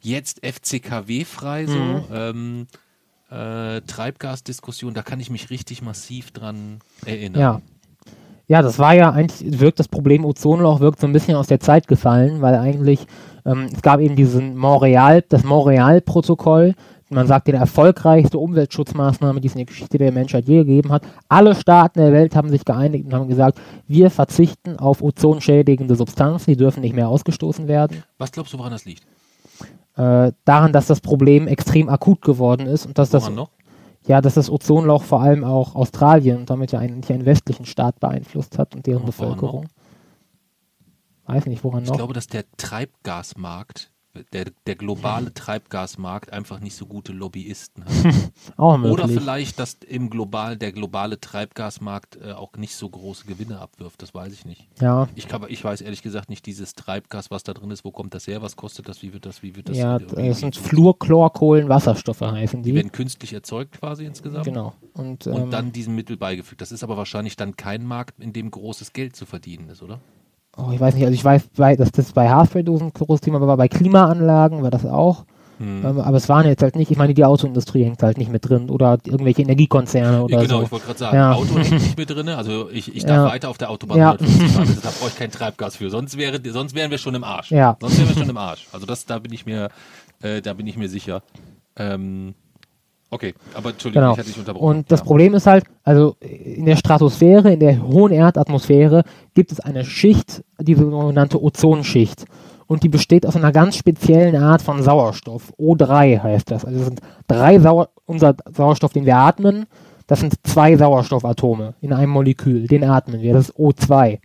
jetzt 0.00 0.44
FCKW-frei 0.44 1.66
so, 1.66 1.78
Mhm. 1.78 2.02
ähm, 2.10 2.66
äh, 3.34 3.80
Treibgasdiskussion, 3.82 4.94
da 4.94 5.02
kann 5.02 5.20
ich 5.20 5.30
mich 5.30 5.50
richtig 5.50 5.82
massiv 5.82 6.30
dran 6.30 6.78
erinnern. 7.04 7.40
Ja. 7.40 7.60
Ja, 8.46 8.60
das 8.60 8.78
war 8.78 8.94
ja 8.94 9.10
eigentlich, 9.10 9.58
wirkt 9.58 9.80
das 9.80 9.88
Problem 9.88 10.26
Ozonloch 10.26 10.80
wirkt 10.80 11.00
so 11.00 11.06
ein 11.06 11.14
bisschen 11.14 11.34
aus 11.34 11.46
der 11.46 11.60
Zeit 11.60 11.88
gefallen, 11.88 12.42
weil 12.42 12.54
eigentlich, 12.56 13.06
ähm, 13.46 13.68
es 13.72 13.80
gab 13.80 14.00
eben 14.00 14.16
diesen 14.16 14.54
Montreal, 14.54 15.24
das 15.26 15.44
Montreal-Protokoll, 15.44 16.74
man 17.08 17.26
sagt, 17.26 17.48
die 17.48 17.52
erfolgreichste 17.52 18.38
Umweltschutzmaßnahme, 18.38 19.40
die 19.40 19.48
es 19.48 19.54
in 19.54 19.60
der 19.60 19.66
Geschichte 19.66 19.98
der 19.98 20.12
Menschheit 20.12 20.46
je 20.46 20.58
gegeben 20.58 20.90
hat. 20.92 21.04
Alle 21.28 21.54
Staaten 21.54 22.00
der 22.00 22.12
Welt 22.12 22.34
haben 22.34 22.50
sich 22.50 22.64
geeinigt 22.64 23.06
und 23.06 23.14
haben 23.14 23.28
gesagt, 23.28 23.58
wir 23.86 24.10
verzichten 24.10 24.78
auf 24.78 25.00
ozonschädigende 25.00 25.94
Substanzen, 25.94 26.50
die 26.50 26.56
dürfen 26.56 26.80
nicht 26.80 26.94
mehr 26.94 27.08
ausgestoßen 27.08 27.68
werden. 27.68 28.02
Was 28.18 28.32
glaubst 28.32 28.52
du, 28.52 28.58
woran 28.58 28.72
das 28.72 28.84
liegt? 28.84 29.04
Äh, 29.96 30.32
daran, 30.44 30.72
dass 30.72 30.86
das 30.88 31.00
Problem 31.00 31.46
extrem 31.46 31.88
akut 31.88 32.20
geworden 32.22 32.66
ist 32.66 32.84
und 32.84 32.98
dass 32.98 33.10
das 33.10 33.30
noch? 33.30 33.50
ja, 34.06 34.20
dass 34.20 34.34
das 34.34 34.50
Ozonloch 34.50 35.04
vor 35.04 35.22
allem 35.22 35.44
auch 35.44 35.74
Australien 35.76 36.38
und 36.38 36.50
damit 36.50 36.72
ja 36.72 36.80
einen, 36.80 37.02
einen 37.08 37.26
westlichen 37.26 37.64
Staat 37.64 38.00
beeinflusst 38.00 38.58
hat 38.58 38.74
und 38.74 38.86
deren 38.86 39.02
woran 39.02 39.06
Bevölkerung. 39.06 39.68
Weiß 41.26 41.46
nicht, 41.46 41.64
woran 41.64 41.84
Ich 41.84 41.88
noch. 41.88 41.96
glaube, 41.96 42.12
dass 42.12 42.26
der 42.26 42.44
Treibgasmarkt, 42.56 43.92
der, 44.32 44.46
der 44.66 44.74
globale 44.76 45.32
Treibgasmarkt 45.34 46.32
einfach 46.32 46.60
nicht 46.60 46.76
so 46.76 46.86
gute 46.86 47.12
Lobbyisten 47.12 47.84
hat. 47.84 47.92
auch 48.56 48.80
Oder 48.80 49.08
vielleicht, 49.08 49.58
dass 49.58 49.78
im 49.86 50.10
global, 50.10 50.56
der 50.56 50.72
globale 50.72 51.20
Treibgasmarkt 51.20 52.18
äh, 52.22 52.32
auch 52.32 52.52
nicht 52.56 52.76
so 52.76 52.88
große 52.88 53.26
Gewinne 53.26 53.58
abwirft, 53.58 54.02
das 54.02 54.14
weiß 54.14 54.32
ich 54.32 54.44
nicht. 54.44 54.68
Ja, 54.80 55.08
Ich, 55.14 55.28
kann, 55.28 55.44
ich 55.48 55.62
weiß 55.62 55.80
ehrlich 55.80 56.02
gesagt 56.02 56.28
nicht, 56.28 56.46
dieses 56.46 56.74
Treibgas, 56.74 57.30
was 57.30 57.42
da 57.42 57.54
drin 57.54 57.70
ist, 57.70 57.84
wo 57.84 57.90
kommt 57.90 58.14
das 58.14 58.26
her, 58.26 58.42
was 58.42 58.56
kostet 58.56 58.88
das, 58.88 59.02
wie 59.02 59.12
wird 59.12 59.26
das, 59.26 59.42
wie 59.42 59.56
wird 59.56 59.68
das? 59.68 59.76
ja, 59.76 59.96
äh, 59.96 60.28
das 60.28 60.40
sind 60.40 60.56
Fluorchlorkohlenwasserstoffe 60.56 62.20
heißen 62.20 62.62
Die 62.62 62.70
die. 62.70 62.76
werden 62.76 62.92
künstlich 62.92 63.32
erzeugt 63.32 63.80
quasi 63.80 64.04
insgesamt. 64.04 64.44
Genau. 64.44 64.74
Und, 64.94 65.26
Und 65.26 65.42
ähm, 65.44 65.50
dann 65.50 65.72
diesem 65.72 65.94
Mittel 65.94 66.16
beigefügt. 66.16 66.60
Das 66.60 66.72
ist 66.72 66.82
aber 66.82 66.96
wahrscheinlich 66.96 67.36
dann 67.36 67.56
kein 67.56 67.84
Markt, 67.84 68.20
in 68.20 68.32
dem 68.32 68.50
großes 68.50 68.92
Geld 68.92 69.16
zu 69.16 69.26
verdienen 69.26 69.68
ist, 69.68 69.82
oder? 69.82 70.00
Oh, 70.56 70.70
ich 70.72 70.80
weiß 70.80 70.94
nicht, 70.94 71.04
also 71.04 71.14
ich 71.14 71.24
weiß, 71.24 71.48
bei, 71.56 71.76
dass 71.76 71.92
das 71.92 72.12
bei 72.12 72.28
Haarspray-Dosen 72.28 72.88
ein 72.88 72.92
großes 72.92 73.22
Thema 73.22 73.40
war, 73.40 73.56
bei 73.56 73.68
Klimaanlagen 73.68 74.62
war 74.62 74.70
das 74.70 74.84
auch. 74.84 75.24
Hm. 75.58 75.84
Ähm, 75.84 76.00
aber 76.00 76.16
es 76.16 76.28
waren 76.28 76.46
jetzt 76.46 76.62
halt 76.62 76.74
nicht, 76.74 76.90
ich 76.90 76.96
meine, 76.96 77.14
die 77.14 77.24
Autoindustrie 77.24 77.84
hängt 77.84 78.02
halt 78.02 78.18
nicht 78.18 78.30
mit 78.30 78.48
drin 78.48 78.70
oder 78.70 78.98
irgendwelche 79.04 79.42
Energiekonzerne 79.42 80.22
oder 80.24 80.40
genau, 80.42 80.58
so. 80.58 80.62
ich 80.64 80.72
wollte 80.72 80.86
gerade 80.86 80.98
sagen, 80.98 81.16
Ja. 81.16 81.32
Auto 81.34 81.56
hängt 81.56 81.70
nicht 81.70 81.96
mit 81.96 82.10
drin, 82.10 82.28
also 82.28 82.68
ich, 82.70 82.94
ich 82.94 83.04
darf 83.04 83.26
Ja. 83.28 83.32
weiter 83.32 83.48
auf 83.50 83.58
der 83.58 83.70
Autobahn 83.70 83.98
Ja. 83.98 84.12
150 84.12 84.50
fahren, 84.50 84.68
also 84.68 84.80
da 84.80 84.90
brauche 84.98 85.08
ich 85.10 85.16
kein 85.16 85.30
Treibgas 85.30 85.76
für, 85.76 85.90
sonst 85.90 86.18
wäre, 86.18 86.40
sonst 86.50 86.74
wären 86.74 86.90
wir 86.90 86.98
schon 86.98 87.14
im 87.14 87.22
Arsch. 87.22 87.52
Ja. 87.52 87.76
Sonst 87.80 87.98
wären 87.98 88.08
wir 88.08 88.16
schon 88.16 88.30
im 88.30 88.36
Arsch. 88.36 88.66
Also 88.72 88.84
das, 88.84 89.06
da 89.06 89.20
bin 89.20 89.32
ich 89.32 89.46
mir, 89.46 89.68
äh, 90.22 90.42
da 90.42 90.54
bin 90.54 90.66
ich 90.66 90.76
mir 90.76 90.88
sicher. 90.88 91.22
Ähm, 91.76 92.34
okay, 93.14 93.34
aber 93.54 93.70
Entschuldigung, 93.70 94.02
Genau. 94.02 94.12
ich 94.12 94.18
hatte 94.18 94.28
dich 94.28 94.38
unterbrochen. 94.38 94.66
Und 94.66 94.92
das 94.92 95.00
ja. 95.00 95.06
Problem 95.06 95.34
ist 95.34 95.46
halt, 95.46 95.64
also 95.82 96.16
in 96.20 96.66
der 96.66 96.76
Stratosphäre, 96.76 97.52
in 97.52 97.60
der 97.60 97.80
hohen 97.82 98.12
Erdatmosphäre, 98.12 99.04
gibt 99.34 99.52
es 99.52 99.60
eine 99.60 99.84
Schicht, 99.84 100.44
die 100.60 100.74
sogenannte 100.74 101.42
Ozonschicht. 101.42 102.24
Und 102.66 102.82
die 102.82 102.88
besteht 102.88 103.26
aus 103.26 103.36
einer 103.36 103.52
ganz 103.52 103.76
speziellen 103.76 104.36
Art 104.36 104.62
von 104.62 104.82
Sauerstoff. 104.82 105.52
O3 105.58 106.22
heißt 106.22 106.50
das. 106.50 106.64
Also 106.64 106.78
es 106.80 106.86
sind 106.86 107.00
drei 107.26 107.58
Sauer 107.58 107.90
unser 108.06 108.34
Sauerstoff, 108.52 108.92
den 108.92 109.06
wir 109.06 109.16
atmen, 109.16 109.66
das 110.06 110.20
sind 110.20 110.34
zwei 110.46 110.76
Sauerstoffatome 110.76 111.74
in 111.80 111.92
einem 111.92 112.10
Molekül. 112.10 112.66
Den 112.66 112.84
atmen 112.84 113.22
wir. 113.22 113.32
Das 113.32 113.48
ist 113.48 113.56
O2. 113.56 114.18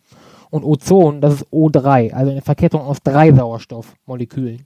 Und 0.49 0.63
Ozon, 0.63 1.21
das 1.21 1.35
ist 1.35 1.47
O3, 1.53 2.11
also 2.11 2.31
eine 2.31 2.41
Verkettung 2.41 2.81
aus 2.81 2.97
drei 3.03 3.31
Sauerstoffmolekülen. 3.31 4.65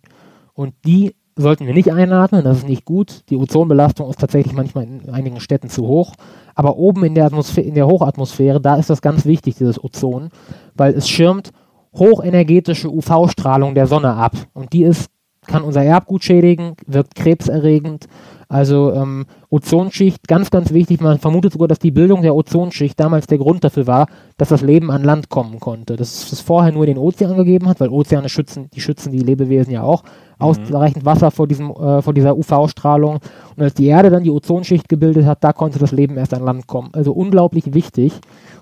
Und 0.54 0.74
die 0.86 1.16
sollten 1.36 1.66
wir 1.66 1.74
nicht 1.74 1.92
einatmen, 1.92 2.44
das 2.44 2.60
ist 2.60 2.68
nicht 2.68 2.86
gut. 2.86 3.24
Die 3.30 3.38
Ozonbelastung 3.38 4.10
ist 4.10 4.20
tatsächlich 4.20 4.54
manchmal 4.54 4.86
in 4.86 5.10
einigen 5.10 5.40
Städten 5.40 5.70
zu 5.70 5.88
hoch. 5.88 6.14
Aber 6.56 6.78
oben 6.78 7.04
in 7.04 7.16
der, 7.16 7.32
in 7.56 7.74
der 7.74 7.88
Hochatmosphäre, 7.88 8.62
da 8.62 8.76
ist 8.76 8.90
das 8.90 9.02
ganz 9.02 9.26
wichtig, 9.26 9.56
dieses 9.56 9.84
Ozon, 9.84 10.30
weil 10.76 10.94
es 10.94 11.10
schirmt 11.10 11.52
hochenergetische 11.96 12.90
UV-Strahlung 12.90 13.76
der 13.76 13.88
Sonne 13.88 14.14
ab. 14.14 14.34
Und 14.54 14.74
die 14.74 14.84
ist, 14.84 15.10
kann 15.48 15.64
unser 15.64 15.84
Erbgut 15.84 16.24
schädigen, 16.24 16.76
wirkt 16.88 17.16
krebserregend. 17.16 18.08
Also 18.50 18.94
ähm, 18.94 19.26
Ozonschicht, 19.50 20.28
ganz, 20.28 20.50
ganz 20.52 20.74
wichtig. 20.74 21.02
Man 21.02 21.20
vermutet 21.20 21.54
sogar, 21.54 21.68
dass 21.68 21.80
die 21.80 21.92
Bildung 21.92 22.22
der 22.22 22.36
Ozonschicht 22.36 23.00
damals 23.00 23.28
der 23.28 23.38
Grund 23.38 23.64
dafür 23.64 23.88
war, 23.88 24.08
dass 24.38 24.50
das 24.50 24.62
Leben 24.62 24.92
an 24.92 25.04
Land 25.04 25.30
kommen 25.30 25.60
konnte. 25.60 25.96
Dass 25.96 26.32
es 26.32 26.40
vorher 26.40 26.72
nur 26.72 26.86
den 26.86 26.98
Ozean 26.98 27.36
gegeben 27.36 27.68
hat, 27.68 27.80
weil 27.80 27.90
Ozeane 27.90 28.30
schützen, 28.30 28.70
die 28.74 28.82
schützen 28.82 29.12
die 29.12 29.20
Lebewesen 29.20 29.74
ja 29.74 29.84
auch. 29.84 30.04
Ausreichend 30.40 31.06
Wasser 31.06 31.32
vor, 31.32 31.48
diesem, 31.48 31.72
äh, 31.72 32.02
vor 32.02 32.14
dieser 32.14 32.38
UV-Strahlung. 32.38 33.20
Und 33.56 33.64
als 33.64 33.76
die 33.76 33.88
Erde 33.88 34.10
dann 34.10 34.24
die 34.24 34.32
Ozonschicht 34.32 34.90
gebildet 34.90 35.26
hat, 35.26 35.44
da 35.44 35.54
konnte 35.54 35.80
das 35.80 35.92
Leben 35.92 36.18
erst 36.18 36.34
an 36.34 36.44
Land 36.44 36.68
kommen. 36.68 36.90
Also 36.94 37.14
unglaublich 37.14 37.74
wichtig. 37.74 38.14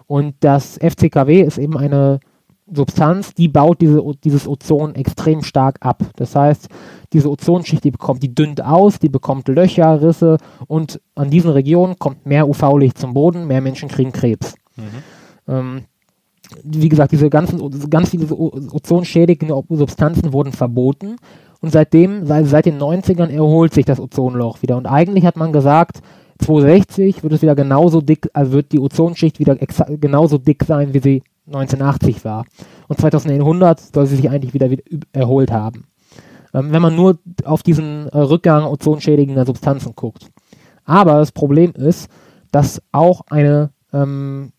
Und 0.08 0.36
das 0.42 0.78
FCKW 0.78 1.42
ist 1.42 1.58
eben 1.58 1.78
eine 1.78 2.20
Substanz, 2.74 3.34
die 3.34 3.48
baut 3.48 3.82
diese, 3.82 4.02
dieses 4.24 4.48
Ozon 4.48 4.96
extrem 4.96 5.44
stark 5.44 5.78
ab. 5.82 6.04
Das 6.16 6.36
heißt, 6.36 6.68
diese 7.14 7.30
Ozonschicht, 7.30 7.84
die 7.84 7.92
bekommt, 7.92 8.24
die 8.24 8.34
dünnt 8.34 8.64
aus, 8.64 9.00
die 9.00 9.10
bekommt 9.10 9.48
Löcher, 9.48 10.02
Risse 10.02 10.38
und 10.68 11.02
an 11.16 11.30
diesen 11.30 11.52
Regionen 11.52 12.00
kommt 12.00 12.26
mehr 12.26 12.48
UV-Licht 12.48 12.98
zum 12.98 13.14
Boden, 13.14 13.48
mehr 13.48 13.62
Menschen 13.62 13.90
kriegen 13.90 14.12
Krebs. 14.12 14.56
Ähm, 15.48 15.84
wie 16.64 16.90
gesagt, 16.90 17.12
diese 17.12 17.30
ganzen, 17.30 17.90
ganz 17.90 18.10
viele 18.10 18.34
ozonschädigende 18.34 19.62
Substanzen 19.70 20.34
wurden 20.34 20.54
verboten 20.54 21.18
und 21.62 21.72
seitdem, 21.72 22.26
seit, 22.26 22.48
seit 22.48 22.66
den 22.66 22.80
90ern 22.80 23.30
erholt 23.30 23.74
sich 23.74 23.86
das 23.86 24.00
Ozonloch 24.00 24.62
wieder. 24.62 24.78
Und 24.78 24.88
eigentlich 24.88 25.26
hat 25.26 25.38
man 25.38 25.54
gesagt, 25.54 26.00
2060 26.40 27.24
wird 27.24 27.34
es 27.34 27.42
wieder 27.42 27.56
genauso 27.56 28.02
dick, 28.02 28.30
also 28.34 28.54
wird 28.54 28.72
die 28.72 28.80
Ozonschicht 28.80 29.40
wieder 29.40 29.56
genauso 29.56 30.38
dick 30.38 30.64
sein, 30.64 30.94
wie 30.94 31.00
sie 31.00 31.24
1980 31.54 32.26
war. 32.26 32.46
Und 32.88 33.00
2100 33.00 33.80
soll 33.80 34.06
sie 34.06 34.16
sich 34.16 34.30
eigentlich 34.30 34.54
wieder, 34.54 34.70
wieder 34.70 34.84
erholt 35.14 35.52
haben. 35.52 35.86
Ähm, 36.54 36.72
wenn 36.72 36.82
man 36.82 36.96
nur 36.96 37.20
auf 37.46 37.64
diesen 37.64 38.08
äh, 38.10 38.18
Rückgang 38.18 38.66
ozonschädigender 38.66 39.46
Substanzen 39.46 39.94
guckt. 39.96 40.28
Aber 40.84 41.20
das 41.20 41.32
Problem 41.32 41.72
ist, 41.72 42.10
dass 42.52 42.82
auch 42.92 43.22
eine, 43.30 43.72
ähm, 43.94 44.52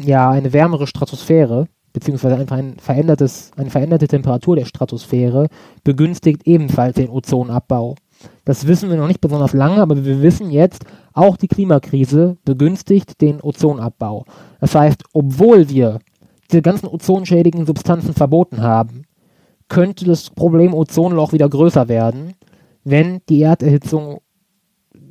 ja, 0.00 0.30
eine 0.30 0.52
wärmere 0.52 0.86
Stratosphäre, 0.86 1.68
beziehungsweise 1.92 2.36
einfach 2.36 2.56
ein 2.56 2.78
verändertes, 2.78 3.50
eine 3.56 3.70
veränderte 3.70 4.08
Temperatur 4.08 4.56
der 4.56 4.64
Stratosphäre 4.64 5.48
begünstigt 5.84 6.42
ebenfalls 6.46 6.96
den 6.96 7.10
Ozonabbau. 7.10 7.96
Das 8.44 8.66
wissen 8.66 8.90
wir 8.90 8.96
noch 8.96 9.08
nicht 9.08 9.20
besonders 9.20 9.52
lange, 9.52 9.80
aber 9.80 10.04
wir 10.04 10.22
wissen 10.22 10.50
jetzt, 10.50 10.84
auch 11.12 11.36
die 11.36 11.48
Klimakrise 11.48 12.36
begünstigt 12.44 13.20
den 13.20 13.40
Ozonabbau. 13.40 14.24
Das 14.60 14.74
heißt, 14.74 15.02
obwohl 15.12 15.68
wir 15.68 16.00
diese 16.50 16.62
ganzen 16.62 16.86
ozonschädigen 16.86 17.66
Substanzen 17.66 18.12
verboten 18.12 18.62
haben, 18.62 19.04
könnte 19.68 20.04
das 20.04 20.30
Problem 20.30 20.74
Ozonloch 20.74 21.32
wieder 21.32 21.48
größer 21.48 21.88
werden, 21.88 22.34
wenn 22.84 23.20
die 23.28 23.42
Erderhitzung 23.42 24.20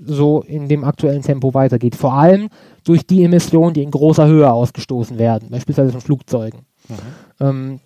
so 0.05 0.41
in 0.41 0.67
dem 0.67 0.83
aktuellen 0.83 1.21
Tempo 1.21 1.53
weitergeht. 1.53 1.95
Vor 1.95 2.13
allem 2.13 2.49
durch 2.83 3.07
die 3.07 3.23
Emissionen, 3.23 3.73
die 3.73 3.83
in 3.83 3.91
großer 3.91 4.27
Höhe 4.27 4.51
ausgestoßen 4.51 5.17
werden, 5.17 5.49
beispielsweise 5.49 5.91
von 5.91 6.01
Flugzeugen. 6.01 6.61
Mhm. 6.89 6.95
Ähm, 7.39 7.79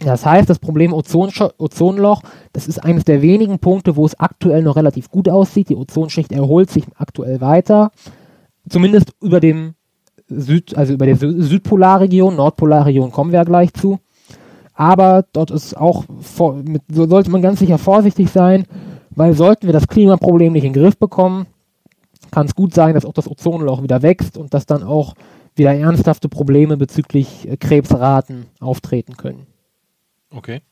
das 0.00 0.26
heißt, 0.26 0.48
das 0.50 0.58
Problem 0.58 0.92
Ozon 0.92 1.30
Ozonloch, 1.58 2.22
das 2.52 2.68
ist 2.68 2.78
eines 2.78 3.04
der 3.04 3.22
wenigen 3.22 3.58
Punkte, 3.58 3.96
wo 3.96 4.04
es 4.04 4.18
aktuell 4.18 4.62
noch 4.62 4.76
relativ 4.76 5.10
gut 5.10 5.28
aussieht. 5.28 5.70
Die 5.70 5.76
Ozonschicht 5.76 6.32
erholt 6.32 6.70
sich 6.70 6.84
aktuell 6.96 7.40
weiter, 7.40 7.90
zumindest 8.68 9.12
über 9.22 9.40
dem 9.40 9.74
Süd, 10.28 10.76
also 10.76 10.92
über 10.92 11.06
der 11.06 11.16
Südpolarregion, 11.16 12.36
Nordpolarregion 12.36 13.12
kommen 13.12 13.32
wir 13.32 13.38
ja 13.38 13.44
gleich 13.44 13.72
zu. 13.72 13.98
Aber 14.74 15.24
dort 15.32 15.50
ist 15.50 15.76
auch, 15.76 16.04
mit, 16.64 16.82
so 16.92 17.08
sollte 17.08 17.30
man 17.30 17.40
ganz 17.40 17.60
sicher 17.60 17.78
vorsichtig 17.78 18.30
sein, 18.30 18.64
weil 19.10 19.32
sollten 19.32 19.66
wir 19.66 19.72
das 19.72 19.88
Klimaproblem 19.88 20.52
nicht 20.52 20.64
in 20.64 20.74
den 20.74 20.82
Griff 20.82 20.98
bekommen, 20.98 21.46
kann 22.30 22.46
es 22.46 22.54
gut 22.54 22.74
sein, 22.74 22.94
dass 22.94 23.06
auch 23.06 23.14
das 23.14 23.30
Ozonloch 23.30 23.82
wieder 23.82 24.02
wächst 24.02 24.36
und 24.36 24.52
dass 24.52 24.66
dann 24.66 24.82
auch 24.82 25.14
wieder 25.54 25.74
ernsthafte 25.74 26.28
Probleme 26.28 26.76
bezüglich 26.76 27.48
äh, 27.48 27.56
Krebsraten 27.56 28.46
auftreten 28.60 29.16
können. 29.16 29.46
Okay. 30.30 30.62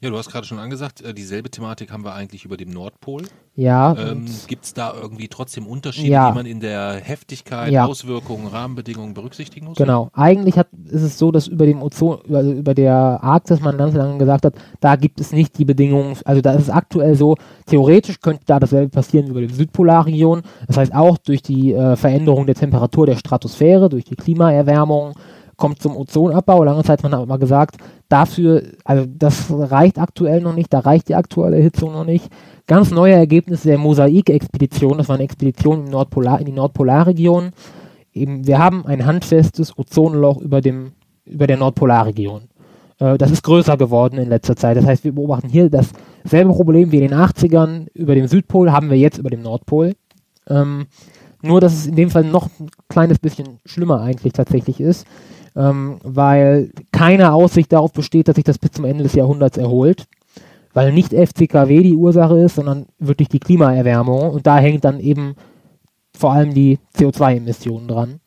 Ja, 0.00 0.10
du 0.10 0.18
hast 0.18 0.30
gerade 0.30 0.46
schon 0.46 0.58
angesagt, 0.58 1.00
äh, 1.00 1.14
dieselbe 1.14 1.50
Thematik 1.50 1.90
haben 1.90 2.04
wir 2.04 2.14
eigentlich 2.14 2.44
über 2.44 2.56
dem 2.56 2.70
Nordpol. 2.70 3.22
Ja. 3.54 3.96
Ähm, 3.96 4.26
Gibt 4.48 4.64
es 4.64 4.74
da 4.74 4.92
irgendwie 4.92 5.28
trotzdem 5.28 5.66
Unterschiede, 5.66 6.08
ja. 6.08 6.30
die 6.30 6.34
man 6.34 6.46
in 6.46 6.60
der 6.60 7.00
Heftigkeit, 7.02 7.72
ja. 7.72 7.86
Auswirkungen, 7.86 8.48
Rahmenbedingungen 8.48 9.14
berücksichtigen 9.14 9.66
muss? 9.66 9.78
Genau. 9.78 10.10
Eigentlich 10.12 10.58
hat, 10.58 10.68
ist 10.86 11.02
es 11.02 11.18
so, 11.18 11.30
dass 11.30 11.46
über 11.46 11.64
dem 11.64 11.80
Ozon, 11.80 12.18
also 12.32 12.52
über 12.52 12.74
der 12.74 12.94
Arktis 12.94 13.60
man 13.60 13.78
ganz 13.78 13.94
lange 13.94 14.18
gesagt 14.18 14.44
hat, 14.44 14.54
da 14.80 14.96
gibt 14.96 15.20
es 15.20 15.32
nicht 15.32 15.56
die 15.58 15.64
Bedingungen, 15.64 16.16
also 16.24 16.40
da 16.40 16.52
ist 16.52 16.62
es 16.62 16.70
aktuell 16.70 17.14
so, 17.14 17.36
theoretisch 17.66 18.20
könnte 18.20 18.42
da 18.46 18.58
dasselbe 18.58 18.90
passieren 18.90 19.26
wie 19.26 19.30
über 19.30 19.40
die 19.40 19.54
Südpolarregion. 19.54 20.42
Das 20.66 20.76
heißt 20.76 20.94
auch 20.94 21.16
durch 21.18 21.42
die 21.42 21.72
äh, 21.72 21.96
Veränderung 21.96 22.46
der 22.46 22.56
Temperatur 22.56 23.06
der 23.06 23.16
Stratosphäre, 23.16 23.88
durch 23.88 24.04
die 24.04 24.16
Klimaerwärmung, 24.16 25.14
kommt 25.56 25.80
zum 25.82 25.96
Ozonabbau. 25.96 26.64
Lange 26.64 26.82
Zeit 26.82 27.02
hat 27.02 27.10
man 27.10 27.20
aber 27.20 27.38
gesagt, 27.38 27.76
dafür, 28.08 28.62
also 28.84 29.06
das 29.06 29.46
reicht 29.50 29.98
aktuell 29.98 30.40
noch 30.40 30.54
nicht, 30.54 30.72
da 30.72 30.80
reicht 30.80 31.08
die 31.08 31.14
aktuelle 31.14 31.58
Erhitzung 31.58 31.92
noch 31.92 32.04
nicht. 32.04 32.28
Ganz 32.66 32.90
neue 32.90 33.14
Ergebnisse 33.14 33.68
der 33.68 33.78
Mosaik-Expedition, 33.78 34.98
das 34.98 35.08
war 35.08 35.16
eine 35.16 35.24
Expedition 35.24 35.84
Nordpolar, 35.84 36.40
in 36.40 36.46
die 36.46 36.52
Nordpolarregion. 36.52 37.50
Eben, 38.12 38.46
wir 38.46 38.58
haben 38.58 38.86
ein 38.86 39.04
handfestes 39.04 39.76
Ozonloch 39.76 40.40
über, 40.40 40.60
dem, 40.60 40.92
über 41.24 41.46
der 41.46 41.56
Nordpolarregion. 41.56 42.42
Äh, 42.98 43.18
das 43.18 43.30
ist 43.30 43.42
größer 43.42 43.76
geworden 43.76 44.18
in 44.18 44.28
letzter 44.28 44.56
Zeit. 44.56 44.76
Das 44.76 44.86
heißt, 44.86 45.04
wir 45.04 45.12
beobachten 45.12 45.48
hier 45.48 45.68
dasselbe 45.68 46.52
Problem 46.52 46.92
wie 46.92 46.98
in 46.98 47.08
den 47.08 47.18
80ern 47.18 47.88
über 47.94 48.14
dem 48.14 48.28
Südpol, 48.28 48.72
haben 48.72 48.90
wir 48.90 48.96
jetzt 48.96 49.18
über 49.18 49.30
dem 49.30 49.42
Nordpol. 49.42 49.94
Ähm, 50.48 50.86
nur, 51.42 51.60
dass 51.60 51.74
es 51.74 51.86
in 51.86 51.96
dem 51.96 52.10
Fall 52.10 52.24
noch 52.24 52.48
ein 52.58 52.70
kleines 52.88 53.18
bisschen 53.18 53.58
schlimmer 53.66 54.00
eigentlich 54.00 54.32
tatsächlich 54.32 54.80
ist 54.80 55.06
ähm, 55.56 55.98
weil 56.02 56.70
keine 56.92 57.32
Aussicht 57.32 57.72
darauf 57.72 57.92
besteht, 57.92 58.28
dass 58.28 58.36
sich 58.36 58.44
das 58.44 58.58
bis 58.58 58.72
zum 58.72 58.84
Ende 58.84 59.04
des 59.04 59.14
Jahrhunderts 59.14 59.56
erholt, 59.56 60.06
weil 60.72 60.92
nicht 60.92 61.12
FCKW 61.12 61.82
die 61.82 61.94
Ursache 61.94 62.38
ist, 62.38 62.56
sondern 62.56 62.86
wirklich 62.98 63.28
die 63.28 63.40
Klimaerwärmung 63.40 64.30
und 64.30 64.46
da 64.46 64.58
hängt 64.58 64.84
dann 64.84 65.00
eben 65.00 65.36
vor 66.16 66.32
allem 66.32 66.54
die 66.54 66.78
CO2-Emissionen 66.96 67.88
dran. 67.88 68.20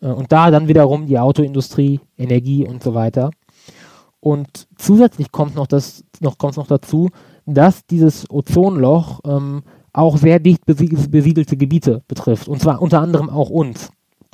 Äh, 0.00 0.08
und 0.08 0.32
da 0.32 0.50
dann 0.50 0.68
wiederum 0.68 1.06
die 1.06 1.18
Autoindustrie, 1.18 2.00
Energie 2.18 2.66
und 2.66 2.82
so 2.82 2.94
weiter. 2.94 3.30
Und 4.20 4.68
zusätzlich 4.76 5.32
kommt 5.32 5.56
noch 5.56 5.66
das, 5.66 6.04
noch 6.20 6.38
kommt 6.38 6.56
noch 6.56 6.68
dazu, 6.68 7.10
dass 7.44 7.86
dieses 7.86 8.30
Ozonloch 8.30 9.20
ähm, 9.26 9.62
auch 9.92 10.16
sehr 10.16 10.38
dicht 10.38 10.64
besiedelte 10.64 11.56
Gebiete 11.56 12.02
betrifft. 12.06 12.48
Und 12.48 12.60
zwar 12.60 12.80
unter 12.80 13.00
anderem 13.00 13.28
auch 13.28 13.50
uns. 13.50 13.90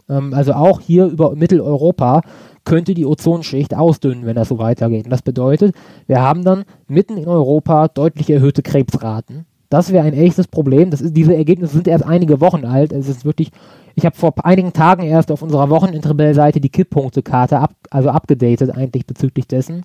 Ähm, 0.08 0.34
also 0.34 0.52
auch 0.52 0.80
hier 0.80 1.06
über 1.06 1.34
Mitteleuropa 1.34 2.22
könnte 2.64 2.94
die 2.94 3.06
Ozonschicht 3.06 3.74
ausdünnen, 3.74 4.26
wenn 4.26 4.36
das 4.36 4.48
so 4.48 4.58
weitergeht. 4.58 5.04
Und 5.04 5.10
das 5.10 5.22
bedeutet, 5.22 5.74
wir 6.06 6.20
haben 6.20 6.44
dann 6.44 6.64
mitten 6.86 7.16
in 7.16 7.26
Europa 7.26 7.88
deutlich 7.88 8.28
erhöhte 8.30 8.62
Krebsraten. 8.62 9.46
Das 9.70 9.92
wäre 9.92 10.06
ein 10.06 10.14
echtes 10.14 10.48
Problem. 10.48 10.90
Ist, 10.90 11.16
diese 11.16 11.34
Ergebnisse 11.34 11.74
sind 11.74 11.88
erst 11.88 12.04
einige 12.04 12.40
Wochen 12.40 12.64
alt. 12.64 12.92
Es 12.92 13.08
ist 13.08 13.24
wirklich, 13.24 13.50
ich 13.94 14.06
habe 14.06 14.16
vor 14.16 14.34
einigen 14.44 14.72
Tagen 14.72 15.02
erst 15.02 15.30
auf 15.30 15.42
unserer 15.42 15.70
Wochenendrebell-Seite 15.70 16.60
die 16.60 16.70
Kipppunktekarte 16.70 17.58
ab, 17.58 17.74
also 17.90 18.10
abgedatet 18.10 18.70
eigentlich 18.70 19.06
bezüglich 19.06 19.46
dessen. 19.46 19.84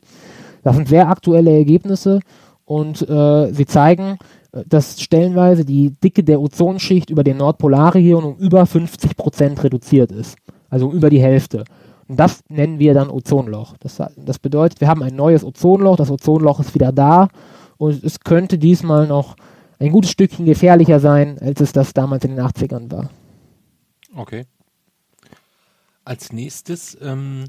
Das 0.64 0.76
sind 0.76 0.88
sehr 0.88 1.10
aktuelle 1.10 1.52
Ergebnisse 1.52 2.22
und 2.74 3.08
äh, 3.08 3.54
sie 3.54 3.68
zeigen, 3.68 4.18
dass 4.66 5.00
stellenweise 5.00 5.64
die 5.64 5.92
Dicke 5.92 6.24
der 6.24 6.42
Ozonschicht 6.42 7.12
über 7.12 7.24
den 7.24 7.38
Nordpolarregion 7.38 8.24
um 8.24 8.38
über 8.38 8.66
50 8.66 9.16
Prozent 9.16 9.64
reduziert 9.64 10.12
ist. 10.12 10.38
Also 10.72 10.92
über 10.92 11.12
die 11.12 11.22
Hälfte. 11.22 11.66
Und 12.08 12.20
das 12.20 12.42
nennen 12.50 12.80
wir 12.80 12.96
dann 12.96 13.12
Ozonloch. 13.12 13.76
Das, 13.80 14.02
das 14.18 14.40
bedeutet, 14.40 14.82
wir 14.82 14.88
haben 14.88 15.04
ein 15.04 15.16
neues 15.16 15.44
Ozonloch, 15.44 15.98
das 15.98 16.10
Ozonloch 16.10 16.60
ist 16.60 16.74
wieder 16.74 16.92
da 16.92 17.28
und 17.78 18.04
es 18.04 18.20
könnte 18.20 18.58
diesmal 18.58 19.06
noch 19.06 19.36
ein 19.78 19.92
gutes 19.92 20.10
Stückchen 20.10 20.46
gefährlicher 20.46 21.00
sein, 21.00 21.38
als 21.40 21.62
es 21.62 21.74
das 21.74 21.94
damals 21.94 22.26
in 22.26 22.36
den 22.36 22.44
80ern 22.44 22.92
war. 22.92 23.12
Okay. 24.16 24.46
Als 26.06 26.34
nächstes 26.34 26.98
ähm, 27.02 27.46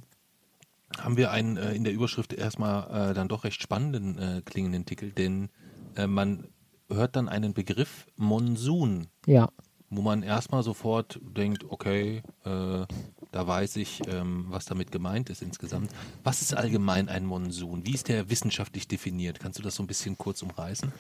haben 1.02 1.16
wir 1.16 1.30
einen 1.30 1.56
äh, 1.56 1.72
in 1.74 1.84
der 1.84 1.92
Überschrift 1.92 2.32
erstmal 2.32 3.10
äh, 3.10 3.14
dann 3.14 3.28
doch 3.28 3.44
recht 3.44 3.62
spannenden 3.62 4.18
äh, 4.18 4.42
klingenden 4.44 4.84
Titel, 4.84 5.10
denn 5.10 5.48
äh, 5.96 6.06
man 6.06 6.48
hört 6.88 7.16
dann 7.16 7.28
einen 7.28 7.54
Begriff 7.54 8.06
Monsun. 8.16 9.06
Ja. 9.26 9.48
Wo 9.90 10.02
man 10.02 10.22
erstmal 10.22 10.62
sofort 10.64 11.20
denkt, 11.22 11.66
okay, 11.68 12.22
äh, 12.44 12.86
da 13.30 13.46
weiß 13.46 13.76
ich, 13.76 14.00
ähm, 14.08 14.46
was 14.48 14.64
damit 14.64 14.90
gemeint 14.90 15.30
ist 15.30 15.42
insgesamt. 15.42 15.90
Was 16.24 16.42
ist 16.42 16.56
allgemein 16.56 17.08
ein 17.08 17.24
Monsun? 17.26 17.86
Wie 17.86 17.94
ist 17.94 18.08
der 18.08 18.28
wissenschaftlich 18.28 18.88
definiert? 18.88 19.38
Kannst 19.38 19.58
du 19.58 19.62
das 19.62 19.76
so 19.76 19.82
ein 19.82 19.86
bisschen 19.86 20.18
kurz 20.18 20.42
umreißen? 20.42 20.90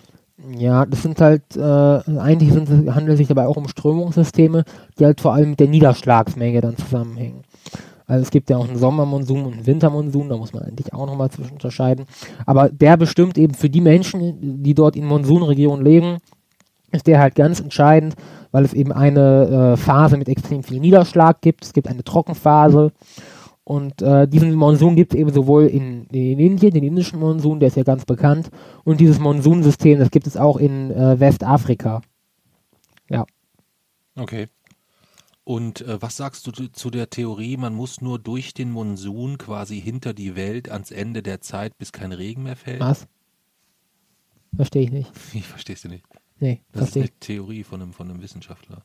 Ja, 0.56 0.84
das 0.84 1.02
sind 1.02 1.20
halt, 1.20 1.56
äh, 1.56 1.60
eigentlich 1.60 2.52
sind, 2.52 2.68
handelt 2.94 3.14
es 3.14 3.18
sich 3.18 3.28
dabei 3.28 3.46
auch 3.46 3.56
um 3.56 3.68
Strömungssysteme, 3.68 4.64
die 4.98 5.04
halt 5.04 5.20
vor 5.20 5.32
allem 5.32 5.50
mit 5.50 5.60
der 5.60 5.68
Niederschlagsmenge 5.68 6.60
dann 6.60 6.76
zusammenhängen. 6.76 7.44
Also 8.06 8.22
es 8.22 8.30
gibt 8.30 8.50
ja 8.50 8.58
auch 8.58 8.68
einen 8.68 8.78
Sommermonsun 8.78 9.44
und 9.46 9.52
einen 9.54 9.66
Wintermonsun, 9.66 10.28
da 10.28 10.36
muss 10.36 10.52
man 10.52 10.64
eigentlich 10.64 10.92
auch 10.92 11.06
nochmal 11.06 11.30
zwischen 11.30 11.54
unterscheiden. 11.54 12.06
Aber 12.44 12.68
der 12.68 12.96
bestimmt 12.96 13.38
eben 13.38 13.54
für 13.54 13.70
die 13.70 13.80
Menschen, 13.80 14.62
die 14.62 14.74
dort 14.74 14.96
in 14.96 15.06
Monsunregionen 15.06 15.84
leben, 15.84 16.18
ist 16.92 17.06
der 17.06 17.18
halt 17.18 17.34
ganz 17.34 17.60
entscheidend, 17.60 18.14
weil 18.52 18.64
es 18.64 18.74
eben 18.74 18.92
eine 18.92 19.72
äh, 19.72 19.76
Phase 19.76 20.16
mit 20.16 20.28
extrem 20.28 20.62
viel 20.62 20.80
Niederschlag 20.80 21.40
gibt. 21.40 21.64
Es 21.64 21.72
gibt 21.72 21.88
eine 21.88 22.04
Trockenphase. 22.04 22.92
Und 23.64 24.02
äh, 24.02 24.28
diesen 24.28 24.54
Monsun 24.54 24.94
gibt 24.94 25.14
es 25.14 25.18
eben 25.18 25.32
sowohl 25.32 25.64
in, 25.64 26.04
in, 26.08 26.38
Indien, 26.38 26.74
den 26.74 26.84
indischen 26.84 27.18
Monsun, 27.18 27.60
der 27.60 27.68
ist 27.68 27.78
ja 27.78 27.82
ganz 27.82 28.04
bekannt, 28.04 28.50
und 28.84 29.00
dieses 29.00 29.18
Monsunsystem, 29.18 29.98
das 29.98 30.10
gibt 30.10 30.26
es 30.26 30.36
auch 30.36 30.58
in 30.58 30.90
äh, 30.90 31.18
Westafrika. 31.18 32.02
Ja. 33.08 33.24
Okay. 34.16 34.48
Und 35.44 35.82
äh, 35.82 36.00
was 36.00 36.16
sagst 36.16 36.46
du 36.46 36.52
zu 36.52 36.90
der 36.90 37.10
Theorie, 37.10 37.58
man 37.58 37.74
muss 37.74 38.00
nur 38.00 38.18
durch 38.18 38.54
den 38.54 38.70
Monsun 38.70 39.36
quasi 39.36 39.78
hinter 39.80 40.14
die 40.14 40.36
Welt 40.36 40.70
ans 40.70 40.90
Ende 40.90 41.22
der 41.22 41.42
Zeit, 41.42 41.76
bis 41.76 41.92
kein 41.92 42.12
Regen 42.12 42.42
mehr 42.44 42.56
fällt? 42.56 42.80
Was? 42.80 43.06
Verstehe 44.56 44.84
ich 44.84 44.90
nicht. 44.90 45.12
Wie 45.34 45.42
verstehst 45.42 45.84
du 45.84 45.88
nicht? 45.88 46.06
Nee, 46.40 46.62
das 46.72 46.88
ist 46.88 46.96
eine 46.96 47.10
Theorie 47.20 47.62
von 47.62 47.82
einem, 47.82 47.92
von 47.92 48.10
einem 48.10 48.22
Wissenschaftler. 48.22 48.82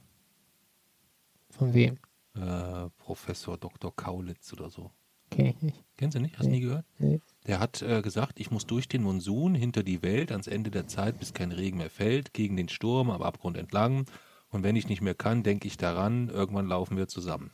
Von 1.49 1.73
wem? 1.73 1.97
Äh, 2.35 2.89
Professor 2.97 3.57
Dr. 3.57 3.95
Kaulitz 3.95 4.51
oder 4.53 4.69
so. 4.69 4.91
Okay, 5.31 5.55
nicht. 5.61 5.83
Kennst 5.95 6.15
du 6.15 6.21
nicht? 6.21 6.37
Hast 6.37 6.45
du 6.45 6.49
nee. 6.49 6.57
nie 6.57 6.63
gehört? 6.63 6.85
Nee. 6.97 7.21
Der 7.47 7.59
hat 7.59 7.81
äh, 7.81 8.01
gesagt, 8.01 8.39
ich 8.39 8.51
muss 8.51 8.65
durch 8.65 8.87
den 8.87 9.03
Monsun 9.03 9.55
hinter 9.55 9.83
die 9.83 10.01
Welt 10.01 10.31
ans 10.31 10.47
Ende 10.47 10.71
der 10.71 10.87
Zeit, 10.87 11.19
bis 11.19 11.33
kein 11.33 11.51
Regen 11.51 11.77
mehr 11.77 11.89
fällt, 11.89 12.33
gegen 12.33 12.57
den 12.57 12.69
Sturm 12.69 13.09
am 13.09 13.21
Abgrund 13.21 13.55
entlang 13.57 14.05
und 14.51 14.63
wenn 14.63 14.75
ich 14.75 14.87
nicht 14.89 15.01
mehr 15.01 15.13
kann, 15.15 15.43
denke 15.43 15.67
ich 15.67 15.77
daran, 15.77 16.29
irgendwann 16.29 16.67
laufen 16.67 16.97
wir 16.97 17.07
zusammen. 17.07 17.51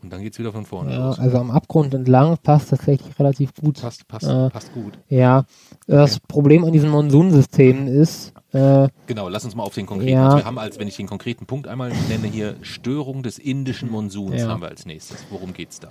Und 0.00 0.12
dann 0.12 0.22
geht 0.22 0.32
es 0.34 0.38
wieder 0.38 0.52
von 0.52 0.64
vorne 0.64 0.92
Ja, 0.92 1.06
los. 1.08 1.18
also 1.18 1.38
am 1.38 1.50
Abgrund 1.50 1.92
entlang 1.92 2.36
passt 2.40 2.70
tatsächlich 2.70 3.18
relativ 3.18 3.52
gut. 3.54 3.80
Passt, 3.80 4.06
passt, 4.06 4.28
Äh, 4.28 4.48
passt 4.48 4.72
gut. 4.72 4.96
Ja, 5.08 5.44
das 5.88 6.20
Problem 6.20 6.62
an 6.64 6.72
diesen 6.72 6.88
Monsunsystemen 6.90 7.88
ist, 7.88 8.32
äh, 8.52 8.86
Genau, 9.06 9.28
lass 9.28 9.44
uns 9.44 9.56
mal 9.56 9.64
auf 9.64 9.74
den 9.74 9.86
konkreten. 9.86 10.12
Ja. 10.12 10.26
Also 10.26 10.36
wir 10.38 10.44
haben 10.44 10.58
als, 10.58 10.78
wenn 10.78 10.86
ich 10.86 10.96
den 10.96 11.08
konkreten 11.08 11.46
Punkt 11.46 11.66
einmal 11.66 11.90
nenne 12.08 12.28
hier, 12.28 12.54
Störung 12.62 13.24
des 13.24 13.40
indischen 13.40 13.90
Monsuns 13.90 14.40
Ja. 14.42 14.48
haben 14.48 14.60
wir 14.62 14.68
als 14.68 14.86
nächstes. 14.86 15.24
Worum 15.30 15.52
geht's 15.52 15.80
da? 15.80 15.88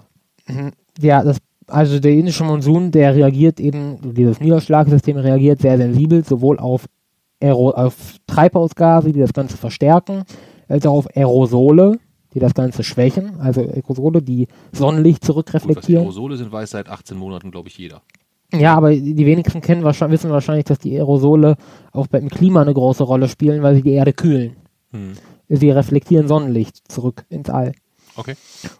ja, 1.01 1.21
das, 1.23 1.39
also 1.67 1.99
der 1.99 2.13
indische 2.13 2.45
Monsun, 2.45 2.91
der 2.91 3.13
reagiert 3.13 3.59
eben, 3.59 4.13
dieses 4.13 4.39
Niederschlagssystem 4.39 5.17
reagiert 5.17 5.59
sehr 5.59 5.77
sensibel, 5.77 6.23
sowohl 6.23 6.57
auf, 6.59 6.85
Aero, 7.41 7.71
auf 7.71 8.17
Treibhausgase, 8.27 9.11
die 9.11 9.19
das 9.19 9.33
Ganze 9.33 9.57
verstärken, 9.57 10.23
als 10.67 10.85
auch 10.85 10.93
auf 10.93 11.07
Aerosole, 11.15 11.99
die 12.33 12.39
das 12.39 12.53
Ganze 12.53 12.83
schwächen, 12.83 13.39
also 13.39 13.61
Aerosole, 13.61 14.21
die 14.21 14.47
Sonnenlicht 14.71 15.21
Gut, 15.21 15.27
zurückreflektieren. 15.27 16.03
Aerosole 16.03 16.37
sind, 16.37 16.51
weiß 16.51 16.71
seit 16.71 16.89
18 16.89 17.17
Monaten, 17.17 17.51
glaube 17.51 17.69
ich, 17.69 17.77
jeder. 17.77 18.01
Ja, 18.53 18.75
aber 18.75 18.91
die 18.91 19.25
wenigsten 19.25 19.61
kennen 19.61 19.83
wahrscheinlich, 19.83 20.19
wissen 20.19 20.31
wahrscheinlich, 20.31 20.65
dass 20.65 20.79
die 20.79 20.95
Aerosole 20.95 21.57
auch 21.91 22.07
beim 22.07 22.29
Klima 22.29 22.61
eine 22.61 22.73
große 22.73 23.03
Rolle 23.03 23.27
spielen, 23.27 23.61
weil 23.61 23.75
sie 23.75 23.81
die 23.81 23.91
Erde 23.91 24.13
kühlen. 24.13 24.55
Hm. 24.91 25.13
Sie 25.49 25.69
reflektieren 25.69 26.27
Sonnenlicht 26.27 26.89
zurück 26.89 27.25
ins 27.29 27.49
All. 27.49 27.73
Okay. 28.15 28.35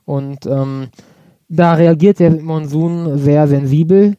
Und 0.06 0.46
ähm, 0.46 0.88
da 1.50 1.74
reagiert 1.74 2.20
der 2.20 2.32
Monsun 2.32 3.18
sehr 3.18 3.48
sensibel. 3.48 4.16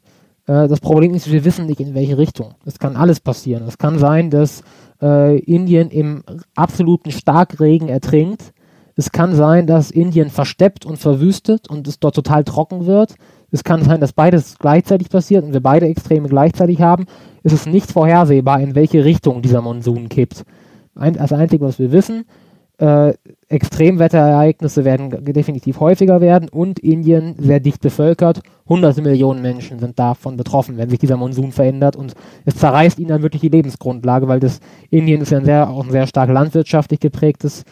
Äh, 0.48 0.66
das 0.66 0.80
Problem 0.80 1.14
ist, 1.14 1.30
wir 1.30 1.44
wissen 1.44 1.66
nicht, 1.66 1.78
in 1.78 1.94
welche 1.94 2.18
Richtung. 2.18 2.54
Es 2.64 2.80
kann 2.80 2.96
alles 2.96 3.20
passieren. 3.20 3.64
Es 3.68 3.78
kann 3.78 3.98
sein, 3.98 4.30
dass 4.30 4.62
äh, 5.00 5.38
Indien 5.38 5.90
im 5.90 6.24
absoluten 6.56 7.12
Starkregen 7.12 7.88
ertrinkt. 7.88 8.52
Es 8.96 9.12
kann 9.12 9.36
sein, 9.36 9.68
dass 9.68 9.92
Indien 9.92 10.30
versteppt 10.30 10.84
und 10.84 10.96
verwüstet 10.96 11.68
und 11.70 11.86
es 11.86 12.00
dort 12.00 12.16
total 12.16 12.42
trocken 12.42 12.86
wird. 12.86 13.14
Es 13.52 13.62
kann 13.62 13.84
sein, 13.84 14.00
dass 14.00 14.12
beides 14.12 14.58
gleichzeitig 14.58 15.08
passiert 15.08 15.44
und 15.44 15.52
wir 15.52 15.62
beide 15.62 15.86
Extreme 15.86 16.28
gleichzeitig 16.28 16.80
haben. 16.80 17.06
Es 17.44 17.52
ist 17.52 17.68
nicht 17.68 17.92
vorhersehbar, 17.92 18.60
in 18.60 18.74
welche 18.74 19.04
Richtung 19.04 19.40
dieser 19.40 19.62
Monsun 19.62 20.08
kippt. 20.08 20.44
Ein, 20.96 21.14
das 21.14 21.32
Einzige, 21.32 21.64
was 21.64 21.78
wir 21.78 21.92
wissen, 21.92 22.24
äh, 22.78 23.12
Extremwetterereignisse 23.48 24.84
werden 24.84 25.10
definitiv 25.24 25.80
häufiger 25.80 26.20
werden 26.20 26.48
und 26.48 26.78
Indien 26.78 27.34
sehr 27.38 27.60
dicht 27.60 27.80
bevölkert. 27.80 28.40
Hunderte 28.68 29.02
Millionen 29.02 29.42
Menschen 29.42 29.78
sind 29.78 29.98
davon 29.98 30.36
betroffen, 30.36 30.76
wenn 30.76 30.90
sich 30.90 30.98
dieser 30.98 31.16
Monsun 31.16 31.52
verändert 31.52 31.96
und 31.96 32.14
es 32.44 32.56
zerreißt 32.56 32.98
ihnen 32.98 33.08
dann 33.08 33.22
wirklich 33.22 33.40
die 33.40 33.48
Lebensgrundlage, 33.48 34.28
weil 34.28 34.40
das 34.40 34.60
Indien 34.90 35.22
ist 35.22 35.30
ja 35.30 35.38
ein 35.38 35.44
sehr, 35.44 35.70
auch 35.70 35.84
ein 35.84 35.90
sehr 35.90 36.06
stark 36.06 36.30
landwirtschaftlich 36.30 37.00
geprägtes 37.00 37.64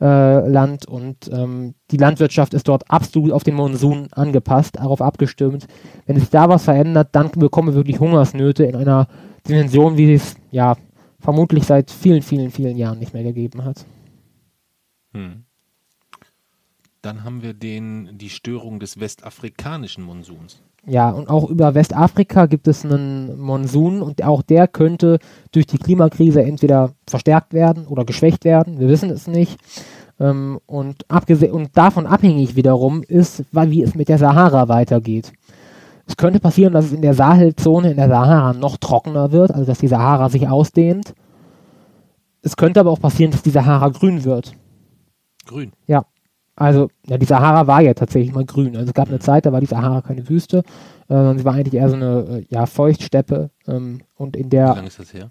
äh, 0.00 0.48
Land 0.48 0.86
und 0.86 1.30
ähm, 1.32 1.74
die 1.90 1.96
Landwirtschaft 1.96 2.54
ist 2.54 2.68
dort 2.68 2.90
absolut 2.90 3.32
auf 3.32 3.44
den 3.44 3.54
Monsun 3.54 4.08
angepasst, 4.12 4.76
darauf 4.76 5.02
abgestimmt. 5.02 5.66
Wenn 6.06 6.18
sich 6.18 6.30
da 6.30 6.48
was 6.48 6.64
verändert, 6.64 7.08
dann 7.12 7.30
bekommen 7.32 7.68
wir 7.68 7.74
wirklich 7.74 8.00
Hungersnöte 8.00 8.64
in 8.64 8.76
einer 8.76 9.08
Dimension, 9.48 9.96
wie 9.96 10.14
es 10.14 10.36
ja 10.50 10.76
vermutlich 11.20 11.64
seit 11.64 11.90
vielen, 11.90 12.22
vielen, 12.22 12.50
vielen 12.50 12.76
Jahren 12.76 12.98
nicht 12.98 13.14
mehr 13.14 13.22
gegeben 13.22 13.64
hat. 13.64 13.84
Hm. 15.14 15.44
Dann 17.02 17.24
haben 17.24 17.42
wir 17.42 17.54
den, 17.54 18.16
die 18.18 18.30
Störung 18.30 18.80
des 18.80 18.98
westafrikanischen 18.98 20.04
Monsuns. 20.04 20.62
Ja, 20.86 21.10
und 21.10 21.30
auch 21.30 21.48
über 21.48 21.74
Westafrika 21.74 22.44
gibt 22.46 22.68
es 22.68 22.84
einen 22.84 23.38
Monsun 23.38 24.02
und 24.02 24.22
auch 24.22 24.42
der 24.42 24.68
könnte 24.68 25.18
durch 25.52 25.66
die 25.66 25.78
Klimakrise 25.78 26.42
entweder 26.42 26.92
verstärkt 27.06 27.54
werden 27.54 27.86
oder 27.86 28.04
geschwächt 28.04 28.44
werden. 28.44 28.78
Wir 28.78 28.88
wissen 28.88 29.08
es 29.08 29.26
nicht. 29.26 29.58
Ähm, 30.20 30.60
und, 30.66 31.06
und 31.08 31.76
davon 31.76 32.06
abhängig 32.06 32.54
wiederum 32.54 33.02
ist, 33.02 33.44
wie 33.52 33.82
es 33.82 33.94
mit 33.94 34.08
der 34.08 34.18
Sahara 34.18 34.68
weitergeht. 34.68 35.32
Es 36.06 36.16
könnte 36.18 36.38
passieren, 36.38 36.74
dass 36.74 36.86
es 36.86 36.92
in 36.92 37.02
der 37.02 37.14
Sahelzone, 37.14 37.90
in 37.90 37.96
der 37.96 38.08
Sahara 38.08 38.52
noch 38.52 38.76
trockener 38.76 39.32
wird, 39.32 39.52
also 39.52 39.64
dass 39.64 39.78
die 39.78 39.88
Sahara 39.88 40.28
sich 40.28 40.46
ausdehnt. 40.48 41.14
Es 42.42 42.56
könnte 42.56 42.80
aber 42.80 42.90
auch 42.90 43.00
passieren, 43.00 43.30
dass 43.30 43.42
die 43.42 43.50
Sahara 43.50 43.88
grün 43.88 44.22
wird. 44.24 44.54
Grün. 45.46 45.72
Also, 46.56 46.88
ja, 47.08 47.18
die 47.18 47.26
Sahara 47.26 47.66
war 47.66 47.80
ja 47.80 47.94
tatsächlich 47.94 48.32
mal 48.32 48.44
grün. 48.44 48.76
Also 48.76 48.88
es 48.88 48.94
gab 48.94 49.08
eine 49.08 49.18
Zeit, 49.18 49.44
da 49.44 49.52
war 49.52 49.60
die 49.60 49.66
Sahara 49.66 50.02
keine 50.02 50.28
Wüste, 50.28 50.58
äh, 50.58 50.62
sondern 51.08 51.38
sie 51.38 51.44
war 51.44 51.54
eigentlich 51.54 51.74
eher 51.74 51.88
so 51.88 51.96
eine 51.96 52.20
äh, 52.28 52.46
ja, 52.48 52.66
Feuchtsteppe. 52.66 53.50
Ähm, 53.66 54.02
und 54.14 54.36
in 54.36 54.46
Wie 54.46 54.50
der, 54.50 54.66
lange 54.74 54.86
ist 54.86 55.00
das 55.00 55.12
her? 55.12 55.30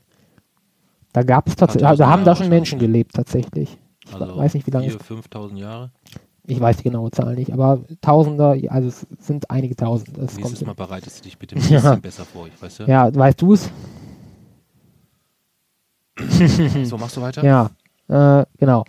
da 1.13 1.23
gab 1.23 1.47
es 1.47 1.55
tatsächlich, 1.55 1.97
da 1.97 2.09
haben 2.09 2.25
da 2.25 2.35
schon 2.35 2.49
Menschen 2.49 2.77
gelebt 2.77 3.13
tatsächlich. 3.13 3.77
Ich 4.05 4.13
Also 4.13 4.35
weiß 4.35 4.53
nicht, 4.53 4.67
wie 4.67 4.71
lange, 4.71 4.87
4.000, 4.89 5.23
5.000 5.31 5.55
Jahre? 5.55 5.91
ich 6.45 6.59
weiß 6.59 6.75
die 6.77 6.83
genaue 6.83 7.09
Zahl 7.11 7.35
nicht, 7.35 7.53
aber 7.53 7.85
Tausender, 8.01 8.57
also 8.67 8.89
es 8.89 9.07
sind 9.19 9.49
einige 9.49 9.77
Tausend. 9.77 10.17
Das 10.17 10.35
Nächstes 10.35 10.59
hin. 10.59 10.67
Mal 10.67 10.73
bereitest 10.73 11.19
du 11.19 11.23
dich 11.23 11.37
bitte 11.37 11.55
ein 11.55 11.61
Ja. 11.69 11.79
bisschen 11.79 12.01
besser 12.01 12.25
vor, 12.25 12.47
ich 12.47 12.61
weißt 12.61 12.79
du? 12.81 12.83
Ja, 12.83 13.15
weißt 13.15 13.41
du 13.41 13.53
es? 13.53 13.69
So, 16.83 16.97
machst 16.97 17.15
du 17.15 17.21
weiter? 17.21 17.43
Ja, 17.45 18.41
äh, 18.41 18.45
genau. 18.57 18.83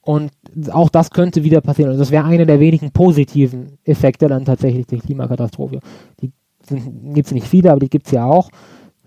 Und 0.00 0.30
auch 0.70 0.88
das 0.90 1.10
könnte 1.10 1.44
wieder 1.44 1.60
passieren. 1.60 1.90
Also 1.90 2.00
das 2.00 2.10
wäre 2.10 2.24
einer 2.24 2.46
der 2.46 2.60
wenigen 2.60 2.90
positiven 2.92 3.78
Effekte 3.84 4.28
dann 4.28 4.44
tatsächlich 4.44 4.86
der 4.86 4.98
Klimakatastrophe. 5.00 5.80
Die 6.20 6.32
gibt 7.14 7.26
es 7.26 7.32
nicht 7.32 7.46
viele, 7.46 7.70
aber 7.70 7.80
die 7.80 7.90
gibt 7.90 8.06
es 8.06 8.12
ja 8.12 8.24
auch. 8.24 8.50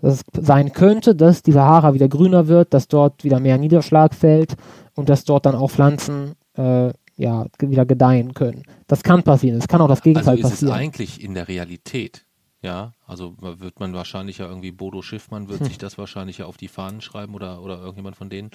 Dass 0.02 0.14
es 0.32 0.46
sein 0.46 0.72
könnte, 0.72 1.14
dass 1.14 1.42
die 1.42 1.52
Sahara 1.52 1.94
wieder 1.94 2.08
grüner 2.08 2.48
wird, 2.48 2.74
dass 2.74 2.86
dort 2.88 3.24
wieder 3.24 3.40
mehr 3.40 3.56
Niederschlag 3.58 4.14
fällt 4.14 4.54
und 4.94 5.08
dass 5.08 5.24
dort 5.24 5.46
dann 5.46 5.54
auch 5.54 5.70
Pflanzen 5.70 6.34
äh, 6.56 6.92
ja, 7.16 7.46
wieder 7.58 7.86
gedeihen 7.86 8.34
können. 8.34 8.62
Das 8.88 9.02
kann 9.02 9.22
passieren. 9.22 9.56
Es 9.58 9.68
kann 9.68 9.80
auch 9.80 9.88
das 9.88 10.00
Also 10.00 10.04
Gegenteil 10.04 10.38
ist 10.38 10.44
es 10.44 10.50
passieren. 10.50 10.74
eigentlich 10.74 11.22
in 11.24 11.32
der 11.32 11.48
Realität, 11.48 12.26
ja, 12.60 12.92
also 13.06 13.34
wird 13.38 13.80
man 13.80 13.94
wahrscheinlich 13.94 14.38
ja 14.38 14.48
irgendwie, 14.48 14.70
Bodo 14.70 15.00
Schiffmann 15.00 15.48
wird 15.48 15.60
Hm. 15.60 15.66
sich 15.66 15.78
das 15.78 15.96
wahrscheinlich 15.96 16.38
ja 16.38 16.46
auf 16.46 16.58
die 16.58 16.68
Fahnen 16.68 17.00
schreiben 17.00 17.34
oder, 17.34 17.62
oder 17.62 17.78
irgendjemand 17.78 18.16
von 18.16 18.28
denen. 18.28 18.50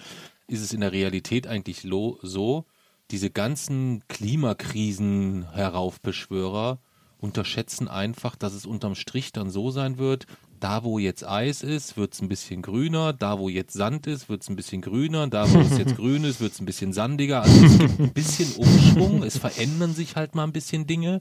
Ist 0.48 0.62
es 0.62 0.74
in 0.74 0.82
der 0.82 0.92
Realität 0.92 1.48
eigentlich 1.48 1.84
lo, 1.84 2.20
so, 2.22 2.66
diese 3.12 3.30
ganzen 3.30 4.04
Klimakrisen-Heraufbeschwörer 4.08 6.80
unterschätzen 7.20 7.88
einfach, 7.88 8.36
dass 8.36 8.54
es 8.54 8.66
unterm 8.66 8.96
Strich 8.96 9.32
dann 9.32 9.52
so 9.52 9.70
sein 9.70 9.98
wird, 9.98 10.26
da 10.60 10.84
wo 10.84 11.00
jetzt 11.00 11.28
Eis 11.28 11.64
ist, 11.64 11.98
wird 11.98 12.14
es 12.14 12.22
ein 12.22 12.30
bisschen 12.30 12.62
grüner, 12.62 13.14
da 13.14 13.40
wo 13.40 13.50
jetzt 13.50 13.74
Sand 13.74 14.08
ist, 14.08 14.30
wird 14.30 14.44
es 14.44 14.50
ein 14.50 14.56
bisschen 14.56 14.82
grüner, 14.82 15.28
da 15.28 15.52
wo 15.52 15.60
es 15.60 15.78
jetzt 15.78 15.96
grün 15.98 16.24
ist, 16.24 16.40
wird 16.40 16.54
es 16.54 16.60
ein 16.60 16.66
bisschen 16.66 16.94
sandiger. 16.94 17.42
Also 17.42 17.66
es 17.66 17.80
gibt 17.80 18.00
ein 18.00 18.14
bisschen 18.14 18.54
Umschwung, 18.54 19.24
es 19.24 19.38
verändern 19.38 19.94
sich 19.94 20.16
halt 20.16 20.36
mal 20.36 20.44
ein 20.44 20.54
bisschen 20.54 20.88
Dinge. 20.88 21.20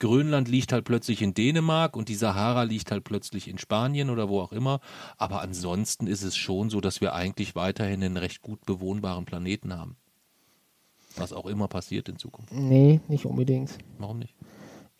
Grönland 0.00 0.48
liegt 0.48 0.72
halt 0.72 0.84
plötzlich 0.84 1.22
in 1.22 1.34
Dänemark 1.34 1.96
und 1.96 2.08
die 2.08 2.14
Sahara 2.14 2.64
liegt 2.64 2.90
halt 2.90 3.04
plötzlich 3.04 3.48
in 3.48 3.58
Spanien 3.58 4.10
oder 4.10 4.28
wo 4.28 4.40
auch 4.40 4.52
immer. 4.52 4.80
Aber 5.16 5.40
ansonsten 5.40 6.06
ist 6.06 6.22
es 6.22 6.36
schon 6.36 6.68
so, 6.68 6.80
dass 6.80 7.00
wir 7.00 7.14
eigentlich 7.14 7.54
weiterhin 7.54 8.02
einen 8.02 8.16
recht 8.16 8.42
gut 8.42 8.64
bewohnbaren 8.66 9.24
Planeten 9.24 9.74
haben. 9.74 9.96
Was 11.16 11.32
auch 11.32 11.46
immer 11.46 11.68
passiert 11.68 12.08
in 12.08 12.16
Zukunft. 12.16 12.52
Nee, 12.52 13.00
nicht 13.08 13.26
unbedingt. 13.26 13.78
Warum 13.98 14.18
nicht? 14.18 14.34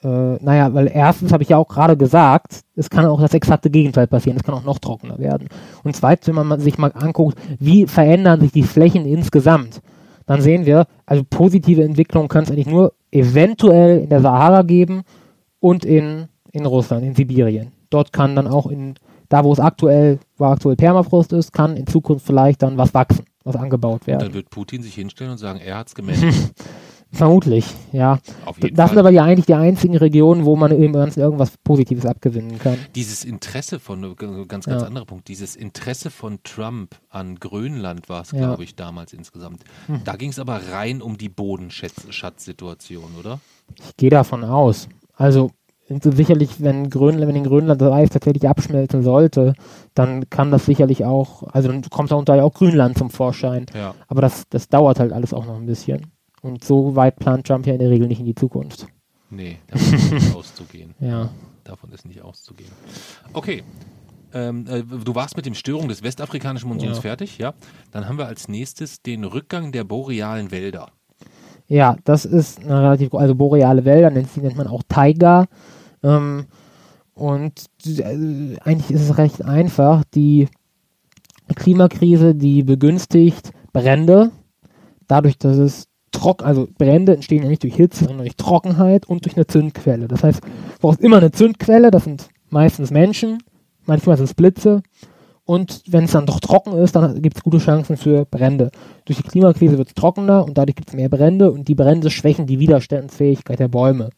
Äh, 0.02 0.36
naja, 0.44 0.72
weil 0.74 0.90
erstens 0.92 1.32
habe 1.32 1.42
ich 1.42 1.48
ja 1.48 1.56
auch 1.56 1.68
gerade 1.68 1.96
gesagt, 1.96 2.60
es 2.76 2.90
kann 2.90 3.06
auch 3.06 3.20
das 3.20 3.32
exakte 3.34 3.70
Gegenteil 3.70 4.06
passieren. 4.06 4.36
Es 4.36 4.44
kann 4.44 4.54
auch 4.54 4.64
noch 4.64 4.78
trockener 4.78 5.18
werden. 5.18 5.48
Und 5.82 5.96
zweitens, 5.96 6.34
wenn 6.36 6.46
man 6.46 6.60
sich 6.60 6.78
mal 6.78 6.92
anguckt, 6.92 7.38
wie 7.58 7.86
verändern 7.86 8.40
sich 8.40 8.52
die 8.52 8.62
Flächen 8.62 9.06
insgesamt, 9.06 9.80
dann 10.26 10.40
sehen 10.40 10.66
wir, 10.66 10.86
also 11.06 11.24
positive 11.28 11.82
Entwicklung 11.82 12.28
kann 12.28 12.44
es 12.44 12.50
eigentlich 12.50 12.66
nur 12.66 12.92
eventuell 13.10 14.00
in 14.00 14.08
der 14.08 14.20
Sahara 14.20 14.62
geben 14.62 15.02
und 15.60 15.84
in, 15.84 16.28
in 16.52 16.66
Russland, 16.66 17.04
in 17.04 17.14
Sibirien. 17.14 17.72
Dort 17.90 18.12
kann 18.12 18.36
dann 18.36 18.46
auch 18.46 18.66
in, 18.66 18.94
da 19.28 19.44
wo 19.44 19.52
es 19.52 19.60
aktuell, 19.60 20.18
wo 20.36 20.46
aktuell 20.46 20.76
Permafrost 20.76 21.32
ist, 21.32 21.52
kann 21.52 21.76
in 21.76 21.86
Zukunft 21.86 22.26
vielleicht 22.26 22.62
dann 22.62 22.76
was 22.76 22.92
wachsen, 22.94 23.24
was 23.44 23.56
angebaut 23.56 24.06
werden. 24.06 24.20
Dann 24.20 24.34
wird 24.34 24.50
Putin 24.50 24.82
sich 24.82 24.94
hinstellen 24.94 25.32
und 25.32 25.38
sagen, 25.38 25.60
er 25.60 25.78
hat's 25.78 25.94
gemeldet. 25.94 26.34
Vermutlich, 27.12 27.64
ja. 27.92 28.18
Das 28.72 28.90
sind 28.90 28.98
aber 28.98 29.10
ja 29.10 29.22
eigentlich 29.22 29.46
die 29.46 29.54
einzigen 29.54 29.96
Regionen, 29.96 30.44
wo 30.44 30.56
man 30.56 30.72
im 30.72 30.92
Ganzen 30.94 31.20
irgendwas 31.20 31.56
Positives 31.58 32.06
abgewinnen 32.06 32.58
kann. 32.58 32.76
Dieses 32.96 33.24
Interesse 33.24 33.78
von, 33.78 34.16
ganz, 34.16 34.48
ganz 34.48 34.66
Ja. 34.66 34.78
anderer 34.88 35.04
Punkt, 35.04 35.28
dieses 35.28 35.54
Interesse 35.54 36.10
von 36.10 36.40
Trump 36.42 36.96
an 37.10 37.36
Grönland 37.36 38.08
war 38.08 38.22
es, 38.22 38.32
Ja. 38.32 38.38
Hm. 38.38 38.44
glaube 38.46 38.64
ich, 38.64 38.74
damals 38.74 39.12
insgesamt. 39.12 39.62
Da 40.04 40.16
ging 40.16 40.30
es 40.30 40.40
aber 40.40 40.60
rein 40.72 41.00
um 41.00 41.16
die 41.16 41.28
Bodenschatzsituation, 41.28 43.12
oder? 43.20 43.38
Ich 43.78 43.96
gehe 43.96 44.10
davon 44.10 44.42
aus. 44.42 44.88
Also 45.16 45.48
so 45.48 45.50
sicherlich, 45.88 46.62
wenn 46.62 46.88
Grönland, 46.90 47.28
wenn 47.28 47.36
in 47.36 47.44
Grönland 47.44 47.80
das 47.80 47.92
Eis 47.92 48.10
tatsächlich 48.10 48.48
abschmelzen 48.48 49.02
sollte, 49.02 49.54
dann 49.94 50.28
kann 50.30 50.50
das 50.50 50.64
sicherlich 50.66 51.04
auch, 51.04 51.42
also 51.44 51.68
dann 51.68 51.82
kommt 51.82 52.10
da 52.10 52.16
unter 52.16 52.42
auch 52.42 52.54
Grünland 52.54 52.96
zum 52.96 53.10
Vorschein. 53.10 53.66
Ja. 53.74 53.94
Aber 54.08 54.20
das, 54.22 54.48
das 54.48 54.68
dauert 54.68 54.98
halt 54.98 55.12
alles 55.12 55.34
auch 55.34 55.46
noch 55.46 55.56
ein 55.56 55.66
bisschen. 55.66 56.06
Und 56.42 56.64
so 56.64 56.96
weit 56.96 57.16
plant 57.16 57.46
Trump 57.46 57.66
ja 57.66 57.72
in 57.74 57.78
der 57.78 57.90
Regel 57.90 58.06
nicht 58.08 58.20
in 58.20 58.26
die 58.26 58.34
Zukunft. 58.34 58.86
Nee, 59.30 59.58
davon 59.68 59.94
ist 59.94 60.12
nicht 60.12 60.36
auszugehen. 60.36 60.94
Ja. 61.00 61.30
Davon 61.64 61.90
ist 61.92 62.06
nicht 62.06 62.22
auszugehen. 62.22 62.70
Okay. 63.32 63.62
Ähm, 64.32 64.66
äh, 64.68 64.82
du 64.82 65.14
warst 65.14 65.36
mit 65.36 65.46
dem 65.46 65.54
Störung 65.54 65.88
des 65.88 66.02
westafrikanischen 66.02 66.68
Monsuns 66.68 66.96
Ja. 66.96 67.00
fertig, 67.02 67.38
ja? 67.38 67.54
Dann 67.92 68.08
haben 68.08 68.18
wir 68.18 68.26
als 68.26 68.48
nächstes 68.48 69.00
den 69.00 69.24
Rückgang 69.24 69.72
der 69.72 69.84
borealen 69.84 70.50
Wälder. 70.50 70.88
Ja, 71.66 71.96
das 72.04 72.24
ist 72.24 72.60
eine 72.60 72.82
relativ, 72.82 73.14
also 73.14 73.34
boreale 73.34 73.84
Wälder, 73.84 74.10
nennt, 74.10 74.28
die 74.36 74.40
nennt 74.40 74.56
man 74.56 74.66
auch 74.66 74.82
Taiga. 74.88 75.46
Ähm, 76.04 76.46
und 77.14 77.64
äh, 77.86 78.56
eigentlich 78.60 78.90
ist 78.90 79.08
es 79.08 79.18
recht 79.18 79.44
einfach. 79.44 80.04
Die 80.14 80.48
Klimakrise, 81.54 82.34
die 82.34 82.62
begünstigt 82.62 83.52
Brände, 83.72 84.30
dadurch, 85.08 85.38
dass 85.38 85.56
es 85.56 85.88
trocken, 86.12 86.44
also 86.44 86.68
Brände 86.78 87.14
entstehen 87.14 87.42
ja 87.42 87.48
nicht 87.48 87.62
durch 87.62 87.74
Hitze, 87.74 88.04
sondern 88.04 88.24
durch 88.24 88.36
Trockenheit 88.36 89.06
und 89.06 89.24
durch 89.24 89.36
eine 89.36 89.46
Zündquelle. 89.46 90.08
Das 90.08 90.22
heißt, 90.22 90.42
du 90.42 90.48
brauchst 90.80 91.00
immer 91.00 91.18
eine 91.18 91.32
Zündquelle, 91.32 91.90
das 91.90 92.04
sind 92.04 92.28
meistens 92.50 92.90
Menschen, 92.90 93.42
manchmal 93.84 94.16
sind 94.16 94.26
es 94.26 94.34
Blitze. 94.34 94.82
Und 95.46 95.82
wenn 95.88 96.04
es 96.04 96.12
dann 96.12 96.24
doch 96.24 96.40
trocken 96.40 96.78
ist, 96.78 96.96
dann 96.96 97.20
gibt 97.20 97.36
es 97.36 97.42
gute 97.42 97.58
Chancen 97.58 97.98
für 97.98 98.24
Brände. 98.24 98.70
Durch 99.04 99.18
die 99.18 99.28
Klimakrise 99.28 99.76
wird 99.76 99.88
es 99.88 99.94
trockener 99.94 100.42
und 100.42 100.56
dadurch 100.56 100.76
gibt 100.76 100.88
es 100.88 100.94
mehr 100.94 101.10
Brände 101.10 101.52
und 101.52 101.68
die 101.68 101.74
Brände 101.74 102.08
schwächen 102.10 102.46
die 102.46 102.60
Widerstandsfähigkeit 102.60 103.58
der 103.58 103.68
Bäume. 103.68 104.08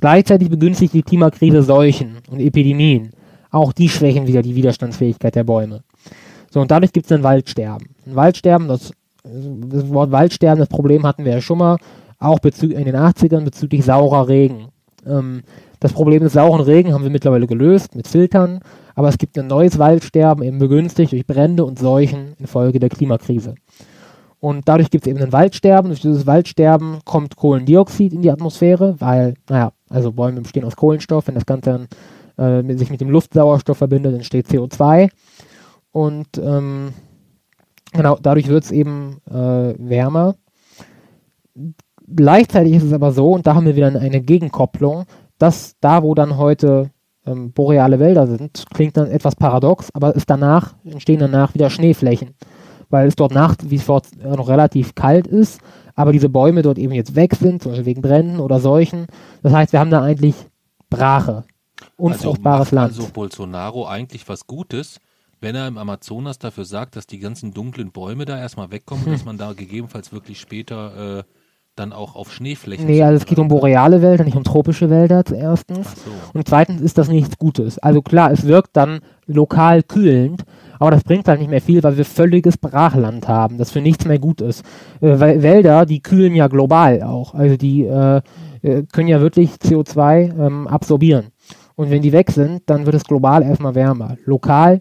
Gleichzeitig 0.00 0.50
begünstigt 0.50 0.92
die 0.92 1.02
Klimakrise 1.02 1.62
Seuchen 1.62 2.18
und 2.30 2.40
Epidemien. 2.40 3.10
Auch 3.50 3.72
die 3.72 3.88
schwächen 3.88 4.26
wieder 4.26 4.42
die 4.42 4.54
Widerstandsfähigkeit 4.54 5.34
der 5.34 5.44
Bäume. 5.44 5.82
So, 6.50 6.60
und 6.60 6.70
dadurch 6.70 6.92
gibt 6.92 7.06
es 7.06 7.12
ein 7.12 7.22
Waldsterben. 7.22 7.88
Ein 8.06 8.16
Waldsterben, 8.16 8.68
das, 8.68 8.92
das 9.24 9.88
Wort 9.88 10.10
Waldsterben, 10.10 10.58
das 10.58 10.68
Problem 10.68 11.06
hatten 11.06 11.24
wir 11.24 11.32
ja 11.32 11.40
schon 11.40 11.58
mal, 11.58 11.78
auch 12.18 12.38
in 12.42 12.84
den 12.84 12.96
80ern 12.96 13.44
bezüglich 13.44 13.84
saurer 13.84 14.28
Regen. 14.28 14.68
Ähm, 15.06 15.42
das 15.80 15.92
Problem 15.92 16.22
des 16.22 16.32
sauren 16.32 16.62
Regen 16.62 16.92
haben 16.92 17.02
wir 17.02 17.10
mittlerweile 17.10 17.46
gelöst 17.46 17.94
mit 17.94 18.08
Filtern, 18.08 18.60
aber 18.94 19.08
es 19.08 19.18
gibt 19.18 19.38
ein 19.38 19.46
neues 19.46 19.78
Waldsterben, 19.78 20.42
eben 20.42 20.58
begünstigt 20.58 21.12
durch 21.12 21.26
Brände 21.26 21.64
und 21.64 21.78
Seuchen 21.78 22.34
infolge 22.38 22.78
der 22.78 22.88
Klimakrise. 22.88 23.54
Und 24.40 24.68
dadurch 24.68 24.90
gibt 24.90 25.06
es 25.06 25.10
eben 25.10 25.22
ein 25.22 25.32
Waldsterben. 25.32 25.90
Durch 25.90 26.00
dieses 26.00 26.26
Waldsterben 26.26 27.00
kommt 27.04 27.36
Kohlendioxid 27.36 28.12
in 28.12 28.22
die 28.22 28.30
Atmosphäre, 28.30 28.94
weil, 28.98 29.34
naja, 29.48 29.72
also 29.88 30.12
Bäume 30.12 30.40
bestehen 30.40 30.64
aus 30.64 30.76
Kohlenstoff. 30.76 31.28
Wenn 31.28 31.34
das 31.34 31.46
Ganze 31.46 31.88
dann 32.36 32.64
äh, 32.68 32.76
sich 32.76 32.90
mit 32.90 33.00
dem 33.00 33.10
Luftsauerstoff 33.10 33.78
verbindet, 33.78 34.14
entsteht 34.14 34.46
CO2. 34.46 35.10
Und 35.92 36.38
ähm, 36.38 36.92
genau, 37.92 38.18
dadurch 38.20 38.48
wird 38.48 38.64
es 38.64 38.70
eben 38.70 39.18
äh, 39.28 39.74
wärmer. 39.78 40.36
Gleichzeitig 42.08 42.74
ist 42.74 42.84
es 42.84 42.92
aber 42.92 43.12
so, 43.12 43.32
und 43.32 43.46
da 43.46 43.54
haben 43.54 43.66
wir 43.66 43.76
wieder 43.76 43.88
eine 43.88 44.22
Gegenkopplung, 44.22 45.06
dass 45.38 45.74
da, 45.80 46.02
wo 46.02 46.14
dann 46.14 46.36
heute 46.36 46.90
ähm, 47.26 47.52
boreale 47.52 47.98
Wälder 47.98 48.26
sind, 48.26 48.64
klingt 48.72 48.96
dann 48.96 49.10
etwas 49.10 49.34
paradox, 49.34 49.90
aber 49.92 50.14
ist 50.14 50.30
danach, 50.30 50.74
entstehen 50.84 51.18
danach 51.18 51.54
wieder 51.54 51.70
Schneeflächen, 51.70 52.34
weil 52.88 53.08
es 53.08 53.16
dort 53.16 53.34
nach 53.34 53.56
wie 53.62 53.78
vor 53.78 54.02
noch 54.22 54.48
relativ 54.48 54.94
kalt 54.94 55.26
ist, 55.26 55.60
aber 55.96 56.12
diese 56.12 56.28
Bäume 56.28 56.62
dort 56.62 56.78
eben 56.78 56.92
jetzt 56.92 57.16
weg 57.16 57.34
sind, 57.34 57.62
zum 57.62 57.72
Beispiel 57.72 57.86
wegen 57.86 58.02
Bränden 58.02 58.38
oder 58.38 58.60
Seuchen. 58.60 59.06
Das 59.42 59.52
heißt, 59.52 59.72
wir 59.72 59.80
haben 59.80 59.90
da 59.90 60.02
eigentlich 60.02 60.34
Brache, 60.90 61.44
unfruchtbares 61.96 62.68
also 62.68 62.76
Land. 62.76 62.96
Also 62.96 63.08
Bolsonaro 63.12 63.86
eigentlich 63.86 64.28
was 64.28 64.46
Gutes, 64.46 65.00
wenn 65.40 65.56
er 65.56 65.66
im 65.66 65.78
Amazonas 65.78 66.38
dafür 66.38 66.66
sagt, 66.66 66.96
dass 66.96 67.06
die 67.06 67.18
ganzen 67.18 67.52
dunklen 67.52 67.90
Bäume 67.90 68.26
da 68.26 68.38
erstmal 68.38 68.70
wegkommen, 68.70 69.06
hm. 69.06 69.12
dass 69.14 69.24
man 69.24 69.38
da 69.38 69.54
gegebenenfalls 69.54 70.12
wirklich 70.12 70.38
später 70.38 71.18
äh, 71.18 71.22
dann 71.76 71.92
auch 71.92 72.14
auf 72.14 72.32
Schneeflächen. 72.32 72.86
Nee, 72.86 73.02
also 73.02 73.16
es 73.16 73.26
geht 73.26 73.38
um 73.38 73.48
boreale 73.48 74.00
Wälder, 74.00 74.24
nicht 74.24 74.36
um 74.36 74.44
tropische 74.44 74.88
Wälder 74.90 75.24
erstens. 75.30 75.88
So. 76.04 76.10
Und 76.32 76.48
zweitens 76.48 76.80
ist 76.80 76.96
das 76.98 77.08
nichts 77.08 77.38
Gutes. 77.38 77.78
Also 77.78 78.02
klar, 78.02 78.30
es 78.30 78.44
wirkt 78.46 78.76
dann 78.76 79.00
lokal 79.26 79.82
kühlend, 79.82 80.44
aber 80.78 80.90
das 80.90 81.04
bringt 81.04 81.28
halt 81.28 81.40
nicht 81.40 81.50
mehr 81.50 81.60
viel, 81.60 81.82
weil 81.82 81.96
wir 81.96 82.04
völliges 82.04 82.56
Brachland 82.56 83.28
haben, 83.28 83.58
das 83.58 83.70
für 83.70 83.80
nichts 83.80 84.04
mehr 84.04 84.18
gut 84.18 84.40
ist. 84.40 84.64
Äh, 85.00 85.18
weil 85.20 85.42
Wälder, 85.42 85.86
die 85.86 86.02
kühlen 86.02 86.34
ja 86.34 86.48
global 86.48 87.02
auch. 87.02 87.34
Also 87.34 87.56
die 87.56 87.84
äh, 87.84 88.20
äh 88.62 88.82
können 88.92 89.08
ja 89.08 89.20
wirklich 89.20 89.52
CO2 89.52 90.38
ähm, 90.38 90.68
absorbieren. 90.68 91.28
Und 91.74 91.90
wenn 91.90 92.02
die 92.02 92.12
weg 92.12 92.30
sind, 92.30 92.62
dann 92.66 92.86
wird 92.86 92.96
es 92.96 93.04
global 93.04 93.42
erstmal 93.42 93.74
wärmer. 93.74 94.16
Lokal 94.24 94.80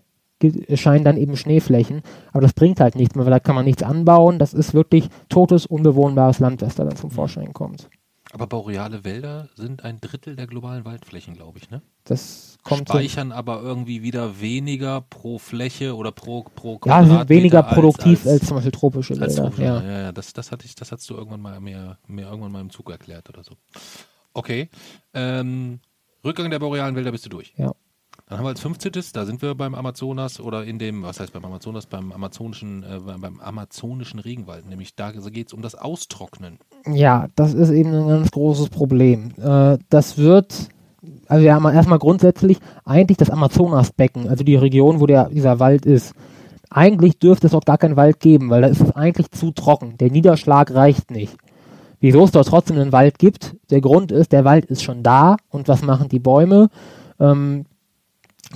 scheinen 0.74 1.04
dann 1.04 1.18
eben 1.18 1.36
Schneeflächen. 1.38 2.02
Aber 2.32 2.41
das 2.41 2.54
bringt 2.54 2.80
halt 2.80 2.96
nichts 2.96 3.16
mehr, 3.16 3.26
weil 3.26 3.32
da 3.32 3.39
kann 3.39 3.56
man 3.56 3.66
nichts 3.66 3.84
anbauen. 3.84 4.39
Das 4.39 4.54
ist 4.54 4.74
wirklich 4.74 5.10
totes, 5.30 5.66
unbewohnbares 5.66 6.39
Land, 6.39 6.62
was 6.62 6.76
da 6.76 6.84
dann 6.84 6.96
zum 6.96 7.12
Vorschein 7.12 7.54
kommt. 7.54 7.89
Aber 8.36 8.48
boreale 8.48 9.06
Wälder 9.06 9.48
sind 9.56 9.86
ein 9.86 10.02
Drittel 10.02 10.36
der 10.36 10.46
globalen 10.46 10.84
Waldflächen, 10.84 11.36
glaube 11.36 11.58
ich, 11.58 11.70
ne? 11.70 11.82
Das 12.04 12.58
kommt 12.64 12.90
Speichern 12.90 13.30
hin. 13.30 13.32
aber 13.32 13.62
irgendwie 13.62 14.04
wieder 14.04 14.42
weniger 14.42 15.00
pro 15.00 15.40
Fläche 15.40 15.96
oder 15.96 16.12
pro, 16.12 16.44
pro 16.44 16.78
Ja, 16.84 17.06
sind 17.06 17.30
weniger 17.30 17.64
produktiv 17.64 18.20
als, 18.20 18.28
als, 18.28 18.42
als, 18.42 18.48
zum 18.50 18.58
Beispiel 18.58 18.72
tropische 18.74 19.18
Wälder. 19.18 19.34
Tropische, 19.34 19.64
ja. 19.64 19.82
ja, 19.82 20.02
ja, 20.02 20.12
das, 20.12 20.34
das, 20.34 20.52
hatte 20.52 20.66
ich, 20.66 20.76
das 20.76 20.92
hast 20.92 21.10
du 21.10 21.14
irgendwann 21.16 21.40
mal 21.40 21.62
mir, 21.62 21.98
mir 22.08 22.26
irgendwann 22.26 22.52
mal 22.52 22.60
im 22.60 22.72
Zug 22.72 22.92
erklärt 22.92 23.30
oder 23.30 23.42
so. 23.42 23.54
Okay. 24.34 24.70
Ähm, 25.14 25.80
Rückgang 26.26 26.50
der 26.50 26.60
borealen 26.60 26.98
Wälder 26.98 27.14
bist 27.14 27.26
du 27.26 27.30
durch. 27.30 27.54
Ja. 27.56 27.72
Dann 28.28 28.40
haben 28.40 28.46
wir 28.46 28.50
als 28.50 28.62
15. 28.62 28.92
Da 29.14 29.26
sind 29.26 29.44
wir 29.44 29.54
beim 29.54 29.76
Amazonas 29.76 30.40
oder 30.40 30.64
in 30.64 30.80
dem, 30.80 31.04
was 31.04 31.20
heißt 31.20 31.32
beim 31.32 31.46
Amazonas, 31.46 31.86
beim 31.86 32.12
amazonischen, 32.12 32.82
äh, 32.82 33.00
beim 33.00 33.40
amazonischen 33.40 34.20
Regenwald. 34.20 34.68
Nämlich 34.68 34.96
da 34.96 35.12
geht 35.12 35.48
es 35.48 35.54
um 35.54 35.62
das 35.62 35.76
Austrocknen. 35.76 36.58
Ja, 36.88 37.28
das 37.36 37.54
ist 37.54 37.70
eben 37.70 37.94
ein 37.94 38.08
ganz 38.08 38.32
großes 38.32 38.70
Problem. 38.70 39.32
Äh, 39.38 39.78
das 39.90 40.18
wird, 40.18 40.70
also 41.28 41.44
wir 41.44 41.54
haben 41.54 41.66
erstmal 41.66 42.00
grundsätzlich 42.00 42.58
eigentlich 42.84 43.18
das 43.18 43.30
Amazonasbecken, 43.30 44.28
also 44.28 44.44
die 44.44 44.56
Region, 44.56 45.00
wo 45.00 45.06
der, 45.06 45.30
dieser 45.30 45.60
Wald 45.60 45.86
ist. 45.86 46.16
Eigentlich 46.72 47.20
dürfte 47.20 47.46
es 47.46 47.52
dort 47.52 47.68
gar 47.68 47.78
keinen 47.78 47.96
Wald 47.96 48.20
geben, 48.20 48.50
weil 48.50 48.64
da 48.64 48.68
ist 48.70 48.82
es 48.82 48.96
eigentlich 48.96 49.30
zu 49.32 49.52
trocken. 49.52 50.00
Der 50.00 50.10
Niederschlag 50.10 50.74
reicht 50.74 51.12
nicht. 51.12 51.38
Wieso 52.00 52.24
es 52.24 52.32
dort 52.32 52.48
trotzdem 52.48 52.80
einen 52.80 52.92
Wald 52.92 53.20
gibt? 53.20 53.56
Der 53.70 53.82
Grund 53.82 54.12
ist, 54.12 54.32
der 54.32 54.46
Wald 54.46 54.66
ist 54.66 54.82
schon 54.82 55.04
da 55.04 55.38
und 55.50 55.68
was 55.68 55.84
machen 55.84 56.10
die 56.10 56.20
Bäume? 56.20 56.70
Ähm, 57.20 57.66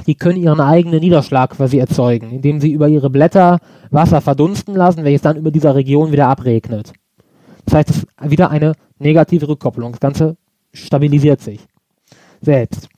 die 0.08 0.16
können 0.16 0.38
ihren 0.38 0.60
eigenen 0.60 1.00
Niederschlag 1.00 1.52
quasi 1.52 1.78
erzeugen, 1.78 2.32
indem 2.32 2.60
sie 2.60 2.72
über 2.72 2.88
ihre 2.88 3.10
Blätter 3.10 3.60
Wasser 3.92 4.22
verdunsten 4.22 4.76
lassen, 4.76 5.04
welches 5.04 5.22
dann 5.22 5.38
über 5.38 5.52
dieser 5.52 5.76
Region 5.76 6.12
wieder 6.12 6.28
abregnet. 6.28 6.94
Das 7.66 7.74
heißt, 7.74 7.90
es 7.90 7.98
ist 7.98 8.08
wieder 8.24 8.50
eine 8.50 8.74
negative 8.98 9.48
Rückkopplung. 9.48 9.92
Das 9.92 10.00
Ganze 10.00 10.38
stabilisiert 10.74 11.42
sich 11.42 11.60
selbst. 12.42 12.90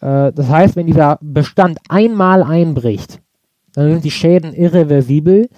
Äh, 0.00 0.32
das 0.32 0.48
heißt, 0.48 0.76
wenn 0.76 0.86
dieser 0.86 1.18
Bestand 1.20 1.78
einmal 1.88 2.42
einbricht, 2.42 3.20
dann 3.74 3.92
sind 3.92 4.04
die 4.04 4.10
Schäden 4.10 4.52
irreversibel, 4.52 5.48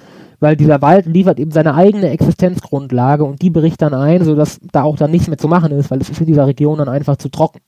weil 0.41 0.57
dieser 0.57 0.83
Wald 0.83 1.07
liefert 1.07 1.39
eben 1.39 1.51
seine 1.51 1.75
eigene 1.75 2.11
Existenzgrundlage 2.11 3.25
und 3.25 3.43
die 3.43 3.51
bricht 3.51 3.83
dann 3.83 3.95
ein, 3.95 4.25
sodass 4.25 4.61
da 4.73 4.83
auch 4.83 4.97
dann 4.97 5.11
nichts 5.11 5.29
mehr 5.29 5.39
zu 5.39 5.49
machen 5.49 5.73
ist, 5.73 5.91
weil 5.91 6.01
es 6.01 6.11
ist 6.11 6.21
in 6.21 6.27
dieser 6.27 6.47
Region 6.47 6.79
dann 6.79 6.89
einfach 6.89 7.17
zu 7.17 7.29
trocken. 7.29 7.61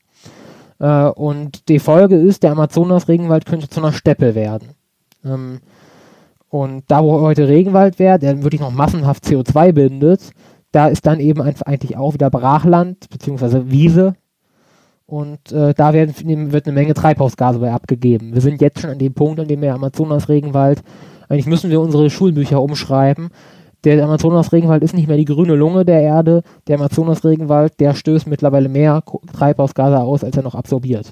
Äh, 0.81 1.05
und 1.09 1.69
die 1.69 1.79
Folge 1.79 2.15
ist, 2.15 2.43
der 2.43 2.51
Amazonas-Regenwald 2.51 3.45
könnte 3.45 3.69
zu 3.69 3.79
einer 3.79 3.93
Steppe 3.93 4.35
werden. 4.35 4.69
Ähm, 5.23 5.59
und 6.49 6.83
da, 6.87 7.03
wo 7.03 7.21
heute 7.21 7.47
Regenwald 7.47 7.99
wäre, 7.99 8.19
der 8.19 8.43
wirklich 8.43 8.59
noch 8.59 8.71
massenhaft 8.71 9.23
CO2 9.23 9.71
bindet, 9.71 10.31
da 10.71 10.87
ist 10.87 11.05
dann 11.05 11.19
eben 11.19 11.41
eigentlich 11.41 11.97
auch 11.97 12.13
wieder 12.13 12.29
Brachland 12.29 13.09
beziehungsweise 13.09 13.69
Wiese. 13.69 14.15
Und 15.05 15.51
äh, 15.51 15.73
da 15.73 15.93
werden, 15.93 16.51
wird 16.51 16.65
eine 16.65 16.73
Menge 16.73 16.93
Treibhausgase 16.93 17.59
bei 17.59 17.71
abgegeben. 17.71 18.33
Wir 18.33 18.41
sind 18.41 18.61
jetzt 18.61 18.79
schon 18.79 18.89
an 18.89 18.99
dem 18.99 19.13
Punkt, 19.13 19.39
an 19.39 19.47
dem 19.47 19.61
der 19.61 19.75
Amazonas-Regenwald, 19.75 20.81
eigentlich 21.29 21.47
müssen 21.47 21.69
wir 21.69 21.79
unsere 21.79 22.09
Schulbücher 22.09 22.61
umschreiben, 22.61 23.29
der 23.83 24.03
Amazonas-Regenwald 24.03 24.83
ist 24.83 24.93
nicht 24.93 25.07
mehr 25.07 25.17
die 25.17 25.25
grüne 25.25 25.55
Lunge 25.55 25.85
der 25.85 26.01
Erde. 26.01 26.43
Der 26.67 26.77
Amazonas-Regenwald, 26.77 27.79
der 27.79 27.95
stößt 27.95 28.27
mittlerweile 28.27 28.69
mehr 28.69 29.03
Treibhausgase 29.33 29.99
aus, 29.99 30.23
als 30.23 30.37
er 30.37 30.43
noch 30.43 30.55
absorbiert. 30.55 31.11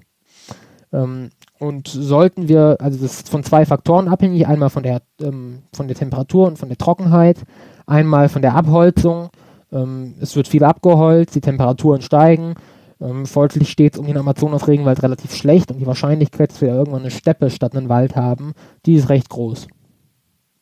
Ähm, 0.93 1.29
und 1.59 1.87
sollten 1.87 2.47
wir, 2.47 2.77
also 2.79 2.99
das 2.99 3.17
ist 3.17 3.29
von 3.29 3.43
zwei 3.43 3.65
Faktoren 3.65 4.07
abhängig, 4.07 4.47
einmal 4.47 4.69
von 4.69 4.83
der, 4.83 5.01
ähm, 5.21 5.63
von 5.73 5.87
der 5.87 5.97
Temperatur 5.97 6.47
und 6.47 6.57
von 6.57 6.69
der 6.69 6.77
Trockenheit, 6.77 7.43
einmal 7.85 8.29
von 8.29 8.41
der 8.41 8.55
Abholzung. 8.55 9.29
Ähm, 9.71 10.15
es 10.19 10.35
wird 10.35 10.47
viel 10.47 10.63
abgeholzt, 10.63 11.35
die 11.35 11.41
Temperaturen 11.41 12.01
steigen. 12.01 12.55
Ähm, 13.01 13.25
folglich 13.25 13.69
steht 13.69 13.93
es 13.93 13.99
um 13.99 14.07
den 14.07 14.17
Amazonas-Regenwald 14.17 15.03
relativ 15.03 15.33
schlecht 15.33 15.71
und 15.71 15.79
die 15.79 15.87
Wahrscheinlichkeit, 15.87 16.51
dass 16.51 16.61
wir 16.61 16.69
irgendwann 16.69 17.01
eine 17.01 17.11
Steppe 17.11 17.49
statt 17.49 17.75
einen 17.75 17.89
Wald 17.89 18.15
haben, 18.15 18.53
die 18.85 18.95
ist 18.95 19.09
recht 19.09 19.29
groß. 19.29 19.67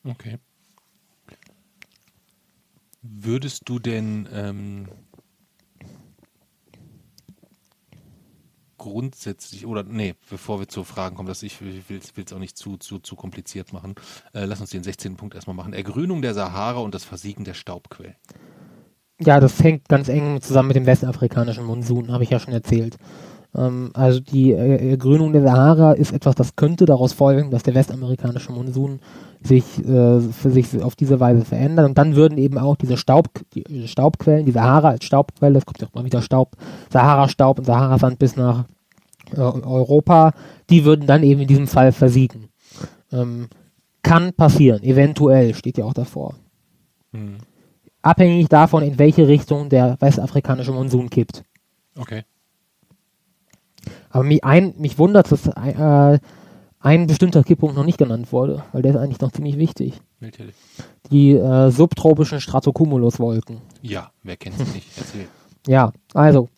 Okay. 0.08 0.38
Würdest 3.10 3.68
du 3.68 3.78
denn 3.78 4.28
ähm, 4.32 4.88
grundsätzlich, 8.76 9.66
oder 9.66 9.82
nee, 9.82 10.14
bevor 10.30 10.60
wir 10.60 10.68
zu 10.68 10.84
Fragen 10.84 11.16
kommen, 11.16 11.28
dass 11.28 11.42
ich, 11.42 11.60
ich 11.60 11.88
will 11.88 12.00
es 12.00 12.32
auch 12.32 12.38
nicht 12.38 12.56
zu, 12.56 12.76
zu, 12.76 12.98
zu 12.98 13.16
kompliziert 13.16 13.72
machen, 13.72 13.94
äh, 14.34 14.44
lass 14.44 14.60
uns 14.60 14.70
den 14.70 14.82
16. 14.82 15.16
Punkt 15.16 15.34
erstmal 15.34 15.56
machen. 15.56 15.72
Ergrünung 15.72 16.22
der 16.22 16.34
Sahara 16.34 16.80
und 16.80 16.94
das 16.94 17.04
Versiegen 17.04 17.44
der 17.44 17.54
Staubquellen. 17.54 18.16
Ja, 19.20 19.40
das 19.40 19.62
hängt 19.62 19.88
ganz 19.88 20.08
eng 20.08 20.40
zusammen 20.40 20.68
mit 20.68 20.76
dem 20.76 20.86
westafrikanischen 20.86 21.64
Monsun, 21.64 22.12
habe 22.12 22.24
ich 22.24 22.30
ja 22.30 22.38
schon 22.38 22.54
erzählt. 22.54 22.96
Ähm, 23.54 23.90
also 23.94 24.20
die 24.20 24.52
äh, 24.52 24.96
Grünung 24.96 25.32
der 25.32 25.42
Sahara 25.42 25.92
ist 25.92 26.12
etwas, 26.12 26.34
das 26.34 26.56
könnte 26.56 26.84
daraus 26.84 27.12
folgen, 27.12 27.50
dass 27.50 27.64
der 27.64 27.74
westamerikanische 27.74 28.52
Monsun 28.52 29.00
sich 29.42 29.78
äh, 29.78 30.20
für 30.20 30.50
sich 30.50 30.82
auf 30.82 30.96
diese 30.96 31.20
Weise 31.20 31.44
verändert. 31.44 31.86
Und 31.86 31.98
dann 31.98 32.16
würden 32.16 32.38
eben 32.38 32.58
auch 32.58 32.76
diese 32.76 32.96
Staub, 32.96 33.28
die 33.54 33.88
Staubquellen, 33.88 34.46
die 34.46 34.52
Sahara 34.52 34.90
als 34.90 35.04
Staubquelle, 35.04 35.58
es 35.58 35.66
kommt 35.66 35.80
ja 35.80 35.88
auch 35.88 35.94
mal 35.94 36.04
wieder 36.04 36.22
Staub, 36.22 36.56
Sahara-Staub 36.90 37.58
und 37.58 37.64
Sahara-Sand 37.64 38.18
bis 38.18 38.36
nach 38.36 38.64
äh, 39.36 39.40
Europa, 39.40 40.32
die 40.70 40.84
würden 40.84 41.06
dann 41.06 41.22
eben 41.22 41.40
in 41.42 41.48
diesem 41.48 41.66
Fall 41.66 41.92
versiegen. 41.92 42.48
Ähm, 43.12 43.48
kann 44.02 44.32
passieren, 44.32 44.82
eventuell 44.82 45.54
steht 45.54 45.78
ja 45.78 45.84
auch 45.84 45.94
davor. 45.94 46.34
Hm. 47.12 47.38
Abhängig 48.02 48.48
davon, 48.48 48.82
in 48.82 48.98
welche 48.98 49.28
Richtung 49.28 49.68
der 49.68 49.96
westafrikanische 50.00 50.72
Monsun 50.72 51.10
kippt. 51.10 51.44
Okay. 51.96 52.22
Aber 54.10 54.24
mich, 54.24 54.44
ein, 54.44 54.74
mich 54.78 54.98
wundert, 54.98 55.30
dass 55.30 55.46
äh, 55.46 56.18
ein 56.80 57.06
bestimmter 57.06 57.42
Kipppunkt 57.42 57.76
noch 57.76 57.84
nicht 57.84 57.98
genannt 57.98 58.32
wurde, 58.32 58.64
weil 58.72 58.82
der 58.82 58.92
ist 58.92 58.96
eigentlich 58.98 59.20
noch 59.20 59.32
ziemlich 59.32 59.58
wichtig. 59.58 60.00
Natürlich. 60.20 60.54
Die 61.10 61.32
äh, 61.32 61.70
subtropischen 61.70 62.40
Stratocumuluswolken. 62.40 63.60
Ja, 63.82 64.12
wer 64.22 64.36
kennt 64.36 64.58
sie 64.58 64.64
nicht? 64.64 64.86
Erzähl. 64.96 65.28
Ja, 65.66 65.92
also 66.14 66.48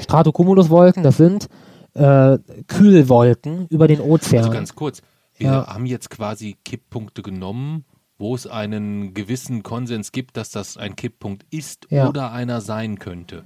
Stratocumuluswolken, 0.00 1.02
das 1.02 1.18
sind 1.18 1.48
äh, 1.92 2.38
Kühlwolken 2.66 3.66
über 3.68 3.88
den 3.88 4.00
Ozean. 4.00 4.44
Also 4.44 4.50
ganz 4.50 4.74
kurz, 4.74 5.02
wir 5.36 5.48
ja. 5.48 5.66
haben 5.66 5.84
jetzt 5.84 6.08
quasi 6.08 6.56
Kipppunkte 6.64 7.20
genommen, 7.22 7.84
wo 8.16 8.34
es 8.34 8.46
einen 8.46 9.12
gewissen 9.12 9.62
Konsens 9.62 10.12
gibt, 10.12 10.36
dass 10.36 10.50
das 10.50 10.78
ein 10.78 10.96
Kipppunkt 10.96 11.44
ist 11.50 11.88
ja. 11.90 12.08
oder 12.08 12.32
einer 12.32 12.60
sein 12.62 12.98
könnte. 12.98 13.42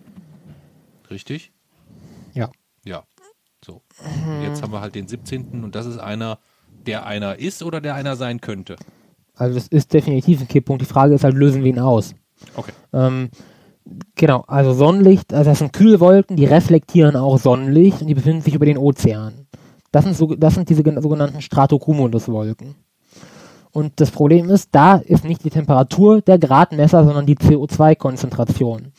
Richtig? 1.10 1.52
Ja. 2.34 2.50
Ja. 2.84 3.04
So. 3.98 4.42
Jetzt 4.42 4.62
haben 4.62 4.72
wir 4.72 4.80
halt 4.80 4.94
den 4.94 5.08
17. 5.08 5.64
und 5.64 5.74
das 5.74 5.86
ist 5.86 5.98
einer, 5.98 6.38
der 6.86 7.06
einer 7.06 7.38
ist 7.38 7.62
oder 7.62 7.80
der 7.80 7.94
einer 7.94 8.16
sein 8.16 8.40
könnte. 8.40 8.76
Also 9.34 9.54
das 9.54 9.68
ist 9.68 9.92
definitiv 9.92 10.40
ein 10.40 10.48
Kipppunkt. 10.48 10.82
Die 10.82 10.86
Frage 10.86 11.14
ist 11.14 11.24
halt, 11.24 11.34
lösen 11.34 11.62
wir 11.62 11.70
ihn 11.70 11.78
aus? 11.78 12.14
Okay. 12.54 12.72
Ähm, 12.92 13.30
genau, 14.14 14.44
also 14.46 14.72
Sonnenlicht, 14.72 15.32
also 15.32 15.50
das 15.50 15.58
sind 15.58 15.72
Kühlwolken, 15.72 16.36
die 16.36 16.44
reflektieren 16.44 17.16
auch 17.16 17.38
Sonnenlicht 17.38 18.00
und 18.00 18.08
die 18.08 18.14
befinden 18.14 18.42
sich 18.42 18.54
über 18.54 18.66
den 18.66 18.78
Ozean. 18.78 19.46
Das 19.92 20.04
sind, 20.04 20.16
so, 20.16 20.34
das 20.34 20.54
sind 20.54 20.68
diese 20.68 20.82
sogenannten 20.82 21.40
Stratocumuluswolken. 21.40 22.74
Und 23.72 24.00
das 24.00 24.10
Problem 24.10 24.48
ist, 24.50 24.70
da 24.72 24.96
ist 24.96 25.24
nicht 25.24 25.44
die 25.44 25.50
Temperatur 25.50 26.22
der 26.22 26.38
Gradmesser, 26.38 27.04
sondern 27.04 27.26
die 27.26 27.36
CO2-Konzentration. 27.36 28.92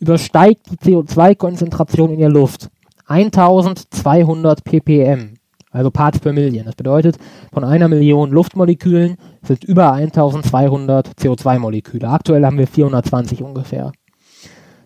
Übersteigt 0.00 0.70
die 0.70 0.76
CO2-Konzentration 0.76 2.10
in 2.12 2.20
der 2.20 2.28
Luft 2.28 2.68
1200 3.08 4.62
ppm, 4.64 5.34
also 5.70 5.90
Parts 5.90 6.20
per 6.20 6.32
Million. 6.32 6.66
Das 6.66 6.76
bedeutet, 6.76 7.16
von 7.52 7.64
einer 7.64 7.88
Million 7.88 8.30
Luftmolekülen 8.30 9.16
sind 9.42 9.64
über 9.64 9.92
1200 9.92 11.08
CO2-Moleküle. 11.18 12.08
Aktuell 12.08 12.44
haben 12.44 12.58
wir 12.58 12.66
420 12.66 13.42
ungefähr. 13.42 13.92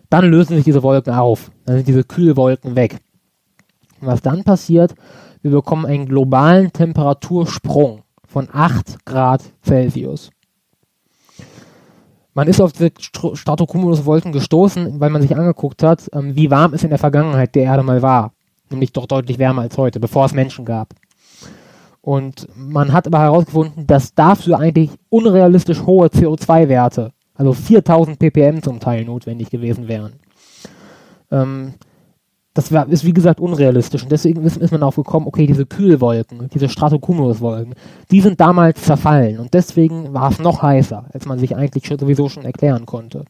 Dann 0.09 0.29
lösen 0.29 0.55
sich 0.55 0.65
diese 0.65 0.83
Wolken 0.83 1.13
auf. 1.13 1.51
Dann 1.65 1.77
sind 1.77 1.87
diese 1.87 2.03
Kühlwolken 2.03 2.75
weg. 2.75 2.99
Und 3.99 4.07
was 4.07 4.21
dann 4.21 4.43
passiert, 4.43 4.95
wir 5.41 5.51
bekommen 5.51 5.85
einen 5.85 6.05
globalen 6.05 6.71
Temperatursprung 6.71 8.03
von 8.27 8.47
8 8.51 9.05
Grad 9.05 9.43
Celsius. 9.65 10.29
Man 12.33 12.47
ist 12.47 12.61
auf 12.61 12.73
diese 12.73 12.91
Stratocumulus-Wolken 13.35 14.31
gestoßen, 14.31 14.99
weil 14.99 15.09
man 15.09 15.21
sich 15.21 15.35
angeguckt 15.35 15.83
hat, 15.83 16.09
ähm, 16.13 16.35
wie 16.35 16.49
warm 16.49 16.73
es 16.73 16.83
in 16.83 16.89
der 16.89 16.99
Vergangenheit 16.99 17.53
der 17.55 17.63
Erde 17.63 17.83
mal 17.83 18.01
war. 18.01 18.33
Nämlich 18.69 18.91
doch 18.91 19.05
deutlich 19.05 19.37
wärmer 19.37 19.61
als 19.61 19.77
heute, 19.77 19.99
bevor 19.99 20.25
es 20.25 20.33
Menschen 20.33 20.65
gab. 20.65 20.95
Und 22.01 22.47
man 22.55 22.91
hat 22.91 23.07
aber 23.07 23.19
herausgefunden, 23.19 23.87
dass 23.87 24.13
dafür 24.13 24.59
eigentlich 24.59 24.89
unrealistisch 25.09 25.83
hohe 25.83 26.07
CO2-Werte, 26.07 27.11
also 27.35 27.53
4000 27.53 28.19
ppm 28.19 28.61
zum 28.61 28.79
Teil 28.79 29.05
notwendig 29.05 29.49
gewesen 29.49 29.87
wären. 29.87 30.13
Ähm, 31.31 31.75
das 32.53 32.71
war, 32.71 32.87
ist 32.87 33.03
wie 33.03 33.13
gesagt 33.13 33.39
unrealistisch 33.39 34.03
und 34.03 34.11
deswegen 34.11 34.43
ist, 34.43 34.57
ist 34.57 34.71
man 34.71 34.81
darauf 34.81 34.95
gekommen, 34.95 35.27
okay, 35.27 35.47
diese 35.47 35.65
Kühlwolken, 35.65 36.49
diese 36.53 36.69
Stratocumulus-Wolken, 36.69 37.73
die 38.11 38.21
sind 38.21 38.39
damals 38.39 38.83
zerfallen 38.83 39.39
und 39.39 39.53
deswegen 39.53 40.13
war 40.13 40.29
es 40.29 40.39
noch 40.39 40.61
heißer, 40.61 41.05
als 41.11 41.25
man 41.25 41.39
sich 41.39 41.55
eigentlich 41.55 41.87
schon, 41.87 41.97
sowieso 41.97 42.29
schon 42.29 42.45
erklären 42.45 42.85
konnte. 42.85 43.25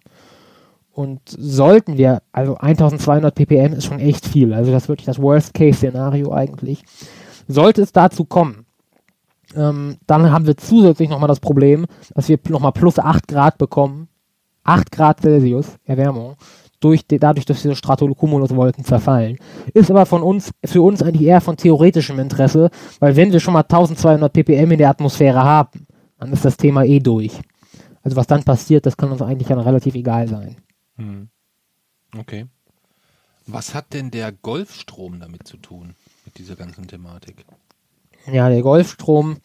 Und 0.92 1.22
sollten 1.26 1.98
wir, 1.98 2.22
also 2.34 2.58
1200 2.58 3.34
ppm 3.34 3.74
ist 3.74 3.86
schon 3.86 4.00
echt 4.00 4.28
viel, 4.28 4.54
also 4.54 4.72
das 4.72 4.84
ist 4.84 4.90
wirklich 4.90 5.06
das 5.06 5.22
Worst-Case-Szenario 5.22 6.32
eigentlich. 6.34 6.84
Sollte 7.48 7.82
es 7.82 7.94
dazu 7.94 8.26
kommen, 8.26 8.66
ähm, 9.56 9.98
dann 10.06 10.32
haben 10.32 10.48
wir 10.48 10.58
zusätzlich 10.58 11.10
nochmal 11.10 11.28
das 11.28 11.40
Problem, 11.40 11.86
dass 12.14 12.28
wir 12.30 12.40
nochmal 12.50 12.72
plus 12.74 13.00
8 13.00 13.28
Grad 13.28 13.58
bekommen. 13.58 14.10
8 14.66 14.92
Grad 14.92 15.22
Celsius 15.22 15.76
Erwärmung 15.86 16.36
durch 16.84 17.06
die, 17.08 17.20
dadurch, 17.20 17.46
dass 17.46 17.62
diese 17.62 17.76
Stratocumuluswolken 17.76 18.84
zerfallen. 18.84 19.38
Ist 19.74 19.90
aber 19.90 20.06
von 20.06 20.22
uns, 20.22 20.52
für 20.66 20.82
uns 20.82 21.02
eigentlich 21.02 21.28
eher 21.28 21.42
von 21.42 21.58
theoretischem 21.58 22.20
Interesse, 22.20 22.70
weil 23.00 23.16
wenn 23.16 23.32
wir 23.32 23.40
schon 23.40 23.54
mal 23.54 23.62
1200 23.62 24.32
ppm 24.32 24.72
in 24.72 24.78
der 24.78 24.90
Atmosphäre 24.90 25.44
haben, 25.44 25.88
dann 26.18 26.34
ist 26.34 26.46
das 26.46 26.58
Thema 26.58 26.84
eh 26.84 27.00
durch. 27.00 27.40
Also 28.04 28.18
was 28.18 28.28
dann 28.28 28.44
passiert, 28.44 28.86
das 28.86 28.98
kann 28.98 29.12
uns 29.12 29.22
eigentlich 29.22 29.48
dann 29.48 29.60
relativ 29.60 29.96
egal 29.96 30.28
sein. 30.28 30.58
Hm. 30.98 31.30
Okay. 32.18 32.46
Was 33.48 33.74
hat 33.74 33.94
denn 33.94 34.12
der 34.12 34.32
Golfstrom 34.32 35.20
damit 35.20 35.48
zu 35.48 35.58
tun, 35.58 35.96
mit 36.26 36.38
dieser 36.38 36.56
ganzen 36.56 36.88
Thematik? 36.88 37.46
Ja, 38.32 38.50
der 38.50 38.62
Golfstrom 38.62 39.38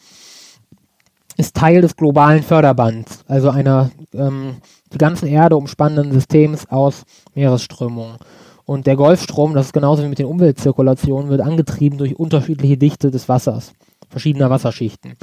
ist 1.37 1.57
Teil 1.57 1.81
des 1.81 1.97
globalen 1.97 2.43
Förderbands, 2.43 3.25
also 3.27 3.51
einer 3.51 3.91
ähm, 4.13 4.57
die 4.93 4.99
ganzen 4.99 5.27
Erde 5.27 5.57
umspannenden 5.57 6.13
Systems 6.13 6.67
aus 6.71 7.05
Meeresströmungen. 7.35 8.17
Und 8.65 8.87
der 8.87 8.97
Golfstrom, 8.97 9.55
das 9.55 9.67
ist 9.67 9.73
genauso 9.73 10.03
wie 10.03 10.09
mit 10.09 10.19
den 10.19 10.27
Umweltzirkulationen, 10.27 11.31
wird 11.31 11.41
angetrieben 11.41 11.99
durch 11.99 12.19
unterschiedliche 12.19 12.77
Dichte 12.77 13.11
des 13.11 13.29
Wassers, 13.29 13.73
verschiedener 14.11 14.51
Wasserschichten. 14.51 15.15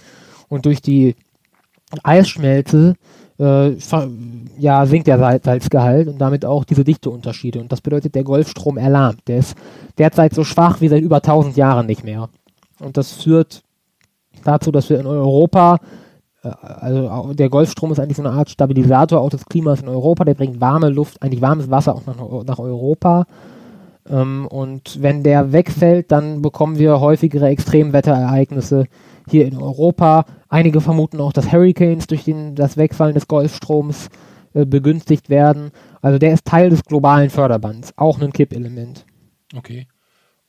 Und 0.50 0.66
durch 0.66 0.82
die 0.82 1.16
Eisschmelze 2.04 2.96
äh, 3.40 3.76
ja, 4.58 4.86
sinkt 4.86 5.08
der 5.08 5.40
Salzgehalt 5.44 6.08
und 6.08 6.20
damit 6.20 6.46
auch 6.46 6.64
diese 6.64 6.84
Dichteunterschiede. 6.84 7.60
Und 7.60 7.72
das 7.72 7.82
bedeutet, 7.82 8.16
der 8.16 8.24
Golfstrom 8.24 8.78
erlahmt. 8.78 9.28
Der 9.28 9.38
ist 9.38 9.56
derzeit 9.98 10.34
so 10.34 10.44
schwach 10.44 10.82
wie 10.82 10.88
seit 10.88 11.04
über 11.04 11.18
1000 11.18 11.58
Jahren 11.58 11.86
nicht 11.86 12.04
mehr. 12.04 12.30
Und 12.80 12.98
das 12.98 13.12
führt 13.14 13.62
dazu, 14.44 14.72
dass 14.72 14.90
wir 14.90 15.00
in 15.00 15.08
Europa 15.08 15.80
also 16.46 17.34
der 17.34 17.50
Golfstrom 17.50 17.92
ist 17.92 18.00
eigentlich 18.00 18.18
so 18.18 18.24
eine 18.24 18.32
Art 18.32 18.50
Stabilisator 18.50 19.20
auch 19.20 19.30
des 19.30 19.46
Klimas 19.46 19.82
in 19.82 19.88
Europa. 19.88 20.24
Der 20.26 20.34
bringt 20.34 20.62
warme 20.62 20.90
Luft, 20.90 21.22
eigentlich 21.22 21.42
warmes 21.42 21.70
Wasser 21.70 21.96
auch 21.96 22.06
nach, 22.06 22.44
nach 22.44 22.60
Europa. 22.60 23.26
Ähm, 24.10 24.48
und 24.48 25.02
wenn 25.02 25.24
der 25.24 25.52
wegfällt, 25.52 26.12
dann 26.12 26.42
bekommen 26.42 26.78
wir 26.78 27.00
häufigere 27.00 27.48
Extremwetterereignisse 27.48 28.86
hier 29.30 29.46
in 29.46 29.58
Europa. 29.58 30.26
Einige 30.50 30.82
vermuten 30.82 31.20
auch, 31.20 31.34
dass 31.34 31.52
Hurricanes 31.52 32.08
durch 32.08 32.24
den, 32.24 32.56
das 32.56 32.78
Wegfallen 32.78 33.16
des 33.16 33.28
Golfstroms 33.28 34.10
äh, 34.54 34.66
begünstigt 34.66 35.30
werden. 35.30 35.72
Also 36.02 36.20
der 36.20 36.34
ist 36.34 36.46
Teil 36.46 36.70
des 36.70 36.84
globalen 36.84 37.30
Förderbands, 37.30 37.94
auch 37.98 38.22
ein 38.22 38.32
Kippelement. 38.32 39.06
Okay. 39.56 39.88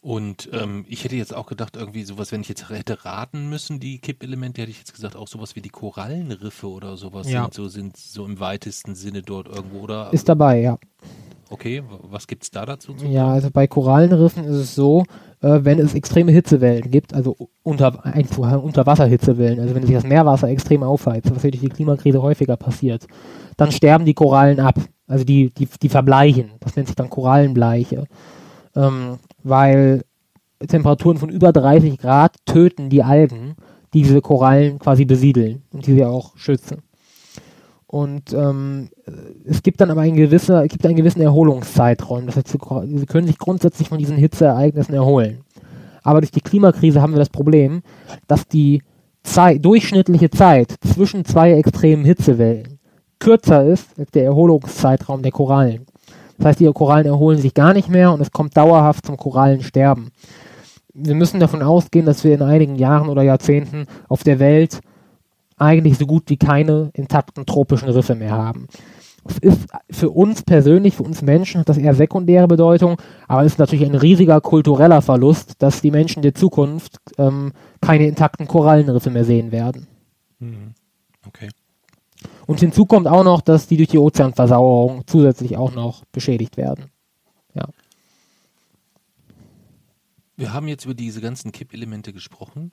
Und 0.07 0.51
ähm, 0.53 0.85
ich 0.89 1.03
hätte 1.03 1.17
jetzt 1.17 1.35
auch 1.35 1.47
gedacht, 1.47 1.75
irgendwie 1.75 2.05
sowas, 2.05 2.31
wenn 2.31 2.41
ich 2.41 2.49
jetzt 2.49 2.71
hätte 2.71 3.05
raten 3.05 3.49
müssen, 3.49 3.81
die 3.81 3.99
Kippelemente, 3.99 4.63
hätte 4.63 4.71
ich 4.71 4.79
jetzt 4.79 4.95
gesagt, 4.95 5.17
auch 5.17 5.27
sowas 5.27 5.57
wie 5.57 5.61
die 5.61 5.69
Korallenriffe 5.69 6.69
oder 6.69 6.97
sowas 6.97 7.29
ja. 7.29 7.43
sind 7.43 7.55
so, 7.55 7.67
sind 7.67 7.97
so 7.97 8.25
im 8.25 8.39
weitesten 8.39 8.95
Sinne 8.95 9.23
dort 9.23 9.49
irgendwo, 9.49 9.81
oder? 9.81 10.13
Ist 10.13 10.29
dabei, 10.29 10.61
ja. 10.61 10.79
Okay, 11.51 11.83
was 12.03 12.29
gibt 12.29 12.45
es 12.45 12.53
da 12.53 12.65
dazu? 12.65 12.95
Zu 12.95 13.05
ja, 13.05 13.27
also 13.27 13.51
bei 13.51 13.67
Korallenriffen 13.67 14.45
ist 14.45 14.55
es 14.55 14.75
so, 14.77 15.03
äh, 15.41 15.59
wenn 15.63 15.81
es 15.81 15.93
extreme 15.95 16.31
Hitzewellen 16.31 16.89
gibt, 16.89 17.13
also 17.13 17.37
unter, 17.65 18.05
Unterwasserhitzewellen, 18.63 19.59
also 19.59 19.75
wenn 19.75 19.83
sich 19.85 19.97
das 19.97 20.05
Meerwasser 20.05 20.49
extrem 20.49 20.85
aufheizt, 20.85 21.35
was 21.35 21.43
durch 21.43 21.59
die 21.59 21.69
Klimakrise 21.69 22.23
häufiger 22.23 22.57
passiert, 22.57 23.09
dann 23.57 23.73
sterben 23.73 24.05
die 24.05 24.15
Korallen 24.15 24.61
ab. 24.61 24.77
Also 25.09 25.25
die, 25.25 25.51
die, 25.51 25.67
die 25.83 25.89
verbleichen. 25.89 26.53
Das 26.61 26.77
nennt 26.77 26.87
sich 26.87 26.95
dann 26.95 27.11
Korallenbleiche. 27.11 28.07
Ähm, 28.77 29.19
weil 29.43 30.05
Temperaturen 30.67 31.19
von 31.19 31.29
über 31.29 31.53
30 31.53 31.99
Grad 31.99 32.37
töten 32.45 32.89
die 32.89 33.03
Algen, 33.03 33.57
die 33.93 34.03
diese 34.03 34.21
Korallen 34.21 34.79
quasi 34.79 35.05
besiedeln 35.05 35.63
und 35.73 35.87
die 35.87 35.95
sie 35.95 36.05
auch 36.05 36.37
schützen. 36.37 36.83
Und 37.87 38.33
ähm, 38.33 38.89
es 39.45 39.63
gibt 39.63 39.81
dann 39.81 39.91
aber 39.91 40.03
ein 40.03 40.17
gewisser, 40.17 40.65
es 40.65 40.71
gibt 40.71 40.85
einen 40.85 40.97
gewissen 40.97 41.23
Erholungszeitraum. 41.23 42.27
Das 42.27 42.37
heißt, 42.37 42.49
sie 42.49 43.07
können 43.07 43.27
sich 43.27 43.39
grundsätzlich 43.39 43.89
von 43.89 43.99
diesen 43.99 44.17
Hitzeereignissen 44.17 44.95
erholen. 44.95 45.43
Aber 46.03 46.21
durch 46.21 46.31
die 46.31 46.41
Klimakrise 46.41 47.01
haben 47.01 47.13
wir 47.13 47.19
das 47.19 47.31
Problem, 47.31 47.83
dass 48.27 48.47
die 48.49 48.83
Zeit, 49.23 49.65
durchschnittliche 49.65 50.31
Zeit 50.31 50.75
zwischen 50.81 51.25
zwei 51.25 51.53
extremen 51.53 52.05
Hitzewellen 52.05 52.79
kürzer 53.19 53.65
ist 53.65 53.99
als 53.99 54.11
der 54.11 54.25
Erholungszeitraum 54.25 55.23
der 55.23 55.33
Korallen. 55.33 55.87
Das 56.39 56.47
heißt, 56.47 56.61
die 56.61 56.71
Korallen 56.73 57.07
erholen 57.07 57.39
sich 57.39 57.55
gar 57.55 57.73
nicht 57.73 57.89
mehr 57.89 58.13
und 58.13 58.21
es 58.21 58.31
kommt 58.31 58.57
dauerhaft 58.57 59.07
zum 59.07 59.17
Korallensterben. 59.17 60.11
Wir 60.95 61.15
müssen 61.15 61.41
davon 61.41 61.63
ausgehen, 61.63 62.07
dass 62.07 62.25
wir 62.25 62.35
in 62.35 62.43
einigen 62.43 62.77
Jahren 62.77 63.09
oder 63.09 63.23
Jahrzehnten 63.23 63.87
auf 64.09 64.23
der 64.23 64.39
Welt 64.39 64.81
eigentlich 65.57 65.99
so 65.99 66.07
gut 66.07 66.25
wie 66.29 66.37
keine 66.37 66.91
intakten 66.95 67.47
tropischen 67.47 67.89
Riffe 67.89 68.15
mehr 68.15 68.33
haben. 68.33 68.67
Es 69.29 69.39
ist 69.39 69.67
für 69.91 70.11
uns 70.11 70.43
persönlich, 70.43 70.97
für 70.97 71.03
uns 71.03 71.21
Menschen, 71.21 71.61
hat 71.61 71.69
das 71.69 71.79
eher 71.79 71.95
sekundäre 71.95 72.47
Bedeutung, 72.47 72.97
aber 73.27 73.45
es 73.45 73.53
ist 73.53 73.59
natürlich 73.59 73.85
ein 73.85 73.97
riesiger 73.97 74.41
kultureller 74.41 75.03
Verlust, 75.03 75.55
dass 75.63 75.81
die 75.81 75.91
Menschen 75.91 76.23
der 76.23 76.35
Zukunft 76.35 76.99
ähm, 77.19 77.53
keine 77.81 78.07
intakten 78.07 78.47
Korallenriffe 78.47 79.11
mehr 79.11 79.25
sehen 79.25 79.51
werden. 79.53 79.89
Mhm. 80.39 80.75
Okay. 81.27 81.49
Und 82.47 82.61
hinzu 82.61 82.87
kommt 82.87 83.09
auch 83.09 83.25
noch, 83.25 83.41
dass 83.41 83.67
die 83.67 83.77
durch 83.77 83.89
die 83.89 83.99
Ozeanversauerung 83.99 85.07
zusätzlich 85.07 85.57
auch 85.57 85.75
noch 85.75 86.05
beschädigt 86.07 86.57
werden. 86.57 86.91
Ja. 87.55 87.69
Wir 90.37 90.53
haben 90.53 90.69
jetzt 90.69 90.85
über 90.85 90.95
diese 90.95 91.21
ganzen 91.21 91.51
Kippelemente 91.51 92.13
gesprochen. 92.13 92.73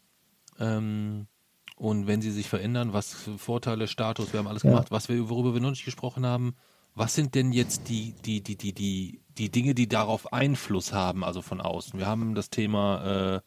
Ähm, 0.60 1.28
und 1.76 2.08
wenn 2.08 2.22
sie 2.22 2.32
sich 2.32 2.48
verändern, 2.50 2.94
was 2.94 3.14
für 3.14 3.38
Vorteile, 3.38 3.88
Status, 3.88 4.32
wir 4.32 4.40
haben 4.40 4.48
alles 4.48 4.64
Ja. 4.64 4.72
gemacht, 4.72 4.92
was 4.92 5.10
wir, 5.10 5.30
worüber 5.30 5.54
wir 5.54 5.62
noch 5.62 5.72
nicht 5.72 5.86
gesprochen 5.86 6.26
haben. 6.26 6.56
Was 6.96 7.16
sind 7.16 7.34
denn 7.34 7.52
jetzt 7.52 7.90
die, 7.90 8.14
die, 8.24 8.42
die, 8.42 8.56
die, 8.56 8.74
die, 8.74 9.22
die 9.38 9.50
Dinge, 9.50 9.74
die 9.74 9.88
darauf 9.88 10.32
Einfluss 10.32 10.94
haben, 10.94 11.24
also 11.24 11.42
von 11.42 11.60
außen? 11.60 11.98
Wir 11.98 12.06
haben 12.06 12.36
das 12.36 12.52
Thema 12.52 13.38
äh, 13.38 13.42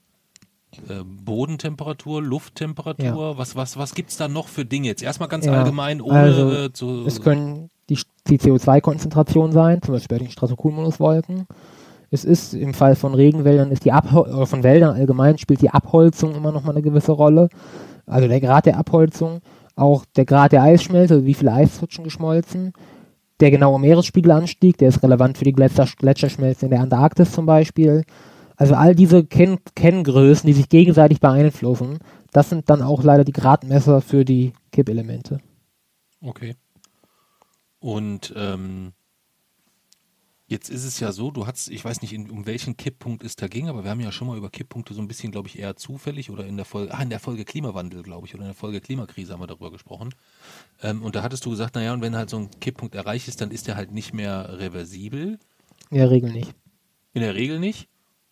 Bodentemperatur, 1.25 2.23
Lufttemperatur. 2.23 3.39
Was, 3.39 3.57
was, 3.57 3.77
was 3.77 3.95
gibt 3.95 4.11
es 4.11 4.17
da 4.17 4.29
noch 4.29 4.49
für 4.49 4.65
Dinge? 4.65 4.89
Jetzt 4.89 5.03
erstmal 5.03 5.29
ganz 5.29 5.47
Ja, 5.47 5.53
allgemein, 5.53 6.01
ohne 6.01 6.19
also, 6.19 6.53
äh, 6.53 6.73
zu. 6.73 7.05
Es 7.07 7.21
können 7.21 7.71
die, 7.89 7.99
die 8.29 8.39
CO2-Konzentrationen 8.39 9.53
sein, 9.53 9.83
zum 9.83 9.95
Beispiel 9.95 10.19
bei 10.19 10.25
den 10.25 10.31
Stratocumulus-Wolken. 10.31 11.47
Es 12.11 12.25
ist 12.25 12.55
im 12.55 12.73
Fall 12.73 12.95
von 12.95 13.15
Regenwäldern, 13.15 13.71
ist 13.71 13.85
die 13.85 13.93
Abhol 13.93 14.29
oder 14.29 14.47
von 14.47 14.63
Wäldern 14.63 14.95
allgemein 14.95 15.39
spielt 15.39 15.61
die 15.61 15.71
Abholzung 15.71 16.35
immer 16.35 16.53
noch 16.53 16.63
mal 16.63 16.73
eine 16.73 16.83
gewisse 16.83 17.13
Rolle. 17.13 17.49
Also 18.07 18.29
der 18.29 18.41
Grad 18.41 18.67
der 18.67 18.79
Abholzung, 18.79 19.41
auch 19.75 20.05
der 20.17 20.25
Grad 20.25 20.53
der 20.53 20.63
Eisschmelze, 20.63 21.15
also 21.15 21.27
wie 21.27 21.35
viele 21.35 21.53
Eisrutschen 21.53 22.05
geschmolzen. 22.05 22.73
Der 23.41 23.51
genaue 23.51 23.81
Meeresspiegelanstieg, 23.81 24.79
der 24.79 24.89
ist 24.89 25.03
relevant 25.03 25.37
für 25.37 25.45
die 25.45 25.53
Gletscher, 25.53 25.87
Gletscherschmelzen 25.99 26.67
in 26.67 26.71
der 26.71 26.81
Antarktis 26.81 27.33
zum 27.33 27.45
Beispiel. 27.45 28.05
Also 28.57 28.75
all 28.75 28.95
diese 28.95 29.25
Kenn 29.25 29.59
Kenngrößen, 29.75 30.47
die 30.47 30.53
sich 30.53 30.69
gegenseitig 30.69 31.21
beeinflussen, 31.21 31.99
das 32.33 32.51
sind 32.51 32.69
dann 32.71 32.83
auch 32.83 33.03
leider 33.03 33.25
die 33.25 33.33
Gradmesser 33.33 34.01
für 34.01 34.25
die 34.25 34.53
Kippelemente. 34.73 35.41
Okay. 36.21 36.57
Und 37.79 38.33
ähm, 38.37 38.93
jetzt 40.47 40.71
ist 40.71 40.85
es 40.85 41.01
ja 41.01 41.13
so, 41.13 41.31
du 41.31 41.47
hast, 41.47 41.69
ich 41.69 41.85
weiß 41.85 42.03
nicht, 42.03 42.13
in, 42.13 42.31
um 42.31 42.47
welchen 42.47 42.77
Kipppunkt 42.77 43.25
es 43.25 43.37
da 43.37 43.49
ging, 43.49 43.69
aber 43.69 43.85
wir 43.85 43.91
haben 43.91 44.01
ja 44.01 44.13
schon 44.13 44.29
mal 44.29 44.37
über 44.37 44.51
Kipppunkte 44.51 44.95
so 44.95 45.01
ein 45.01 45.09
bisschen, 45.09 45.33
glaube 45.33 45.49
ich, 45.49 45.59
eher 45.59 45.77
zufällig 45.77 46.31
oder 46.31 46.47
in 46.47 46.57
der 46.57 46.65
Folge, 46.65 46.95
ah, 46.95 47.03
in 47.03 47.11
der 47.11 47.21
Folge 47.21 47.45
Klimawandel, 47.45 48.03
glaube 48.03 48.27
ich, 48.27 48.35
oder 48.35 48.45
in 48.45 48.49
der 48.49 48.55
Folge 48.55 48.81
Klimakrise 48.81 49.33
haben 49.33 49.41
wir 49.41 49.47
darüber 49.47 49.71
gesprochen. 49.71 50.15
Ähm, 50.83 51.03
und 51.03 51.15
da 51.15 51.23
hattest 51.23 51.45
du 51.45 51.51
gesagt, 51.51 51.75
naja, 51.75 51.93
und 51.93 52.01
wenn 52.01 52.17
halt 52.17 52.31
so 52.31 52.39
ein 52.39 52.51
Kipppunkt 52.61 52.95
erreicht 52.95 53.29
ist, 53.29 53.41
dann 53.41 53.51
ist 53.51 53.67
der 53.67 53.77
halt 53.77 53.93
nicht 53.93 54.15
mehr 54.15 54.59
reversibel. 54.59 55.39
In 55.91 55.99
der 55.99 56.11
Regel 56.11 56.33
nicht. 56.33 56.55
In 57.13 57.23
der 57.23 57.35
Regel 57.35 57.59
nicht. 57.59 57.89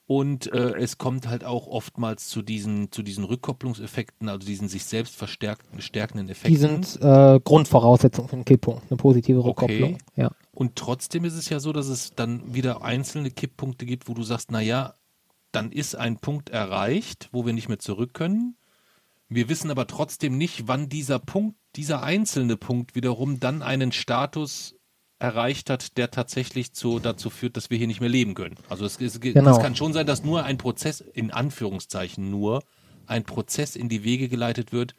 Und 0.07 0.52
äh, 0.52 0.74
es 0.76 0.98
kommt 0.98 1.28
halt 1.28 1.44
auch 1.44 1.66
oftmals 1.66 2.28
zu 2.28 2.42
diesen, 2.42 2.92
zu 2.92 3.02
diesen 3.02 3.24
Rückkopplungseffekten, 3.24 4.28
also 4.28 4.46
diesen 4.46 4.68
sich 4.68 4.84
selbst 4.84 5.16
verstärkten, 5.16 5.80
stärkenden 5.80 6.28
Effekten. 6.28 6.52
Die 6.52 6.59
sind 6.59 6.98
äh, 7.00 7.40
Grundvoraussetzung 7.42 8.28
für 8.28 8.36
einen 8.36 8.44
Kipppunkt, 8.44 8.90
eine 8.90 8.98
positive 8.98 9.38
Okay. 9.38 9.48
Rückkopplung. 9.48 9.98
Ja. 10.16 10.30
Und 10.52 10.76
trotzdem 10.76 11.24
ist 11.24 11.34
es 11.34 11.48
ja 11.48 11.59
so, 11.59 11.72
dass 11.72 11.86
es 11.86 12.14
dann 12.14 12.55
wieder 12.55 12.82
einzelne 12.82 13.30
Kipppunkte 13.30 13.86
gibt, 13.86 14.07
wo 14.07 14.14
du 14.14 14.22
sagst, 14.22 14.50
naja, 14.50 14.94
dann 15.52 15.72
ist 15.72 15.94
ein 15.94 16.18
Punkt 16.18 16.50
erreicht, 16.50 17.30
wo 17.32 17.46
wir 17.46 17.55
nicht 17.55 17.68
mehr 17.68 17.78
zurück 17.78 18.12
können. 18.12 18.57
Wir 19.28 19.48
wissen 19.48 19.70
aber 19.70 19.86
trotzdem 19.86 20.36
nicht, 20.36 20.68
wann 20.68 20.90
dieser 20.90 21.18
Punkt, 21.18 21.57
dieser 21.76 22.02
einzelne 22.02 22.57
Punkt 22.57 22.94
wiederum 22.94 23.40
dann 23.40 23.62
einen 23.62 23.90
Status 23.90 24.76
erreicht 25.25 25.70
hat, 25.70 25.97
der 25.97 26.11
tatsächlich 26.11 26.72
zu, 26.75 26.99
dazu 26.99 27.31
führt, 27.31 27.57
dass 27.57 27.70
wir 27.70 27.79
hier 27.79 27.87
nicht 27.87 28.01
mehr 28.01 28.09
leben 28.11 28.35
können. 28.35 28.57
Also 28.68 28.85
es, 28.85 29.01
es, 29.01 29.20
Genau. 29.20 29.51
es 29.51 29.59
kann 29.59 29.75
schon 29.75 29.93
sein, 29.93 30.07
dass 30.07 30.22
nur 30.22 30.45
ein 30.45 30.59
Prozess, 30.59 31.01
in 31.01 31.31
Anführungszeichen 31.31 32.31
nur, 32.31 32.62
ein 33.07 33.25
Prozess 33.25 33.75
in 33.77 33.89
die 33.89 34.05
Wege 34.05 34.29
geleitet 34.29 34.72
wird, 34.72 34.95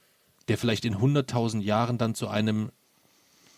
der 0.47 0.57
vielleicht 0.57 0.85
in 0.85 0.95
100.000 0.97 1.61
Jahren 1.61 1.97
dann 1.97 2.15
zu 2.15 2.27
einem 2.27 2.69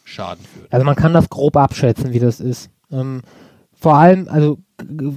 Schaden 0.04 0.44
führt. 0.46 0.72
Also 0.72 0.86
man 0.86 0.96
kann 0.96 1.14
das 1.14 1.30
grob 1.30 1.58
abschätzen, 1.58 2.12
wie 2.14 2.20
das 2.20 2.40
ist. 2.40 2.70
Ähm, 2.92 3.22
vor 3.74 3.96
allem, 3.96 4.28
also 4.30 4.58
g- 4.78 5.14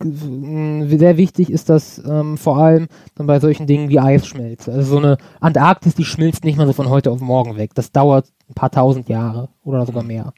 sehr 0.00 1.16
wichtig 1.16 1.50
ist 1.50 1.68
das 1.68 1.98
ähm, 1.98 2.38
vor 2.38 2.58
allem 2.58 2.86
dann 3.16 3.26
bei 3.26 3.40
solchen 3.40 3.66
Dingen 3.66 3.88
wie 3.88 3.98
Eisschmelze. 3.98 4.72
Also 4.72 4.92
so 4.92 4.98
eine 4.98 5.18
Antarktis, 5.40 5.94
die 5.96 6.04
schmilzt 6.04 6.44
nicht 6.44 6.56
mal 6.56 6.66
so 6.66 6.72
von 6.72 6.88
heute 6.88 7.10
auf 7.10 7.20
morgen 7.20 7.56
weg. 7.56 7.74
Das 7.74 7.90
dauert 7.90 8.32
ein 8.48 8.54
paar 8.54 8.70
tausend 8.70 9.08
Jahre 9.08 9.48
oder 9.64 9.84
sogar 9.86 10.04
mehr. 10.04 10.32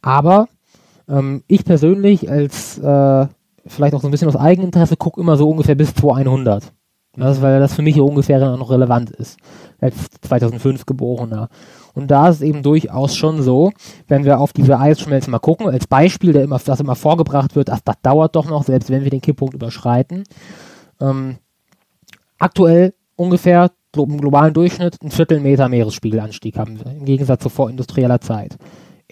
Aber 0.00 0.48
ähm, 1.08 1.42
ich 1.46 1.64
persönlich 1.64 2.30
als 2.30 2.78
äh, 2.78 3.26
vielleicht 3.66 3.94
auch 3.94 4.00
so 4.00 4.08
ein 4.08 4.10
bisschen 4.10 4.28
aus 4.28 4.36
Eigeninteresse 4.36 4.96
gucke 4.96 5.20
immer 5.20 5.36
so 5.36 5.48
ungefähr 5.48 5.74
bis 5.74 5.94
2100. 5.94 6.72
Das, 7.14 7.42
weil 7.42 7.60
das 7.60 7.74
für 7.74 7.82
mich 7.82 7.94
hier 7.94 8.04
ungefähr 8.04 8.56
noch 8.56 8.70
relevant 8.70 9.10
ist. 9.10 9.38
Als 9.80 10.08
2005 10.22 10.86
geborener. 10.86 11.50
Und 11.92 12.10
da 12.10 12.28
ist 12.28 12.36
es 12.36 12.42
eben 12.42 12.62
durchaus 12.62 13.14
schon 13.14 13.42
so, 13.42 13.70
wenn 14.08 14.24
wir 14.24 14.40
auf 14.40 14.54
diese 14.54 14.78
Eisschmelze 14.78 15.30
mal 15.30 15.38
gucken, 15.38 15.68
als 15.68 15.86
Beispiel, 15.86 16.32
der 16.32 16.44
immer, 16.44 16.58
das 16.58 16.80
immer 16.80 16.94
vorgebracht 16.94 17.54
wird, 17.54 17.68
ach, 17.68 17.80
das 17.84 17.96
dauert 18.02 18.34
doch 18.34 18.48
noch, 18.48 18.64
selbst 18.64 18.88
wenn 18.88 19.04
wir 19.04 19.10
den 19.10 19.20
Kipppunkt 19.20 19.52
überschreiten. 19.52 20.24
Ähm, 21.00 21.36
aktuell 22.38 22.94
ungefähr 23.16 23.70
im 23.94 24.18
globalen 24.18 24.54
Durchschnitt 24.54 24.96
ein 25.02 25.10
Viertelmeter 25.10 25.68
Meeresspiegelanstieg 25.68 26.56
haben 26.56 26.78
wir, 26.78 26.92
im 26.92 27.04
Gegensatz 27.04 27.42
zu 27.42 27.50
vorindustrieller 27.50 28.22
Zeit. 28.22 28.56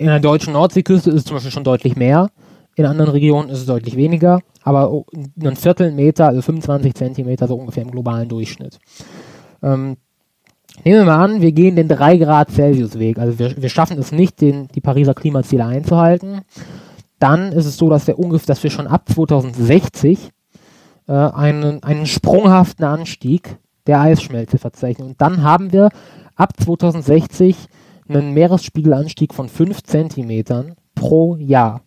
In 0.01 0.07
der 0.07 0.18
deutschen 0.18 0.55
Nordseeküste 0.55 1.11
ist 1.11 1.16
es 1.16 1.24
zum 1.24 1.36
Beispiel 1.36 1.53
schon 1.53 1.62
deutlich 1.62 1.94
mehr, 1.94 2.30
in 2.74 2.86
anderen 2.86 3.11
Regionen 3.11 3.51
ist 3.51 3.59
es 3.59 3.66
deutlich 3.66 3.98
weniger, 3.98 4.40
aber 4.62 5.05
ein 5.44 5.57
Viertelmeter, 5.57 6.26
also 6.26 6.40
25 6.40 6.94
Zentimeter 6.94 7.46
so 7.46 7.55
ungefähr 7.55 7.82
im 7.82 7.90
globalen 7.90 8.26
Durchschnitt. 8.26 8.78
Ähm, 9.62 9.98
nehmen 10.84 11.01
wir 11.01 11.05
mal 11.05 11.22
an, 11.22 11.42
wir 11.42 11.53
gehen 11.53 11.76
den 11.76 11.88
3 11.88 12.16
Grad 12.16 12.51
Celsius 12.51 12.98
Weg, 12.98 13.18
also 13.18 13.38
wir, 13.38 13.61
wir 13.61 13.68
schaffen 13.68 13.98
es 13.98 14.11
nicht, 14.11 14.40
den, 14.40 14.68
die 14.68 14.80
Pariser 14.80 15.12
Klimaziele 15.12 15.66
einzuhalten. 15.66 16.40
Dann 17.18 17.53
ist 17.53 17.66
es 17.66 17.76
so, 17.76 17.90
dass 17.90 18.07
wir 18.07 18.18
ungefähr, 18.18 18.46
dass 18.46 18.62
wir 18.62 18.70
schon 18.70 18.86
ab 18.86 19.07
2060 19.07 20.30
äh, 21.09 21.12
einen, 21.12 21.82
einen 21.82 22.07
sprunghaften 22.07 22.86
Anstieg 22.86 23.59
der 23.86 24.01
Eisschmelze 24.01 24.57
verzeichnen. 24.57 25.09
Und 25.09 25.20
dann 25.20 25.42
haben 25.42 25.74
wir 25.74 25.90
ab 26.36 26.55
2060 26.59 27.68
einen 28.11 28.32
Meeresspiegelanstieg 28.32 29.34
von 29.34 29.48
5 29.48 29.82
Zentimetern 29.82 30.74
pro 30.94 31.36
Jahr. 31.36 31.82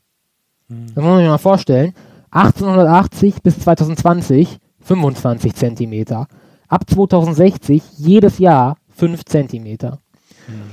Das 0.67 0.95
muss 0.95 1.05
man 1.05 1.17
sich 1.19 1.27
mal 1.27 1.37
vorstellen. 1.37 1.93
1880 2.31 3.43
bis 3.43 3.59
2020 3.59 4.59
25 4.79 5.53
Zentimeter. 5.53 6.27
Ab 6.67 6.89
2060 6.89 7.83
jedes 7.97 8.39
Jahr 8.39 8.77
5 8.89 9.23
Zentimeter. 9.25 9.99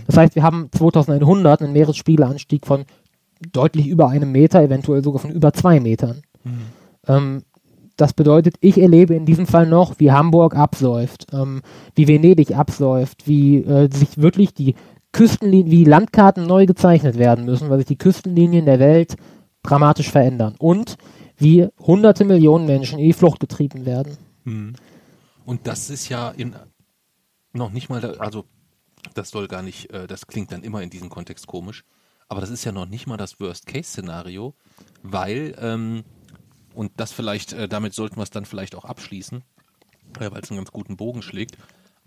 Das 0.07 0.17
heißt, 0.17 0.35
wir 0.35 0.43
haben 0.43 0.69
2100 0.73 1.63
einen 1.63 1.73
Meeresspiegelanstieg 1.73 2.67
von 2.67 2.85
deutlich 3.53 3.87
über 3.87 4.09
einem 4.09 4.33
Meter, 4.33 4.63
eventuell 4.63 5.03
sogar 5.05 5.21
von 5.21 5.31
über 5.31 5.53
zwei 5.53 5.81
Metern. 5.81 6.23
Ähm, 7.07 7.43
das 7.97 8.15
bedeutet, 8.15 8.57
ich 8.61 8.81
erlebe 8.81 9.15
in 9.15 9.27
diesem 9.27 9.47
Fall 9.47 9.67
noch, 9.67 9.99
wie 9.99 10.11
Hamburg 10.11 10.57
absäuft, 10.57 11.27
ähm, 11.33 11.61
wie 11.95 12.09
Venedig 12.09 12.57
absäuft, 12.57 13.27
wie 13.29 13.59
äh, 13.59 13.89
sich 13.93 14.19
wirklich 14.21 14.55
die 14.55 14.75
Küstenlinien, 15.13 15.71
wie 15.71 15.85
Landkarten 15.85 16.47
neu 16.47 16.67
gezeichnet 16.67 17.19
werden 17.19 17.45
müssen, 17.45 17.69
weil 17.69 17.79
sich 17.79 17.87
die 17.87 17.99
Küstenlinien 17.99 18.67
der 18.67 18.79
Welt 18.79 19.17
dramatisch 19.63 20.11
verändern 20.11 20.55
und 20.59 20.97
wie 21.37 21.69
hunderte 21.79 22.25
Millionen 22.25 22.67
Menschen 22.67 22.99
in 22.99 23.07
die 23.07 23.13
Flucht 23.13 23.41
getrieben 23.41 23.87
werden. 23.87 24.17
Und 25.45 25.67
das 25.67 25.91
ist 25.91 26.09
ja 26.09 26.31
in 26.31 26.55
noch 27.53 27.73
nicht 27.73 27.89
mal, 27.89 28.05
also 28.19 28.45
das 29.15 29.31
soll 29.31 29.49
gar 29.49 29.63
nicht, 29.63 29.91
äh, 29.91 30.07
das 30.07 30.27
klingt 30.27 30.53
dann 30.53 30.63
immer 30.63 30.83
in 30.83 30.91
diesem 30.91 31.09
Kontext 31.09 31.47
komisch, 31.47 31.85
aber 32.29 32.41
das 32.41 32.51
ist 32.51 32.65
ja 32.65 32.73
noch 32.73 32.87
nicht 32.87 33.07
mal 33.07 33.17
das 33.17 33.41
Worst-Case-Szenario, 33.41 34.55
weil, 35.03 35.57
ähm, 35.59 36.05
und 36.75 36.93
das 36.97 37.11
vielleicht, 37.11 37.53
äh, 37.53 37.69
damit 37.69 37.95
sollten 37.95 38.17
wir 38.17 38.23
es 38.23 38.31
dann 38.31 38.45
vielleicht 38.45 38.77
auch 38.77 38.85
abschließen, 38.85 39.43
äh, 40.21 40.31
weil 40.31 40.41
es 40.43 40.51
einen 40.51 40.59
ganz 40.59 40.71
guten 40.71 40.97
Bogen 40.97 41.23
schlägt. 41.23 41.57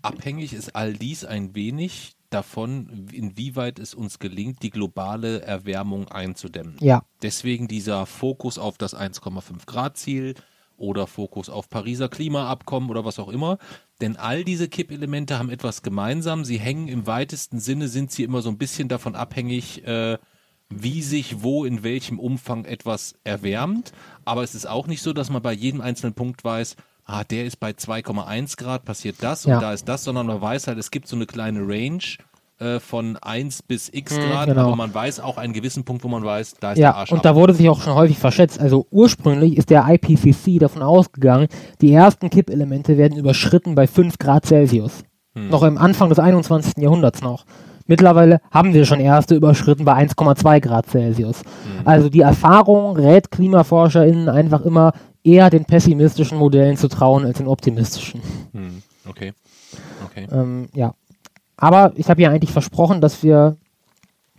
Abhängig 0.00 0.54
ist 0.54 0.74
all 0.74 0.94
dies 0.94 1.24
ein 1.24 1.54
wenig 1.54 2.13
davon, 2.30 3.08
inwieweit 3.12 3.78
es 3.78 3.94
uns 3.94 4.18
gelingt, 4.18 4.62
die 4.62 4.70
globale 4.70 5.42
Erwärmung 5.42 6.08
einzudämmen. 6.08 6.76
Ja, 6.80 7.04
Deswegen 7.22 7.68
dieser 7.68 8.04
Fokus 8.06 8.58
auf 8.58 8.76
das 8.76 8.94
1,5 8.94 9.66
Grad 9.66 9.96
Ziel 9.96 10.34
oder 10.76 11.06
Fokus 11.06 11.48
auf 11.48 11.70
Pariser 11.70 12.08
Klimaabkommen 12.08 12.90
oder 12.90 13.04
was 13.04 13.18
auch 13.18 13.28
immer. 13.28 13.58
Denn 14.00 14.16
all 14.16 14.44
diese 14.44 14.68
Kippelemente 14.68 15.38
haben 15.38 15.50
etwas 15.50 15.82
gemeinsam. 15.82 16.44
Sie 16.44 16.58
hängen 16.58 16.88
im 16.88 17.06
weitesten 17.06 17.60
Sinne, 17.60 17.88
sind 17.88 18.10
sie 18.10 18.24
immer 18.24 18.42
so 18.42 18.50
ein 18.50 18.58
bisschen 18.58 18.88
davon 18.88 19.14
abhängig, 19.14 19.86
äh, 19.86 20.18
wie 20.68 21.02
sich 21.02 21.42
wo 21.42 21.64
in 21.64 21.82
welchem 21.82 22.18
Umfang 22.18 22.64
etwas 22.64 23.14
erwärmt. 23.24 23.92
Aber 24.24 24.42
es 24.42 24.54
ist 24.54 24.66
auch 24.66 24.86
nicht 24.86 25.02
so, 25.02 25.12
dass 25.12 25.30
man 25.30 25.42
bei 25.42 25.52
jedem 25.52 25.80
einzelnen 25.80 26.14
Punkt 26.14 26.44
weiß, 26.44 26.76
ah, 27.06 27.24
der 27.24 27.44
ist 27.44 27.60
bei 27.60 27.70
2,1 27.70 28.56
Grad, 28.56 28.84
passiert 28.84 29.16
das 29.20 29.44
Ja. 29.44 29.56
und 29.56 29.62
da 29.62 29.72
ist 29.72 29.88
das, 29.88 30.04
sondern 30.04 30.26
man 30.26 30.40
weiß 30.40 30.66
halt, 30.68 30.78
es 30.78 30.90
gibt 30.90 31.08
so 31.08 31.16
eine 31.16 31.26
kleine 31.26 31.60
Range 31.60 31.98
äh, 32.60 32.78
von 32.78 33.16
1 33.20 33.62
bis 33.62 33.90
x 33.92 34.16
Mhm, 34.16 34.20
Grad, 34.30 34.46
genau. 34.46 34.66
aber 34.68 34.76
man 34.76 34.94
weiß 34.94 35.18
auch 35.20 35.38
einen 35.38 35.52
gewissen 35.52 35.84
Punkt, 35.84 36.04
wo 36.04 36.08
man 36.08 36.24
weiß, 36.24 36.54
da 36.60 36.70
ist 36.72 36.76
der 36.78 36.82
Ja, 36.84 36.94
Arsch 36.94 37.10
und 37.10 37.18
ab. 37.18 37.22
da 37.24 37.34
wurde 37.34 37.52
sich 37.52 37.68
auch 37.68 37.80
schon 37.82 37.94
häufig 37.94 38.16
verschätzt. 38.18 38.60
Also 38.60 38.86
ursprünglich 38.90 39.56
ist 39.56 39.70
der 39.70 39.84
IPCC 39.88 40.60
davon 40.60 40.82
ausgegangen, 40.82 41.48
die 41.80 41.92
ersten 41.92 42.30
Kippelemente 42.30 42.96
werden 42.96 43.18
überschritten 43.18 43.74
bei 43.74 43.86
5 43.88 44.18
Grad 44.18 44.46
Celsius. 44.46 45.02
Hm. 45.34 45.50
Noch 45.50 45.64
im 45.64 45.78
Anfang 45.78 46.08
des 46.10 46.20
21. 46.20 46.74
Jahrhunderts 46.78 47.22
noch. 47.22 47.44
Mittlerweile 47.86 48.40
haben 48.52 48.72
wir 48.72 48.86
schon 48.86 49.00
erste 49.00 49.34
überschritten 49.34 49.84
bei 49.84 49.92
1,2 49.94 50.60
Grad 50.60 50.86
Celsius. 50.86 51.40
Hm. 51.40 51.86
Also 51.86 52.08
die 52.08 52.20
Erfahrung 52.20 52.96
rät 52.96 53.30
KlimaforscherInnen 53.32 54.28
einfach 54.28 54.60
immer 54.62 54.92
eher 55.24 55.50
den 55.50 55.64
pessimistischen 55.64 56.38
Modellen 56.38 56.76
zu 56.76 56.86
trauen 56.88 57.24
als 57.24 57.38
den 57.38 57.48
optimistischen. 57.48 58.20
Hm, 58.52 58.82
okay. 59.08 59.32
Okay. 60.04 60.28
Ähm, 60.30 60.68
ja. 60.74 60.94
Aber 61.56 61.92
ich 61.96 62.08
habe 62.10 62.22
ja 62.22 62.30
eigentlich 62.30 62.52
versprochen, 62.52 63.00
dass 63.00 63.22
wir 63.22 63.56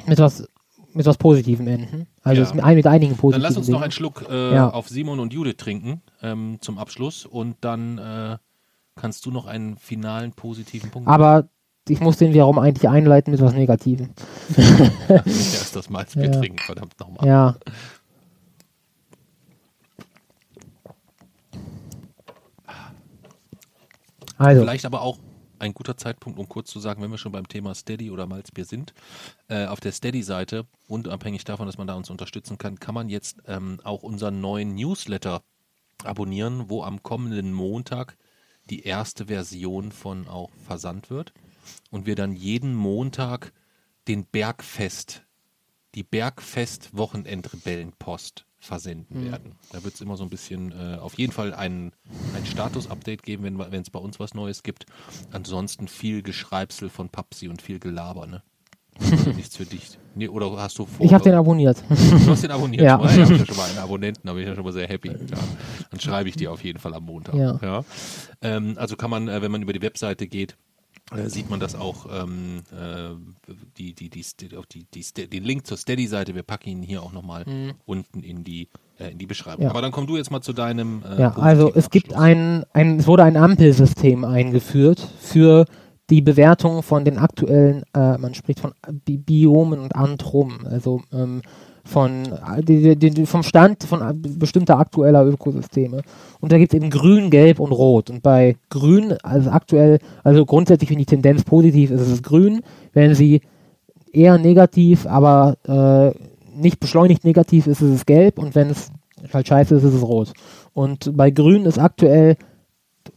mit 0.06 0.20
was, 0.20 0.48
mit 0.94 1.06
was 1.06 1.18
Positivem 1.18 1.68
enden. 1.68 2.08
Also 2.24 2.44
Ja. 2.44 2.54
mit, 2.54 2.76
mit 2.76 2.88
einigen 2.88 3.12
Dann 3.14 3.20
positiven 3.20 3.42
lass 3.42 3.58
uns 3.58 3.68
noch 3.68 3.78
Dingen. 3.80 3.84
einen 3.84 3.92
Schluck 3.92 4.26
äh, 4.30 4.54
Ja. 4.54 4.70
auf 4.70 4.88
Simon 4.88 5.20
und 5.20 5.34
Judith 5.34 5.58
trinken 5.58 6.02
ähm, 6.22 6.58
zum 6.62 6.78
Abschluss 6.78 7.26
und 7.26 7.58
dann 7.62 7.98
äh, 7.98 8.38
kannst 8.96 9.26
du 9.26 9.32
noch 9.32 9.46
einen 9.48 9.78
finalen 9.78 10.32
positiven 10.34 10.92
Punkt 10.92 11.08
Aber 11.10 11.50
ich 11.88 12.00
muss 12.00 12.18
den 12.18 12.34
wiederum 12.34 12.58
eigentlich 12.60 12.88
einleiten 12.90 13.32
mit 13.32 13.42
was 13.42 13.54
Negativem. 13.54 14.10
machen. 14.58 14.92
Erst 15.26 15.76
das 15.76 15.90
Malzbier 15.90 16.26
Ja. 16.26 16.32
trinken, 16.40 16.60
verdammt 16.60 17.00
nochmal. 17.00 17.28
Ja. 17.28 17.56
Also, 24.38 24.62
Vielleicht 24.62 24.86
aber 24.86 25.02
auch 25.02 25.20
ein 25.60 25.74
guter 25.74 25.98
Zeitpunkt, 25.98 26.40
um 26.40 26.48
kurz 26.50 26.70
zu 26.70 26.80
sagen, 26.80 27.02
wenn 27.02 27.12
wir 27.12 27.18
schon 27.18 27.32
beim 27.32 27.48
Thema 27.48 27.74
Steady 27.74 28.12
oder 28.12 28.28
Malzbier 28.28 28.66
sind. 28.66 28.94
Äh, 29.48 29.68
auf 29.68 29.80
der 29.80 29.94
Steady-Seite, 29.94 30.66
unabhängig 30.88 31.46
davon, 31.46 31.66
dass 31.66 31.78
man 31.78 31.88
da 31.88 31.96
uns 31.96 32.10
unterstützen 32.10 32.58
kann, 32.58 32.80
kann 32.80 32.96
man 32.96 33.08
jetzt 33.10 33.38
ähm, 33.48 33.80
auch 33.84 34.04
unseren 34.04 34.42
neuen 34.42 34.76
Newsletter 34.76 35.42
abonnieren, 36.04 36.70
wo 36.70 36.84
am 36.84 37.02
kommenden 37.04 37.54
Montag 37.54 38.18
die 38.70 38.84
erste 38.84 39.28
Version 39.28 39.92
von 39.92 40.28
auch 40.28 40.50
versandt 40.66 41.10
wird. 41.10 41.32
Und 41.90 42.06
wir 42.06 42.16
dann 42.16 42.34
jeden 42.34 42.76
Montag 42.76 43.54
den 44.08 44.26
Bergfest, 44.26 45.24
die 45.96 46.04
Bergfest-Wochenendrebellenpost 46.04 48.45
versenden 48.66 49.30
werden. 49.30 49.54
Da 49.72 49.84
wird 49.84 49.94
es 49.96 50.02
immer 50.02 50.18
so 50.18 50.24
ein 50.24 50.30
bisschen, 50.30 50.72
äh, 50.72 50.98
auf 50.98 51.18
jeden 51.18 51.32
Fall 51.32 51.54
ein, 51.54 51.92
ein 52.36 52.46
Status-Update 52.46 53.24
geben, 53.24 53.60
wenn 53.60 53.82
es 53.82 53.90
bei 53.90 54.00
uns 54.00 54.20
was 54.20 54.34
Neues 54.34 54.64
gibt. 54.64 54.86
Ansonsten 55.32 55.88
viel 55.88 56.22
Geschreibsel 56.22 56.90
von 56.90 57.10
Papsi 57.10 57.48
und 57.48 57.62
viel 57.62 57.80
Gelaber, 57.80 58.28
ne? 58.28 58.42
Nichts 59.36 59.58
für 59.58 59.66
dich. 59.66 59.98
Nee, 60.16 60.30
oder 60.30 60.56
hast 60.58 60.80
du 60.80 60.86
vor? 60.86 61.06
ich 61.06 61.14
habe 61.14 61.24
den 61.24 61.34
abonniert. 61.34 61.84
Du 61.90 62.32
hast 62.32 62.44
den 62.44 62.52
abonniert. 62.52 62.84
Ja. 62.84 62.98
Ja. 62.98 63.12
Ich 63.12 63.22
habe 63.22 63.36
ja 63.36 63.46
schon 63.46 63.58
mal 63.58 63.70
einen 63.70 63.80
Abonnenten, 63.80 64.26
da 64.26 64.34
bin 64.34 64.44
ich 64.44 64.48
ja 64.48 64.56
schon 64.56 64.64
mal 64.64 64.72
sehr 64.72 64.88
happy. 64.88 65.10
Ja. 65.10 65.38
Dann 65.92 66.00
schreibe 66.00 66.30
ich 66.30 66.38
dir 66.38 66.52
auf 66.52 66.64
jeden 66.64 66.80
Fall 66.80 66.94
am 66.94 67.04
Montag. 67.04 67.36
Ja. 67.36 67.84
Ähm, 68.42 68.76
also 68.78 68.96
kann 68.96 69.10
man, 69.10 69.28
äh, 69.28 69.42
wenn 69.42 69.52
man 69.52 69.62
über 69.62 69.74
die 69.74 69.82
Webseite 69.82 70.28
geht, 70.28 70.56
sieht 71.28 71.50
man 71.50 71.60
das 71.60 71.76
auch, 71.76 72.08
ähm, 72.12 72.64
äh, 72.72 73.16
die, 73.78 73.94
die, 73.94 74.10
die, 74.10 74.26
die, 74.74 74.86
die, 74.94 75.30
den 75.30 75.44
Link 75.44 75.68
zur 75.68 75.78
Steady-Seite, 75.78 76.34
wir 76.34 76.44
packen 76.44 76.70
ihn 76.70 76.82
hier 76.82 77.04
auch 77.04 77.14
nochmal 77.14 77.46
unten 77.86 78.24
in 78.24 78.44
die, 78.44 78.70
äh, 79.00 79.12
in 79.12 79.18
die 79.18 79.28
Beschreibung. 79.28 79.60
Mhm. 79.60 79.64
Ja. 79.66 79.70
Aber 79.70 79.82
dann 79.82 79.92
komm 79.92 80.08
du 80.08 80.18
jetzt 80.18 80.32
mal 80.32 80.42
zu 80.42 80.54
deinem 80.54 81.04
äh, 81.04 81.22
Ja, 81.22 81.38
also 81.38 81.72
es 81.74 81.90
gibt 81.90 82.14
ein, 82.14 82.66
ein, 82.74 83.00
es 83.00 83.08
wurde 83.08 83.24
ein 83.24 83.38
Ampelsystem 83.38 84.24
eingeführt 84.24 85.08
für 85.20 85.66
die 86.10 86.22
Bewertung 86.22 86.84
von 86.84 87.06
den 87.06 87.18
aktuellen, 87.18 87.84
äh, 87.94 88.18
man 88.18 88.34
spricht 88.34 88.60
von 88.60 88.74
Bi 89.06 89.18
Biomen 89.18 89.80
und 89.80 89.96
Anthromen, 89.96 90.66
also 90.68 91.02
ähm, 91.12 91.42
von 91.86 92.24
die, 92.68 92.96
die, 92.96 93.26
vom 93.26 93.44
Stand 93.44 93.84
von 93.84 94.02
bestimmter 94.22 94.80
aktueller 94.80 95.26
Ökosysteme. 95.26 96.02
Und 96.42 96.52
da 96.52 96.58
gibt 96.58 96.74
es 96.74 96.78
eben 96.78 96.90
Grün, 96.90 97.30
Gelb 97.30 97.60
und 97.60 97.72
Rot. 97.72 98.10
Und 98.10 98.24
bei 98.24 98.58
Grün, 98.70 99.14
also 99.24 99.52
aktuell, 99.52 100.00
also 100.24 100.46
grundsätzlich, 100.46 100.90
wenn 100.90 100.98
die 100.98 101.06
Tendenz 101.06 101.44
positiv 101.44 101.92
ist, 101.92 102.02
ist 102.02 102.12
es 102.12 102.24
Grün. 102.24 102.62
Wenn 102.94 103.14
sie 103.14 103.42
eher 104.12 104.38
negativ, 104.40 105.06
aber 105.06 105.58
äh, 105.68 106.60
nicht 106.60 106.80
beschleunigt 106.80 107.24
negativ 107.24 107.68
ist, 107.68 107.82
ist 107.82 107.94
es 107.94 108.06
Gelb. 108.06 108.40
Und 108.40 108.56
wenn 108.56 108.72
es 108.72 108.90
halt 109.32 109.48
scheiße 109.48 109.76
ist, 109.76 109.84
ist 109.84 109.94
es 109.94 110.04
Rot. 110.04 110.34
Und 110.74 111.16
bei 111.16 111.30
Grün 111.30 111.66
ist 111.66 111.80
aktuell 111.80 112.36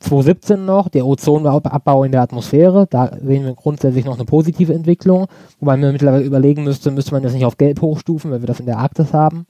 2017 0.00 0.64
noch 0.64 0.88
der 0.88 1.06
Ozonabbau 1.06 2.04
in 2.04 2.12
der 2.12 2.22
Atmosphäre. 2.22 2.86
Da 2.88 3.10
sehen 3.22 3.44
wir 3.44 3.54
grundsätzlich 3.54 4.04
noch 4.04 4.16
eine 4.16 4.24
positive 4.24 4.74
Entwicklung. 4.74 5.26
Wobei 5.60 5.76
man 5.76 5.92
mittlerweile 5.92 6.24
überlegen 6.24 6.64
müsste, 6.64 6.90
müsste 6.90 7.12
man 7.12 7.22
das 7.22 7.32
nicht 7.32 7.44
auf 7.44 7.56
Gelb 7.56 7.80
hochstufen, 7.80 8.30
weil 8.30 8.40
wir 8.40 8.46
das 8.46 8.60
in 8.60 8.66
der 8.66 8.78
Arktis 8.78 9.12
haben. 9.12 9.46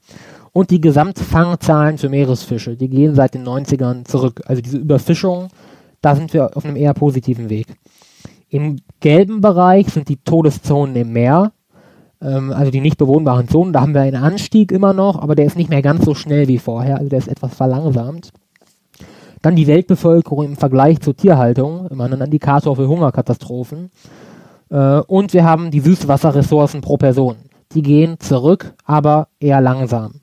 Und 0.53 0.70
die 0.70 0.80
Gesamtfangzahlen 0.80 1.99
für 1.99 2.09
Meeresfische, 2.09 2.76
die 2.76 2.89
gehen 2.89 3.14
seit 3.14 3.34
den 3.34 3.45
90ern 3.45 4.05
zurück. 4.05 4.43
Also 4.47 4.62
diese 4.62 4.78
Überfischung, 4.78 5.49
da 6.01 6.14
sind 6.14 6.32
wir 6.32 6.57
auf 6.57 6.64
einem 6.64 6.76
eher 6.76 6.95
positiven 6.95 7.51
Weg. 7.51 7.66
Im 8.49 8.76
gelben 9.01 9.41
Bereich 9.41 9.89
sind 9.89 10.09
die 10.09 10.16
Todeszonen 10.16 10.97
im 10.97 11.12
Meer, 11.12 11.53
ähm, 12.22 12.53
also 12.53 12.70
die 12.70 12.80
nicht 12.80 12.97
bewohnbaren 12.97 13.49
Zonen. 13.49 13.72
Da 13.72 13.82
haben 13.82 13.95
wir 13.95 14.01
einen 14.01 14.22
Anstieg 14.22 14.72
immer 14.72 14.95
noch, 14.95 15.20
aber 15.20 15.34
der 15.34 15.45
ist 15.45 15.57
nicht 15.57 15.70
mehr 15.70 15.82
ganz 15.82 16.05
so 16.05 16.14
schnell 16.14 16.49
wie 16.49 16.59
vorher, 16.59 16.97
also 16.97 17.11
der 17.11 17.18
ist 17.18 17.28
etwas 17.28 17.55
verlangsamt. 17.55 18.30
Dann 19.43 19.57
die 19.57 19.66
Weltbevölkerung 19.66 20.45
im 20.45 20.57
Vergleich 20.57 21.01
zur 21.01 21.16
Tierhaltung, 21.16 21.86
immer 21.89 22.05
ein 22.05 22.20
Indikator 22.20 22.76
für 22.76 22.89
Hungerkatastrophen. 22.89 23.91
Äh, 24.70 25.01
und 25.01 25.32
wir 25.32 25.45
haben 25.45 25.70
die 25.70 25.80
Süßwasserressourcen 25.80 26.80
pro 26.80 26.97
Person. 26.97 27.36
Die 27.72 27.82
gehen 27.82 28.18
zurück, 28.18 28.74
aber 28.84 29.28
eher 29.41 29.61
langsam. 29.61 30.20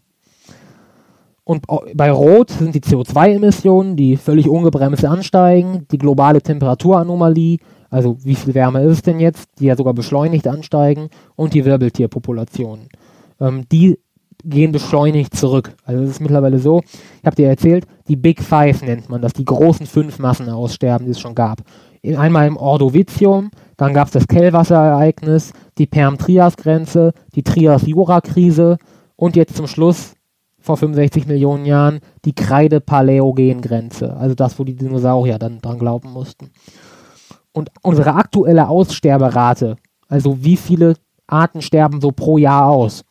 Und 1.43 1.65
bei 1.93 2.11
Rot 2.11 2.49
sind 2.49 2.73
die 2.73 2.81
CO2-Emissionen, 2.81 3.95
die 3.95 4.17
völlig 4.17 4.49
ungebremst 4.49 5.05
ansteigen, 5.05 5.85
die 5.91 5.99
globale 5.99 6.41
Temperaturanomalie, 6.41 7.59
also 7.91 8.17
wie 8.23 8.33
viel 8.33 8.55
Wärme 8.55 8.81
ist 8.81 8.91
es 8.93 9.01
denn 9.03 9.19
jetzt, 9.19 9.47
die 9.59 9.65
ja 9.65 9.75
sogar 9.77 9.93
beschleunigt 9.93 10.47
ansteigen, 10.47 11.09
und 11.35 11.53
die 11.53 11.63
Wirbeltierpopulationen. 11.63 12.89
Ähm, 13.39 13.65
die 13.71 13.99
gehen 14.43 14.71
beschleunigt 14.71 15.35
zurück. 15.35 15.73
Also 15.85 16.03
es 16.03 16.11
ist 16.11 16.21
mittlerweile 16.21 16.59
so, 16.59 16.81
ich 17.19 17.25
habe 17.25 17.35
dir 17.35 17.47
erzählt, 17.47 17.85
die 18.07 18.15
Big 18.15 18.41
Five 18.41 18.81
nennt 18.83 19.09
man 19.09 19.21
das, 19.21 19.33
die 19.33 19.45
großen 19.45 19.85
fünf 19.85 20.19
Massenaussterben, 20.19 21.05
die 21.05 21.11
es 21.11 21.19
schon 21.19 21.35
gab. 21.35 21.61
In- 22.01 22.17
Einmal 22.17 22.47
im 22.47 22.57
Ordovizium, 22.57 23.49
dann 23.77 23.93
gab 23.93 24.07
es 24.07 24.13
das 24.13 24.27
Kellwasserereignis, 24.27 25.53
die 25.77 25.87
Perm-Trias-Grenze, 25.87 27.13
die 27.33 27.43
Trias-Jura-Krise 27.43 28.77
und 29.15 29.35
jetzt 29.35 29.55
zum 29.55 29.67
Schluss 29.67 30.13
vor 30.59 30.77
65 30.77 31.27
Millionen 31.27 31.65
Jahren 31.65 31.99
die 32.25 32.33
Kreide-Paläogen-Grenze, 32.35 34.15
also 34.17 34.35
das, 34.35 34.57
wo 34.59 34.63
die 34.63 34.75
Dinosaurier 34.75 35.37
dann 35.39 35.59
dran 35.61 35.79
glauben 35.79 36.11
mussten. 36.11 36.51
Und 37.51 37.69
unsere 37.81 38.13
aktuelle 38.15 38.67
Aussterberate, 38.67 39.77
also 40.07 40.43
wie 40.43 40.57
viele 40.57 40.95
Arten 41.27 41.61
sterben 41.61 42.01
so 42.01 42.11
pro 42.11 42.37
Jahr 42.37 42.67
aus, 42.67 43.03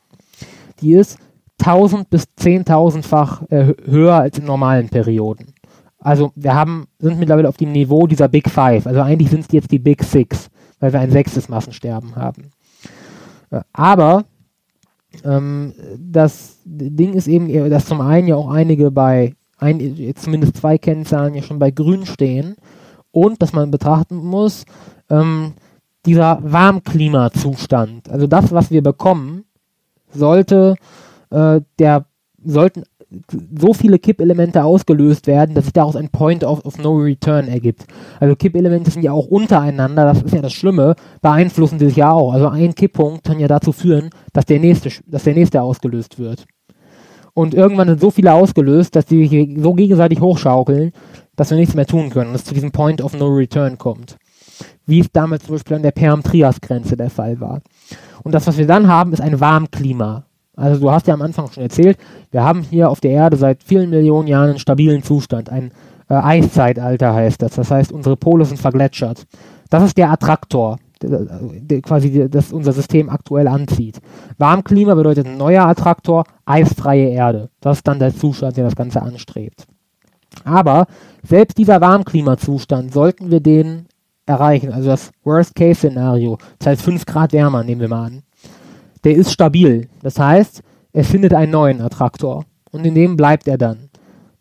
die 0.85 0.93
ist 0.93 1.18
1000 1.61 2.11
bis 2.11 2.24
10.000-fach 2.39 3.43
äh, 3.51 3.64
hö- 3.64 3.87
höher 3.91 4.14
als 4.16 4.39
in 4.39 4.45
normalen 4.45 4.89
Perioden. 4.89 5.55
Also 5.99 6.32
wir 6.37 6.55
haben, 6.55 6.87
sind 6.99 7.18
mittlerweile 7.18 7.49
auf 7.49 7.57
dem 7.57 7.72
Niveau 7.72 8.07
dieser 8.07 8.28
Big 8.28 8.51
Five. 8.51 8.87
Also 8.87 9.01
eigentlich 9.01 9.30
sind 9.30 9.41
es 9.41 9.53
jetzt 9.53 9.70
die 9.70 9.78
Big 9.78 10.03
Six, 10.03 10.51
weil 10.80 10.93
wir 10.93 11.01
ein 11.01 11.11
sechstes 11.11 11.49
Massensterben 11.49 12.14
haben. 12.16 12.51
Äh, 13.51 13.61
aber 13.72 14.24
ähm, 15.24 15.72
das 15.99 16.59
Ding 16.64 17.14
ist 17.14 17.28
eben, 17.28 17.49
äh, 17.49 17.71
dass 17.71 17.87
zum 17.87 18.03
einen 18.03 18.29
ja 18.29 18.37
auch 18.37 18.50
einige 18.50 18.91
bei, 18.91 19.34
ein, 19.58 20.14
zumindest 20.17 20.58
zwei 20.58 20.76
Kennzahlen 20.76 21.34
ja 21.34 21.42
schon 21.42 21.58
bei 21.58 21.71
Grün 21.71 22.04
stehen 22.04 22.57
und 23.11 23.41
dass 23.41 23.53
man 23.54 23.71
betrachten 23.71 24.17
muss, 24.17 24.64
ähm, 25.08 25.54
dieser 26.04 26.41
Warmklimazustand, 26.42 28.11
also 28.11 28.26
das, 28.26 28.53
was 28.53 28.71
wir 28.71 28.83
bekommen, 28.83 29.45
sollte 30.14 30.76
äh, 31.30 31.61
der 31.78 32.07
sollten 32.45 32.84
so 33.58 33.72
viele 33.72 33.99
Kippelemente 33.99 34.64
ausgelöst 34.64 35.26
werden, 35.26 35.54
dass 35.54 35.64
sich 35.64 35.72
daraus 35.72 35.96
ein 35.96 36.08
Point 36.08 36.45
of, 36.45 36.64
of 36.64 36.78
No 36.78 36.95
Return 36.96 37.49
ergibt. 37.49 37.86
Also 38.18 38.34
Kippelemente 38.34 38.91
sind 38.91 39.03
ja 39.03 39.12
auch 39.12 39.26
untereinander, 39.26 40.04
das 40.04 40.22
ist 40.22 40.34
ja 40.34 40.42
das 40.42 40.53
Schlimme, 40.53 40.95
beeinflussen 41.22 41.78
sie 41.78 41.86
sich 41.86 41.96
ja 41.96 42.11
auch. 42.11 42.32
Also 42.32 42.49
ein 42.49 42.74
Kipppunkt 42.74 43.24
kann 43.24 43.38
ja 43.38 43.49
dazu 43.49 43.72
führen, 43.72 44.11
dass 44.32 44.46
der 44.46 44.58
nächste, 44.58 44.91
dass 45.07 45.24
der 45.24 45.34
nächste 45.34 45.62
ausgelöst 45.62 46.18
wird. 46.18 46.45
Und 47.34 47.54
irgendwann 47.54 47.88
sind 47.88 48.00
so 48.00 48.11
viele 48.11 48.32
ausgelöst, 48.32 48.95
dass 48.95 49.07
die 49.07 49.26
sich 49.26 49.61
so 49.61 49.74
gegenseitig 49.74 50.20
hochschaukeln, 50.20 50.92
dass 51.36 51.50
wir 51.50 51.58
nichts 51.58 51.74
mehr 51.74 51.86
tun 51.86 52.11
können, 52.11 52.32
dass 52.32 52.42
es 52.42 52.46
zu 52.49 52.54
diesem 52.54 52.70
Point 52.70 53.00
of 53.00 53.16
No 53.18 53.26
Return 53.26 53.76
kommt. 53.76 54.16
Wie 54.87 55.01
es 55.01 55.11
damals 55.13 55.45
zum 55.45 55.55
Beispiel 55.55 55.76
an 55.76 55.83
der 55.83 55.93
Perm-Trias-Grenze 55.93 56.97
der 56.97 57.11
Fall 57.11 57.41
war. 57.41 57.61
Und 58.22 58.33
das, 58.33 58.47
was 58.47 58.59
wir 58.59 58.67
dann 58.67 58.89
haben, 58.89 59.13
ist 59.13 59.21
ein 59.21 59.41
Warmklima. 59.41 60.25
Also 60.57 60.81
du 60.81 60.91
hast 60.91 61.07
ja 61.07 61.14
am 61.14 61.22
Anfang 61.22 61.51
schon 61.51 61.64
erzählt, 61.64 61.99
wir 62.31 62.45
haben 62.45 62.63
hier 62.63 62.89
auf 62.89 63.01
der 63.01 63.11
Erde 63.11 63.37
seit 63.37 63.63
vielen 63.63 63.91
Millionen 63.91 64.29
Jahren 64.29 64.51
einen 64.51 64.59
stabilen 64.59 65.03
Zustand, 65.03 65.51
ein 65.51 65.72
äh, 66.09 66.14
Eiszeitalter 66.14 67.14
heißt 67.14 67.43
das. 67.43 67.55
Das 67.55 67.71
heißt, 67.71 67.93
unsere 67.93 68.17
Pole 68.17 68.45
sind 68.45 68.59
vergletschert. 68.59 69.26
Das 69.71 69.83
ist 69.83 69.97
der 69.97 70.11
Attraktor, 70.11 70.79
der, 71.03 71.26
der 71.41 71.83
quasi 71.83 72.29
das 72.29 72.53
unser 72.53 72.72
System 72.72 73.09
aktuell 73.09 73.49
anzieht. 73.49 74.01
Warmklima 74.39 74.95
bedeutet 74.95 75.26
ein 75.26 75.37
neuer 75.37 75.67
Attraktor, 75.67 76.25
eisfreie 76.45 77.09
Erde. 77.09 77.51
Das 77.61 77.79
ist 77.79 77.89
dann 77.89 77.99
der 77.99 78.14
Zustand, 78.14 78.57
der 78.57 78.64
das 78.64 78.76
Ganze 78.76 79.03
anstrebt. 79.03 79.67
Aber 80.45 80.87
selbst 81.22 81.59
dieser 81.59 81.81
Warmklimazustand 81.81 82.93
sollten 82.93 83.31
wir 83.31 83.41
den 83.41 83.87
erreichen, 84.26 84.72
also 84.72 84.88
das 84.88 85.11
Worst-Case-Szenario, 85.25 86.38
das 86.59 86.68
heißt 86.68 86.83
5 86.83 87.07
Grad 87.07 87.33
wärmer, 87.33 87.63
nehmen 87.64 87.80
wir 87.80 87.88
mal 87.88 88.07
an, 88.07 88.22
der 89.05 89.14
ist 89.14 89.33
stabil. 89.33 89.88
Das 90.03 90.18
heißt, 90.18 90.63
er 90.92 91.05
findet 91.05 91.34
einen 91.34 91.53
neuen 91.53 91.80
Attraktor 91.80 92.45
und 92.71 92.87
in 92.87 92.95
dem 92.95 93.17
bleibt 93.17 93.46
er 93.49 93.59
dann. 93.59 93.91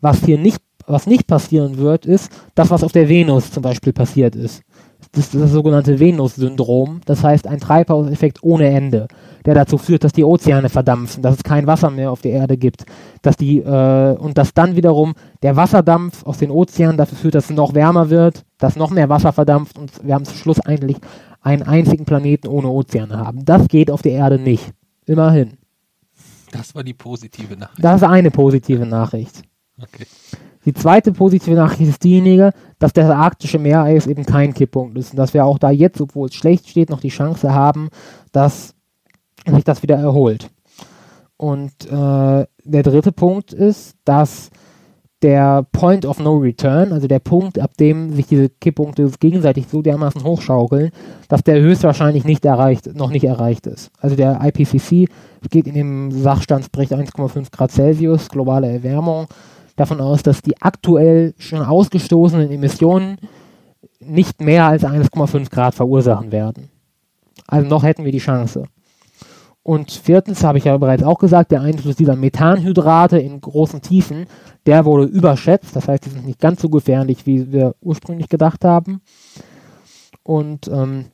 Was 0.01 0.23
hier 0.23 0.37
nicht, 0.37 0.61
was 0.85 1.07
nicht 1.07 1.27
passieren 1.27 1.77
wird, 1.77 2.05
ist 2.05 2.31
das, 2.55 2.69
was 2.69 2.83
auf 2.83 2.91
der 2.91 3.09
Venus 3.09 3.51
zum 3.51 3.63
Beispiel 3.63 3.93
passiert 3.93 4.35
ist. 4.35 4.63
Das 5.11 5.25
ist 5.25 5.35
das 5.35 5.51
sogenannte 5.51 5.99
Venus-Syndrom, 5.99 7.01
das 7.05 7.23
heißt 7.23 7.47
ein 7.47 7.59
Treibhauseffekt 7.59 8.41
ohne 8.41 8.67
Ende, 8.69 9.07
der 9.45 9.53
dazu 9.53 9.77
führt, 9.77 10.03
dass 10.03 10.13
die 10.13 10.23
Ozeane 10.23 10.69
verdampfen, 10.69 11.21
dass 11.21 11.37
es 11.37 11.43
kein 11.43 11.67
Wasser 11.67 11.89
mehr 11.89 12.11
auf 12.11 12.21
der 12.21 12.31
Erde 12.31 12.57
gibt, 12.57 12.85
dass 13.21 13.37
die 13.37 13.59
äh, 13.59 14.15
und 14.17 14.37
dass 14.37 14.53
dann 14.53 14.75
wiederum 14.75 15.13
der 15.41 15.55
Wasserdampf 15.55 16.25
aus 16.25 16.37
den 16.37 16.51
Ozeanen 16.51 16.97
dafür 16.97 17.17
führt, 17.17 17.35
dass 17.35 17.49
es 17.49 17.55
noch 17.55 17.73
wärmer 17.73 18.09
wird, 18.09 18.43
dass 18.57 18.75
noch 18.75 18.89
mehr 18.89 19.09
Wasser 19.09 19.33
verdampft 19.33 19.77
und 19.77 19.91
wir 20.03 20.13
haben 20.13 20.25
zum 20.25 20.37
Schluss 20.37 20.59
eigentlich 20.59 20.97
einen 21.41 21.63
einzigen 21.63 22.05
Planeten 22.05 22.47
ohne 22.47 22.69
Ozeane 22.69 23.17
haben. 23.17 23.43
Das 23.45 23.67
geht 23.67 23.91
auf 23.91 24.01
der 24.01 24.13
Erde 24.13 24.39
nicht. 24.39 24.71
Immerhin. 25.05 25.57
Das 26.51 26.73
war 26.73 26.83
die 26.83 26.93
positive 26.93 27.57
Nachricht. 27.57 27.83
Das 27.83 28.01
ist 28.01 28.07
eine 28.07 28.31
positive 28.31 28.85
Nachricht. 28.85 29.41
Okay. 29.81 30.05
Die 30.65 30.73
zweite 30.73 31.11
positive 31.11 31.55
Nachricht 31.55 31.89
ist 31.89 32.03
diejenige, 32.03 32.51
dass 32.79 32.93
das 32.93 33.09
arktische 33.09 33.59
Meereis 33.59 34.07
eben 34.07 34.25
kein 34.25 34.53
Kipppunkt 34.53 34.97
ist 34.97 35.11
und 35.11 35.17
dass 35.17 35.33
wir 35.33 35.45
auch 35.45 35.57
da 35.57 35.71
jetzt, 35.71 35.99
obwohl 35.99 36.29
es 36.29 36.35
schlecht 36.35 36.69
steht, 36.69 36.89
noch 36.89 37.01
die 37.01 37.09
Chance 37.09 37.53
haben, 37.53 37.89
dass 38.31 38.72
sich 39.51 39.63
das 39.63 39.83
wieder 39.83 39.97
erholt. 39.97 40.49
Und 41.37 41.85
äh, 41.85 42.45
der 42.63 42.83
dritte 42.83 43.11
Punkt 43.11 43.53
ist, 43.53 43.95
dass 44.05 44.49
der 45.23 45.65
Point 45.71 46.05
of 46.05 46.19
No 46.19 46.35
Return, 46.35 46.91
also 46.91 47.07
der 47.07 47.19
Punkt, 47.19 47.57
ab 47.57 47.77
dem 47.77 48.13
sich 48.13 48.27
diese 48.27 48.49
Kipppunkte 48.49 49.09
gegenseitig 49.19 49.67
so 49.67 49.81
dermaßen 49.81 50.23
hochschaukeln, 50.23 50.91
dass 51.29 51.43
der 51.43 51.61
höchstwahrscheinlich 51.61 52.25
nicht 52.25 52.43
erreicht, 52.43 52.93
noch 52.93 53.09
nicht 53.09 53.23
erreicht 53.23 53.65
ist. 53.65 53.89
Also 53.99 54.17
der 54.17 54.39
IPCC 54.43 55.09
geht 55.49 55.67
in 55.67 55.75
dem 55.75 56.11
Sachstandsbericht 56.11 56.91
1,5 56.93 57.51
Grad 57.51 57.71
Celsius, 57.71 58.29
globale 58.29 58.69
Erwärmung, 58.69 59.27
davon 59.77 60.01
aus, 60.01 60.23
dass 60.23 60.41
die 60.41 60.61
aktuell 60.61 61.33
schon 61.37 61.61
ausgestoßenen 61.61 62.51
Emissionen 62.51 63.17
nicht 64.01 64.41
mehr 64.41 64.65
als 64.65 64.83
1,5 64.83 65.49
Grad 65.49 65.73
verursachen 65.73 66.33
werden. 66.33 66.69
Also 67.47 67.67
noch 67.67 67.83
hätten 67.83 68.03
wir 68.03 68.11
die 68.11 68.19
Chance. 68.19 68.65
Und 69.63 69.91
viertens 69.91 70.43
habe 70.43 70.57
ich 70.57 70.65
ja 70.65 70.77
bereits 70.77 71.03
auch 71.03 71.17
gesagt, 71.17 71.51
der 71.51 71.61
Einfluss 71.61 71.95
dieser 71.95 72.17
Methanhydrate 72.17 73.17
in 73.17 73.39
großen 73.39 73.81
Tiefen, 73.81 74.25
der 74.65 74.83
wurde 74.83 75.05
überschätzt. 75.05 75.75
Das 75.75 75.87
heißt, 75.87 76.05
die 76.05 76.09
sind 76.09 76.25
nicht 76.25 76.39
ganz 76.39 76.61
so 76.61 76.69
gefährlich, 76.69 77.25
wie 77.25 77.51
wir 77.51 77.75
ursprünglich 77.81 78.27
gedacht 78.27 78.65
haben. 78.65 79.01
Und 80.21 80.67
ähm, 80.67 81.05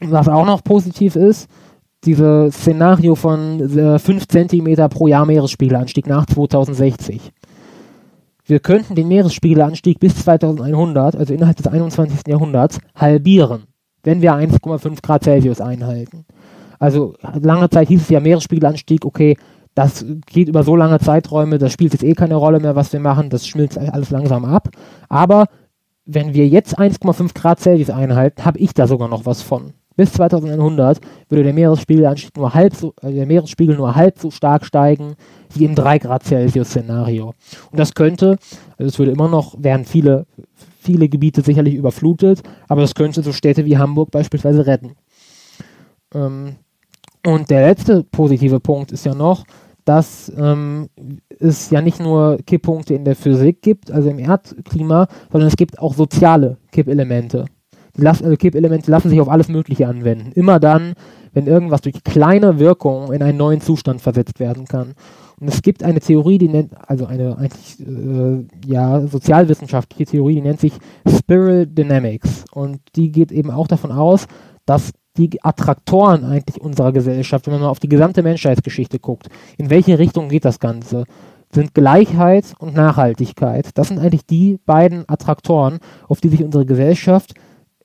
was 0.00 0.28
auch 0.28 0.46
noch 0.46 0.64
positiv 0.64 1.16
ist, 1.16 1.48
dieses 2.04 2.54
Szenario 2.54 3.14
von 3.14 3.60
äh, 3.78 3.98
5 3.98 4.26
cm 4.26 4.88
pro 4.88 5.06
Jahr 5.06 5.26
Meeresspiegelanstieg 5.26 6.06
nach 6.06 6.26
2060. 6.26 7.30
Wir 8.44 8.58
könnten 8.58 8.94
den 8.94 9.08
Meeresspiegelanstieg 9.08 10.00
bis 10.00 10.16
2100, 10.16 11.14
also 11.14 11.32
innerhalb 11.32 11.56
des 11.56 11.68
21. 11.68 12.26
Jahrhunderts, 12.26 12.80
halbieren, 12.96 13.64
wenn 14.02 14.20
wir 14.20 14.32
1,5 14.32 15.00
Grad 15.00 15.22
Celsius 15.22 15.60
einhalten. 15.60 16.24
Also 16.82 17.14
lange 17.22 17.70
Zeit 17.70 17.86
hieß 17.86 18.02
es 18.02 18.08
ja 18.08 18.18
Meeresspiegelanstieg, 18.18 19.04
okay, 19.04 19.36
das 19.76 20.04
geht 20.26 20.48
über 20.48 20.64
so 20.64 20.74
lange 20.74 20.98
Zeiträume, 20.98 21.58
das 21.58 21.72
spielt 21.72 21.92
jetzt 21.92 22.02
eh 22.02 22.14
keine 22.14 22.34
Rolle 22.34 22.58
mehr, 22.58 22.74
was 22.74 22.92
wir 22.92 22.98
machen, 22.98 23.30
das 23.30 23.46
schmilzt 23.46 23.78
alles 23.78 24.10
langsam 24.10 24.44
ab. 24.44 24.68
Aber 25.08 25.46
wenn 26.04 26.34
wir 26.34 26.48
jetzt 26.48 26.80
1,5 26.80 27.34
Grad 27.34 27.60
Celsius 27.60 27.90
einhalten, 27.90 28.44
habe 28.44 28.58
ich 28.58 28.74
da 28.74 28.88
sogar 28.88 29.06
noch 29.06 29.26
was 29.26 29.42
von. 29.42 29.74
Bis 29.94 30.12
2100 30.14 30.98
würde 31.28 31.44
der 31.44 31.52
Meeresspiegelanstieg 31.52 32.36
nur 32.36 32.52
halb 32.52 32.74
so, 32.74 32.94
äh, 33.00 33.12
der 33.12 33.26
Meeresspiegel 33.26 33.76
nur 33.76 33.94
halb 33.94 34.18
so 34.18 34.32
stark 34.32 34.64
steigen 34.64 35.14
wie 35.54 35.64
im 35.64 35.76
3 35.76 35.98
Grad 35.98 36.24
Celsius 36.24 36.70
Szenario. 36.70 37.34
Und 37.70 37.78
das 37.78 37.94
könnte, 37.94 38.38
also 38.76 38.88
es 38.88 38.98
würde 38.98 39.12
immer 39.12 39.28
noch, 39.28 39.54
wären 39.56 39.84
viele, 39.84 40.26
viele 40.80 41.08
Gebiete 41.08 41.42
sicherlich 41.42 41.74
überflutet, 41.74 42.42
aber 42.66 42.80
das 42.80 42.96
könnte 42.96 43.22
so 43.22 43.32
Städte 43.32 43.66
wie 43.66 43.78
Hamburg 43.78 44.10
beispielsweise 44.10 44.66
retten. 44.66 44.96
Ähm, 46.12 46.56
und 47.26 47.50
der 47.50 47.66
letzte 47.66 48.04
positive 48.04 48.60
Punkt 48.60 48.92
ist 48.92 49.06
ja 49.06 49.14
noch, 49.14 49.44
dass 49.84 50.32
ähm, 50.36 50.88
es 51.38 51.70
ja 51.70 51.80
nicht 51.80 52.00
nur 52.00 52.38
Kipppunkte 52.46 52.94
in 52.94 53.04
der 53.04 53.16
Physik 53.16 53.62
gibt, 53.62 53.90
also 53.90 54.10
im 54.10 54.18
Erdklima, 54.18 55.08
sondern 55.30 55.48
es 55.48 55.56
gibt 55.56 55.78
auch 55.78 55.94
soziale 55.94 56.58
Kippelemente. 56.70 57.46
Die 57.96 58.00
Las 58.00 58.22
also 58.22 58.36
Kippelemente 58.36 58.90
lassen 58.90 59.10
sich 59.10 59.20
auf 59.20 59.28
alles 59.28 59.48
Mögliche 59.48 59.86
anwenden. 59.86 60.32
Immer 60.32 60.60
dann, 60.60 60.94
wenn 61.32 61.46
irgendwas 61.46 61.82
durch 61.82 62.02
kleine 62.04 62.58
Wirkungen 62.58 63.12
in 63.12 63.22
einen 63.22 63.38
neuen 63.38 63.60
Zustand 63.60 64.00
versetzt 64.00 64.40
werden 64.40 64.66
kann. 64.66 64.94
Und 65.40 65.48
es 65.48 65.62
gibt 65.62 65.82
eine 65.82 66.00
Theorie, 66.00 66.38
die 66.38 66.48
nennt, 66.48 66.72
also 66.88 67.06
eine 67.06 67.36
eigentlich 67.36 67.80
äh, 67.80 68.46
ja, 68.66 69.06
sozialwissenschaftliche 69.06 70.10
Theorie, 70.10 70.36
die 70.36 70.42
nennt 70.42 70.60
sich 70.60 70.74
Spiral 71.06 71.66
Dynamics. 71.66 72.44
Und 72.52 72.80
die 72.96 73.10
geht 73.10 73.32
eben 73.32 73.50
auch 73.50 73.66
davon 73.66 73.90
aus, 73.90 74.26
dass 74.64 74.92
die 75.16 75.42
Attraktoren 75.42 76.24
eigentlich 76.24 76.60
unserer 76.60 76.92
Gesellschaft, 76.92 77.46
wenn 77.46 77.54
man 77.54 77.62
mal 77.62 77.68
auf 77.68 77.80
die 77.80 77.88
gesamte 77.88 78.22
Menschheitsgeschichte 78.22 78.98
guckt. 78.98 79.28
In 79.58 79.70
welche 79.70 79.98
Richtung 79.98 80.28
geht 80.28 80.44
das 80.44 80.58
Ganze? 80.58 81.04
Sind 81.50 81.74
Gleichheit 81.74 82.54
und 82.58 82.74
Nachhaltigkeit. 82.74 83.70
Das 83.74 83.88
sind 83.88 83.98
eigentlich 83.98 84.24
die 84.24 84.58
beiden 84.64 85.06
Attraktoren, 85.08 85.80
auf 86.08 86.20
die 86.20 86.28
sich 86.28 86.42
unsere 86.42 86.64
Gesellschaft 86.64 87.34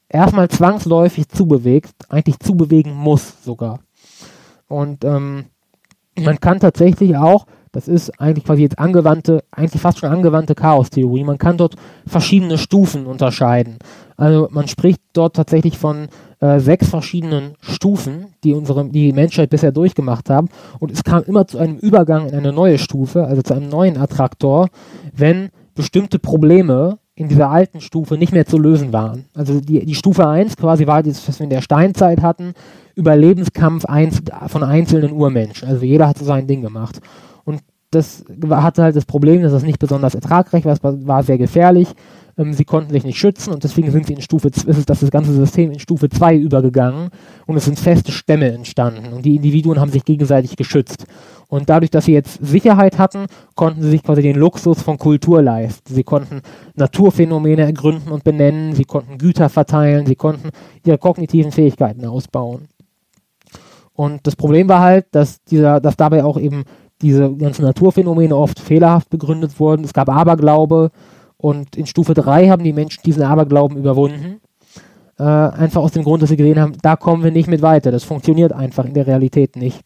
erstmal 0.09 0.47
zwangsläufig 0.49 1.27
zubewegt, 1.27 1.93
eigentlich 2.09 2.39
zubewegen 2.39 2.93
muss 2.93 3.43
sogar. 3.43 3.79
Und 4.67 5.03
ähm, 5.03 5.45
man 6.17 6.39
kann 6.39 6.59
tatsächlich 6.59 7.15
auch, 7.17 7.45
das 7.71 7.87
ist 7.87 8.19
eigentlich 8.19 8.45
quasi 8.45 8.61
jetzt 8.61 8.79
angewandte, 8.79 9.43
eigentlich 9.51 9.81
fast 9.81 9.99
schon 9.99 10.09
angewandte 10.09 10.55
Chaos-Theorie, 10.55 11.23
man 11.23 11.37
kann 11.37 11.57
dort 11.57 11.75
verschiedene 12.05 12.57
Stufen 12.57 13.05
unterscheiden. 13.05 13.77
Also 14.15 14.47
man 14.51 14.67
spricht 14.67 15.01
dort 15.13 15.35
tatsächlich 15.35 15.77
von 15.77 16.07
äh, 16.39 16.59
sechs 16.59 16.89
verschiedenen 16.89 17.53
Stufen, 17.61 18.33
die 18.43 18.53
unsere 18.53 18.85
die 18.85 19.13
Menschheit 19.13 19.49
bisher 19.49 19.71
durchgemacht 19.71 20.29
haben. 20.29 20.49
Und 20.79 20.91
es 20.91 21.03
kam 21.03 21.23
immer 21.23 21.47
zu 21.47 21.57
einem 21.57 21.77
Übergang 21.77 22.27
in 22.27 22.35
eine 22.35 22.51
neue 22.51 22.79
Stufe, 22.79 23.25
also 23.25 23.41
zu 23.41 23.53
einem 23.53 23.69
neuen 23.69 23.97
Attraktor, 23.97 24.69
wenn 25.13 25.49
bestimmte 25.75 26.19
Probleme 26.19 26.97
in 27.17 27.29
dieser 27.29 27.49
alten 27.49 27.81
Stufe 27.81 28.15
nicht 28.15 28.31
mehr 28.31 28.45
zu 28.45 28.59
lösen 28.59 28.93
waren. 28.93 29.25
Also 29.33 29.59
die, 29.59 29.83
die 29.83 29.95
Stufe 29.95 30.27
1 30.27 30.55
quasi 30.55 30.85
war 30.85 31.01
das, 31.01 31.27
was 31.27 31.39
wir 31.39 31.45
in 31.45 31.49
der 31.49 31.61
Steinzeit 31.61 32.21
hatten, 32.21 32.53
Überlebenskampf 32.95 33.85
von 34.47 34.63
einzelnen 34.63 35.11
Urmenschen. 35.11 35.67
Also 35.67 35.83
jeder 35.83 36.07
hat 36.07 36.19
so 36.19 36.25
sein 36.25 36.45
Ding 36.45 36.61
gemacht. 36.61 36.99
Das 37.91 38.25
hatte 38.49 38.83
halt 38.83 38.95
das 38.95 39.05
Problem, 39.05 39.41
dass 39.41 39.53
das 39.53 39.63
nicht 39.63 39.79
besonders 39.79 40.15
ertragreich 40.15 40.65
war, 40.65 40.73
es 40.73 40.83
war 40.83 41.23
sehr 41.23 41.37
gefährlich 41.37 41.93
ähm, 42.37 42.53
sie 42.53 42.65
konnten 42.65 42.91
sich 42.91 43.03
nicht 43.03 43.17
schützen 43.17 43.51
und 43.51 43.63
deswegen 43.63 43.91
sind 43.91 44.05
sie 44.05 44.13
in 44.13 44.21
Stufe, 44.21 44.47
ist 44.47 44.67
es 44.67 44.85
das, 44.85 44.99
das 44.99 45.11
ganze 45.11 45.33
System 45.33 45.71
in 45.71 45.79
Stufe 45.79 46.09
2 46.09 46.35
übergegangen 46.35 47.09
und 47.45 47.57
es 47.57 47.65
sind 47.65 47.79
feste 47.79 48.11
Stämme 48.11 48.51
entstanden 48.51 49.13
und 49.13 49.25
die 49.25 49.35
Individuen 49.35 49.79
haben 49.79 49.91
sich 49.91 50.05
gegenseitig 50.05 50.55
geschützt. 50.55 51.05
Und 51.49 51.69
dadurch, 51.69 51.89
dass 51.89 52.05
sie 52.05 52.13
jetzt 52.13 52.45
Sicherheit 52.45 52.99
hatten, 52.99 53.27
konnten 53.55 53.81
sie 53.81 53.89
sich 53.89 54.03
quasi 54.03 54.21
den 54.21 54.35
Luxus 54.35 54.81
von 54.81 54.97
Kultur 54.97 55.41
leisten. 55.41 55.93
Sie 55.93 56.03
konnten 56.03 56.41
Naturphänomene 56.75 57.61
ergründen 57.61 58.11
und 58.11 58.25
benennen, 58.25 58.75
sie 58.75 58.83
konnten 58.83 59.17
Güter 59.17 59.47
verteilen, 59.47 60.05
sie 60.05 60.15
konnten 60.15 60.49
ihre 60.85 60.97
kognitiven 60.97 61.53
Fähigkeiten 61.53 62.05
ausbauen. 62.05 62.67
Und 63.93 64.27
das 64.27 64.35
Problem 64.35 64.67
war 64.67 64.81
halt, 64.81 65.07
dass 65.11 65.41
dieser, 65.45 65.79
dass 65.79 65.95
dabei 65.95 66.23
auch 66.23 66.37
eben 66.37 66.65
diese 67.01 67.33
ganzen 67.35 67.63
Naturphänomene 67.63 68.35
oft 68.35 68.59
fehlerhaft 68.59 69.09
begründet 69.09 69.59
wurden. 69.59 69.83
Es 69.83 69.93
gab 69.93 70.09
Aberglaube, 70.09 70.91
und 71.37 71.75
in 71.75 71.85
Stufe 71.85 72.13
3 72.15 72.49
haben 72.49 72.63
die 72.63 72.73
Menschen 72.73 73.03
diesen 73.05 73.23
Aberglauben 73.23 73.77
überwunden. 73.77 74.41
Äh, 75.19 75.23
einfach 75.23 75.81
aus 75.81 75.91
dem 75.91 76.03
Grund, 76.03 76.21
dass 76.21 76.29
sie 76.29 76.37
gesehen 76.37 76.59
haben, 76.59 76.73
da 76.81 76.95
kommen 76.95 77.23
wir 77.23 77.31
nicht 77.31 77.47
mit 77.47 77.61
weiter. 77.61 77.91
Das 77.91 78.03
funktioniert 78.03 78.53
einfach 78.53 78.85
in 78.85 78.93
der 78.93 79.07
Realität 79.07 79.55
nicht. 79.55 79.81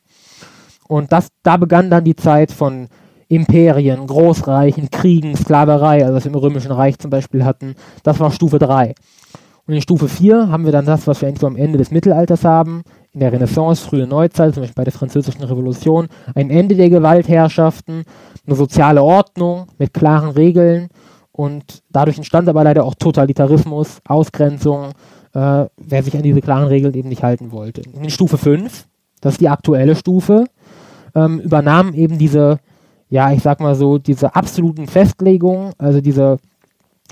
Und 0.88 1.12
das, 1.12 1.28
da 1.44 1.58
begann 1.58 1.90
dann 1.90 2.04
die 2.04 2.16
Zeit 2.16 2.52
von 2.52 2.88
Imperien, 3.28 4.08
Großreichen, 4.08 4.90
Kriegen, 4.92 5.36
Sklaverei, 5.36 6.04
also 6.04 6.16
was 6.16 6.26
wir 6.26 6.32
im 6.32 6.38
Römischen 6.38 6.72
Reich 6.72 6.98
zum 7.00 7.12
Beispiel 7.12 7.46
hatten. 7.46 7.76
Das 8.04 8.20
war 8.20 8.32
Stufe 8.32 8.60
3. 8.60 8.94
Und 9.68 9.72
Und 9.72 9.76
in 9.76 9.82
Stufe 9.82 10.10
4 10.10 10.50
haben 10.50 10.66
wir 10.66 10.74
dann 10.74 10.86
das, 10.86 11.08
was 11.08 11.22
wir 11.22 11.30
eigentlich 11.30 11.40
so 11.40 11.48
am 11.48 11.56
Ende 11.56 11.78
des 11.78 11.92
Mittelalters 11.92 12.44
haben, 12.44 12.84
in 13.14 13.20
der 13.20 13.32
Renaissance, 13.32 13.86
frühe 13.86 14.08
Neuzeit, 14.08 14.54
zum 14.54 14.64
Beispiel 14.64 14.76
bei 14.76 14.84
der 14.86 14.94
Französischen 14.94 15.44
Revolution, 15.44 16.08
ein 16.34 16.50
Ende 16.50 16.76
der 16.76 16.90
Gewaltherrschaften, 16.90 18.04
eine 18.46 18.56
soziale 18.56 19.04
Ordnung 19.04 19.68
mit 19.78 19.94
klaren 19.94 20.30
Regeln 20.30 20.88
und 21.32 21.84
dadurch 21.90 22.18
entstand 22.18 22.48
aber 22.48 22.64
leider 22.64 22.86
auch 22.86 22.96
Totalitarismus, 22.96 24.00
Ausgrenzung, 24.08 24.92
äh, 25.34 25.66
wer 25.78 26.04
sich 26.04 26.16
an 26.16 26.24
diese 26.24 26.42
klaren 26.42 26.68
Regeln 26.68 26.94
eben 26.94 27.10
nicht 27.10 27.24
halten 27.24 27.52
wollte. 27.52 27.82
In 27.82 28.10
Stufe 28.10 28.38
5, 28.38 28.88
das 29.20 29.34
ist 29.34 29.42
die 29.42 29.50
aktuelle 29.50 29.96
Stufe, 29.96 30.46
ähm, 31.14 31.40
übernahmen 31.40 31.94
eben 31.94 32.18
diese, 32.18 32.60
ja, 33.10 33.32
ich 33.32 33.44
sag 33.44 33.60
mal 33.60 33.76
so, 33.76 33.98
diese 33.98 34.36
absoluten 34.36 34.88
Festlegungen, 34.88 35.74
also 35.78 36.00
diese, 36.00 36.38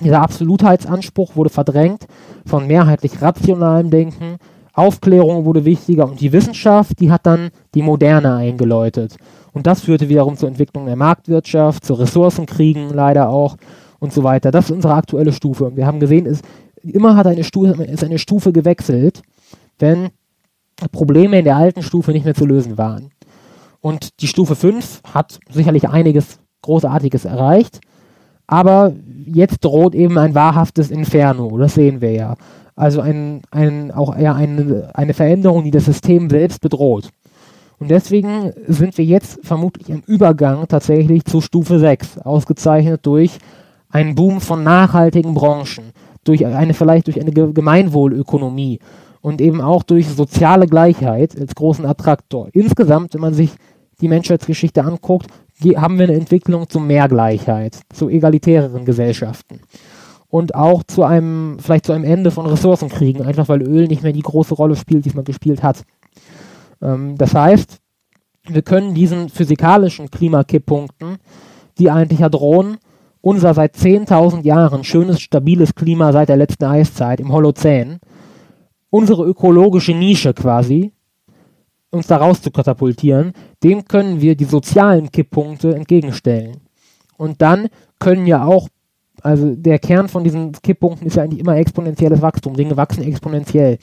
dieser 0.01 0.21
Absolutheitsanspruch 0.21 1.35
wurde 1.35 1.49
verdrängt 1.49 2.05
von 2.45 2.67
mehrheitlich 2.67 3.21
rationalem 3.21 3.89
Denken, 3.89 4.37
Aufklärung 4.79 5.45
wurde 5.45 5.65
wichtiger 5.65 6.05
und 6.09 6.21
die 6.21 6.31
Wissenschaft, 6.31 6.99
die 6.99 7.11
hat 7.11 7.25
dann 7.25 7.49
die 7.75 7.81
Moderne 7.81 8.35
eingeläutet. 8.35 9.17
Und 9.51 9.67
das 9.67 9.81
führte 9.81 10.09
wiederum 10.09 10.37
zur 10.37 10.49
Entwicklung 10.49 10.85
der 10.85 10.95
Marktwirtschaft, 10.95 11.85
zu 11.85 11.95
Ressourcenkriegen 11.95 12.89
leider 12.89 13.29
auch 13.29 13.57
und 13.99 14.13
so 14.13 14.23
weiter. 14.23 14.51
Das 14.51 14.65
ist 14.65 14.71
unsere 14.71 14.93
aktuelle 14.93 15.33
Stufe. 15.33 15.65
Und 15.65 15.75
wir 15.75 15.85
haben 15.85 15.99
gesehen, 15.99 16.25
es, 16.25 16.41
immer 16.81 17.15
hat 17.15 17.27
eine 17.27 17.43
Stufe, 17.43 17.83
ist 17.83 18.03
eine 18.03 18.19
Stufe 18.19 18.51
gewechselt, 18.51 19.21
wenn 19.79 20.09
Probleme 20.91 21.39
in 21.39 21.45
der 21.45 21.57
alten 21.57 21.83
Stufe 21.83 22.11
nicht 22.11 22.25
mehr 22.25 22.35
zu 22.35 22.45
lösen 22.45 22.77
waren. 22.77 23.11
Und 23.81 24.21
die 24.21 24.27
Stufe 24.27 24.55
5 24.55 25.01
hat 25.13 25.39
sicherlich 25.49 25.89
einiges 25.89 26.39
Großartiges 26.61 27.25
erreicht, 27.25 27.79
aber 28.47 28.93
jetzt 29.25 29.63
droht 29.63 29.95
eben 29.95 30.17
ein 30.17 30.35
wahrhaftes 30.35 30.89
Inferno, 30.89 31.57
das 31.57 31.75
sehen 31.75 32.01
wir 32.01 32.11
ja. 32.11 32.35
Also 32.79 33.01
ein, 33.01 33.41
ein, 33.51 33.91
auch 33.91 34.15
eher 34.17 34.35
eine, 34.35 34.91
eine 34.93 35.13
Veränderung, 35.13 35.65
die 35.65 35.71
das 35.71 35.83
System 35.83 36.29
selbst 36.29 36.61
bedroht. 36.61 37.09
Und 37.77 37.91
deswegen 37.91 38.53
sind 38.67 38.97
wir 38.97 39.03
jetzt 39.03 39.45
vermutlich 39.45 39.89
im 39.89 40.01
Übergang 40.07 40.65
tatsächlich 40.65 41.25
zu 41.25 41.41
Stufe 41.41 41.77
6, 41.77 42.19
ausgezeichnet 42.19 43.05
durch 43.05 43.37
einen 43.89 44.15
Boom 44.15 44.39
von 44.39 44.63
nachhaltigen 44.63 45.33
Branchen, 45.33 45.91
durch 46.23 46.45
eine 46.45 46.73
vielleicht 46.73 47.07
durch 47.07 47.19
eine 47.19 47.33
Gemeinwohlökonomie 47.33 48.79
und 49.19 49.41
eben 49.41 49.59
auch 49.59 49.83
durch 49.83 50.07
soziale 50.07 50.65
Gleichheit 50.65 51.37
als 51.37 51.55
großen 51.55 51.85
Attraktor. 51.85 52.47
Insgesamt, 52.53 53.13
wenn 53.13 53.21
man 53.21 53.33
sich 53.33 53.51
die 53.99 54.07
Menschheitsgeschichte 54.07 54.85
anguckt, 54.85 55.27
haben 55.75 55.97
wir 55.97 56.07
eine 56.07 56.15
Entwicklung 56.15 56.69
zu 56.69 56.79
mehr 56.79 57.09
Gleichheit, 57.09 57.77
zu 57.93 58.07
egalitäreren 58.07 58.85
Gesellschaften 58.85 59.59
und 60.29 60.55
auch 60.55 60.83
zu 60.83 61.03
einem, 61.03 61.57
vielleicht 61.59 61.85
zu 61.85 61.91
einem 61.91 62.05
Ende 62.05 62.31
von 62.31 62.45
Ressourcenkriegen, 62.45 63.25
einfach 63.25 63.49
weil 63.49 63.61
Öl 63.61 63.87
nicht 63.87 64.03
mehr 64.03 64.13
die 64.13 64.21
große 64.21 64.53
Rolle 64.53 64.75
spielt, 64.75 65.05
die 65.05 65.09
es 65.09 65.15
mal 65.15 65.23
gespielt 65.23 65.63
hat. 65.63 65.83
Ähm, 66.81 67.17
das 67.17 67.33
heißt, 67.33 67.79
wir 68.47 68.61
können 68.61 68.93
diesen 68.93 69.29
physikalischen 69.29 70.09
Klimakipppunkten, 70.09 71.17
die 71.77 71.89
eigentlich 71.89 72.19
ja 72.19 72.29
drohen, 72.29 72.77
unser 73.21 73.53
seit 73.53 73.75
10.000 73.75 74.43
Jahren 74.43 74.83
schönes, 74.83 75.19
stabiles 75.19 75.75
Klima 75.75 76.11
seit 76.13 76.29
der 76.29 76.37
letzten 76.37 76.65
Eiszeit 76.65 77.19
im 77.19 77.33
Holozän, 77.33 77.99
unsere 78.89 79.25
ökologische 79.25 79.93
Nische 79.93 80.33
quasi, 80.33 80.93
uns 81.91 82.07
da 82.07 82.17
raus 82.17 82.41
zu 82.41 82.51
katapultieren, 82.51 83.33
dem 83.63 83.85
können 83.85 84.21
wir 84.21 84.35
die 84.35 84.45
sozialen 84.45 85.11
Kipppunkte 85.11 85.75
entgegenstellen. 85.75 86.61
Und 87.17 87.41
dann 87.41 87.67
können 87.99 88.25
ja 88.25 88.45
auch, 88.45 88.69
also 89.23 89.55
der 89.55 89.79
Kern 89.79 90.07
von 90.07 90.23
diesen 90.23 90.51
Kipppunkten 90.51 91.07
ist 91.07 91.15
ja 91.15 91.23
eigentlich 91.23 91.39
immer 91.39 91.55
exponentielles 91.57 92.21
Wachstum. 92.21 92.55
Dinge 92.55 92.77
wachsen 92.77 93.03
exponentiell. 93.03 93.77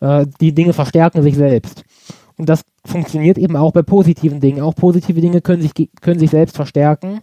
Äh, 0.00 0.26
die 0.40 0.54
Dinge 0.54 0.72
verstärken 0.72 1.22
sich 1.22 1.36
selbst. 1.36 1.84
Und 2.36 2.48
das 2.48 2.62
funktioniert 2.84 3.36
eben 3.36 3.56
auch 3.56 3.72
bei 3.72 3.82
positiven 3.82 4.40
Dingen. 4.40 4.62
Auch 4.62 4.74
positive 4.74 5.20
Dinge 5.20 5.40
können 5.40 5.62
sich, 5.62 5.72
können 6.00 6.20
sich 6.20 6.30
selbst 6.30 6.56
verstärken. 6.56 7.20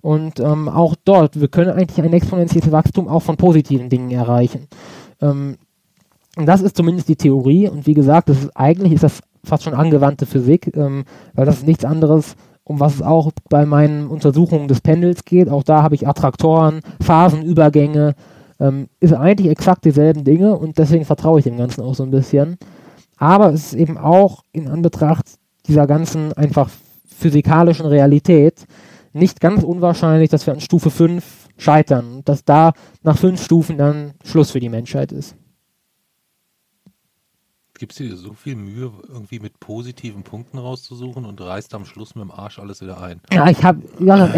Und 0.00 0.40
ähm, 0.40 0.68
auch 0.68 0.94
dort, 1.04 1.40
wir 1.40 1.48
können 1.48 1.70
eigentlich 1.70 2.04
ein 2.04 2.12
exponentielles 2.12 2.72
Wachstum 2.72 3.08
auch 3.08 3.22
von 3.22 3.36
positiven 3.36 3.88
Dingen 3.88 4.10
erreichen. 4.10 4.66
Ähm, 5.20 5.56
und 6.36 6.46
das 6.46 6.60
ist 6.60 6.76
zumindest 6.76 7.08
die 7.08 7.16
Theorie. 7.16 7.68
Und 7.68 7.86
wie 7.86 7.94
gesagt, 7.94 8.30
ist, 8.30 8.56
eigentlich 8.56 8.92
ist 8.92 9.04
das 9.04 9.20
fast 9.44 9.64
schon 9.64 9.74
angewandte 9.74 10.26
Physik, 10.26 10.76
ähm, 10.76 11.04
weil 11.34 11.46
das 11.46 11.58
ist 11.58 11.66
nichts 11.66 11.84
anderes, 11.84 12.36
um 12.68 12.78
was 12.80 12.96
es 12.96 13.02
auch 13.02 13.32
bei 13.48 13.66
meinen 13.66 14.08
Untersuchungen 14.08 14.68
des 14.68 14.82
Pendels 14.82 15.24
geht. 15.24 15.48
Auch 15.48 15.62
da 15.62 15.82
habe 15.82 15.94
ich 15.94 16.06
Attraktoren, 16.06 16.80
Phasenübergänge, 17.02 18.14
ähm, 18.60 18.88
ist 19.00 19.14
eigentlich 19.14 19.50
exakt 19.50 19.84
dieselben 19.84 20.22
Dinge 20.22 20.56
und 20.56 20.78
deswegen 20.78 21.04
vertraue 21.04 21.38
ich 21.38 21.44
dem 21.44 21.56
Ganzen 21.56 21.82
auch 21.82 21.94
so 21.94 22.02
ein 22.02 22.10
bisschen. 22.10 22.58
Aber 23.16 23.52
es 23.52 23.72
ist 23.72 23.74
eben 23.74 23.96
auch 23.96 24.42
in 24.52 24.68
Anbetracht 24.68 25.24
dieser 25.66 25.86
ganzen 25.86 26.32
einfach 26.34 26.70
physikalischen 27.06 27.86
Realität 27.86 28.66
nicht 29.12 29.40
ganz 29.40 29.62
unwahrscheinlich, 29.62 30.28
dass 30.28 30.46
wir 30.46 30.52
an 30.52 30.60
Stufe 30.60 30.90
5 30.90 31.48
scheitern, 31.56 32.20
dass 32.24 32.44
da 32.44 32.72
nach 33.02 33.16
fünf 33.16 33.42
Stufen 33.42 33.78
dann 33.78 34.12
Schluss 34.24 34.50
für 34.50 34.60
die 34.60 34.68
Menschheit 34.68 35.10
ist. 35.10 35.34
Gibst 37.78 38.00
dir 38.00 38.16
so 38.16 38.32
viel 38.32 38.56
Mühe, 38.56 38.90
irgendwie 39.08 39.38
mit 39.38 39.60
positiven 39.60 40.24
Punkten 40.24 40.58
rauszusuchen 40.58 41.24
und 41.24 41.40
reißt 41.40 41.72
am 41.74 41.84
Schluss 41.84 42.16
mit 42.16 42.24
dem 42.24 42.32
Arsch 42.32 42.58
alles 42.58 42.82
wieder 42.82 43.00
ein? 43.00 43.20
Ja, 43.32 43.48
ich 43.48 43.62
habe, 43.62 43.82
ja, 44.00 44.28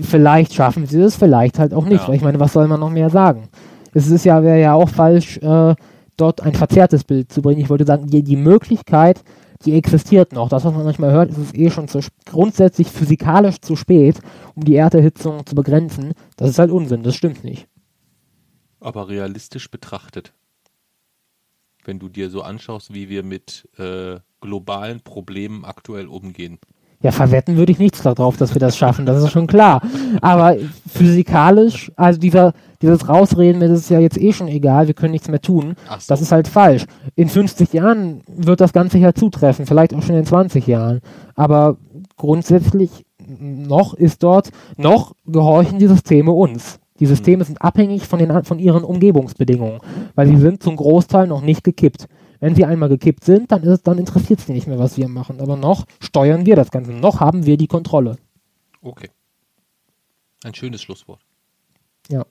vielleicht 0.00 0.54
schaffen 0.54 0.86
sie 0.86 1.00
das, 1.00 1.16
vielleicht 1.16 1.58
halt 1.58 1.74
auch 1.74 1.84
nicht, 1.84 2.02
ja. 2.02 2.08
weil 2.08 2.14
ich 2.14 2.22
meine, 2.22 2.38
was 2.38 2.52
soll 2.52 2.68
man 2.68 2.78
noch 2.78 2.90
mehr 2.90 3.10
sagen? 3.10 3.48
Es 3.92 4.08
ist 4.08 4.24
ja, 4.24 4.42
wäre 4.44 4.60
ja 4.60 4.74
auch 4.74 4.88
falsch, 4.88 5.38
äh, 5.38 5.74
dort 6.16 6.40
ein 6.42 6.54
verzerrtes 6.54 7.02
Bild 7.02 7.32
zu 7.32 7.42
bringen. 7.42 7.60
Ich 7.60 7.70
wollte 7.70 7.84
sagen, 7.84 8.06
die, 8.06 8.22
die 8.22 8.36
Möglichkeit, 8.36 9.24
die 9.64 9.74
existiert 9.74 10.32
noch. 10.32 10.48
Das, 10.48 10.64
was 10.64 10.72
man 10.72 10.84
manchmal 10.84 11.12
hört, 11.12 11.30
ist 11.30 11.38
es 11.38 11.54
eh 11.54 11.70
schon 11.70 11.88
zu, 11.88 12.00
grundsätzlich 12.24 12.88
physikalisch 12.88 13.60
zu 13.60 13.76
spät, 13.76 14.20
um 14.54 14.64
die 14.64 14.76
Erderhitzung 14.76 15.44
zu 15.44 15.54
begrenzen. 15.54 16.12
Das 16.36 16.50
ist 16.50 16.58
halt 16.58 16.70
Unsinn, 16.70 17.02
das 17.02 17.16
stimmt 17.16 17.44
nicht. 17.44 17.66
Aber 18.80 19.08
realistisch 19.08 19.70
betrachtet, 19.70 20.32
wenn 21.86 21.98
du 21.98 22.08
dir 22.08 22.30
so 22.30 22.42
anschaust, 22.42 22.94
wie 22.94 23.08
wir 23.08 23.22
mit 23.22 23.68
äh, 23.78 24.18
globalen 24.40 25.00
Problemen 25.00 25.64
aktuell 25.64 26.06
umgehen. 26.06 26.58
Ja, 27.02 27.12
verwetten 27.12 27.56
würde 27.56 27.72
ich 27.72 27.78
nichts 27.78 28.02
darauf, 28.02 28.36
dass 28.36 28.54
wir 28.54 28.60
das 28.60 28.76
schaffen, 28.76 29.06
das 29.06 29.22
ist 29.22 29.30
schon 29.30 29.46
klar. 29.46 29.80
Aber 30.20 30.56
physikalisch, 30.86 31.90
also 31.96 32.20
dieser, 32.20 32.52
dieses 32.82 33.08
Rausreden, 33.08 33.58
mir 33.58 33.68
das 33.68 33.80
ist 33.80 33.90
ja 33.90 34.00
jetzt 34.00 34.20
eh 34.20 34.34
schon 34.34 34.48
egal, 34.48 34.86
wir 34.86 34.92
können 34.92 35.12
nichts 35.12 35.28
mehr 35.28 35.40
tun, 35.40 35.76
so. 35.88 35.96
das 36.08 36.20
ist 36.20 36.30
halt 36.30 36.46
falsch. 36.46 36.84
In 37.16 37.30
50 37.30 37.72
Jahren 37.72 38.20
wird 38.26 38.60
das 38.60 38.74
Ganze 38.74 38.98
ja 38.98 39.14
zutreffen, 39.14 39.64
vielleicht 39.64 39.94
auch 39.94 40.02
schon 40.02 40.16
in 40.16 40.26
20 40.26 40.66
Jahren. 40.66 41.00
Aber 41.36 41.78
grundsätzlich 42.18 43.06
noch 43.26 43.94
ist 43.94 44.22
dort, 44.22 44.50
noch 44.76 45.14
gehorchen 45.24 45.78
die 45.78 45.86
Systeme 45.86 46.32
uns. 46.32 46.80
Die 47.00 47.06
Systeme 47.06 47.44
sind 47.44 47.60
abhängig 47.62 48.06
von, 48.06 48.18
den, 48.18 48.44
von 48.44 48.58
ihren 48.58 48.84
Umgebungsbedingungen, 48.84 49.80
weil 50.14 50.28
sie 50.28 50.36
sind 50.36 50.62
zum 50.62 50.76
Großteil 50.76 51.26
noch 51.26 51.40
nicht 51.40 51.64
gekippt. 51.64 52.06
Wenn 52.40 52.54
sie 52.54 52.64
einmal 52.64 52.88
gekippt 52.88 53.24
sind, 53.24 53.50
dann, 53.52 53.78
dann 53.82 53.98
interessiert 53.98 54.40
es 54.40 54.46
sie 54.46 54.52
nicht 54.52 54.66
mehr, 54.66 54.78
was 54.78 54.96
wir 54.96 55.08
machen. 55.08 55.40
Aber 55.40 55.56
noch 55.56 55.86
steuern 56.00 56.46
wir 56.46 56.56
das 56.56 56.70
Ganze. 56.70 56.92
Noch 56.92 57.20
haben 57.20 57.46
wir 57.46 57.56
die 57.56 57.66
Kontrolle. 57.66 58.16
Okay. 58.82 59.10
Ein 60.44 60.54
schönes 60.54 60.80
Schlusswort. 60.82 61.20
Ja. 62.08 62.24